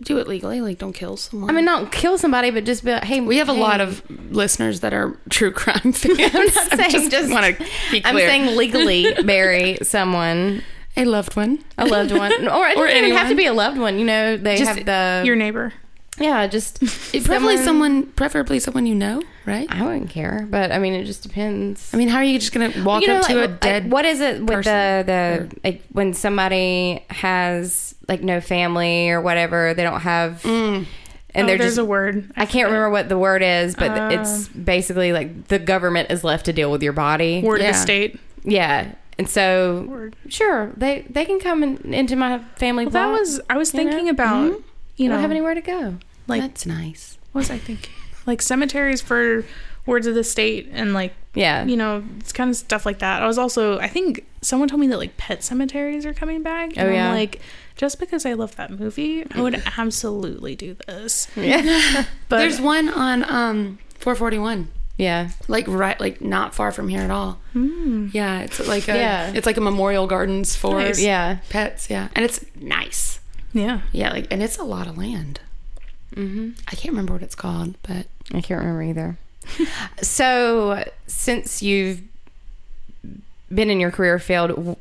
do 0.00 0.18
it 0.18 0.26
legally. 0.26 0.60
Like 0.60 0.78
don't 0.78 0.92
kill 0.92 1.16
someone. 1.16 1.48
I 1.50 1.52
mean, 1.52 1.64
not 1.64 1.92
kill 1.92 2.18
somebody, 2.18 2.50
but 2.50 2.64
just 2.64 2.84
be 2.84 2.90
like, 2.92 3.04
hey, 3.04 3.20
we 3.20 3.36
have 3.38 3.48
a 3.48 3.54
hey, 3.54 3.60
lot 3.60 3.80
of 3.80 4.02
listeners 4.32 4.80
that 4.80 4.92
are 4.92 5.16
true 5.30 5.52
crime 5.52 5.92
fans. 5.92 6.18
I'm 6.34 6.46
not 6.46 6.72
I 6.80 6.88
saying 6.88 7.10
just. 7.10 7.30
want 7.32 7.56
to 7.58 7.64
be 7.90 8.02
I'm 8.04 8.16
saying 8.16 8.56
legally 8.56 9.14
bury 9.22 9.78
someone, 9.82 10.62
a 10.96 11.04
loved 11.04 11.36
one. 11.36 11.58
a 11.78 11.86
loved 11.86 12.10
one, 12.12 12.32
or 12.48 12.66
it 12.68 12.76
Or 12.76 12.86
doesn't 12.86 13.04
even 13.04 13.16
have 13.16 13.28
to 13.28 13.36
be 13.36 13.46
a 13.46 13.52
loved 13.54 13.78
one. 13.78 13.98
You 13.98 14.04
know, 14.04 14.36
they 14.36 14.56
Just 14.56 14.76
have 14.78 14.84
the 14.84 15.22
your 15.24 15.36
neighbor. 15.36 15.72
yeah, 16.18 16.46
just 16.48 16.80
Preferably 16.80 17.56
someone, 17.56 18.06
preferably 18.08 18.58
someone 18.58 18.84
you 18.86 18.94
know, 18.96 19.22
right? 19.46 19.66
I 19.70 19.82
wouldn't 19.84 20.10
care, 20.10 20.46
but 20.50 20.72
I 20.72 20.78
mean, 20.78 20.92
it 20.92 21.04
just 21.04 21.22
depends. 21.22 21.94
I 21.94 21.96
mean, 21.96 22.08
how 22.08 22.18
are 22.18 22.24
you 22.24 22.38
just 22.40 22.52
gonna 22.52 22.72
walk 22.84 23.02
You 23.02 23.08
know, 23.08 23.18
up 23.20 23.26
to 23.28 23.34
like, 23.36 23.48
a 23.48 23.50
like, 23.52 23.60
dead? 23.60 23.90
what 23.92 24.04
is 24.04 24.20
it 24.20 24.40
with 24.40 24.48
person, 24.50 24.74
the 25.06 25.48
the 25.52 25.56
like 25.64 25.82
when 25.92 26.12
somebody 26.14 27.04
has 27.10 27.91
like 28.08 28.22
no 28.22 28.40
family 28.40 29.10
or 29.10 29.20
whatever 29.20 29.74
they 29.74 29.82
don't 29.82 30.00
have 30.00 30.44
and 30.44 30.86
oh, 31.34 31.46
they're 31.46 31.56
there's 31.58 31.70
just 31.70 31.78
a 31.78 31.84
word. 31.84 32.30
I 32.36 32.44
can't 32.46 32.66
remember 32.66 32.90
what 32.90 33.08
the 33.08 33.18
word 33.18 33.42
is 33.42 33.74
but 33.76 33.90
Uh, 33.90 34.08
it's 34.20 34.48
basically 34.48 35.12
like 35.12 35.48
the 35.48 35.58
government 35.58 36.10
is 36.10 36.24
left 36.24 36.46
to 36.46 36.52
deal 36.52 36.70
with 36.70 36.82
your 36.82 36.92
body 36.92 37.40
word 37.42 37.60
of 37.60 37.66
the 37.68 37.72
state. 37.74 38.18
yeah 38.44 38.92
and 39.18 39.28
so 39.28 39.84
Word. 39.88 40.16
sure 40.28 40.72
they 40.76 41.06
they 41.10 41.24
can 41.24 41.38
come 41.38 41.62
in, 41.62 41.76
into 41.94 42.16
my 42.16 42.38
family 42.56 42.84
Well, 42.86 42.92
that 42.92 43.18
was 43.18 43.40
I 43.50 43.56
was 43.58 43.72
you 43.74 43.84
know? 43.84 43.90
thinking 43.90 44.08
about, 44.08 44.50
Mhm. 44.52 44.62
you 44.96 45.08
know, 45.08 45.14
don't 45.16 45.22
have 45.22 45.30
anywhere 45.30 45.54
to 45.54 45.60
go 45.60 45.96
like 46.26 46.40
That's 46.40 46.64
nice. 46.66 47.18
what 47.32 47.40
was 47.40 47.50
I 47.50 47.58
thinking? 47.58 47.90
Like 48.26 48.40
cemeteries 48.40 49.00
for 49.02 49.44
words 49.86 50.06
of 50.06 50.14
the 50.14 50.24
state 50.24 50.68
and 50.72 50.92
like 50.94 51.12
yeah 51.34 51.64
you 51.64 51.76
know, 51.76 52.04
it's 52.20 52.32
kind 52.32 52.50
of 52.50 52.56
stuff 52.56 52.84
like 52.86 52.98
that. 53.00 53.22
I 53.22 53.26
was 53.26 53.38
also, 53.38 53.78
I 53.78 53.88
think 53.88 54.24
someone 54.42 54.68
told 54.68 54.80
me 54.80 54.86
that 54.88 54.98
like 54.98 55.16
pet 55.16 55.42
cemeteries 55.42 56.04
are 56.04 56.12
coming 56.14 56.42
back. 56.42 56.72
Oh, 56.76 56.88
yeah. 56.90 57.08
I'm 57.08 57.14
like, 57.14 57.40
just 57.76 57.98
because 57.98 58.26
I 58.26 58.34
love 58.34 58.54
that 58.56 58.70
movie, 58.70 59.24
I 59.30 59.40
would 59.40 59.62
absolutely 59.78 60.54
do 60.56 60.74
this. 60.86 61.28
yeah 61.36 62.04
But 62.28 62.38
There's 62.38 62.60
one 62.60 62.88
on 62.90 63.24
um 63.24 63.78
441, 63.98 64.68
yeah 64.98 65.30
like 65.48 65.66
right, 65.68 65.98
like 65.98 66.20
not 66.20 66.54
far 66.54 66.70
from 66.70 66.88
here 66.88 67.00
at 67.00 67.10
all. 67.10 67.38
Hmm. 67.54 68.08
Yeah, 68.12 68.40
it's 68.40 68.60
like 68.68 68.88
a 68.88 68.94
Yeah. 68.96 69.32
it's 69.34 69.46
like 69.46 69.56
a 69.56 69.60
memorial 69.62 70.06
gardens 70.06 70.54
for 70.54 70.74
Nice. 70.80 71.00
yeah 71.00 71.38
pets. 71.48 71.88
Yeah, 71.88 72.08
and 72.14 72.24
it's 72.26 72.44
nice. 72.60 73.20
yeah, 73.54 73.80
Yeah, 73.92 74.10
like 74.12 74.26
and 74.30 74.42
it's 74.42 74.58
a 74.58 74.64
lot 74.64 74.86
of 74.86 74.98
land. 74.98 75.40
mm-hmm. 76.14 76.50
I 76.68 76.72
can't 76.72 76.92
remember 76.92 77.14
what 77.14 77.22
it's 77.22 77.34
called, 77.34 77.74
but 77.82 78.06
I 78.34 78.40
can't 78.42 78.60
remember 78.60 78.82
either. 78.82 79.16
So, 80.00 80.84
since 81.06 81.62
you've 81.62 82.02
been 83.52 83.70
in 83.70 83.80
your 83.80 83.90
career 83.90 84.18
field, 84.18 84.76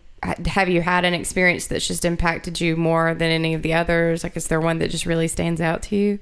have 0.45 0.69
you 0.69 0.81
had 0.81 1.03
an 1.05 1.13
experience 1.13 1.67
that's 1.67 1.87
just 1.87 2.05
impacted 2.05 2.61
you 2.61 2.75
more 2.75 3.13
than 3.13 3.29
any 3.31 3.53
of 3.53 3.61
the 3.63 3.73
others? 3.73 4.23
Like, 4.23 4.37
is 4.37 4.47
there 4.47 4.61
one 4.61 4.79
that 4.79 4.89
just 4.91 5.05
really 5.05 5.27
stands 5.27 5.61
out 5.61 5.81
to 5.83 5.95
you? 5.95 6.19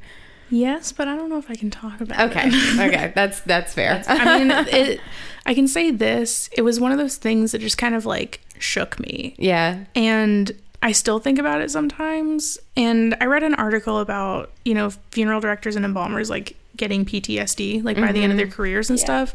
yes, 0.51 0.91
but 0.91 1.07
I 1.07 1.15
don't 1.15 1.29
know 1.29 1.37
if 1.37 1.47
I 1.51 1.53
can 1.55 1.69
talk 1.69 2.01
about 2.01 2.31
Okay, 2.31 2.47
it. 2.47 2.79
okay, 2.93 3.11
that's 3.13 3.41
that's 3.41 3.73
fair. 3.73 4.03
I 4.07 4.39
mean, 4.39 4.49
it. 4.51 4.99
I 5.45 5.53
can 5.53 5.67
say 5.67 5.91
this: 5.91 6.49
it 6.57 6.63
was 6.63 6.79
one 6.79 6.91
of 6.91 6.97
those 6.97 7.17
things 7.17 7.51
that 7.51 7.59
just 7.59 7.77
kind 7.77 7.93
of 7.93 8.05
like 8.05 8.41
shook 8.57 8.99
me, 8.99 9.35
yeah, 9.37 9.83
and 9.95 10.51
I 10.81 10.91
still 10.93 11.19
think 11.19 11.37
about 11.37 11.61
it 11.61 11.69
sometimes. 11.69 12.57
And 12.75 13.15
I 13.21 13.25
read 13.25 13.43
an 13.43 13.53
article 13.55 13.99
about 13.99 14.51
you 14.65 14.73
know 14.73 14.89
funeral 15.11 15.39
directors 15.39 15.75
and 15.75 15.85
embalmers 15.85 16.29
like 16.31 16.55
getting 16.77 17.05
PTSD 17.05 17.83
like 17.83 17.97
by 17.97 18.11
the 18.11 18.21
end 18.23 18.31
of 18.31 18.37
their 18.37 18.47
careers 18.47 18.89
and 18.89 18.99
stuff. 18.99 19.33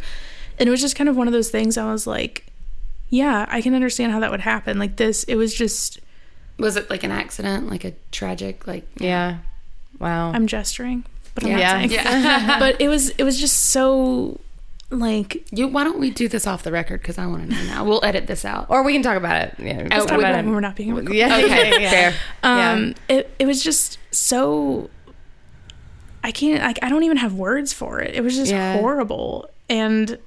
And 0.58 0.68
it 0.68 0.70
was 0.70 0.80
just 0.80 0.94
kind 0.96 1.08
of 1.08 1.16
one 1.16 1.26
of 1.26 1.32
those 1.32 1.50
things. 1.50 1.76
I 1.76 1.90
was 1.90 2.06
like, 2.06 2.46
yeah, 3.10 3.46
I 3.48 3.60
can 3.60 3.74
understand 3.74 4.12
how 4.12 4.20
that 4.20 4.30
would 4.30 4.40
happen. 4.40 4.78
Like 4.78 4.96
this, 4.96 5.24
it 5.24 5.34
was 5.36 5.54
just 5.54 6.00
was 6.58 6.76
it 6.76 6.88
like 6.88 7.02
an 7.02 7.10
accident, 7.10 7.68
like 7.68 7.84
a 7.84 7.92
tragic, 8.12 8.66
like 8.66 8.86
yeah. 8.96 9.38
Wow. 9.98 10.30
I'm 10.32 10.46
gesturing, 10.46 11.04
but 11.34 11.44
I'm 11.44 11.50
Yeah. 11.50 11.56
not 11.58 11.90
saying. 11.90 11.90
yeah? 11.90 12.58
But 12.60 12.80
it 12.80 12.88
was 12.88 13.10
it 13.10 13.24
was 13.24 13.38
just 13.40 13.56
so 13.70 14.38
like 14.90 15.44
you 15.50 15.66
why 15.66 15.82
don't 15.82 15.98
we 15.98 16.10
do 16.10 16.28
this 16.28 16.46
off 16.46 16.62
the 16.62 16.70
record? 16.70 17.00
Because 17.02 17.18
I 17.18 17.26
want 17.26 17.50
to 17.50 17.56
know 17.56 17.64
now. 17.64 17.84
We'll 17.84 18.04
edit 18.04 18.26
this 18.28 18.44
out. 18.44 18.66
or 18.68 18.82
we 18.84 18.92
can 18.92 19.02
talk 19.02 19.16
about 19.16 19.42
it. 19.42 19.54
Yeah, 19.58 19.82
we 19.82 19.88
can 19.88 19.92
Oh, 19.92 19.98
talk 20.00 20.08
talk 20.08 20.18
about 20.18 20.30
about 20.30 20.40
it 20.40 20.44
when 20.44 20.54
we're 20.54 20.60
not 20.60 20.76
being 20.76 20.94
recorded. 20.94 21.16
Yeah, 21.16 21.36
okay, 21.44 21.88
fair. 21.88 22.14
Um, 22.44 22.94
it 23.08 23.34
it 23.40 23.46
was 23.46 23.62
just 23.62 23.98
so. 24.12 24.88
I 26.24 26.32
can't 26.32 26.60
like 26.62 26.78
I 26.82 26.88
don't 26.88 27.04
even 27.04 27.18
have 27.18 27.34
words 27.34 27.72
for 27.72 28.00
it. 28.00 28.14
It 28.16 28.22
was 28.22 28.34
just 28.34 28.50
Yeah. 28.50 28.78
horrible, 28.78 29.48
and 29.68 30.18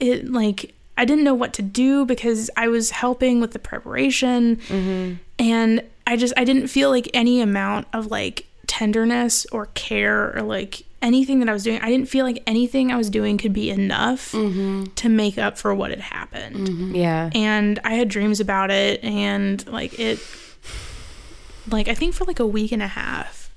it 0.00 0.28
like 0.30 0.74
I 0.98 1.04
didn't 1.04 1.24
know 1.24 1.34
what 1.34 1.52
to 1.54 1.62
do 1.62 2.04
because 2.06 2.50
I 2.56 2.68
was 2.68 2.90
helping 2.90 3.40
with 3.40 3.52
the 3.52 3.58
preparation, 3.58 4.56
Mm-hmm. 4.56 5.14
and 5.38 5.82
I 6.06 6.16
just 6.16 6.34
I 6.36 6.44
didn't 6.44 6.66
feel 6.68 6.90
like 6.90 7.08
any 7.14 7.40
amount 7.40 7.86
of 7.92 8.06
like 8.10 8.46
tenderness 8.66 9.46
or 9.52 9.66
care 9.74 10.34
or 10.36 10.42
like 10.42 10.82
anything 11.02 11.40
that 11.40 11.48
I 11.48 11.52
was 11.52 11.64
doing. 11.64 11.80
I 11.82 11.88
didn't 11.90 12.06
feel 12.08 12.24
like 12.24 12.42
anything 12.46 12.90
I 12.92 12.96
was 12.96 13.10
doing 13.10 13.36
could 13.36 13.52
be 13.52 13.70
enough 13.70 14.30
to 14.32 15.08
make 15.08 15.36
up 15.36 15.58
for 15.58 15.74
what 15.74 15.90
had 15.90 16.00
happened 16.00 16.94
yeah. 16.96 17.28
and 17.34 17.78
I 17.84 17.94
had 17.94 18.08
dreams 18.08 18.38
about 18.40 18.70
it 18.70 19.02
and 19.04 19.66
like 19.66 19.98
it 19.98 20.18
like 21.70 21.88
I 21.88 21.94
think 21.94 22.14
for 22.14 22.24
like 22.24 22.40
a 22.40 22.46
week 22.46 22.72
and 22.72 22.82
a 22.82 22.86
half 22.88 23.50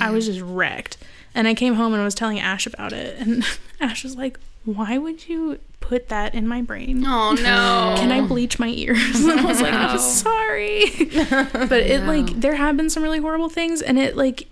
I 0.00 0.10
was 0.10 0.24
just 0.26 0.40
wrecked. 0.40 0.96
And 1.34 1.48
I 1.48 1.54
came 1.54 1.74
home 1.74 1.92
and 1.92 2.02
I 2.02 2.04
was 2.04 2.14
telling 2.14 2.38
Ash 2.38 2.66
about 2.66 2.92
it 2.92 3.18
and 3.18 3.44
Ash 3.80 4.04
was 4.04 4.16
like, 4.16 4.38
"Why 4.64 4.98
would 4.98 5.28
you 5.28 5.58
put 5.80 6.08
that 6.08 6.34
in 6.34 6.46
my 6.46 6.62
brain? 6.62 7.04
Oh 7.06 7.32
no! 7.32 7.94
Can 7.98 8.12
I 8.12 8.20
bleach 8.20 8.58
my 8.58 8.68
ears?" 8.68 8.98
And 9.24 9.40
I 9.40 9.44
was 9.44 9.60
like, 9.60 9.72
"I'm 9.72 9.98
sorry." 9.98 10.84
but 11.52 11.72
it 11.72 12.04
like 12.06 12.26
there 12.40 12.54
have 12.56 12.76
been 12.76 12.90
some 12.90 13.02
really 13.02 13.20
horrible 13.20 13.48
things 13.48 13.82
and 13.82 13.98
it 13.98 14.16
like 14.16 14.48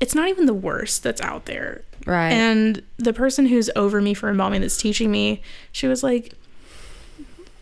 it's 0.00 0.14
not 0.14 0.28
even 0.28 0.46
the 0.46 0.54
worst 0.54 1.02
that's 1.02 1.20
out 1.20 1.44
there. 1.44 1.82
Right. 2.06 2.32
And 2.32 2.82
the 2.96 3.12
person 3.12 3.46
who's 3.46 3.70
over 3.76 4.00
me 4.00 4.14
for 4.14 4.30
embalming 4.30 4.62
that's 4.62 4.78
teaching 4.78 5.10
me, 5.10 5.42
she 5.72 5.86
was 5.86 6.02
like, 6.02 6.34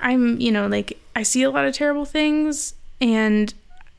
I'm, 0.01 0.41
you 0.41 0.53
know, 0.53 0.69
like, 0.69 0.99
I 1.17 1.25
see 1.25 1.43
a 1.43 1.51
lot 1.51 1.65
of 1.65 1.75
terrible 1.75 2.05
things 2.05 2.75
and 3.01 3.53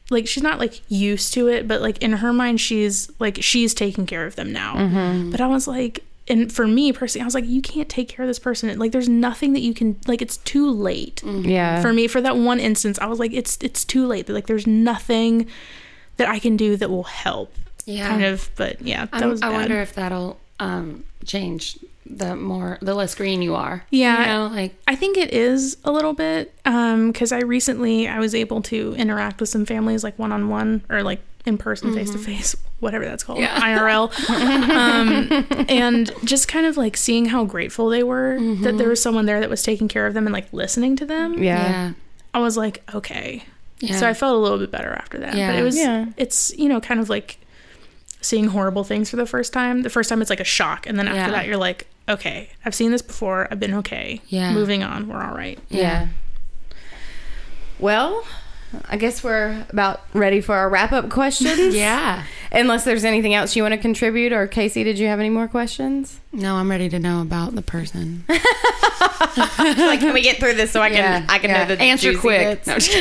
like 0.09 0.27
she's 0.27 0.43
not 0.43 0.59
like 0.59 0.81
used 0.89 1.33
to 1.35 1.47
it, 1.47 1.67
but 1.67 1.81
like 1.81 1.97
in 2.03 2.13
her 2.13 2.33
mind 2.33 2.59
she's 2.61 3.09
like 3.19 3.37
she's 3.41 3.73
taking 3.73 4.05
care 4.05 4.25
of 4.25 4.35
them 4.35 4.51
now. 4.51 4.75
Mm-hmm. 4.75 5.31
But 5.31 5.41
I 5.41 5.47
was 5.47 5.67
like 5.67 6.03
and 6.27 6.51
for 6.51 6.67
me 6.67 6.93
personally, 6.93 7.23
I 7.23 7.25
was 7.25 7.33
like, 7.33 7.47
you 7.47 7.59
can't 7.59 7.89
take 7.89 8.07
care 8.07 8.23
of 8.23 8.27
this 8.27 8.37
person. 8.37 8.77
Like, 8.77 8.91
there's 8.91 9.09
nothing 9.09 9.53
that 9.53 9.61
you 9.61 9.73
can 9.73 9.95
like. 10.05 10.21
It's 10.21 10.37
too 10.37 10.69
late 10.69 11.23
Yeah. 11.23 11.81
for 11.81 11.91
me. 11.91 12.05
For 12.07 12.21
that 12.21 12.37
one 12.37 12.59
instance, 12.59 12.99
I 12.99 13.07
was 13.07 13.17
like, 13.17 13.33
it's 13.33 13.57
it's 13.61 13.83
too 13.83 14.05
late. 14.05 14.29
Like, 14.29 14.45
there's 14.45 14.67
nothing 14.67 15.47
that 16.17 16.27
I 16.29 16.37
can 16.37 16.55
do 16.55 16.77
that 16.77 16.91
will 16.91 17.05
help. 17.05 17.51
Yeah. 17.85 18.07
Kind 18.09 18.23
of, 18.23 18.51
but 18.55 18.79
yeah, 18.79 19.05
that 19.05 19.21
I'm- 19.23 19.29
was. 19.31 19.41
I 19.41 19.49
wonder 19.49 19.81
if 19.81 19.95
that'll 19.95 20.39
um, 20.59 21.03
change 21.25 21.79
the 22.09 22.35
more 22.35 22.77
the 22.81 22.95
less 22.95 23.13
green 23.15 23.41
you 23.41 23.55
are. 23.55 23.83
Yeah. 23.91 24.19
you 24.19 24.25
know, 24.25 24.55
like 24.55 24.75
I 24.87 24.95
think 24.95 25.17
it 25.17 25.31
is 25.33 25.77
a 25.85 25.91
little 25.91 26.13
bit 26.13 26.53
um, 26.65 27.11
because 27.11 27.31
I 27.31 27.39
recently 27.39 28.07
I 28.07 28.19
was 28.19 28.33
able 28.33 28.61
to 28.63 28.95
interact 28.97 29.39
with 29.39 29.49
some 29.49 29.65
families 29.65 30.03
like 30.03 30.17
one 30.17 30.31
on 30.31 30.49
one 30.49 30.81
or 30.89 31.03
like 31.03 31.21
in 31.45 31.57
person, 31.57 31.93
face 31.93 32.11
to 32.11 32.17
face, 32.17 32.55
whatever 32.79 33.05
that's 33.05 33.23
called, 33.23 33.39
Yeah. 33.39 33.59
IRL, 33.59 34.11
um, 34.69 35.65
and 35.69 36.11
just 36.25 36.47
kind 36.47 36.65
of 36.65 36.77
like 36.77 36.97
seeing 36.97 37.25
how 37.25 37.45
grateful 37.45 37.89
they 37.89 38.03
were 38.03 38.33
that 38.35 38.41
mm-hmm. 38.41 38.77
there 38.77 38.89
was 38.89 39.01
someone 39.01 39.25
there 39.25 39.39
that 39.39 39.49
was 39.49 39.63
taking 39.63 39.87
care 39.87 40.05
of 40.05 40.13
them 40.13 40.25
and 40.27 40.33
like 40.33 40.51
listening 40.51 40.95
to 40.97 41.05
them. 41.05 41.41
yeah. 41.41 41.69
yeah, 41.69 41.93
I 42.33 42.39
was 42.39 42.57
like, 42.57 42.83
okay, 42.93 43.43
yeah. 43.79 43.95
so 43.95 44.07
I 44.07 44.13
felt 44.13 44.35
a 44.35 44.37
little 44.37 44.57
bit 44.57 44.69
better 44.71 44.91
after 44.93 45.17
that. 45.19 45.31
But 45.31 45.37
Yeah. 45.37 45.53
it 45.53 45.63
was, 45.63 45.77
Yeah. 45.77 46.05
it's 46.17 46.51
you 46.57 46.67
know 46.69 46.81
kind 46.81 46.99
of 46.99 47.09
like 47.09 47.39
seeing 48.21 48.47
horrible 48.47 48.83
things 48.83 49.09
for 49.09 49.15
the 49.15 49.25
first 49.25 49.53
time. 49.53 49.81
The 49.83 49.89
first 49.89 50.09
time 50.09 50.21
it's 50.21 50.29
like 50.29 50.41
a 50.41 50.43
shock, 50.45 50.87
and 50.87 50.99
then 50.99 51.07
after 51.07 51.19
Yeah. 51.19 51.31
that 51.31 51.47
you're 51.47 51.57
like, 51.57 51.87
okay, 52.09 52.49
I've 52.65 52.75
seen 52.75 52.91
this 52.91 53.01
before. 53.01 53.47
I've 53.51 53.59
been 53.59 53.75
okay. 53.75 54.21
Yeah. 54.27 54.53
moving 54.53 54.83
on. 54.83 55.07
We're 55.07 55.21
all 55.21 55.35
right. 55.35 55.59
Yeah. 55.69 56.07
Well, 57.79 58.25
I 58.89 58.97
guess 58.97 59.23
we're 59.23 59.65
about 59.69 60.01
ready 60.13 60.41
for 60.41 60.53
our 60.55 60.69
wrap 60.69 60.91
up 60.91 61.09
questions. 61.09 61.75
yeah. 61.75 62.23
Unless 62.51 62.83
there's 62.83 63.05
anything 63.05 63.33
else 63.33 63.55
you 63.55 63.61
want 63.63 63.73
to 63.73 63.77
contribute, 63.79 64.33
or 64.33 64.47
Casey, 64.47 64.83
did 64.83 64.99
you 64.99 65.07
have 65.07 65.19
any 65.19 65.29
more 65.29 65.47
questions? 65.47 66.19
No, 66.33 66.55
I'm 66.55 66.69
ready 66.69 66.89
to 66.89 66.99
know 66.99 67.21
about 67.21 67.55
the 67.55 67.61
person. 67.61 68.25
like, 68.29 69.99
can 69.99 70.13
we 70.13 70.21
get 70.21 70.37
through 70.37 70.55
this 70.55 70.71
so 70.71 70.81
I 70.81 70.89
can 70.89 70.97
Yeah, 70.97 71.25
I 71.29 71.39
can 71.39 71.49
yeah. 71.51 71.63
know 71.63 71.75
the 71.75 71.81
answer 71.81 72.11
juicy 72.11 72.19
quick. 72.21 72.63
bits? 72.65 72.67
No, 72.67 72.73
I'm 72.73 72.79
just. 72.79 72.99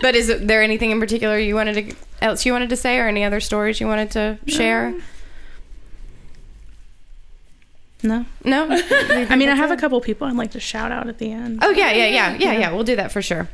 But 0.00 0.14
is 0.16 0.28
there 0.40 0.62
anything 0.62 0.90
in 0.90 0.98
particular 1.00 1.38
you 1.38 1.54
wanted 1.54 1.90
to 1.90 1.96
else 2.20 2.44
you 2.46 2.52
wanted 2.52 2.70
to 2.70 2.76
say, 2.76 2.98
or 2.98 3.06
any 3.08 3.24
other 3.24 3.40
stories 3.40 3.80
you 3.80 3.86
wanted 3.86 4.10
to 4.12 4.38
share? 4.46 4.94
No, 8.02 8.24
No. 8.44 8.66
I 8.70 9.36
mean 9.36 9.48
I 9.48 9.54
have 9.54 9.70
a 9.70 9.76
couple 9.76 10.00
people 10.00 10.26
I'd 10.26 10.34
like 10.34 10.50
to 10.52 10.60
shout 10.60 10.90
out 10.92 11.08
at 11.08 11.18
the 11.18 11.30
end. 11.32 11.60
Oh 11.62 11.70
yeah, 11.70 11.92
yeah, 11.92 12.06
yeah, 12.06 12.36
yeah, 12.36 12.52
yeah. 12.58 12.72
We'll 12.72 12.84
do 12.84 12.96
that 12.96 13.12
for 13.12 13.22
sure. 13.22 13.48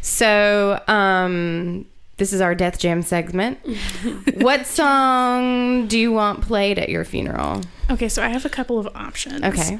So, 0.00 0.82
um, 0.88 1.86
this 2.16 2.32
is 2.32 2.40
our 2.40 2.54
Death 2.54 2.78
Jam 2.78 3.02
segment. 3.02 3.58
what 4.34 4.66
song 4.66 5.86
do 5.88 5.98
you 5.98 6.12
want 6.12 6.42
played 6.42 6.78
at 6.78 6.88
your 6.88 7.04
funeral? 7.04 7.62
Okay, 7.90 8.08
so 8.08 8.22
I 8.22 8.28
have 8.28 8.44
a 8.44 8.48
couple 8.50 8.78
of 8.78 8.88
options. 8.94 9.42
Okay. 9.42 9.78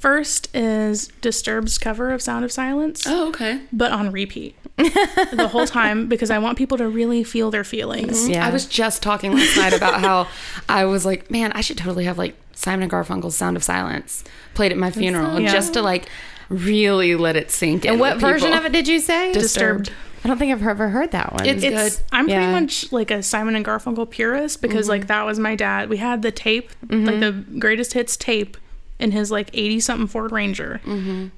First 0.00 0.48
is 0.56 1.08
Disturbed's 1.20 1.76
cover 1.76 2.10
of 2.10 2.22
Sound 2.22 2.42
of 2.42 2.50
Silence, 2.50 3.04
oh, 3.06 3.28
okay. 3.28 3.60
but 3.70 3.92
on 3.92 4.10
repeat 4.10 4.56
the 4.78 5.48
whole 5.52 5.66
time 5.66 6.08
because 6.08 6.30
I 6.30 6.38
want 6.38 6.56
people 6.56 6.78
to 6.78 6.88
really 6.88 7.22
feel 7.22 7.50
their 7.50 7.64
feelings. 7.64 8.22
Mm-hmm. 8.22 8.30
Yeah. 8.32 8.46
I 8.46 8.50
was 8.50 8.64
just 8.64 9.02
talking 9.02 9.34
last 9.34 9.58
night 9.58 9.74
about 9.74 10.00
how 10.00 10.26
I 10.70 10.86
was 10.86 11.04
like, 11.04 11.30
man, 11.30 11.52
I 11.52 11.60
should 11.60 11.76
totally 11.76 12.04
have 12.04 12.16
like 12.16 12.34
Simon 12.54 12.84
and 12.84 12.90
Garfunkel's 12.90 13.36
"Sound 13.36 13.58
of 13.58 13.62
Silence" 13.62 14.24
played 14.54 14.72
at 14.72 14.78
my 14.78 14.90
funeral 14.90 15.38
Yeah. 15.38 15.52
just 15.52 15.74
to 15.74 15.82
like 15.82 16.08
really 16.48 17.14
let 17.14 17.36
it 17.36 17.50
sink 17.50 17.84
in. 17.84 17.92
And 17.92 18.00
what 18.00 18.16
version 18.16 18.54
of 18.54 18.64
it 18.64 18.72
did 18.72 18.88
you 18.88 19.00
say? 19.00 19.34
Disturbed. 19.34 19.92
I 20.24 20.28
don't 20.28 20.38
think 20.38 20.50
I've 20.50 20.66
ever 20.66 20.88
heard 20.88 21.10
that 21.10 21.34
one. 21.34 21.46
It's- 21.46 21.62
It's 21.62 21.96
Good. 21.96 22.04
I'm 22.10 22.24
pretty 22.24 22.46
much 22.46 22.90
like 22.90 23.10
a 23.10 23.22
Simon 23.22 23.54
and 23.54 23.66
Garfunkel 23.66 24.08
purist 24.08 24.62
because 24.62 24.88
like 24.88 25.02
mm-hmm. 25.02 25.08
that 25.08 25.26
was 25.26 25.38
my 25.38 25.56
dad. 25.56 25.90
We 25.90 25.98
had 25.98 26.22
the 26.22 26.32
tape, 26.32 26.70
like 26.88 27.00
mm-hmm. 27.00 27.20
the 27.20 27.58
greatest 27.58 27.92
hits 27.92 28.16
tape 28.16 28.56
in 29.00 29.10
his 29.10 29.30
like 29.30 29.50
80 29.52 29.80
something 29.80 30.06
Ford 30.06 30.30
Ranger 30.32 30.80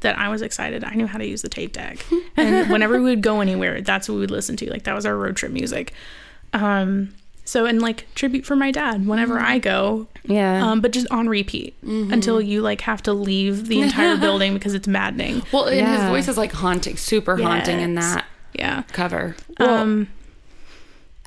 that 0.00 0.18
I 0.18 0.28
was 0.28 0.42
excited. 0.42 0.84
I 0.84 0.94
knew 0.94 1.06
how 1.06 1.18
to 1.18 1.26
use 1.26 1.42
the 1.42 1.48
tape 1.48 1.72
deck. 1.72 2.04
and 2.36 2.70
whenever 2.70 2.98
we 2.98 3.04
would 3.10 3.22
go 3.22 3.40
anywhere, 3.40 3.80
that's 3.80 4.08
what 4.08 4.14
we 4.16 4.20
would 4.20 4.30
listen 4.30 4.56
to. 4.56 4.70
Like 4.70 4.82
that 4.84 4.94
was 4.94 5.06
our 5.06 5.16
road 5.16 5.36
trip 5.36 5.52
music. 5.52 5.92
Um 6.52 7.14
so 7.44 7.66
and 7.66 7.82
like 7.82 8.06
tribute 8.14 8.46
for 8.46 8.54
my 8.54 8.70
dad 8.70 9.06
whenever 9.06 9.38
I 9.38 9.58
go, 9.58 10.06
yeah. 10.24 10.64
um, 10.70 10.80
but 10.80 10.92
just 10.92 11.08
on 11.10 11.28
repeat 11.28 11.74
until 11.82 12.40
you 12.40 12.62
like 12.62 12.82
have 12.82 13.02
to 13.02 13.12
leave 13.12 13.66
the 13.66 13.80
entire 13.80 14.16
building 14.26 14.54
because 14.54 14.74
it's 14.74 14.86
maddening. 14.86 15.42
Well, 15.52 15.64
and 15.64 15.76
Yeah. 15.76 16.02
his 16.02 16.08
voice 16.08 16.28
is 16.28 16.36
like 16.38 16.52
haunting, 16.52 16.96
super 16.96 17.36
haunting 17.36 17.80
in 17.80 17.96
that 17.96 18.26
Yeah. 18.54 18.82
cover. 18.92 19.34
um 19.58 20.06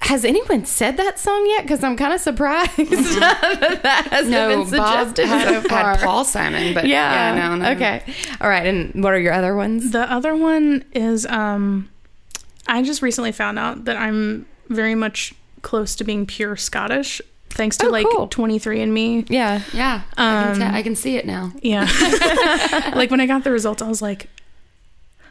Has 0.01 0.23
anyone 0.23 0.65
said 0.65 0.97
that 0.97 1.17
song 1.17 1.45
yet? 1.47 1.63
Because 1.63 1.83
I'm 1.83 1.97
kind 1.97 2.13
of 2.13 2.19
surprised 2.21 2.77
that 2.77 3.79
that 3.83 4.07
hasn't 4.11 4.29
No, 4.31 4.49
been 4.49 4.59
Bob 4.77 5.07
suggested 5.15 5.25
had, 5.25 5.47
so 5.63 5.67
far. 5.67 5.95
had 5.95 5.99
Paul 6.05 6.23
Simon, 6.25 6.73
but 6.75 6.85
yeah. 6.85 7.33
yeah, 7.35 7.47
no, 7.49 7.55
no. 7.55 7.71
Okay. 7.71 8.03
All 8.39 8.49
right. 8.49 8.67
And 8.67 9.03
what 9.03 9.13
are 9.13 9.19
your 9.19 9.33
other 9.33 9.55
ones? 9.55 9.91
The 9.91 10.01
other 10.11 10.35
one 10.35 10.83
is 10.93 11.25
um 11.25 11.89
I 12.67 12.83
just 12.83 13.01
recently 13.01 13.31
found 13.31 13.57
out 13.57 13.85
that 13.85 13.95
I'm 13.97 14.45
very 14.69 14.95
much 14.95 15.33
close 15.63 15.95
to 15.95 16.03
being 16.03 16.25
pure 16.27 16.55
Scottish 16.55 17.21
thanks 17.49 17.77
to 17.77 17.87
Oh, 17.87 17.89
like 17.89 18.05
cool. 18.13 18.27
23andme. 18.27 19.27
Yeah. 19.29 19.61
Yeah, 19.73 20.01
I, 20.17 20.43
can 20.43 20.51
Um, 20.51 20.59
te- 20.71 20.77
I 20.77 20.83
can 20.83 20.95
see 20.95 21.15
it 21.15 21.25
now. 21.25 21.51
Yeah. 21.63 21.85
like 22.95 23.09
when 23.09 23.21
I 23.21 23.25
got 23.25 23.43
the 23.43 23.51
results 23.51 23.81
I 23.81 23.87
was 23.87 24.01
like 24.03 24.27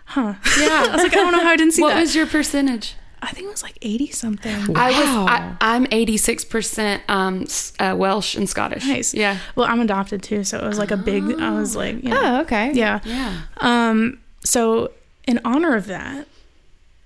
huh. 0.06 0.34
Yeah. 0.58 0.86
I 0.88 0.92
was 0.94 1.02
like 1.02 1.12
I 1.12 1.16
don't 1.16 1.32
know 1.32 1.40
how 1.42 1.50
I 1.50 1.56
didn't 1.56 1.74
see 1.74 1.82
what 1.82 1.90
that. 1.90 1.94
What 1.96 2.00
was 2.00 2.16
your 2.16 2.26
percentage? 2.26 2.94
I 3.24 3.32
think 3.32 3.46
it 3.48 3.50
was 3.50 3.62
like 3.62 3.78
80 3.82 4.10
something. 4.10 4.76
I 4.76 4.90
was. 4.90 5.28
I, 5.30 5.56
I'm 5.60 5.86
86 5.90 6.44
percent 6.44 7.02
um 7.08 7.46
uh, 7.80 7.94
Welsh 7.96 8.34
and 8.36 8.48
Scottish. 8.48 8.86
Nice. 8.86 9.14
Yeah. 9.14 9.38
Well, 9.56 9.66
I'm 9.66 9.80
adopted 9.80 10.22
too, 10.22 10.44
so 10.44 10.58
it 10.58 10.66
was 10.66 10.78
like 10.78 10.90
a 10.90 10.96
big 10.96 11.24
I 11.40 11.50
was 11.58 11.74
like, 11.76 12.02
you 12.02 12.10
know, 12.10 12.20
Oh, 12.22 12.40
okay. 12.42 12.72
yeah. 12.74 13.00
Yeah. 13.04 13.40
Um 13.58 14.18
so 14.44 14.90
in 15.26 15.40
honor 15.44 15.74
of 15.74 15.86
that, 15.86 16.28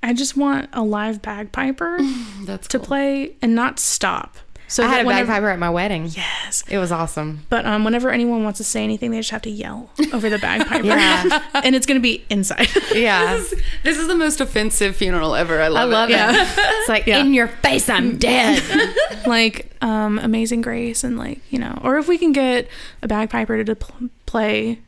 I 0.02 0.12
just 0.12 0.36
want 0.36 0.68
a 0.72 0.82
live 0.82 1.22
bagpiper 1.22 1.98
That's 2.44 2.68
to 2.68 2.78
cool. 2.78 2.86
play 2.86 3.36
and 3.42 3.54
not 3.54 3.78
stop. 3.78 4.36
So 4.68 4.84
I 4.84 4.86
had 4.88 5.04
a 5.04 5.08
bagpiper 5.08 5.48
at 5.48 5.58
my 5.58 5.70
wedding. 5.70 6.06
Yes. 6.06 6.62
It 6.68 6.78
was 6.78 6.92
awesome. 6.92 7.46
But 7.48 7.64
um, 7.66 7.84
whenever 7.84 8.10
anyone 8.10 8.44
wants 8.44 8.58
to 8.58 8.64
say 8.64 8.84
anything, 8.84 9.10
they 9.10 9.16
just 9.18 9.30
have 9.30 9.42
to 9.42 9.50
yell 9.50 9.90
over 10.12 10.28
the 10.28 10.38
bagpiper. 10.38 10.84
Yeah. 10.86 11.42
and 11.54 11.74
it's 11.74 11.86
going 11.86 11.98
to 11.98 12.02
be 12.02 12.24
inside. 12.30 12.68
Yeah. 12.94 13.18
This 13.38 13.52
is, 13.52 13.62
this 13.82 13.98
is 13.98 14.06
the 14.08 14.14
most 14.14 14.40
offensive 14.40 14.94
funeral 14.96 15.34
ever. 15.34 15.60
I 15.62 15.68
love 15.68 15.88
it. 15.90 15.94
I 15.94 15.98
love 16.00 16.10
it. 16.10 16.12
it. 16.12 16.16
Yeah. 16.16 16.54
It's 16.80 16.88
like 16.88 17.06
Yeah. 17.06 17.18
in 17.20 17.32
your 17.34 17.48
face, 17.48 17.88
I'm 17.88 18.18
dead. 18.18 18.62
like 19.26 19.74
um, 19.80 20.18
Amazing 20.18 20.60
Grace 20.60 21.02
and 21.04 21.16
like, 21.18 21.40
you 21.50 21.58
know, 21.58 21.78
or 21.82 21.96
if 21.98 22.06
we 22.08 22.18
can 22.18 22.32
get 22.32 22.68
a 23.02 23.08
bagpiper 23.08 23.62
to 23.64 23.76
pl- 23.76 24.10
play 24.26 24.80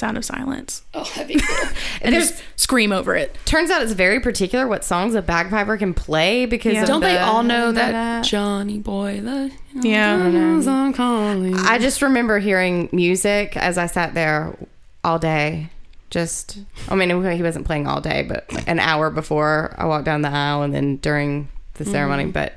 Sound 0.00 0.16
of 0.16 0.24
Silence 0.24 0.82
Oh, 0.94 1.04
that'd 1.14 1.28
be 1.28 1.34
cool. 1.38 1.68
and 2.02 2.14
There's- 2.14 2.30
just 2.30 2.42
scream 2.56 2.90
over 2.90 3.14
it. 3.14 3.36
Turns 3.44 3.70
out 3.70 3.82
it's 3.82 3.92
very 3.92 4.18
particular 4.18 4.66
what 4.66 4.82
songs 4.84 5.14
a 5.14 5.20
bagpiper 5.22 5.76
can 5.76 5.92
play 5.94 6.46
because 6.46 6.72
Yeah. 6.72 6.82
of 6.82 6.88
Don't 6.88 7.02
they 7.02 7.18
all 7.18 7.42
know 7.42 7.70
that 7.72 8.24
Johnny 8.24 8.78
Boy? 8.78 9.20
The 9.20 9.52
Yeah. 9.74 10.14
I'm 10.14 10.32
mm-hmm. 10.62 10.92
calling. 10.92 11.54
I 11.54 11.78
just 11.78 12.00
remember 12.00 12.38
hearing 12.38 12.88
music 12.92 13.56
as 13.56 13.76
I 13.76 13.86
sat 13.86 14.14
there 14.14 14.56
all 15.04 15.18
day. 15.18 15.68
Just, 16.08 16.58
I 16.88 16.96
mean, 16.96 17.10
he 17.10 17.42
wasn't 17.42 17.66
playing 17.66 17.86
all 17.86 18.00
day, 18.00 18.24
but 18.26 18.46
an 18.66 18.80
hour 18.80 19.10
before 19.10 19.74
I 19.78 19.84
walked 19.84 20.06
down 20.06 20.22
the 20.22 20.28
aisle 20.28 20.62
and 20.62 20.74
then 20.74 20.96
during 20.96 21.48
the 21.74 21.84
ceremony. 21.84 22.24
Mm-hmm. 22.24 22.32
But 22.32 22.54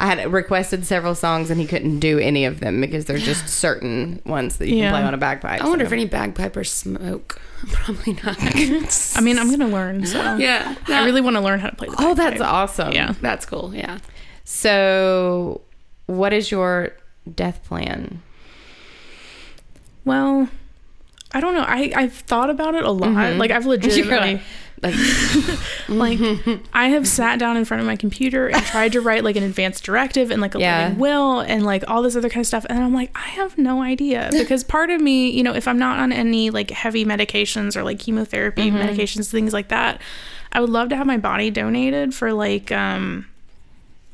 I 0.00 0.06
had 0.06 0.32
requested 0.32 0.86
several 0.86 1.14
songs 1.14 1.50
and 1.50 1.60
he 1.60 1.66
couldn't 1.66 1.98
do 2.00 2.18
any 2.18 2.46
of 2.46 2.60
them 2.60 2.80
because 2.80 3.04
there's 3.04 3.22
just 3.24 3.48
certain 3.48 4.22
ones 4.24 4.56
that 4.56 4.68
you 4.68 4.76
Yeah. 4.76 4.84
can 4.90 4.92
play 4.94 5.02
on 5.02 5.12
a 5.14 5.18
bagpipe. 5.18 5.60
I 5.62 5.68
wonder 5.68 5.84
So- 5.84 5.88
if 5.88 5.92
any 5.92 6.06
bagpipers 6.06 6.72
smoke. 6.72 7.40
Probably 7.72 8.14
not. 8.24 8.36
I 9.16 9.20
mean, 9.20 9.38
I'm 9.38 9.48
going 9.48 9.60
to 9.60 9.66
learn. 9.66 10.06
So 10.06 10.18
yeah. 10.38 10.74
I 10.88 11.04
really 11.04 11.20
want 11.20 11.36
to 11.36 11.42
learn 11.42 11.60
how 11.60 11.68
to 11.68 11.76
play 11.76 11.88
the 11.88 11.96
Oh, 11.98 12.14
that's 12.14 12.40
awesome. 12.40 12.92
Yeah. 12.92 13.14
That's 13.20 13.44
cool. 13.44 13.74
Yeah. 13.74 13.98
So, 14.44 15.60
what 16.06 16.32
is 16.32 16.50
your 16.50 16.92
death 17.34 17.62
plan? 17.64 18.22
Well, 20.04 20.48
I 21.32 21.40
don't 21.40 21.54
know. 21.54 21.64
I, 21.66 21.92
I've 21.94 22.14
thought 22.14 22.50
about 22.50 22.74
it 22.74 22.84
a 22.84 22.90
lot. 22.90 23.10
Mhm. 23.10 23.38
Like, 23.38 23.50
I've 23.50 23.66
legitimately. 23.66 24.40
Like, 24.82 24.94
like 25.88 26.18
I 26.72 26.88
have 26.88 27.06
sat 27.06 27.38
down 27.38 27.56
in 27.56 27.64
front 27.64 27.80
of 27.82 27.86
my 27.86 27.96
computer 27.96 28.48
and 28.48 28.64
tried 28.64 28.92
to 28.92 29.00
write 29.02 29.24
like 29.24 29.36
an 29.36 29.42
advanced 29.42 29.84
directive 29.84 30.30
and 30.30 30.40
like 30.40 30.54
a 30.54 30.58
Yeah. 30.58 30.84
living 30.84 30.98
will 30.98 31.40
and 31.40 31.64
like 31.66 31.84
all 31.88 32.00
this 32.02 32.16
other 32.16 32.30
kind 32.30 32.40
of 32.42 32.46
stuff 32.46 32.64
and 32.70 32.78
I'm 32.82 32.94
like 32.94 33.10
I 33.14 33.28
have 33.28 33.58
no 33.58 33.82
idea 33.82 34.28
because 34.32 34.64
part 34.64 34.88
of 34.90 35.00
me 35.00 35.30
you 35.30 35.42
know 35.42 35.54
if 35.54 35.68
I'm 35.68 35.78
not 35.78 35.98
on 35.98 36.12
any 36.12 36.48
like 36.50 36.70
heavy 36.70 37.04
medications 37.04 37.76
or 37.76 37.82
like 37.82 37.98
chemotherapy 37.98 38.70
medications 38.70 39.30
things 39.30 39.52
like 39.52 39.68
that 39.68 40.00
I 40.52 40.60
would 40.60 40.70
love 40.70 40.88
to 40.90 40.96
have 40.96 41.06
my 41.06 41.18
body 41.18 41.50
donated 41.50 42.14
for 42.14 42.32
like 42.32 42.72
um 42.72 43.26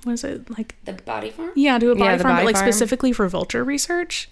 what 0.04 0.14
is 0.14 0.24
it 0.24 0.50
like 0.58 0.74
The 0.84 0.94
body 0.94 1.30
farm. 1.30 1.52
yeah 1.54 1.78
to 1.78 1.90
a 1.90 1.94
body 1.94 2.04
Yeah, 2.16 2.16
farm 2.18 2.34
body 2.34 2.42
but 2.42 2.46
like 2.46 2.56
farm. 2.56 2.66
specifically 2.72 3.12
for 3.12 3.28
vulture 3.28 3.62
research 3.62 4.28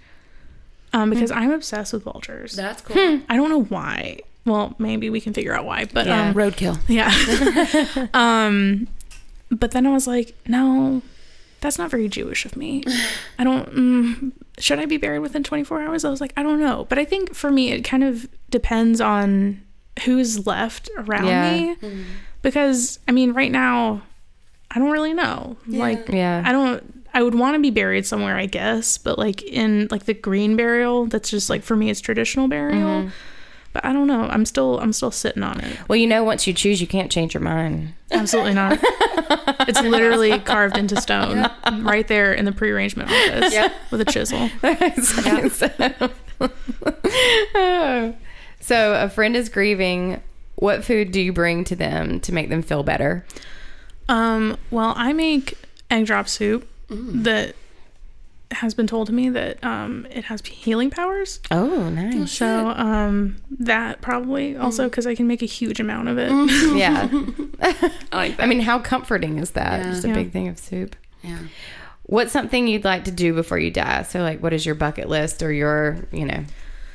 um 0.92 1.10
because 1.10 1.30
I'm 1.30 1.50
obsessed 1.52 1.92
with 1.92 2.02
vultures 2.02 2.54
That's 2.54 2.82
cool. 2.82 3.20
I 3.28 3.36
don't 3.36 3.50
know 3.50 3.62
why 3.62 4.18
Well, 4.46 4.74
maybe 4.78 5.08
we 5.10 5.20
can 5.20 5.32
figure 5.32 5.54
out 5.54 5.64
why, 5.64 5.86
but 5.86 6.06
Yeah. 6.06 6.28
um, 6.28 6.34
Roadkill. 6.34 6.78
yeah. 6.88 8.08
um, 8.14 8.86
but 9.50 9.70
then 9.70 9.86
I 9.86 9.90
was 9.92 10.06
like, 10.06 10.34
no, 10.46 11.00
that's 11.60 11.78
not 11.78 11.90
very 11.90 12.08
Jewish 12.08 12.44
of 12.44 12.56
me. 12.56 12.84
I 13.38 13.44
don't. 13.44 13.70
Mm, 13.74 14.32
should 14.58 14.78
I 14.78 14.84
be 14.86 14.96
buried 14.98 15.20
within 15.20 15.42
24 15.42 15.82
hours? 15.82 16.04
I 16.04 16.10
was 16.10 16.20
like, 16.20 16.32
I 16.36 16.42
don't 16.42 16.60
know. 16.60 16.86
But 16.88 16.98
I 16.98 17.04
think 17.04 17.34
for 17.34 17.50
me, 17.50 17.72
it 17.72 17.82
kind 17.82 18.04
of 18.04 18.28
depends 18.50 19.00
on 19.00 19.62
who's 20.04 20.46
left 20.46 20.90
around 20.96 21.26
Yeah. 21.26 21.74
me. 21.82 22.04
Because 22.42 22.98
I 23.08 23.12
mean, 23.12 23.32
right 23.32 23.50
now, 23.50 24.02
I 24.70 24.78
don't 24.78 24.90
really 24.90 25.14
know. 25.14 25.56
Like, 25.66 26.08
Yeah. 26.08 26.42
I 26.44 26.52
don't. 26.52 27.04
I 27.16 27.22
would 27.22 27.36
want 27.36 27.54
to 27.54 27.60
be 27.60 27.70
buried 27.70 28.04
somewhere, 28.04 28.36
I 28.36 28.46
guess, 28.46 28.98
but 28.98 29.18
like 29.20 29.40
in 29.42 29.86
like 29.92 30.04
the 30.04 30.14
green 30.14 30.56
burial, 30.56 31.06
that's 31.06 31.30
just 31.30 31.48
like 31.48 31.62
for 31.62 31.76
me, 31.76 31.88
it's 31.88 32.00
traditional 32.00 32.48
burial. 32.48 33.10
But 33.74 33.84
I 33.84 33.92
don't 33.92 34.06
know. 34.06 34.22
I'm 34.22 34.46
still 34.46 34.78
I'm 34.78 34.92
still 34.92 35.10
sitting 35.10 35.42
on 35.42 35.60
it. 35.60 35.76
Well, 35.88 35.96
you 35.96 36.06
know, 36.06 36.22
once 36.22 36.46
you 36.46 36.54
choose, 36.54 36.80
you 36.80 36.86
can't 36.86 37.10
change 37.10 37.34
your 37.34 37.42
mind. 37.42 37.92
Absolutely 38.12 38.54
not. 38.54 38.78
it's 39.68 39.82
literally 39.82 40.38
carved 40.38 40.78
into 40.78 40.98
stone 41.00 41.50
right 41.80 42.06
there 42.06 42.32
in 42.32 42.44
the 42.44 42.52
pre-arrangement 42.52 43.10
office 43.10 43.70
with 43.90 44.00
a 44.00 44.04
chisel. 44.04 44.48
so, 46.38 48.14
so 48.60 48.94
a 48.94 49.08
friend 49.08 49.34
is 49.36 49.48
grieving. 49.48 50.22
What 50.54 50.84
food 50.84 51.10
do 51.10 51.20
you 51.20 51.32
bring 51.32 51.64
to 51.64 51.74
them 51.74 52.20
to 52.20 52.32
make 52.32 52.50
them 52.50 52.62
feel 52.62 52.84
better? 52.84 53.26
Um, 54.08 54.56
well, 54.70 54.94
I 54.96 55.12
make 55.12 55.58
egg 55.90 56.06
drop 56.06 56.28
soup 56.28 56.68
that 56.88 57.56
has 58.54 58.74
been 58.74 58.86
told 58.86 59.06
to 59.08 59.12
me 59.12 59.28
that 59.30 59.62
um, 59.64 60.06
it 60.10 60.24
has 60.24 60.40
healing 60.46 60.90
powers. 60.90 61.40
Oh, 61.50 61.88
nice. 61.90 62.32
So 62.32 62.68
um, 62.68 63.36
that 63.60 64.00
probably 64.00 64.56
also 64.56 64.84
because 64.88 65.06
I 65.06 65.14
can 65.14 65.26
make 65.26 65.42
a 65.42 65.46
huge 65.46 65.80
amount 65.80 66.08
of 66.08 66.18
it. 66.18 66.30
Yeah. 66.76 67.08
I 67.62 67.92
like 68.12 68.38
I 68.40 68.46
mean, 68.46 68.60
how 68.60 68.78
comforting 68.78 69.38
is 69.38 69.52
that? 69.52 69.80
Yeah. 69.80 69.90
Just 69.90 70.04
a 70.04 70.08
Yeah. 70.08 70.14
big 70.14 70.32
thing 70.32 70.48
of 70.48 70.58
soup. 70.58 70.96
Yeah. 71.22 71.38
What's 72.04 72.32
something 72.32 72.66
you'd 72.68 72.84
like 72.84 73.04
to 73.04 73.10
do 73.10 73.32
before 73.32 73.58
you 73.58 73.70
die? 73.70 74.02
So, 74.02 74.20
like, 74.20 74.42
what 74.42 74.52
is 74.52 74.66
your 74.66 74.74
bucket 74.74 75.08
list 75.08 75.42
or 75.42 75.50
your, 75.50 76.06
you 76.12 76.26
know, 76.26 76.44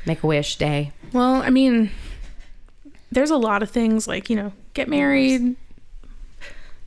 make 0.06 0.22
a 0.24 0.28
wish 0.28 0.58
day? 0.58 0.92
Well, 1.14 1.42
I 1.42 1.50
mean, 1.50 1.90
there's 3.12 3.32
a 3.32 3.38
lot 3.38 3.64
of 3.64 3.72
things 3.72 4.08
like 4.08 4.30
you 4.30 4.36
know, 4.36 4.54
get 4.76 4.88
married, 4.88 5.56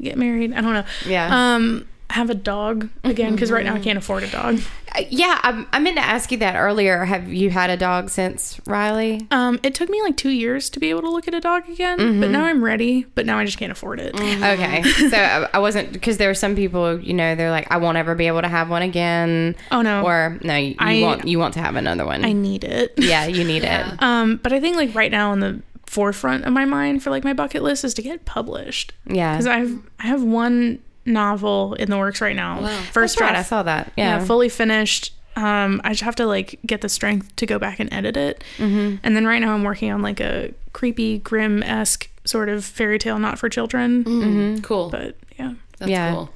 get 0.01 0.16
married. 0.16 0.53
I 0.53 0.61
don't 0.61 0.73
know. 0.75 0.85
Yeah. 1.07 1.55
Um, 1.55 1.89
have 2.12 2.30
a 2.30 2.34
dog 2.34 2.88
again 3.04 3.32
because 3.34 3.50
right 3.50 3.64
now 3.64 3.74
I 3.74 3.78
can't 3.80 3.98
afford 3.98 4.22
a 4.22 4.28
dog. 4.30 4.60
Uh, 4.94 5.02
yeah. 5.08 5.40
I, 5.42 5.66
I 5.72 5.78
meant 5.78 5.96
to 5.96 6.02
ask 6.04 6.30
you 6.30 6.38
that 6.38 6.54
earlier. 6.56 7.04
Have 7.04 7.32
you 7.32 7.48
had 7.50 7.70
a 7.70 7.76
dog 7.76 8.10
since 8.10 8.60
Riley? 8.66 9.26
Um, 9.30 9.58
it 9.62 9.74
took 9.74 9.88
me 9.88 10.00
like 10.02 10.16
two 10.16 10.30
years 10.30 10.68
to 10.70 10.80
be 10.80 10.90
able 10.90 11.00
to 11.02 11.10
look 11.10 11.26
at 11.26 11.34
a 11.34 11.40
dog 11.40 11.68
again, 11.68 11.96
but 11.96 12.04
Mm-hmm. 12.04 12.32
now 12.32 12.44
I'm 12.44 12.62
ready. 12.62 13.04
But 13.14 13.24
now 13.26 13.38
I 13.38 13.44
just 13.46 13.56
can't 13.58 13.72
afford 13.72 13.98
it. 14.00 14.14
Okay. 14.14 14.82
so 14.82 15.16
I, 15.16 15.48
I 15.54 15.58
wasn't, 15.58 15.92
because 15.92 16.18
there 16.18 16.28
are 16.30 16.34
some 16.34 16.54
people, 16.54 17.00
you 17.00 17.14
know, 17.14 17.34
they're 17.34 17.50
like, 17.50 17.70
I 17.70 17.78
won't 17.78 17.96
ever 17.96 18.14
be 18.14 18.26
able 18.26 18.42
to 18.42 18.48
have 18.48 18.68
one 18.68 18.82
again. 18.82 19.56
Oh 19.70 19.80
no, 19.82 20.02
Or, 20.04 20.38
no, 20.42 20.56
you, 20.56 20.74
I- 20.78 21.00
want, 21.02 21.26
you 21.26 21.38
want 21.38 21.54
to 21.54 21.60
have 21.60 21.76
another 21.76 22.04
one. 22.04 22.24
I 22.24 22.32
need 22.32 22.64
it. 22.64 22.92
yeah, 22.98 23.24
you 23.26 23.44
need 23.44 23.64
it. 23.64 23.86
Um, 24.02 24.36
but 24.42 24.52
I 24.52 24.60
think 24.60 24.76
like 24.76 24.94
right 24.94 25.10
now 25.10 25.32
in 25.32 25.40
the 25.40 25.62
forefront 25.86 26.44
of 26.44 26.52
my 26.52 26.64
mind 26.64 27.02
for 27.02 27.10
like 27.10 27.22
my 27.24 27.32
bucket 27.32 27.62
list 27.62 27.84
is 27.84 27.94
to 27.94 28.02
get 28.02 28.24
published 28.24 28.92
Yeah. 29.06 29.32
because 29.32 29.46
I've 29.46 29.78
I 30.00 30.06
have 30.06 30.22
one 30.22 30.78
novel 31.05 31.74
in 31.74 31.90
the 31.90 31.98
works 31.98 32.20
right 32.20 32.36
now. 32.36 32.61
Wow. 32.62 32.82
First 32.92 33.18
That's 33.18 33.30
right. 33.30 33.36
I 33.38 33.42
saw 33.42 33.62
that. 33.64 33.92
yeah. 33.96 34.18
Yeah. 34.18 34.24
fully 34.24 34.48
finished. 34.48 35.12
Um, 35.34 35.80
I 35.82 35.90
just 35.90 36.03
have 36.03 36.16
to 36.16 36.26
like 36.26 36.59
get 36.66 36.82
the 36.82 36.88
strength 36.88 37.34
to 37.36 37.46
go 37.46 37.59
back 37.59 37.80
and 37.80 37.92
edit 37.92 38.16
it. 38.16 38.44
mm-hmm. 38.59 38.96
And 39.03 39.16
then 39.16 39.26
right 39.26 39.38
now 39.40 39.55
I'm 39.55 39.62
working 39.64 39.90
on 39.90 40.03
like 40.03 40.20
a 40.20 40.53
creepy, 40.74 41.18
Grimm 41.18 41.62
esque 41.62 42.09
sort 42.24 42.48
of 42.48 42.64
fairy 42.64 42.98
tale, 42.98 43.18
not 43.18 43.38
for 43.38 43.48
children. 43.48 44.05
Mm, 44.05 44.62
Cool. 44.62 44.90
But 44.90 45.16
yeah, 45.38 45.55
That's 45.78 45.90
Yeah. 45.90 46.12
cool. 46.12 46.30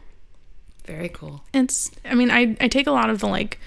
Very 0.86 1.08
cool. 1.10 1.42
it's. 1.52 1.90
I 2.04 2.14
mean, 2.14 2.30
I 2.30 2.56
I 2.60 2.68
take 2.68 2.86
a 2.86 2.92
lot 2.92 3.10
of 3.10 3.18
the 3.18 3.26
like 3.26 3.58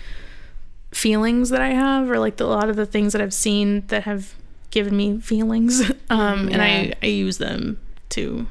feelings 0.92 1.50
that 1.50 1.62
I 1.62 1.70
have, 1.70 2.10
or 2.10 2.18
like 2.18 2.38
the, 2.38 2.46
a 2.46 2.48
lot 2.48 2.70
of 2.70 2.76
the 2.76 2.86
things 2.86 3.14
that 3.14 3.22
I've 3.22 3.34
seen 3.34 3.86
that 3.88 4.04
have 4.04 4.34
given 4.72 4.96
me 4.96 5.20
feelings, 5.20 5.90
um, 6.10 6.48
and 6.50 6.62
I 6.62 6.94
I 7.04 7.08
use 7.08 7.38
them 7.38 7.80
to 8.10 8.48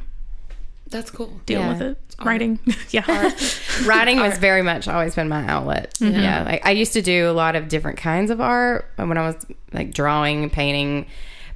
That's 0.90 1.10
cool. 1.10 1.40
deal 1.46 1.60
Yeah. 1.60 1.72
with 1.72 1.82
it. 1.82 1.98
art. 2.18 2.26
Writing, 2.26 2.58
yeah. 2.90 3.32
Writing 3.84 4.18
was 4.20 4.38
very 4.38 4.62
much 4.62 4.88
always 4.88 5.14
been 5.14 5.28
my 5.28 5.46
outlet. 5.46 5.94
Yeah. 6.00 6.42
Like 6.44 6.66
I 6.66 6.70
used 6.72 6.92
to 6.94 7.02
do 7.02 7.30
a 7.30 7.32
lot 7.32 7.56
of 7.56 7.68
different 7.68 7.98
kinds 7.98 8.30
of 8.30 8.40
art 8.40 8.90
when 8.96 9.16
I 9.18 9.26
was 9.26 9.36
like 9.72 9.92
drawing, 9.92 10.48
painting, 10.50 11.06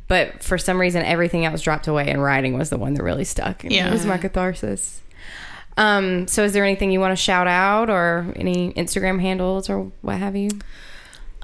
but 0.08 0.42
for 0.42 0.58
some 0.58 0.78
reason 0.80 1.02
everything 1.02 1.44
else 1.46 1.62
dropped 1.62 1.88
away 1.88 2.08
and 2.08 2.22
writing 2.22 2.56
was 2.58 2.70
the 2.70 2.78
one 2.78 2.94
that 2.94 3.02
really 3.02 3.24
stuck. 3.24 3.64
And 3.64 3.72
Yeah. 3.72 3.88
It 3.88 3.92
was 3.92 4.04
my 4.06 4.18
catharsis. 4.18 5.00
Um, 5.78 6.28
so 6.28 6.44
is 6.44 6.52
there 6.52 6.64
anything 6.64 6.90
you 6.90 7.00
want 7.00 7.12
to 7.12 7.22
shout 7.22 7.46
out 7.46 7.88
or 7.88 8.30
any 8.36 8.72
Instagram 8.74 9.20
handles 9.20 9.70
or 9.70 9.90
what 10.02 10.18
have 10.18 10.36
you? 10.36 10.50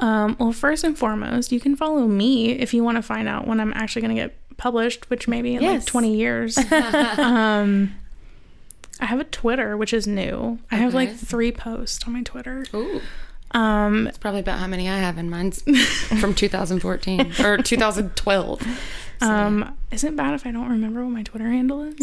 Um, 0.00 0.36
well, 0.38 0.52
first 0.52 0.84
and 0.84 0.96
foremost, 0.96 1.50
you 1.50 1.58
can 1.58 1.74
follow 1.74 2.06
me 2.06 2.50
if 2.50 2.72
you 2.74 2.84
want 2.84 2.96
to 2.96 3.02
find 3.02 3.26
out 3.26 3.46
when 3.48 3.58
I'm 3.58 3.72
actually 3.74 4.02
going 4.02 4.14
to 4.14 4.22
get 4.22 4.36
published, 4.58 5.08
which 5.08 5.26
maybe 5.26 5.54
in 5.54 5.62
Yes. 5.62 5.80
like 5.82 5.86
20 5.86 6.14
years. 6.16 6.58
um, 7.18 7.94
I 9.00 9.06
have 9.06 9.20
a 9.20 9.24
Twitter, 9.24 9.76
which 9.76 9.94
is 9.94 10.06
new. 10.06 10.58
I 10.70 10.76
have 10.76 10.92
like 10.92 11.14
three 11.16 11.52
posts 11.52 12.04
on 12.06 12.12
my 12.12 12.22
Twitter. 12.22 12.64
Ooh. 12.74 13.00
Um, 13.52 14.04
That's 14.04 14.18
probably 14.18 14.40
about 14.40 14.58
how 14.58 14.66
many 14.66 14.90
I 14.90 14.98
have 14.98 15.16
in 15.16 15.30
mine's 15.30 15.62
from 16.20 16.34
2014 16.34 17.32
or 17.44 17.56
2012. 17.56 18.66
um, 19.22 19.74
isn't 19.90 20.16
bad 20.16 20.34
if 20.34 20.44
I 20.46 20.50
don't 20.50 20.68
remember 20.68 21.02
what 21.02 21.12
my 21.12 21.22
Twitter 21.22 21.48
handle 21.48 21.82
is. 21.82 21.96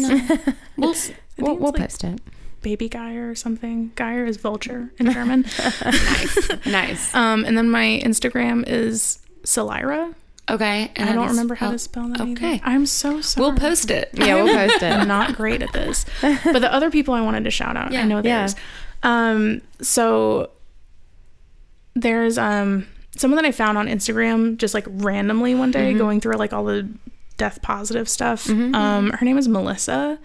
Well, 0.76 0.90
It's- 0.90 1.10
I 1.38 1.42
We'll, 1.42 1.54
we'll 1.56 1.72
like, 1.72 1.82
post 1.82 2.02
it. 2.02 2.18
Baby 2.62 2.88
Geier 2.88 3.30
or 3.30 3.34
something. 3.34 3.92
Geier 3.94 4.26
is 4.26 4.38
vulture 4.38 4.90
in 4.98 5.12
German. 5.12 5.44
nice. 6.64 7.14
um, 7.14 7.44
and 7.44 7.56
then 7.58 7.68
my 7.70 8.00
Instagram 8.02 8.64
is 8.66 9.18
Celira. 9.44 10.14
Okay. 10.48 10.90
and 10.94 11.10
I 11.10 11.12
don't 11.14 11.28
remember 11.28 11.54
how 11.56 11.72
to 11.72 11.78
spell 11.78 12.08
that. 12.08 12.20
okay. 12.20 12.54
Either. 12.54 12.60
I'm 12.64 12.86
so 12.86 13.20
sorry. 13.20 13.42
We'll 13.46 13.56
post 13.58 13.90
it. 13.90 14.10
Yeah, 14.12 14.34
we'll 14.42 14.54
post 14.54 14.82
I'm 14.82 15.00
it. 15.02 15.04
not 15.08 15.34
great 15.34 15.60
at 15.62 15.72
this. 15.72 16.04
But 16.22 16.60
the 16.60 16.72
other 16.72 16.90
people 16.90 17.14
I 17.14 17.20
wanted 17.20 17.44
to 17.44 17.50
shout 17.50 17.76
out, 17.76 17.90
Yeah. 17.92 18.02
I 18.02 18.04
know 18.04 18.16
Yeah. 18.18 18.38
there's. 18.40 18.54
Um, 19.02 19.60
so 19.80 20.50
there's 21.94 22.38
um 22.38 22.86
someone 23.16 23.36
that 23.36 23.46
I 23.46 23.52
found 23.52 23.78
on 23.78 23.86
Instagram 23.88 24.56
just 24.58 24.74
like 24.74 24.84
randomly 24.88 25.54
one 25.54 25.70
day 25.70 25.94
going 25.94 26.20
through 26.20 26.34
like 26.36 26.52
all 26.52 26.64
the 26.64 26.88
death 27.38 27.60
positive 27.62 28.08
stuff. 28.08 28.48
Um, 28.48 29.10
her 29.10 29.24
name 29.24 29.38
is 29.38 29.48
Melissa, 29.48 30.18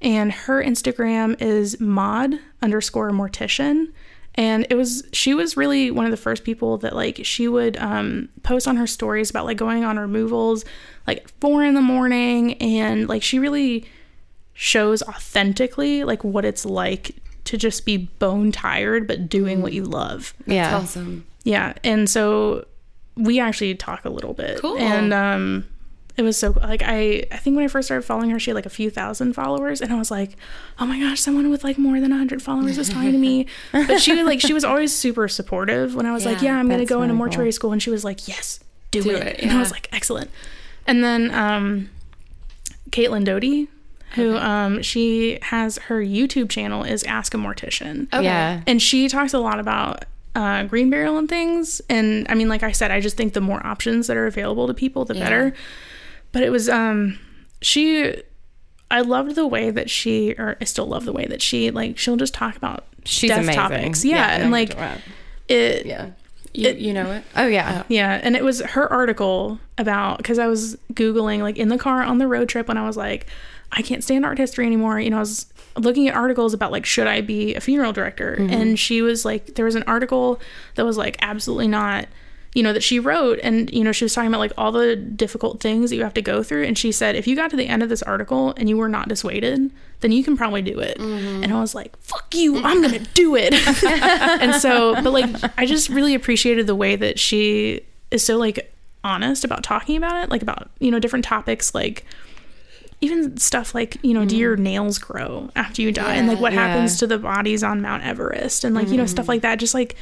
and 0.00 0.32
her 0.32 0.62
Instagram 0.62 1.40
is 1.40 1.78
mod 1.80 2.34
underscore 2.62 3.10
mortician. 3.10 3.92
And 4.34 4.66
it 4.70 4.74
was 4.76 5.04
she 5.12 5.34
was 5.34 5.56
really 5.56 5.90
one 5.90 6.06
of 6.06 6.10
the 6.10 6.16
first 6.16 6.42
people 6.44 6.78
that 6.78 6.94
like 6.96 7.20
she 7.22 7.48
would 7.48 7.76
um, 7.76 8.28
post 8.42 8.66
on 8.66 8.76
her 8.76 8.86
stories 8.86 9.28
about 9.28 9.44
like 9.44 9.58
going 9.58 9.84
on 9.84 9.98
removals 9.98 10.64
like 11.06 11.28
four 11.40 11.64
in 11.64 11.74
the 11.74 11.82
morning 11.82 12.54
and 12.54 13.08
like 13.08 13.22
she 13.22 13.38
really 13.38 13.84
shows 14.54 15.02
authentically 15.02 16.04
like 16.04 16.22
what 16.24 16.44
it's 16.44 16.64
like 16.64 17.16
to 17.44 17.56
just 17.56 17.84
be 17.84 17.96
bone 17.96 18.52
tired 18.52 19.06
but 19.06 19.28
doing 19.28 19.60
what 19.60 19.72
you 19.72 19.84
love. 19.84 20.32
Yeah. 20.46 20.70
That's 20.70 20.84
awesome. 20.84 21.26
Yeah, 21.44 21.74
and 21.82 22.08
so 22.08 22.66
we 23.16 23.40
actually 23.40 23.74
talk 23.74 24.04
a 24.04 24.10
little 24.10 24.32
bit. 24.32 24.60
Cool. 24.60 24.78
And 24.78 25.12
um 25.12 25.66
it 26.16 26.22
was 26.22 26.36
so 26.36 26.50
like 26.60 26.82
I 26.84 27.24
I 27.32 27.36
think 27.38 27.56
when 27.56 27.64
I 27.64 27.68
first 27.68 27.88
started 27.88 28.02
following 28.04 28.30
her 28.30 28.38
she 28.38 28.50
had 28.50 28.54
like 28.54 28.66
a 28.66 28.70
few 28.70 28.90
thousand 28.90 29.32
followers 29.32 29.80
and 29.80 29.92
I 29.92 29.96
was 29.98 30.10
like, 30.10 30.36
"Oh 30.78 30.86
my 30.86 31.00
gosh, 31.00 31.20
someone 31.20 31.48
with 31.50 31.64
like 31.64 31.78
more 31.78 32.00
than 32.00 32.10
100 32.10 32.42
followers 32.42 32.76
is 32.78 32.88
talking 32.90 33.12
to 33.12 33.18
me." 33.18 33.46
But 33.72 34.00
she 34.02 34.12
was 34.14 34.24
like 34.26 34.40
she 34.40 34.52
was 34.52 34.64
always 34.64 34.94
super 34.94 35.26
supportive 35.28 35.94
when 35.94 36.04
I 36.06 36.12
was 36.12 36.24
like, 36.26 36.42
Yeah, 36.42 36.50
"Yeah, 36.52 36.56
I'm 36.58 36.66
going 36.68 36.78
to 36.80 36.84
that's 36.84 36.90
go 36.90 37.02
into 37.02 37.14
mortuary 37.14 37.48
cool. 37.48 37.52
school." 37.52 37.72
And 37.72 37.82
she 37.82 37.90
was 37.90 38.04
like, 38.04 38.28
"Yes, 38.28 38.60
do, 38.90 39.02
Do 39.02 39.10
it. 39.10 39.26
it, 39.26 39.40
And 39.42 39.52
I 39.52 39.58
was 39.58 39.70
like, 39.70 39.88
"Excellent." 39.92 40.30
And 40.86 41.02
then 41.02 41.30
um 41.32 41.88
Caitlin 42.90 43.24
Doughty 43.24 43.68
who 44.14 44.36
um 44.36 44.82
she 44.82 45.38
has 45.40 45.78
her 45.78 46.00
YouTube 46.02 46.50
channel 46.50 46.84
is 46.84 47.02
Ask 47.04 47.32
a 47.32 47.38
Mortician 47.38 48.12
Okay. 48.12 48.24
Yeah. 48.24 48.60
and 48.66 48.82
she 48.82 49.08
talks 49.08 49.32
a 49.32 49.38
lot 49.38 49.58
about 49.58 50.04
uh, 50.34 50.62
green 50.64 50.88
burial 50.88 51.18
and 51.18 51.28
things. 51.28 51.82
And 51.90 52.26
I 52.30 52.34
mean, 52.34 52.48
like 52.48 52.62
I 52.62 52.72
said, 52.72 52.90
I 52.90 53.00
just 53.00 53.18
think 53.18 53.34
the 53.34 53.42
more 53.42 53.64
options 53.66 54.06
that 54.06 54.16
are 54.16 54.26
available 54.26 54.66
to 54.66 54.72
people, 54.72 55.04
the 55.04 55.14
Yeah. 55.14 55.24
better. 55.24 55.54
But 56.32 56.42
it 56.42 56.50
was 56.50 56.68
um, 56.68 57.18
she. 57.60 58.14
I 58.90 59.00
loved 59.00 59.36
the 59.36 59.46
way 59.46 59.70
that 59.70 59.88
she, 59.88 60.34
or 60.34 60.58
I 60.60 60.64
still 60.64 60.84
love 60.86 61.06
the 61.06 61.14
way 61.14 61.24
that 61.24 61.40
she, 61.40 61.70
like, 61.70 61.96
she'll 61.96 62.16
just 62.18 62.34
talk 62.34 62.56
about 62.58 62.84
She's 63.06 63.30
death 63.30 63.38
amazing. 63.44 63.54
topics. 63.60 64.04
Yeah, 64.04 64.26
I 64.26 64.36
know 64.36 64.42
and 64.44 64.52
like 64.52 64.76
it. 65.48 65.86
yeah. 65.86 66.10
You, 66.52 66.68
It- 66.68 66.76
you 66.78 66.92
know 66.92 67.10
it? 67.12 67.24
Oh, 67.34 67.46
yeah. 67.46 67.84
Yeah, 67.88 68.20
and 68.22 68.36
it 68.36 68.44
was 68.44 68.60
her 68.60 68.92
article 68.92 69.58
about 69.78 70.18
because 70.18 70.38
I 70.38 70.46
was 70.46 70.76
googling 70.92 71.40
like 71.40 71.56
in 71.56 71.68
the 71.68 71.78
car 71.78 72.02
on 72.02 72.18
the 72.18 72.26
road 72.28 72.50
trip 72.50 72.68
when 72.68 72.76
I 72.76 72.86
was 72.86 72.98
like, 72.98 73.26
I 73.72 73.80
can't 73.80 74.04
stand 74.04 74.26
art 74.26 74.36
history 74.36 74.66
anymore. 74.66 75.00
You 75.00 75.08
know, 75.08 75.16
I 75.16 75.20
was 75.20 75.46
looking 75.78 76.06
at 76.08 76.14
articles 76.14 76.52
about 76.52 76.70
like 76.70 76.84
should 76.84 77.06
I 77.06 77.22
be 77.22 77.54
a 77.54 77.60
funeral 77.62 77.94
director, 77.94 78.34
and 78.34 78.78
she 78.78 79.00
was 79.00 79.24
like, 79.24 79.54
there 79.54 79.64
was 79.64 79.74
an 79.74 79.84
article 79.86 80.38
that 80.74 80.84
was 80.84 80.98
like 80.98 81.16
absolutely 81.22 81.68
not. 81.68 82.06
You 82.54 82.62
know, 82.62 82.72
that 82.72 82.82
she 82.82 82.98
wrote. 82.98 83.38
And, 83.42 83.72
you 83.72 83.82
know, 83.82 83.92
she 83.92 84.04
was 84.04 84.14
talking 84.14 84.28
about 84.28 84.40
like 84.40 84.52
all 84.58 84.72
the 84.72 84.94
difficult 84.94 85.60
things 85.60 85.90
that 85.90 85.96
you 85.96 86.02
have 86.02 86.14
to 86.14 86.22
go 86.22 86.42
through. 86.42 86.64
And 86.64 86.76
she 86.76 86.92
said, 86.92 87.16
if 87.16 87.26
you 87.26 87.34
got 87.34 87.50
to 87.50 87.56
the 87.56 87.66
end 87.66 87.82
of 87.82 87.88
this 87.88 88.02
article 88.02 88.52
and 88.56 88.68
you 88.68 88.76
were 88.76 88.88
not 88.88 89.08
dissuaded, 89.08 89.70
then 90.00 90.12
you 90.12 90.22
can 90.22 90.36
probably 90.36 90.60
do 90.60 90.78
it. 90.78 90.98
Mm-hmm. 90.98 91.44
And 91.44 91.52
I 91.52 91.60
was 91.60 91.74
like, 91.74 91.96
fuck 91.98 92.34
you, 92.34 92.62
I'm 92.62 92.82
going 92.82 92.92
to 93.02 93.10
do 93.14 93.36
it. 93.36 93.54
and 93.84 94.54
so, 94.54 94.94
but 95.02 95.12
like, 95.12 95.28
I 95.56 95.64
just 95.64 95.88
really 95.88 96.14
appreciated 96.14 96.66
the 96.66 96.74
way 96.74 96.96
that 96.96 97.18
she 97.18 97.82
is 98.10 98.22
so 98.22 98.36
like 98.36 98.72
honest 99.02 99.44
about 99.44 99.64
talking 99.64 99.96
about 99.96 100.22
it, 100.22 100.30
like 100.30 100.42
about, 100.42 100.70
you 100.78 100.90
know, 100.90 100.98
different 100.98 101.24
topics, 101.24 101.74
like, 101.74 102.04
even 103.00 103.36
stuff 103.36 103.74
like 103.74 103.98
you 104.02 104.14
know 104.14 104.24
do 104.24 104.36
your 104.36 104.54
mm-hmm. 104.54 104.62
nails 104.62 104.96
grow 104.96 105.50
after 105.56 105.82
you 105.82 105.90
die 105.90 106.14
and 106.14 106.28
like 106.28 106.38
what 106.38 106.52
Yeah. 106.52 106.68
happens 106.68 107.00
to 107.00 107.08
the 107.08 107.18
bodies 107.18 107.64
on 107.64 107.82
mount 107.82 108.04
everest 108.04 108.62
and 108.62 108.76
like 108.76 108.86
you 108.90 108.96
know 108.96 109.06
stuff 109.06 109.24
mm-hmm. 109.24 109.30
like 109.30 109.42
that 109.42 109.58
just 109.58 109.74
like 109.74 109.96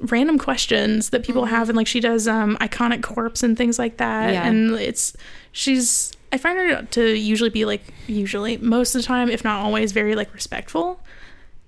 random 0.00 0.38
questions 0.38 1.10
that 1.10 1.24
people 1.24 1.46
have 1.46 1.68
and 1.70 1.76
like 1.76 1.86
she 1.86 2.00
does 2.00 2.28
um 2.28 2.56
iconic 2.60 3.02
corpse 3.02 3.42
and 3.42 3.56
things 3.56 3.78
like 3.78 3.96
that 3.96 4.32
Yeah. 4.32 4.46
and 4.46 4.72
it's 4.72 5.16
she's 5.52 6.12
i 6.32 6.36
find 6.38 6.58
her 6.58 6.82
to 6.82 7.14
usually 7.16 7.48
be 7.50 7.64
like 7.64 7.82
usually 8.06 8.58
most 8.58 8.94
of 8.94 9.00
the 9.00 9.06
time 9.06 9.30
if 9.30 9.42
not 9.42 9.64
always 9.64 9.92
very 9.92 10.14
like 10.14 10.34
respectful 10.34 11.00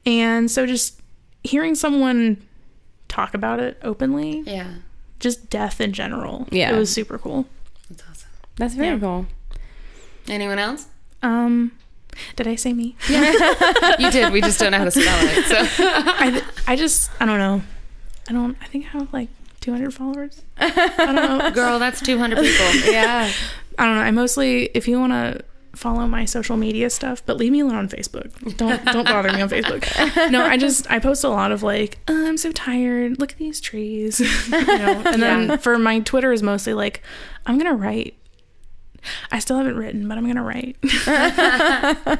and 0.05 0.51
so 0.51 0.67
just 0.67 1.01
hearing 1.43 1.75
someone 1.75 2.37
talk 3.09 3.33
about 3.33 3.61
it 3.61 3.79
openly 3.83 4.43
Yeah. 4.45 4.75
just 5.21 5.49
death 5.49 5.81
in 5.81 5.95
general 5.95 6.47
Yeah. 6.51 6.75
it 6.75 6.79
was 6.79 6.91
super 6.93 7.17
cool 7.19 7.47
That's 7.89 8.03
awesome. 8.11 8.29
That's 8.57 8.75
very 8.75 8.95
Yeah. 8.97 8.99
cool. 8.99 9.27
Anyone 10.29 10.59
else? 10.59 10.87
um 11.23 11.73
did 12.37 12.47
i 12.47 12.57
say 12.57 12.73
me 12.75 12.95
Yeah. 13.09 13.33
You 13.99 14.11
did. 14.11 14.33
We 14.33 14.41
just 14.43 14.59
don't 14.61 14.73
know 14.73 14.79
how 14.79 14.85
to 14.85 14.91
spell 14.91 15.19
it. 15.29 15.45
So 15.47 15.57
I, 15.87 16.43
I 16.67 16.77
just 16.77 17.11
I 17.21 17.25
don't 17.27 17.39
know. 17.39 17.63
I 18.29 18.33
don't. 18.33 18.57
I 18.61 18.67
think 18.67 18.87
I 18.87 18.99
have 18.99 19.13
like 19.13 19.29
200 19.61 19.93
followers. 19.95 20.43
I 20.59 20.71
don't 20.99 21.15
know. 21.15 21.51
girl, 21.51 21.79
that's 21.79 22.01
200 22.01 22.39
people. 22.39 22.93
Yeah. 22.93 23.31
I 23.79 23.85
don't 23.85 23.97
know. 23.97 24.03
I 24.03 24.11
mostly 24.11 24.65
if 24.75 24.89
you 24.89 24.99
want 24.99 25.13
to 25.13 25.45
follow 25.75 26.07
my 26.09 26.25
social 26.25 26.57
media 26.57 26.91
stuff, 26.91 27.23
but 27.25 27.37
leave 27.37 27.53
me 27.53 27.61
alone 27.61 27.77
on 27.77 27.89
Facebook. 27.89 28.57
Don't 28.57 28.85
don't 28.87 29.05
bother 29.05 29.33
me 29.33 29.41
on 29.41 29.49
Facebook. 29.49 29.87
No, 30.31 30.45
I 30.45 30.57
just 30.57 30.91
I 30.91 30.99
post 30.99 31.25
a 31.25 31.29
lot 31.29 31.53
of 31.53 31.63
like 31.63 31.99
"Oh, 32.09 32.27
I'm 32.27 32.37
so 32.37 32.53
tired. 32.53 33.19
Look 33.19 33.33
at 33.33 33.39
these 33.39 33.61
trees. 33.61 34.21
you 34.21 34.27
know. 34.67 35.03
And 35.07 35.23
then 35.23 35.59
for 35.59 35.79
my 35.79 36.01
Twitter 36.01 36.33
is 36.33 36.43
mostly 36.43 36.75
like 36.75 37.03
I'm 37.47 37.57
gonna 37.57 37.75
write. 37.75 38.15
I 39.31 39.39
still 39.39 39.57
haven't 39.57 39.77
written, 39.77 40.09
but 40.09 40.19
I'm 40.19 40.27
gonna 40.27 40.43
write. 40.43 40.77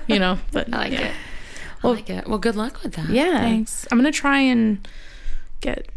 you 0.07 0.19
know. 0.19 0.39
But 0.53 0.73
I 0.73 0.79
like 0.79 0.93
yeah. 0.93 1.09
it. 1.09 1.15
I 1.83 1.89
like 1.89 2.11
it. 2.11 2.29
Well, 2.29 2.39
good 2.39 2.57
luck 2.57 2.83
with 2.83 2.95
that. 2.95 3.11
Yeah. 3.11 3.41
Thanks. 3.41 3.87
I'm 3.91 3.99
gonna 3.99 4.13
try 4.13 4.41
and 4.41 4.87
get 5.61 5.89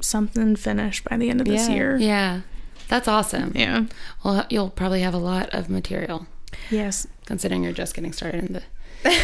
something 0.00 0.56
finished 0.56 1.04
by 1.04 1.16
the 1.16 1.30
end 1.30 1.40
of 1.40 1.46
this 1.46 1.68
Yeah. 1.68 1.74
year. 1.74 1.96
Yeah. 1.96 2.40
That's 2.88 3.06
awesome. 3.08 3.52
Yeah. 3.54 3.84
Well, 4.24 4.46
you'll 4.48 4.70
probably 4.70 5.00
have 5.02 5.14
a 5.14 5.18
lot 5.18 5.50
of 5.52 5.68
material 5.68 6.26
Yes. 6.70 7.06
considering 7.26 7.62
you're 7.62 7.72
just 7.72 7.94
getting 7.94 8.12
started 8.12 8.44
in 8.44 8.52
the 8.54 8.62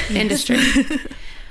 industry. 0.15 0.59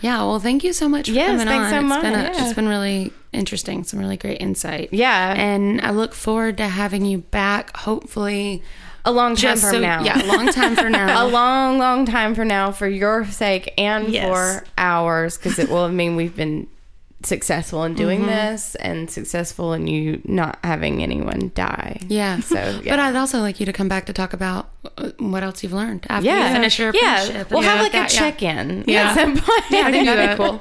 Yeah. 0.02 0.18
Well, 0.18 0.40
thank 0.40 0.64
you 0.64 0.74
so 0.74 0.88
much 0.90 1.08
for 1.08 1.14
Yes, 1.16 1.30
coming 1.41 1.48
thanks 1.48 1.74
on. 1.74 1.90
so 1.90 1.95
It's 1.95 2.04
been, 2.04 2.14
a, 2.14 2.18
much. 2.30 2.38
it's 2.41 2.54
been 2.54 2.68
really 2.68 3.14
interesting. 3.32 3.84
Some 3.84 4.00
really 4.00 4.18
great 4.18 4.41
insight. 4.41 4.90
Yeah. 4.91 5.34
And 5.34 5.80
I 5.82 5.91
look 5.91 6.14
forward 6.14 6.58
to 6.58 6.68
having 6.68 7.06
you 7.06 7.20
back, 7.20 7.76
hopefully. 7.78 8.62
a 9.06 9.12
long 9.12 9.36
time 9.36 9.41
Just 9.56 9.64
from 9.64 9.72
so, 9.72 9.80
now. 9.80 10.02
Yeah, 10.04 10.24
a 10.24 10.28
long 10.28 10.48
time 10.48 10.76
from 10.78 10.91
now. 10.94 11.26
a 11.26 11.28
long, 11.28 11.78
long 11.78 12.06
time 12.06 12.36
from 12.36 12.48
now 12.48 12.72
for 12.72 12.88
your 12.88 13.26
sake 13.26 13.74
and 13.78 14.08
Yes. 14.10 14.26
for 14.28 14.66
ours, 14.78 15.38
because 15.38 15.60
it 15.60 15.70
will 15.70 15.90
mean 15.90 16.16
we've 16.16 16.36
been 16.36 16.68
successful 17.26 17.84
in 17.84 17.94
doing 17.95 18.20
Mm-hmm. 18.22 18.28
this 18.54 18.76
and 18.76 19.10
successful 19.10 19.74
in 19.74 19.88
you 19.88 20.22
not 20.26 20.58
having 20.64 21.02
anyone 21.04 21.52
die. 21.56 21.98
Yeah. 22.08 22.40
So, 22.41 22.80
But. 22.84 23.00
I'd 23.00 23.16
also 23.16 23.40
like 23.40 23.60
you 23.60 23.66
to 23.66 23.74
come 23.74 23.88
back 23.88 24.06
to 24.08 24.14
talk 24.14 24.34
about 24.34 24.70
uh, 24.98 25.12
what 25.18 25.44
else 25.44 25.64
you've 25.64 25.74
learned 25.74 26.06
after 26.10 26.26
Yeah, 26.28 26.50
you 26.50 26.56
finish 26.56 26.78
your 26.80 26.91
yeah. 26.94 27.24
apprenticeship. 27.24 27.52
We'll 27.52 27.62
have 27.62 27.80
stuff 27.80 27.94
like 27.94 27.94
a 27.94 27.98
that. 27.98 28.14
Yeah. 28.14 28.20
check-in. 28.20 28.84
Yeah. 28.88 29.02
at 29.10 29.16
some 29.16 29.32
point. 29.38 29.64
Yeah, 29.72 29.88
I 29.88 29.91
think 29.91 30.06
that'd 30.06 30.38
be 30.38 30.44
cool. 30.44 30.60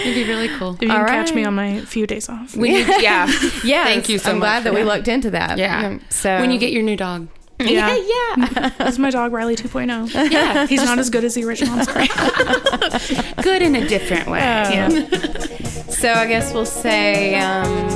It'd 0.00 0.14
be 0.14 0.24
really 0.24 0.48
cool. 0.58 0.74
If 0.74 0.82
you 0.82 0.88
can 0.88 1.00
All 1.00 1.06
catch 1.06 1.32
me 1.34 1.44
on 1.44 1.54
my 1.54 1.80
few 1.80 2.06
days 2.06 2.28
off. 2.28 2.54
We 2.56 2.70
need, 2.72 2.86
yeah. 3.00 3.26
Yes, 3.64 3.86
Thank 3.86 4.08
you 4.08 4.18
so 4.18 4.28
much. 4.28 4.34
I'm 4.34 4.38
much 4.38 4.46
glad 4.46 4.58
for 4.58 4.64
that 4.64 4.74
we 4.74 4.80
that. 4.80 4.86
looked 4.86 5.08
into 5.08 5.30
that. 5.30 5.58
Yeah. 5.58 5.98
So 6.10 6.38
when 6.40 6.50
you 6.50 6.58
get 6.58 6.72
your 6.72 6.82
new 6.82 6.96
dog. 6.96 7.28
yeah, 7.62 7.94
yeah. 7.96 8.70
That's 8.78 8.98
my 8.98 9.10
dog 9.10 9.32
Riley 9.32 9.54
2.0. 9.54 10.32
Yeah. 10.32 10.66
He's 10.66 10.82
not 10.84 10.98
as 10.98 11.10
good 11.10 11.22
as 11.22 11.34
the 11.34 11.44
original. 11.44 11.78
I'm 11.78 11.84
sorry. 11.84 12.08
Good 13.42 13.62
in 13.62 13.76
a 13.76 13.86
different 13.86 14.26
way. 14.28 14.40
Yeah. 14.40 14.88
So 16.02 16.10
I 16.12 16.26
guess 16.26 16.52
we'll 16.52 16.66
say 16.66 17.36
um, 17.38 17.88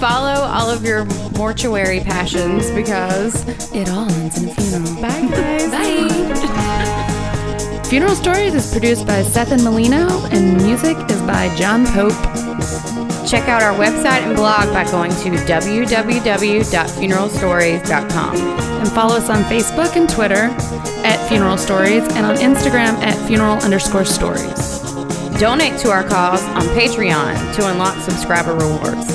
follow 0.00 0.42
all 0.42 0.68
of 0.68 0.84
your 0.84 1.04
mortuary 1.36 2.00
passions 2.00 2.68
because 2.72 3.46
It 3.72 3.88
all 3.88 4.10
ends 4.10 4.42
in 4.42 4.48
a 4.48 4.54
funeral. 4.54 4.94
bye 5.00 5.28
guys. 5.30 5.70
Bye. 5.70 7.84
Funeral 7.88 8.16
Stories 8.16 8.52
is 8.54 8.68
produced 8.72 9.06
by 9.06 9.22
Seth 9.22 9.52
and 9.52 9.62
Molino, 9.62 10.08
and 10.32 10.56
music 10.56 10.96
is 11.08 11.22
by 11.22 11.54
John 11.54 11.86
Pope. 11.86 12.12
Check 13.28 13.48
out 13.48 13.62
our 13.62 13.74
website 13.78 14.22
and 14.26 14.34
blog 14.34 14.72
by 14.74 14.82
going 14.90 15.12
to 15.12 15.30
www.funeralstories.com. 15.46 18.36
And 18.36 18.88
follow 18.92 19.14
us 19.16 19.30
on 19.30 19.44
Facebook 19.44 19.94
and 19.96 20.08
Twitter 20.10 20.50
at 21.06 21.28
Funeral 21.28 21.56
Stories, 21.58 22.02
and 22.16 22.26
on 22.26 22.34
Instagram 22.36 22.98
at 23.02 23.14
funeral 23.28 23.56
underscore 23.58 24.04
stories. 24.04 24.77
Donate 25.38 25.78
to 25.80 25.90
our 25.90 26.02
cause 26.02 26.42
on 26.42 26.62
Patreon 26.74 27.54
to 27.54 27.70
unlock 27.70 27.96
subscriber 28.02 28.54
rewards. 28.54 29.08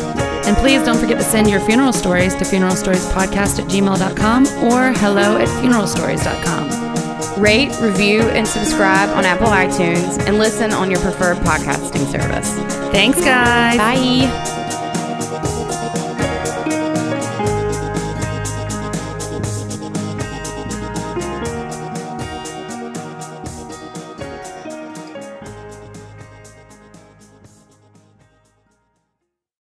And 0.45 0.55
please 0.57 0.83
don't 0.83 0.97
forget 0.97 1.17
to 1.17 1.23
send 1.23 1.49
your 1.49 1.59
funeral 1.61 1.93
stories 1.93 2.33
to 2.35 2.45
funeralstoriespodcast 2.45 3.59
at 3.59 3.69
gmail.com 3.69 4.47
or 4.63 4.93
hello 4.99 5.37
at 5.37 5.47
funeralstories.com. 5.61 7.41
Rate, 7.41 7.77
review, 7.81 8.21
and 8.21 8.47
subscribe 8.47 9.09
on 9.09 9.25
Apple 9.25 9.47
iTunes 9.47 10.19
and 10.27 10.37
listen 10.37 10.71
on 10.71 10.91
your 10.91 10.99
preferred 10.99 11.37
podcasting 11.37 12.09
service. 12.11 12.53
Thanks, 12.91 13.19
guys. 13.19 13.77
Bye. 13.77 14.62